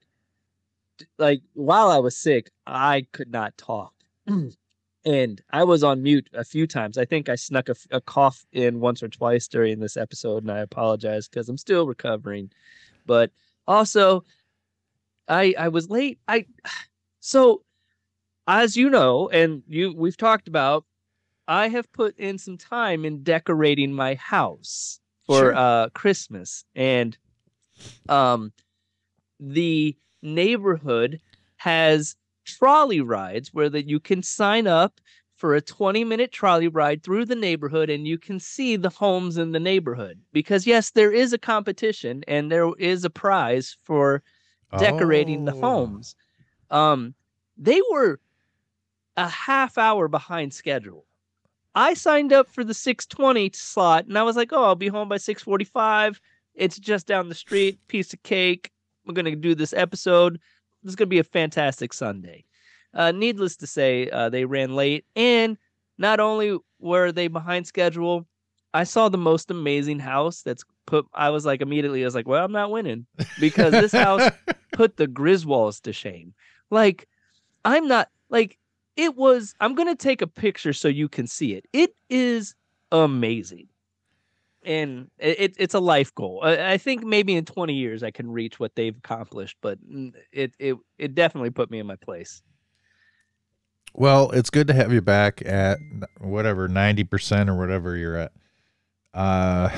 like 1.18 1.42
while 1.54 1.90
I 1.90 1.98
was 1.98 2.16
sick, 2.16 2.50
I 2.66 3.06
could 3.12 3.30
not 3.30 3.56
talk. 3.56 3.92
and 5.08 5.40
I 5.50 5.64
was 5.64 5.82
on 5.82 6.02
mute 6.02 6.28
a 6.34 6.44
few 6.44 6.66
times. 6.66 6.98
I 6.98 7.06
think 7.06 7.30
I 7.30 7.34
snuck 7.34 7.70
a, 7.70 7.74
a, 7.90 7.98
cough 7.98 8.44
in 8.52 8.78
once 8.78 9.02
or 9.02 9.08
twice 9.08 9.48
during 9.48 9.80
this 9.80 9.96
episode, 9.96 10.42
and 10.42 10.52
I 10.52 10.58
apologize 10.58 11.28
because 11.28 11.48
I'm 11.48 11.56
still 11.56 11.86
recovering. 11.86 12.50
But 13.06 13.30
also, 13.66 14.24
I 15.26 15.54
I 15.58 15.68
was 15.68 15.88
late. 15.88 16.18
I 16.28 16.44
so 17.20 17.62
as 18.46 18.76
you 18.76 18.90
know, 18.90 19.30
and 19.30 19.62
you 19.66 19.94
we've 19.96 20.18
talked 20.18 20.46
about, 20.46 20.84
I 21.46 21.68
have 21.68 21.90
put 21.92 22.14
in 22.18 22.36
some 22.36 22.58
time 22.58 23.06
in 23.06 23.22
decorating 23.22 23.94
my 23.94 24.14
house 24.16 25.00
for 25.24 25.38
sure. 25.38 25.54
uh 25.54 25.88
Christmas, 25.94 26.66
and 26.74 27.16
um 28.10 28.52
the 29.40 29.96
neighborhood 30.20 31.18
has 31.56 32.14
trolley 32.48 33.00
rides 33.00 33.52
where 33.52 33.68
that 33.68 33.88
you 33.88 34.00
can 34.00 34.22
sign 34.22 34.66
up 34.66 35.00
for 35.36 35.54
a 35.54 35.60
20 35.60 36.04
minute 36.04 36.32
trolley 36.32 36.68
ride 36.68 37.02
through 37.02 37.24
the 37.24 37.36
neighborhood 37.36 37.90
and 37.90 38.08
you 38.08 38.18
can 38.18 38.40
see 38.40 38.76
the 38.76 38.88
homes 38.88 39.38
in 39.38 39.52
the 39.52 39.60
neighborhood. 39.60 40.18
Because 40.32 40.66
yes 40.66 40.90
there 40.90 41.12
is 41.12 41.32
a 41.32 41.38
competition 41.38 42.24
and 42.26 42.50
there 42.50 42.70
is 42.78 43.04
a 43.04 43.10
prize 43.10 43.76
for 43.84 44.22
decorating 44.78 45.42
oh. 45.48 45.52
the 45.52 45.60
homes. 45.60 46.16
Um 46.70 47.14
they 47.56 47.80
were 47.90 48.20
a 49.16 49.28
half 49.28 49.78
hour 49.78 50.08
behind 50.08 50.54
schedule. 50.54 51.04
I 51.74 51.94
signed 51.94 52.32
up 52.32 52.50
for 52.50 52.64
the 52.64 52.74
620 52.74 53.50
slot 53.54 54.06
and 54.06 54.18
i 54.18 54.22
was 54.22 54.36
like 54.36 54.52
oh 54.52 54.64
i'll 54.64 54.74
be 54.74 54.88
home 54.88 55.08
by 55.08 55.18
645 55.18 56.20
it's 56.58 56.78
just 56.78 57.06
down 57.06 57.28
the 57.28 57.34
street. 57.34 57.78
Piece 57.88 58.12
of 58.12 58.22
cake. 58.24 58.70
We're 59.06 59.14
going 59.14 59.24
to 59.24 59.36
do 59.36 59.54
this 59.54 59.72
episode. 59.72 60.40
This 60.82 60.92
is 60.92 60.96
going 60.96 61.06
to 61.06 61.10
be 61.10 61.18
a 61.18 61.24
fantastic 61.24 61.92
Sunday. 61.92 62.44
Uh, 62.94 63.12
needless 63.12 63.56
to 63.56 63.66
say, 63.66 64.08
uh, 64.10 64.28
they 64.28 64.44
ran 64.44 64.74
late, 64.74 65.04
and 65.14 65.58
not 65.98 66.20
only 66.20 66.58
were 66.78 67.12
they 67.12 67.28
behind 67.28 67.66
schedule, 67.66 68.26
I 68.72 68.84
saw 68.84 69.08
the 69.08 69.18
most 69.18 69.50
amazing 69.50 69.98
house 69.98 70.42
that's 70.42 70.64
put. 70.86 71.06
I 71.14 71.30
was 71.30 71.44
like, 71.44 71.60
immediately, 71.60 72.02
I 72.02 72.06
was 72.06 72.14
like, 72.14 72.28
well, 72.28 72.44
I'm 72.44 72.52
not 72.52 72.70
winning 72.70 73.06
because 73.38 73.72
this 73.72 73.92
house 73.92 74.30
put 74.72 74.96
the 74.96 75.06
Griswolds 75.06 75.80
to 75.82 75.92
shame. 75.92 76.34
Like, 76.70 77.08
I'm 77.64 77.88
not, 77.88 78.08
like, 78.30 78.58
it 78.96 79.16
was, 79.16 79.54
I'm 79.60 79.74
going 79.74 79.88
to 79.88 79.96
take 79.96 80.22
a 80.22 80.26
picture 80.26 80.72
so 80.72 80.88
you 80.88 81.08
can 81.08 81.26
see 81.26 81.54
it. 81.54 81.66
It 81.72 81.94
is 82.08 82.54
amazing 82.92 83.68
and 84.64 85.10
it, 85.18 85.54
it's 85.58 85.74
a 85.74 85.80
life 85.80 86.14
goal. 86.14 86.40
I, 86.42 86.72
I, 86.72 86.78
think 86.78 87.04
maybe 87.04 87.34
in 87.34 87.44
20 87.44 87.74
years 87.74 88.02
I 88.02 88.10
can 88.10 88.30
reach 88.30 88.58
what 88.58 88.74
they've 88.74 88.96
accomplished, 88.96 89.56
but 89.60 89.78
it 90.32 90.52
it 90.58 90.76
it 90.98 91.14
definitely 91.14 91.50
put 91.50 91.70
me 91.70 91.78
in 91.78 91.86
my 91.86 91.96
place. 91.96 92.42
Well, 93.94 94.30
it's 94.30 94.50
good 94.50 94.66
to 94.68 94.74
have 94.74 94.92
you 94.92 95.00
back 95.00 95.42
at 95.44 95.78
whatever 96.20 96.68
90% 96.68 97.48
or 97.48 97.56
whatever 97.56 97.96
you're 97.96 98.16
at. 98.16 98.32
Uh 99.14 99.70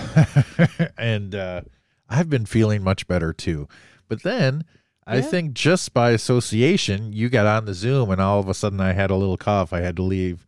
and 0.99 1.35
uh 1.35 1.63
I've 2.09 2.29
been 2.29 2.47
feeling 2.47 2.83
much 2.83 3.07
better 3.07 3.33
too. 3.33 3.69
But 4.09 4.23
then 4.23 4.65
I 5.07 5.21
think 5.21 5.55
just 5.55 5.93
by 5.93 6.11
association, 6.11 7.13
you 7.13 7.29
got 7.29 7.47
on 7.47 7.65
the 7.65 7.75
Zoom 7.75 8.11
and 8.11 8.21
all 8.21 8.39
of 8.39 8.49
a 8.49 8.55
sudden 8.55 8.81
I 8.81 8.93
had 8.93 9.11
a 9.11 9.17
little 9.17 9.37
cough. 9.37 9.73
I 9.73 9.81
had 9.81 9.97
to 9.97 10.03
leave 10.03 10.47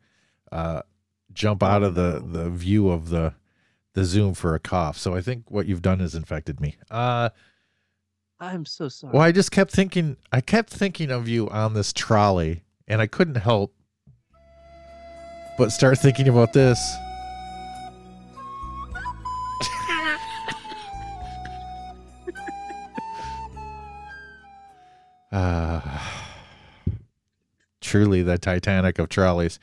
uh 0.51 0.83
jump 1.33 1.63
out 1.63 1.83
of 1.83 1.95
the 1.95 2.23
the 2.25 2.51
view 2.51 2.91
of 2.91 3.09
the 3.09 3.35
the 3.95 4.05
Zoom 4.05 4.35
for 4.35 4.55
a 4.55 4.59
cough. 4.59 4.97
So 4.99 5.15
I 5.15 5.21
think 5.21 5.51
what 5.51 5.67
you've 5.67 5.83
done 5.83 6.01
has 6.01 6.15
infected 6.15 6.61
me. 6.61 6.77
Uh 6.91 7.31
I'm 8.41 8.65
so 8.67 8.89
sorry. 8.89 9.13
well, 9.13 9.23
I 9.23 9.31
just 9.33 9.53
kept 9.53 9.71
thinking 9.71 10.17
I 10.33 10.41
kept 10.41 10.71
thinking 10.71 11.11
of 11.11 11.29
you 11.29 11.49
on 11.51 11.75
this 11.75 11.93
trolley 11.93 12.63
and 12.89 13.01
I 13.01 13.07
couldn't 13.07 13.37
help 13.37 13.75
but 15.59 15.71
start 15.71 15.99
thinking 15.99 16.29
about 16.29 16.53
this. 16.53 16.79
Ah, 25.35 26.13
truly 27.81 28.23
the 28.23 28.37
Titanic 28.39 28.99
of 28.99 29.09
trolleys. 29.09 29.59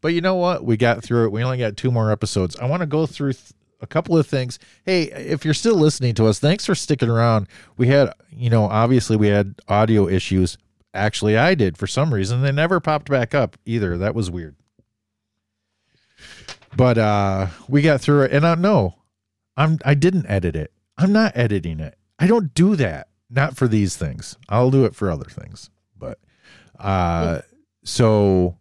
But 0.00 0.08
you 0.14 0.20
know 0.20 0.36
what? 0.36 0.64
We 0.64 0.76
got 0.76 1.02
through 1.02 1.24
it. 1.26 1.32
We 1.32 1.42
only 1.42 1.58
got 1.58 1.76
two 1.76 1.90
more 1.90 2.12
episodes. 2.12 2.54
I 2.56 2.66
want 2.66 2.82
to 2.82 2.86
go 2.86 3.04
through 3.06 3.32
th- 3.32 3.50
a 3.80 3.86
couple 3.86 4.16
of 4.16 4.26
things. 4.26 4.58
Hey, 4.84 5.04
if 5.04 5.44
you're 5.44 5.54
still 5.54 5.76
listening 5.76 6.14
to 6.14 6.26
us, 6.26 6.38
thanks 6.38 6.66
for 6.66 6.74
sticking 6.74 7.08
around. 7.08 7.48
We 7.76 7.88
had, 7.88 8.12
you 8.30 8.50
know, 8.50 8.64
obviously 8.64 9.16
we 9.16 9.28
had 9.28 9.54
audio 9.68 10.08
issues. 10.08 10.58
Actually, 10.94 11.36
I 11.36 11.54
did 11.54 11.76
for 11.78 11.86
some 11.86 12.12
reason. 12.12 12.42
They 12.42 12.52
never 12.52 12.80
popped 12.80 13.10
back 13.10 13.34
up 13.34 13.56
either. 13.64 13.96
That 13.98 14.14
was 14.14 14.30
weird. 14.30 14.56
But 16.76 16.98
uh 16.98 17.48
we 17.68 17.82
got 17.82 18.00
through 18.00 18.22
it 18.24 18.32
and 18.32 18.46
I 18.46 18.54
no. 18.54 18.94
I'm 19.56 19.78
I 19.84 19.94
didn't 19.94 20.26
edit 20.26 20.54
it. 20.54 20.72
I'm 20.96 21.12
not 21.12 21.36
editing 21.36 21.80
it. 21.80 21.96
I 22.18 22.26
don't 22.26 22.52
do 22.54 22.76
that. 22.76 23.08
Not 23.30 23.56
for 23.56 23.68
these 23.68 23.96
things. 23.96 24.36
I'll 24.48 24.70
do 24.70 24.84
it 24.84 24.94
for 24.94 25.10
other 25.10 25.24
things. 25.26 25.70
But 25.96 26.18
uh 26.78 27.40
so 27.84 28.58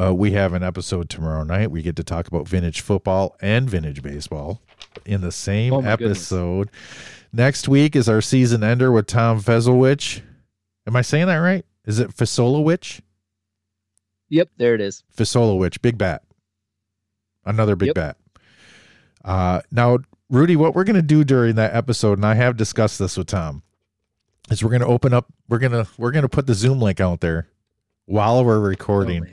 uh, 0.00 0.14
we 0.14 0.32
have 0.32 0.52
an 0.54 0.62
episode 0.62 1.08
tomorrow 1.08 1.44
night. 1.44 1.70
We 1.70 1.82
get 1.82 1.96
to 1.96 2.04
talk 2.04 2.26
about 2.28 2.48
vintage 2.48 2.80
football 2.80 3.36
and 3.40 3.68
vintage 3.68 4.02
baseball 4.02 4.60
in 5.04 5.20
the 5.20 5.32
same 5.32 5.72
Oh 5.72 5.82
my 5.82 5.96
goodness. 5.96 6.18
episode. 6.32 6.70
Next 7.32 7.68
week 7.68 7.96
is 7.96 8.08
our 8.08 8.20
season 8.20 8.62
ender 8.62 8.92
with 8.92 9.06
Tom 9.06 9.40
Fezelwich. 9.40 10.22
Am 10.86 10.96
I 10.96 11.02
saying 11.02 11.26
that 11.26 11.36
right? 11.36 11.64
Is 11.86 11.98
it 11.98 12.10
Fasolowich? 12.14 13.00
Yep, 14.28 14.50
there 14.56 14.74
it 14.74 14.80
is. 14.80 15.02
Fasolowich, 15.16 15.80
big 15.82 15.98
bat. 15.98 16.22
Another 17.44 17.76
big 17.76 17.88
Yep. 17.88 17.94
bat. 17.94 18.16
Uh, 19.24 19.60
now, 19.70 19.98
Rudy, 20.30 20.56
what 20.56 20.74
we're 20.74 20.84
going 20.84 20.96
to 20.96 21.02
do 21.02 21.24
during 21.24 21.54
that 21.56 21.74
episode, 21.74 22.18
and 22.18 22.24
I 22.26 22.34
have 22.34 22.56
discussed 22.56 22.98
this 22.98 23.16
with 23.16 23.26
Tom, 23.26 23.62
is 24.50 24.62
we're 24.64 24.70
going 24.70 24.80
to 24.80 24.86
open 24.86 25.12
up. 25.12 25.26
We're 25.48 25.58
gonna 25.58 25.86
we're 25.98 26.10
gonna 26.12 26.28
put 26.28 26.46
the 26.46 26.54
Zoom 26.54 26.80
link 26.80 27.00
out 27.00 27.20
there 27.20 27.48
while 28.06 28.44
we're 28.44 28.58
recording. 28.58 29.24
Oh. 29.26 29.30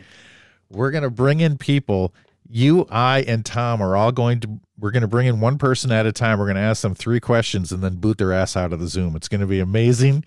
We're 0.69 0.91
going 0.91 1.03
to 1.03 1.09
bring 1.09 1.39
in 1.39 1.57
people. 1.57 2.13
You, 2.51 2.87
I, 2.89 3.21
and 3.27 3.45
Tom 3.45 3.81
are 3.81 3.95
all 3.95 4.11
going 4.11 4.39
to. 4.41 4.59
We're 4.79 4.91
going 4.91 5.01
to 5.01 5.07
bring 5.07 5.27
in 5.27 5.39
one 5.41 5.57
person 5.57 5.91
at 5.91 6.05
a 6.05 6.11
time. 6.11 6.39
We're 6.39 6.45
going 6.45 6.55
to 6.55 6.61
ask 6.61 6.81
them 6.81 6.95
three 6.95 7.19
questions 7.19 7.71
and 7.71 7.83
then 7.83 7.95
boot 7.95 8.17
their 8.17 8.31
ass 8.31 8.55
out 8.55 8.71
of 8.73 8.79
the 8.79 8.87
Zoom. 8.87 9.15
It's 9.15 9.27
going 9.27 9.41
to 9.41 9.47
be 9.47 9.59
amazing. 9.59 10.23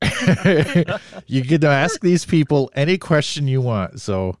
you 1.26 1.42
get 1.42 1.60
to 1.60 1.68
ask 1.68 2.00
these 2.00 2.24
people 2.24 2.70
any 2.74 2.96
question 2.96 3.48
you 3.48 3.60
want. 3.60 4.00
So 4.00 4.36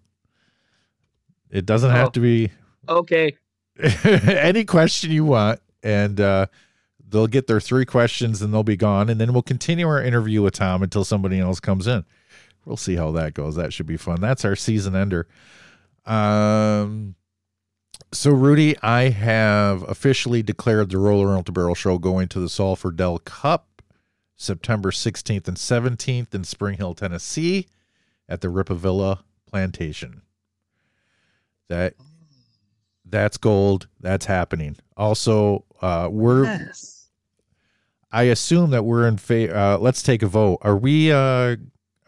it 1.50 1.66
doesn't 1.66 1.90
have 1.90 2.08
Oh. 2.08 2.10
to 2.12 2.20
be 2.20 2.50
okay. 2.88 3.36
any 4.04 4.64
question 4.64 5.10
you 5.10 5.24
want. 5.24 5.60
And 5.82 6.20
uh, 6.20 6.46
they'll 7.08 7.26
get 7.26 7.46
their 7.46 7.60
three 7.60 7.84
questions 7.84 8.40
and 8.42 8.52
they'll 8.54 8.62
be 8.62 8.76
gone. 8.76 9.08
And 9.10 9.20
then 9.20 9.32
we'll 9.32 9.42
continue 9.42 9.88
our 9.88 10.02
interview 10.02 10.42
with 10.42 10.54
Tom 10.54 10.82
until 10.82 11.04
somebody 11.04 11.40
else 11.40 11.60
comes 11.60 11.86
in. 11.86 12.04
We'll 12.64 12.76
see 12.76 12.96
how 12.96 13.10
that 13.12 13.34
goes. 13.34 13.56
That 13.56 13.72
should 13.72 13.86
be 13.86 13.96
fun. 13.96 14.20
That's 14.20 14.44
our 14.44 14.56
season 14.56 14.94
ender. 14.94 15.26
Um, 16.06 17.14
so 18.12 18.30
Rudy, 18.30 18.76
I 18.82 19.10
have 19.10 19.82
officially 19.88 20.42
declared 20.42 20.90
the 20.90 20.98
Roll 20.98 21.28
Out 21.28 21.46
the 21.46 21.52
Barrel 21.52 21.74
show 21.74 21.98
going 21.98 22.28
to 22.28 22.40
the 22.40 22.48
Sulphur 22.48 22.90
Dell 22.90 23.18
Cup 23.18 23.82
September 24.36 24.90
16th 24.90 25.46
and 25.48 25.56
17th 25.56 26.34
in 26.34 26.44
Spring 26.44 26.78
Hill, 26.78 26.94
Tennessee 26.94 27.66
at 28.28 28.40
the 28.40 28.48
Rippavilla 28.48 29.20
Plantation. 29.46 30.22
That 31.68 31.94
that's 33.04 33.36
gold. 33.36 33.88
That's 34.00 34.26
happening. 34.26 34.76
Also, 34.96 35.64
uh, 35.82 36.08
we're 36.10 36.44
Yes. 36.44 37.08
I 38.12 38.24
assume 38.24 38.70
that 38.70 38.84
we're 38.84 39.06
in 39.06 39.18
favor. 39.18 39.54
Uh, 39.54 39.78
let's 39.78 40.02
take 40.02 40.22
a 40.22 40.26
vote. 40.26 40.58
Are 40.62 40.76
we? 40.76 41.12
Uh, 41.12 41.56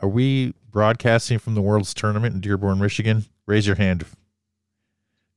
are 0.02 0.08
we 0.08 0.54
broadcasting 0.70 1.38
from 1.38 1.54
the 1.54 1.62
World's 1.62 1.94
Tournament 1.94 2.34
in 2.34 2.40
Dearborn, 2.40 2.78
Michigan? 2.78 3.24
Raise 3.46 3.66
your 3.66 3.76
hand. 3.76 4.04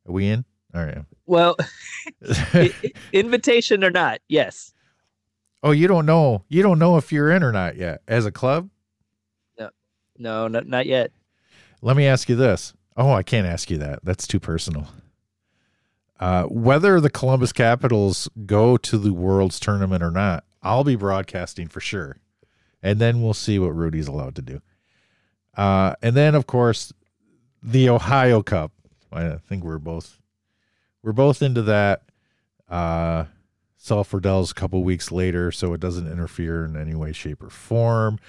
Are 0.08 0.12
we 0.12 0.28
in? 0.28 0.44
All 0.74 0.84
right. 0.84 0.98
Well, 1.26 1.56
invitation 3.14 3.84
or 3.84 3.92
not? 3.92 4.20
Yes. 4.28 4.74
oh, 5.64 5.72
you 5.72 5.88
don't 5.88 6.06
know. 6.06 6.44
You 6.50 6.64
don't 6.64 6.80
know 6.80 6.98
if 6.98 7.12
you're 7.12 7.32
in 7.32 7.44
or 7.44 7.52
not 7.52 7.78
yet 7.78 8.02
as 8.08 8.26
a 8.26 8.32
club. 8.32 8.70
No, 10.18 10.48
not 10.48 10.68
not 10.68 10.86
yet. 10.86 11.12
Let 11.82 11.98
me 11.98 12.08
ask 12.08 12.30
you 12.30 12.36
this. 12.36 12.74
Oh, 12.98 13.12
I 13.12 13.24
can't 13.24 13.48
ask 13.48 13.70
you 13.70 13.78
that. 13.80 14.00
That's 14.04 14.28
too 14.28 14.40
personal. 14.40 14.88
Uh, 16.20 16.44
whether 16.44 17.02
the 17.02 17.10
Columbus 17.10 17.52
Capitals 17.52 18.30
go 18.46 18.78
to 18.78 18.98
the 18.98 19.12
World's 19.12 19.60
Tournament 19.60 20.02
or 20.02 20.12
not, 20.12 20.46
I'll 20.64 20.86
be 20.86 20.96
broadcasting 20.96 21.68
for 21.68 21.82
sure. 21.82 22.18
And 22.86 23.00
then 23.00 23.22
we'll 23.22 23.34
see 23.34 23.60
what 23.60 23.76
Rudy's 23.76 24.08
allowed 24.08 24.36
to 24.36 24.42
do. 24.42 24.62
Uh, 25.58 25.96
and 26.02 26.16
then, 26.16 26.36
of 26.36 26.46
course, 26.46 26.94
the 27.62 27.90
Ohio 27.90 28.44
Cup. 28.44 28.72
I 29.12 29.38
think 29.38 29.64
we're 29.64 29.80
both 29.80 30.20
we're 31.02 31.14
both 31.14 31.42
into 31.42 31.62
that. 31.64 32.04
Uh, 32.70 33.26
Sulphur 33.78 34.20
Dell's 34.20 34.52
a 34.52 34.56
couple 34.56 34.84
weeks 34.84 35.12
later, 35.12 35.52
so 35.52 35.74
it 35.74 35.80
doesn't 35.80 36.12
interfere 36.12 36.66
in 36.66 36.76
any 36.76 36.96
way, 36.96 37.12
shape, 37.12 37.44
or 37.44 37.50
form 37.50 38.20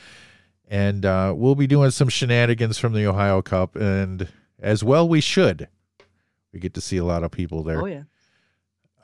and 0.69 1.05
uh, 1.05 1.33
we'll 1.37 1.55
be 1.55 1.67
doing 1.67 1.91
some 1.91 2.09
shenanigans 2.09 2.79
from 2.79 2.93
the 2.93 3.07
Ohio 3.07 3.43
Cup, 3.43 3.77
and 3.77 4.29
as 4.59 4.83
well 4.83 5.09
we 5.09 5.21
should. 5.21 5.69
We 6.53 6.61
get 6.61 6.75
to 6.75 6.81
see 6.81 6.97
a 6.97 7.05
lot 7.05 7.23
of 7.23 7.31
people 7.31 7.63
there. 7.63 7.83
Oh 7.83 7.87
yeah. 7.87 8.03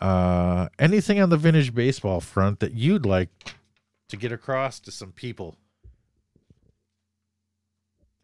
Uh, 0.01 0.69
anything 0.79 1.21
on 1.21 1.31
the 1.31 1.37
vintage 1.37 1.73
baseball 1.73 2.21
front 2.21 2.59
that 2.59 2.75
you'd 2.75 3.07
like 3.07 3.29
to 4.09 4.17
get 4.17 4.33
across 4.33 4.81
to 4.81 4.91
some 4.91 5.13
people? 5.13 5.57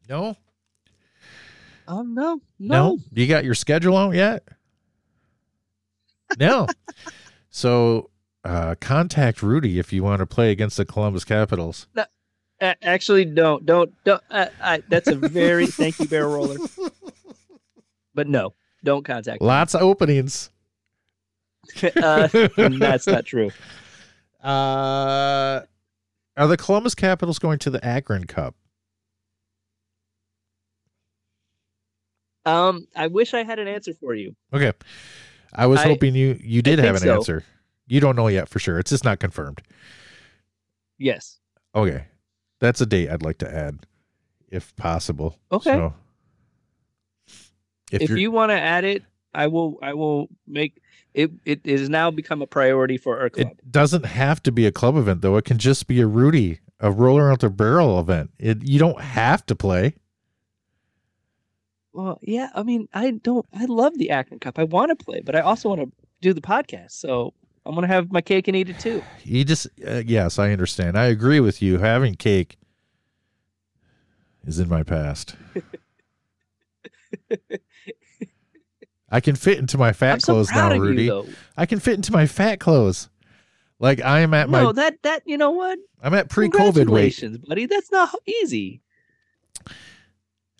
No, 0.09 0.36
Um, 1.86 2.14
no, 2.14 2.40
no. 2.59 2.98
You 3.12 3.26
got 3.26 3.44
your 3.44 3.55
schedule 3.55 3.96
out 3.96 4.14
yet? 4.14 4.46
No. 6.38 6.66
so, 7.50 8.10
uh, 8.44 8.74
contact 8.80 9.42
Rudy 9.42 9.78
if 9.78 9.92
you 9.92 10.02
want 10.02 10.20
to 10.20 10.26
play 10.26 10.50
against 10.50 10.76
the 10.78 10.84
Columbus 10.86 11.24
Capitals. 11.24 11.86
A- 12.60 12.76
actually, 12.82 13.24
don't, 13.26 13.64
don't, 13.66 13.92
don't. 14.05 14.22
I, 14.30 14.48
I, 14.62 14.82
that's 14.88 15.09
a 15.09 15.14
very 15.14 15.66
thank 15.78 15.98
you, 15.98 16.09
barrel 16.09 16.34
roller. 16.34 16.56
But 18.14 18.28
no, 18.28 18.55
don't 18.82 19.05
contact. 19.05 19.40
me. 19.42 19.46
Lots 19.46 19.74
of 19.74 19.82
openings. 19.82 20.50
uh, 22.02 22.28
that's 22.56 23.06
not 23.06 23.26
true. 23.26 23.50
Uh, 24.43 25.62
are 26.36 26.47
the 26.47 26.56
Columbus 26.56 26.94
Capitals 26.94 27.39
going 27.39 27.59
to 27.60 27.70
the 27.70 27.85
Akron 27.85 28.24
Cup? 28.24 28.55
Um, 32.47 32.86
I 32.97 33.09
wish 33.09 33.35
I 33.35 33.43
had 33.43 33.59
an 33.59 33.69
answer 33.69 33.93
for 33.94 34.15
you. 34.15 34.35
Okay, 34.52 34.73
I 35.52 35.66
was 35.66 35.81
I- 35.81 35.89
hoping 35.89 36.15
you 36.15 36.39
you 36.43 36.62
did 36.62 36.81
I 36.81 36.86
have 36.86 36.97
an 36.97 37.02
so. 37.02 37.15
answer. 37.15 37.44
You 37.89 38.01
don't 38.01 38.16
know 38.16 38.28
yet 38.28 38.48
for 38.48 38.59
sure. 38.59 38.78
It's 38.78 38.90
just 38.90 39.05
not 39.05 39.19
confirmed. 39.19 39.62
Yes. 40.98 41.39
Okay, 41.74 42.05
that's 42.60 42.81
a 42.81 42.86
date 42.86 43.10
I'd 43.10 43.23
like 43.23 43.39
to 43.39 43.52
add, 43.55 43.86
if 44.51 44.74
possible. 44.77 45.39
Okay. 45.52 45.73
So, 45.73 45.94
if, 47.90 48.02
If, 48.02 48.10
you 48.10 48.31
want 48.31 48.51
to 48.51 48.59
add 48.59 48.85
it, 48.85 49.02
I 49.35 49.47
will. 49.47 49.78
I 49.82 49.94
will 49.94 50.28
make 50.47 50.81
it. 51.14 51.32
It 51.44 51.66
has 51.66 51.89
now 51.89 52.10
become 52.10 52.43
a 52.43 52.47
priority 52.47 52.97
for 52.97 53.20
our 53.20 53.30
club. 53.30 53.48
it 53.59 53.72
doesn't 53.72 54.06
have 54.06 54.43
to 54.44 54.52
be 54.52 54.66
a 54.66 54.72
club 54.72 54.97
event 54.97 55.22
though. 55.22 55.36
It 55.36 55.44
can 55.44 55.59
just 55.59 55.86
be 55.86 56.01
a 56.01 56.06
Rudy, 56.06 56.60
a 56.80 56.90
Roll 56.90 57.22
Out 57.22 57.40
the 57.40 57.51
Barrel 57.51 57.98
event. 57.98 58.30
It 58.39 58.62
you 58.62 58.78
don't 58.78 59.01
have 59.01 59.44
to 59.47 59.56
play. 59.56 59.94
well, 61.93 62.18
yeah. 62.22 62.51
I 62.55 62.62
mean, 62.62 62.89
I 62.94 63.12
don't. 63.12 63.47
I 63.52 63.64
love 63.64 63.98
the 63.98 64.10
Akron 64.10 64.40
Cup. 64.40 64.59
I 64.59 64.64
want 64.64 64.97
to 64.97 65.05
play, 65.05 65.20
but 65.20 65.35
I 65.35 65.40
also 65.40 65.68
want 65.68 65.80
to 65.80 65.93
do 66.20 66.32
the 66.32 66.40
podcast. 66.40 66.93
So 66.93 67.35
I'm 67.66 67.74
gonna 67.74 67.86
have 67.86 68.10
my 68.10 68.20
cake 68.20 68.48
and 68.48 68.56
eat 68.56 68.70
it 68.70 68.78
too. 68.78 69.02
You 69.24 69.44
just 69.44 69.66
uh, 69.86 70.02
yes, 70.06 70.39
I 70.39 70.52
understand. 70.52 70.98
I 70.98 71.06
agree 71.06 71.40
with 71.40 71.60
you. 71.60 71.78
Having 71.78 72.16
cake 72.16 72.56
is 74.47 74.59
in 74.59 74.68
my 74.68 74.82
past. 74.82 75.36
I 79.10 79.20
can 79.20 79.36
fit 79.36 79.59
into 79.59 79.78
my 79.78 79.93
fat 79.93 80.14
I'm 80.14 80.20
so 80.20 80.32
clothes 80.35 80.48
proud 80.51 80.72
now, 80.72 80.78
Rudy. 80.78 81.05
you. 81.05 81.26
I 81.56 81.66
can 81.66 81.80
fit 81.80 81.94
into 81.94 82.12
my 82.12 82.26
fat 82.26 82.60
clothes. 82.60 83.09
Like 83.80 84.02
I 84.02 84.20
am 84.20 84.35
at 84.35 84.51
no, 84.51 84.66
my 84.66 84.72
that 84.72 85.02
that 85.02 85.22
you 85.24 85.39
know 85.39 85.51
what? 85.51 85.78
I'm 86.02 86.14
at 86.14 86.28
pre-COVID 86.28 86.89
weight. 86.89 87.22
Buddy. 87.48 87.66
That's 87.66 87.90
not 87.93 88.14
easy. 88.26 88.82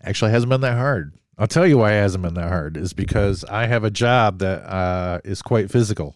Actually, 0.03 0.31
it 0.31 0.33
hasn't 0.33 0.49
been 0.49 0.61
that 0.61 0.77
hard. 0.77 1.13
I'll 1.37 1.47
tell 1.47 1.67
you 1.67 1.77
why 1.77 1.93
it 1.93 2.01
hasn't 2.01 2.23
been 2.23 2.33
that 2.35 2.47
hard 2.49 2.75
is 2.77 2.93
because 2.93 3.43
I 3.45 3.65
have 3.65 3.83
a 3.83 3.89
job 3.91 4.39
that 4.39 4.63
uh, 4.63 5.19
is 5.23 5.41
quite 5.41 5.69
physical, 5.71 6.15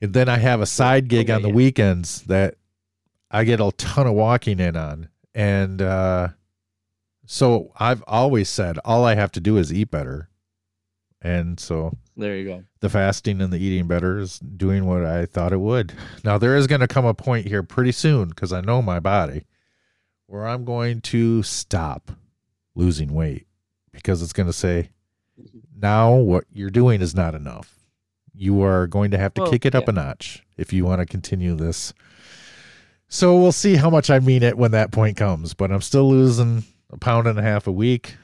and 0.00 0.12
then 0.12 0.28
I 0.28 0.38
have 0.38 0.60
a 0.60 0.66
side 0.66 1.08
gig 1.08 1.26
Okay, 1.26 1.32
on 1.34 1.42
the 1.42 1.48
yeah. 1.48 1.54
weekends 1.54 2.22
that 2.22 2.56
I 3.30 3.44
get 3.44 3.60
a 3.60 3.70
ton 3.76 4.06
of 4.06 4.14
walking 4.14 4.60
in 4.60 4.76
on, 4.76 5.08
and 5.34 5.80
uh, 5.82 6.28
so 7.26 7.72
I've 7.78 8.02
always 8.06 8.48
said 8.48 8.78
all 8.84 9.04
I 9.04 9.14
have 9.14 9.32
to 9.32 9.40
do 9.40 9.56
is 9.58 9.72
eat 9.72 9.90
better, 9.90 10.28
and 11.22 11.58
so 11.58 11.92
There 12.16 12.36
you 12.36 12.44
go. 12.44 12.64
the 12.80 12.88
fasting 12.88 13.40
and 13.40 13.52
the 13.52 13.58
eating 13.58 13.86
better 13.88 14.18
is 14.18 14.38
doing 14.38 14.84
what 14.86 15.04
I 15.04 15.26
thought 15.26 15.52
it 15.52 15.60
would. 15.60 15.92
Now 16.24 16.38
there 16.38 16.56
is 16.56 16.66
going 16.66 16.80
to 16.80 16.88
come 16.88 17.04
a 17.04 17.14
point 17.14 17.46
here 17.46 17.62
pretty 17.62 17.92
soon 17.92 18.28
because 18.28 18.52
I 18.52 18.60
know 18.60 18.82
my 18.82 19.00
body 19.00 19.44
where 20.26 20.46
I'm 20.46 20.64
going 20.64 21.00
to 21.02 21.42
stop 21.42 22.12
losing 22.74 23.14
weight 23.14 23.46
because 23.92 24.22
it's 24.22 24.32
going 24.32 24.46
to 24.46 24.52
say 24.52 24.90
now 25.76 26.14
what 26.14 26.44
you're 26.52 26.70
doing 26.70 27.00
is 27.00 27.14
not 27.14 27.34
enough. 27.34 27.74
You 28.34 28.62
are 28.62 28.86
going 28.86 29.10
to 29.12 29.18
have 29.18 29.34
to 29.34 29.42
Well, 29.42 29.50
kick 29.50 29.66
it 29.66 29.74
up 29.74 29.88
a 29.88 29.92
notch 29.92 30.44
if 30.56 30.72
you 30.72 30.84
want 30.84 31.00
to 31.00 31.06
continue 31.06 31.54
this. 31.56 31.92
So 33.08 33.40
we'll 33.40 33.52
see 33.52 33.74
how 33.76 33.88
much 33.90 34.10
I 34.10 34.20
mean 34.20 34.42
it 34.42 34.58
when 34.58 34.70
that 34.72 34.92
point 34.92 35.16
comes, 35.16 35.54
but 35.54 35.72
I'm 35.72 35.80
still 35.80 36.08
losing 36.08 36.62
a 36.90 36.98
pound 36.98 37.26
and 37.26 37.38
a 37.38 37.42
half 37.42 37.66
a 37.66 37.72
week 37.72 38.16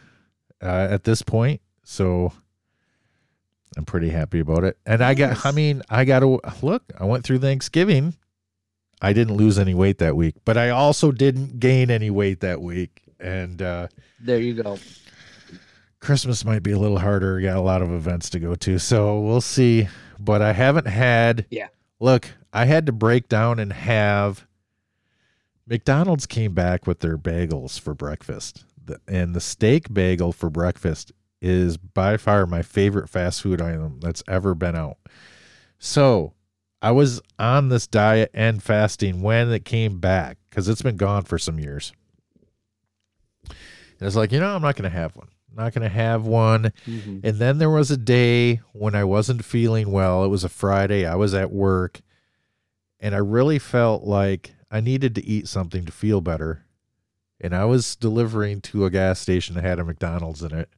uh, 0.63 0.87
at 0.91 1.05
this 1.05 1.23
point. 1.23 1.61
So 1.85 2.33
I'm 3.77 3.85
pretty 3.85 4.09
happy 4.11 4.41
about 4.41 4.65
it. 4.65 4.79
And 4.87 5.03
I 5.03 5.15
got, 5.15 5.45
I 5.45 5.51
mean, 5.51 5.83
I 5.89 6.05
got 6.05 6.21
to 6.21 6.41
look, 6.63 6.83
I 6.99 7.05
went 7.05 7.25
through 7.25 7.39
Thanksgiving. 7.41 8.15
I 9.03 9.13
didn't 9.13 9.37
lose 9.37 9.59
any 9.59 9.75
weight 9.75 9.99
that 9.99 10.17
week, 10.17 10.37
but 10.45 10.57
I 10.57 10.71
also 10.71 11.13
didn't 11.13 11.59
gain 11.61 11.91
any 11.91 12.09
weight 12.11 12.41
that 12.41 12.63
week. 12.63 13.03
And 13.21 13.61
uh, 13.61 13.89
There 14.21 14.39
you 14.39 14.63
go. 14.63 14.79
Christmas 16.01 16.45
might 16.45 16.63
be 16.63 16.73
a 16.73 16.79
little 16.79 16.99
harder. 16.99 17.41
Got 17.41 17.57
a 17.57 17.61
lot 17.61 17.83
of 17.83 17.91
events 17.93 18.31
to 18.31 18.39
go 18.39 18.55
to. 18.57 18.79
So 18.79 19.21
we'll 19.21 19.41
see. 19.41 19.89
But 20.19 20.41
I 20.43 20.53
haven't 20.53 20.87
had, 20.87 21.47
Yeah. 21.51 21.69
look, 21.99 22.29
I 22.53 22.67
had 22.67 22.87
to 22.87 22.93
break 22.93 23.29
down 23.29 23.59
and 23.59 23.73
have 23.73 24.47
McDonald's 25.67 26.27
came 26.27 26.53
back 26.55 26.87
with 26.87 27.01
their 27.01 27.19
bagels 27.19 27.81
for 27.81 27.95
breakfast. 27.95 28.65
The, 28.87 29.01
and 29.09 29.35
the 29.35 29.41
steak 29.41 29.93
bagel 29.93 30.33
for 30.33 30.51
breakfast 30.51 31.13
is 31.45 31.77
by 31.77 32.17
far 32.17 32.47
my 32.47 32.63
favorite 32.63 33.09
fast 33.11 33.43
food 33.43 33.61
item 33.61 34.01
that's 34.01 34.23
ever 34.27 34.55
been 34.55 34.75
out. 34.75 34.97
So 35.79 36.33
I 36.81 36.91
was 36.93 37.21
on 37.39 37.69
this 37.69 37.87
diet 37.87 38.31
and 38.33 38.63
fasting 38.63 39.21
when 39.21 39.53
it 39.53 39.67
came 39.67 40.01
back 40.01 40.39
because 40.49 40.69
it's 40.69 40.81
been 40.81 40.97
gone 40.97 41.25
for 41.25 41.37
some 41.39 41.59
years. 41.59 41.93
And 43.47 44.07
it's 44.09 44.17
like, 44.17 44.33
you 44.33 44.41
know, 44.41 44.55
I'm 44.57 44.63
not 44.63 44.77
going 44.77 44.91
to 44.91 44.97
have 44.99 45.17
one. 45.17 45.29
Not 45.55 45.75
going 45.75 45.83
to 45.83 45.95
have 45.95 46.25
one. 46.27 46.73
Mhm. 46.87 47.21
And 47.23 47.37
then 47.39 47.59
there 47.59 47.71
was 47.71 47.91
a 47.91 47.97
day 47.99 48.61
when 48.73 48.95
I 48.95 49.05
wasn't 49.05 49.45
feeling 49.45 49.93
well. 49.93 50.25
It 50.25 50.29
was 50.29 50.45
a 50.45 50.49
Friday. 50.49 51.05
I 51.07 51.15
was 51.15 51.35
at 51.35 51.53
work 51.53 52.01
and 53.01 53.15
I 53.15 53.19
really 53.19 53.59
felt 53.59 54.05
like 54.05 54.55
I 54.71 54.81
needed 54.81 55.15
to 55.17 55.25
eat 55.25 55.47
something 55.47 55.85
to 55.85 55.93
feel 55.93 56.23
better. 56.23 56.65
And 57.39 57.55
I 57.55 57.67
was 57.67 57.97
delivering 57.97 58.63
to 58.63 58.87
a 58.87 58.91
gas 58.91 59.21
station 59.21 59.55
that 59.57 59.65
had 59.65 59.79
a 59.79 59.85
McDonald's 59.85 60.43
in 60.43 60.55
it. 60.55 60.71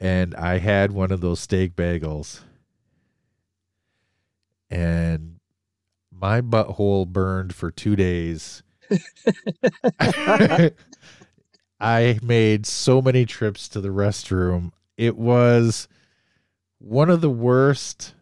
And 0.00 0.34
I 0.34 0.58
had 0.58 0.92
one 0.92 1.10
of 1.10 1.20
those 1.20 1.40
steak 1.40 1.74
bagels. 1.74 2.40
And 4.70 5.40
my 6.12 6.40
butthole 6.40 7.06
burned 7.06 7.54
for 7.54 7.70
two 7.70 7.96
days. 7.96 8.62
I 11.80 12.18
made 12.22 12.66
so 12.66 13.00
many 13.00 13.24
trips 13.24 13.68
to 13.68 13.80
the 13.80 13.88
restroom. 13.88 14.72
It 14.96 15.16
was 15.16 15.88
one 16.78 17.10
of 17.10 17.20
the 17.20 17.30
worst 17.30 18.14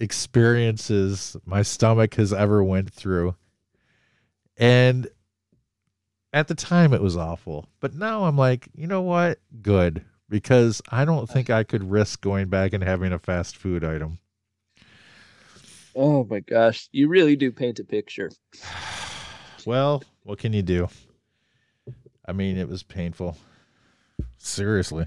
experiences 0.00 1.36
my 1.44 1.62
stomach 1.62 2.14
has 2.14 2.32
ever 2.32 2.62
went 2.62 2.92
through. 2.92 3.36
And 4.56 5.08
at 6.32 6.48
the 6.48 6.54
time 6.54 6.92
it 6.92 7.02
was 7.02 7.16
awful. 7.16 7.68
But 7.80 7.94
now 7.94 8.24
I'm 8.24 8.36
like, 8.36 8.68
you 8.74 8.86
know 8.86 9.02
what? 9.02 9.38
Good. 9.62 10.04
Because 10.28 10.82
I 10.90 11.04
don't 11.04 11.28
think 11.28 11.50
I 11.50 11.62
could 11.62 11.90
risk 11.90 12.20
going 12.20 12.48
back 12.48 12.72
and 12.72 12.82
having 12.82 13.12
a 13.12 13.18
fast 13.18 13.56
food 13.56 13.84
item. 13.84 14.18
Oh 15.94 16.24
my 16.28 16.40
gosh, 16.40 16.88
you 16.92 17.08
really 17.08 17.36
do 17.36 17.50
paint 17.52 17.78
a 17.78 17.84
picture. 17.84 18.30
Well, 19.64 20.02
what 20.24 20.38
can 20.38 20.52
you 20.52 20.62
do? 20.62 20.88
I 22.26 22.32
mean, 22.32 22.58
it 22.58 22.68
was 22.68 22.82
painful. 22.82 23.36
Seriously. 24.36 25.06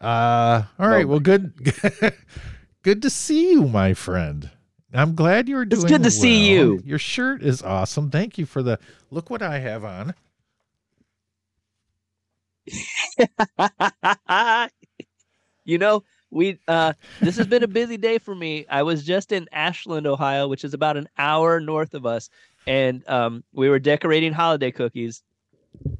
Uh 0.00 0.62
all 0.78 0.88
right. 0.88 1.08
Well, 1.08 1.20
good 1.20 1.52
good 2.82 3.02
to 3.02 3.10
see 3.10 3.52
you, 3.52 3.66
my 3.68 3.94
friend. 3.94 4.50
I'm 4.92 5.14
glad 5.14 5.48
you're 5.48 5.64
doing 5.64 5.82
It's 5.82 5.90
good 5.90 6.02
to 6.02 6.10
see 6.10 6.50
you. 6.50 6.80
Your 6.84 6.98
shirt 6.98 7.42
is 7.42 7.62
awesome. 7.62 8.10
Thank 8.10 8.38
you 8.38 8.46
for 8.46 8.62
the 8.62 8.78
look 9.10 9.30
what 9.30 9.42
I 9.42 9.58
have 9.58 9.84
on. 9.84 10.14
You 15.64 15.78
know, 15.78 16.02
we 16.30 16.58
uh 16.68 16.92
this 17.20 17.36
has 17.36 17.46
been 17.46 17.62
a 17.62 17.68
busy 17.68 17.96
day 17.96 18.18
for 18.18 18.34
me. 18.34 18.66
I 18.68 18.82
was 18.82 19.04
just 19.04 19.32
in 19.32 19.48
Ashland, 19.52 20.06
Ohio, 20.06 20.48
which 20.48 20.64
is 20.64 20.74
about 20.74 20.96
an 20.96 21.08
hour 21.18 21.60
north 21.60 21.94
of 21.94 22.04
us, 22.06 22.28
and 22.66 23.06
um 23.08 23.44
we 23.52 23.68
were 23.68 23.78
decorating 23.78 24.32
holiday 24.32 24.70
cookies. 24.70 25.22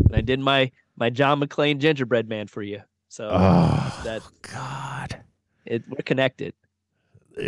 And 0.07 0.17
I 0.17 0.21
did 0.21 0.41
my 0.41 0.71
my 0.97 1.11
John 1.11 1.41
McClane 1.41 1.79
gingerbread 1.79 2.29
man 2.29 2.47
for 2.49 2.63
you. 2.63 2.83
So 3.09 3.29
Oh, 3.31 4.01
that 4.05 4.23
God. 4.43 5.23
it 5.65 5.85
we're 5.89 6.03
connected. 6.05 6.55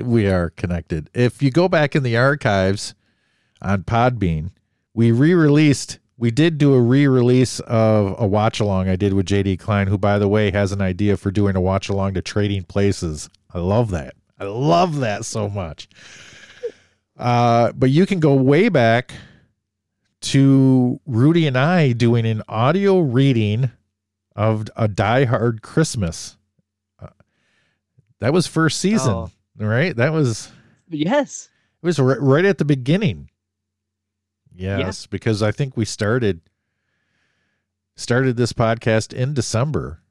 we 0.03 0.27
are 0.29 0.51
connected. 0.51 1.11
If 1.15 1.43
you 1.43 1.51
go 1.51 1.69
back 1.69 1.97
in 1.97 2.03
the 2.03 2.17
archives 2.17 2.95
on 3.61 3.83
Podbean, 3.85 4.51
we 4.95 5.11
re-released. 5.13 5.99
We 6.19 6.31
did 6.33 6.59
do 6.59 6.75
a 6.75 6.81
re-release 6.81 7.61
of 7.61 8.17
a 8.19 8.27
watch 8.27 8.59
along 8.59 8.89
I 8.89 8.97
did 8.97 9.13
with 9.15 9.27
JD 9.27 9.59
Klein, 9.61 9.87
who, 9.87 9.97
by 9.97 10.19
the 10.19 10.27
way, 10.29 10.51
has 10.51 10.73
an 10.73 10.81
idea 10.83 11.17
for 11.17 11.31
doing 11.31 11.55
a 11.55 11.61
watch 11.61 11.89
along 11.89 12.15
to 12.15 12.23
Trading 12.23 12.65
Places. 12.65 13.31
I 13.55 13.59
love 13.61 13.91
that. 13.93 14.15
I 14.39 14.45
love 14.45 14.97
that 15.01 15.25
so 15.25 15.49
much. 15.49 15.89
Uh, 17.17 17.73
but 17.73 17.91
you 17.91 18.05
can 18.05 18.19
go 18.21 18.35
way 18.35 18.69
back 18.69 19.13
to 20.21 21.01
Rudy 21.07 21.47
and 21.47 21.57
I 21.57 21.93
doing 21.93 22.27
an 22.27 22.43
audio 22.49 22.99
reading 23.01 23.71
of 24.35 24.69
a 24.77 24.89
Die 24.89 25.25
Hard 25.25 25.63
Christmas. 25.63 26.37
Uh, 27.01 27.09
that 28.21 28.33
was 28.33 28.47
first 28.49 28.81
season 28.81 29.13
Oh. 29.13 29.31
right? 29.57 29.95
That 29.97 30.13
was 30.13 30.51
Yes. 30.89 31.49
it 31.83 31.87
was 31.87 31.99
right, 32.01 32.21
right 32.21 32.45
at 32.45 32.59
the 32.59 32.65
beginning. 32.65 33.31
Yes, 34.59 35.07
because 35.07 35.43
I 35.43 35.53
think 35.53 35.77
we 35.77 35.85
started 35.85 36.41
started 37.95 38.37
this 38.37 38.53
podcast 38.53 39.13
in 39.13 39.35
December. 39.35 40.03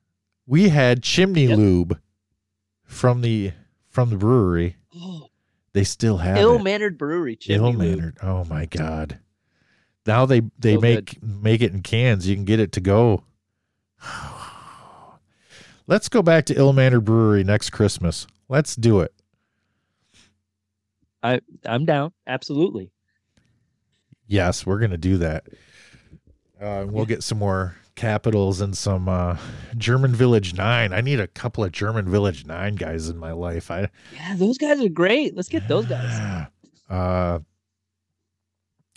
We 0.45 0.69
had 0.69 1.03
chimney 1.03 1.48
Yep. 1.48 1.57
lube 1.57 1.99
from 2.86 3.22
the 3.22 3.52
from 3.90 4.10
the 4.10 4.18
brewery. 4.18 4.78
Oh, 4.95 5.28
They 5.74 5.84
still 5.84 6.18
have 6.18 6.38
ill 6.38 6.60
mannered 6.60 6.98
brewery. 6.98 7.36
chimney 7.36 7.57
Ill 7.72 7.74
mannered. 7.74 8.18
Oh 8.24 8.45
my 8.45 8.65
god! 8.65 9.19
Now 10.06 10.26
they 10.26 10.41
they 10.57 10.76
So 10.76 10.82
make 10.82 11.22
make 11.22 11.61
it 11.61 11.74
in 11.74 11.82
cans. 11.82 12.28
You 12.28 12.36
can 12.36 12.45
get 12.45 12.60
it 12.60 12.72
to 12.74 12.80
go. 12.82 13.24
Let's 15.88 16.10
go 16.10 16.22
back 16.22 16.45
to 16.45 16.57
Ill 16.57 16.74
Mannered 16.74 17.06
Brewery 17.06 17.44
next 17.45 17.69
Christmas. 17.69 18.28
Let's 18.49 18.76
do 18.76 18.99
it. 19.02 19.14
I 21.24 21.40
I'm 21.65 21.86
down. 21.86 22.11
Absolutely. 22.26 22.91
Yes, 24.28 24.66
we're 24.66 24.80
gonna 24.80 24.98
do 24.98 25.18
that. 25.18 25.45
Uh, 26.62 26.86
we'll 26.88 27.06
get 27.06 27.24
some 27.24 27.38
more 27.38 27.76
capitals 27.95 28.62
and 28.62 28.78
some 28.78 29.10
uh, 29.10 29.38
German 29.78 30.14
Village 30.14 30.54
Nine. 30.54 30.94
I 30.94 31.02
need 31.02 31.20
a 31.20 31.28
couple 31.28 31.64
of 31.64 31.72
German 31.72 32.10
Village 32.10 32.45
Nine 32.45 32.76
guys 32.76 33.10
in 33.10 33.18
my 33.18 33.32
life. 33.32 33.70
I 33.70 33.90
Yeah, 34.14 34.36
those 34.36 34.58
guys 34.58 34.80
are 34.82 34.90
great. 34.90 35.36
Let's 35.36 35.49
get 35.49 35.68
those 35.68 35.86
guys. 35.86 36.48
Uh, 36.90 37.40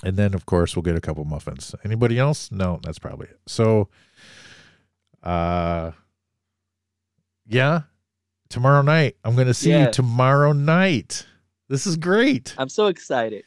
and 0.04 0.16
then 0.16 0.34
of 0.34 0.46
course 0.46 0.76
we'll 0.76 0.82
get 0.82 0.96
a 0.96 1.00
couple 1.00 1.24
muffins. 1.24 1.74
Anybody 1.84 2.18
else? 2.18 2.50
No, 2.52 2.78
that's 2.82 2.98
probably 2.98 3.26
it. 3.26 3.40
So, 3.46 3.88
uh, 5.22 5.90
yeah, 7.46 7.82
tomorrow 8.48 8.82
night 8.82 9.16
I'm 9.24 9.34
gonna 9.34 9.54
see 9.54 9.72
you 9.76 9.90
tomorrow 9.90 10.52
night. 10.52 11.26
This 11.68 11.86
is 11.86 11.96
great. 11.96 12.54
I'm 12.58 12.68
so 12.68 12.86
excited. 12.86 13.44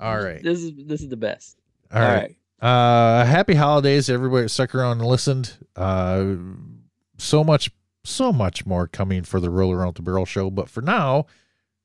All 0.00 0.18
right. 0.18 0.42
This 0.42 0.62
is 0.62 0.72
this 0.86 1.02
is 1.02 1.08
the 1.08 1.16
best. 1.16 1.58
All 1.92 2.00
right. 2.00 2.36
Uh, 2.60 3.24
happy 3.24 3.54
holidays, 3.54 4.10
everybody 4.10 4.42
that 4.42 4.48
stuck 4.48 4.74
around 4.74 4.98
and 4.98 5.06
listened. 5.06 5.56
Uh, 5.76 6.34
so 7.16 7.42
much, 7.42 7.70
so 8.04 8.32
much 8.32 8.66
more 8.66 8.86
coming 8.86 9.22
for 9.24 9.40
the 9.40 9.50
Roll 9.50 9.78
Out 9.80 9.94
the 9.94 10.02
Barrel 10.02 10.26
show. 10.26 10.50
But 10.50 10.68
for 10.68 10.82
now, 10.82 11.26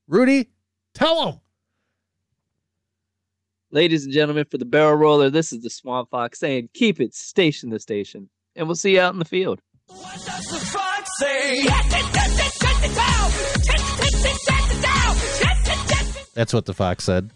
Rudy, 0.06 0.50
tell 0.94 1.24
them. 1.24 1.40
Ladies 3.70 4.04
and 4.04 4.12
gentlemen, 4.12 4.44
for 4.50 4.58
the 4.58 4.64
barrel 4.64 4.94
roller, 4.94 5.28
this 5.28 5.52
is 5.52 5.62
the 5.62 5.70
Swamp 5.70 6.10
Fox 6.10 6.38
saying, 6.38 6.68
keep 6.72 7.00
it 7.00 7.14
station 7.14 7.70
to 7.70 7.78
station. 7.78 8.28
And 8.54 8.68
we'll 8.68 8.76
see 8.76 8.94
you 8.94 9.00
out 9.00 9.12
in 9.12 9.18
the 9.18 9.24
field. 9.24 9.60
What 9.88 10.14
does 10.14 10.46
the 10.46 10.58
fox 10.58 11.10
say? 11.18 11.66
That's 16.34 16.52
what 16.52 16.66
the 16.66 16.74
fox 16.74 17.04
said. 17.04 17.30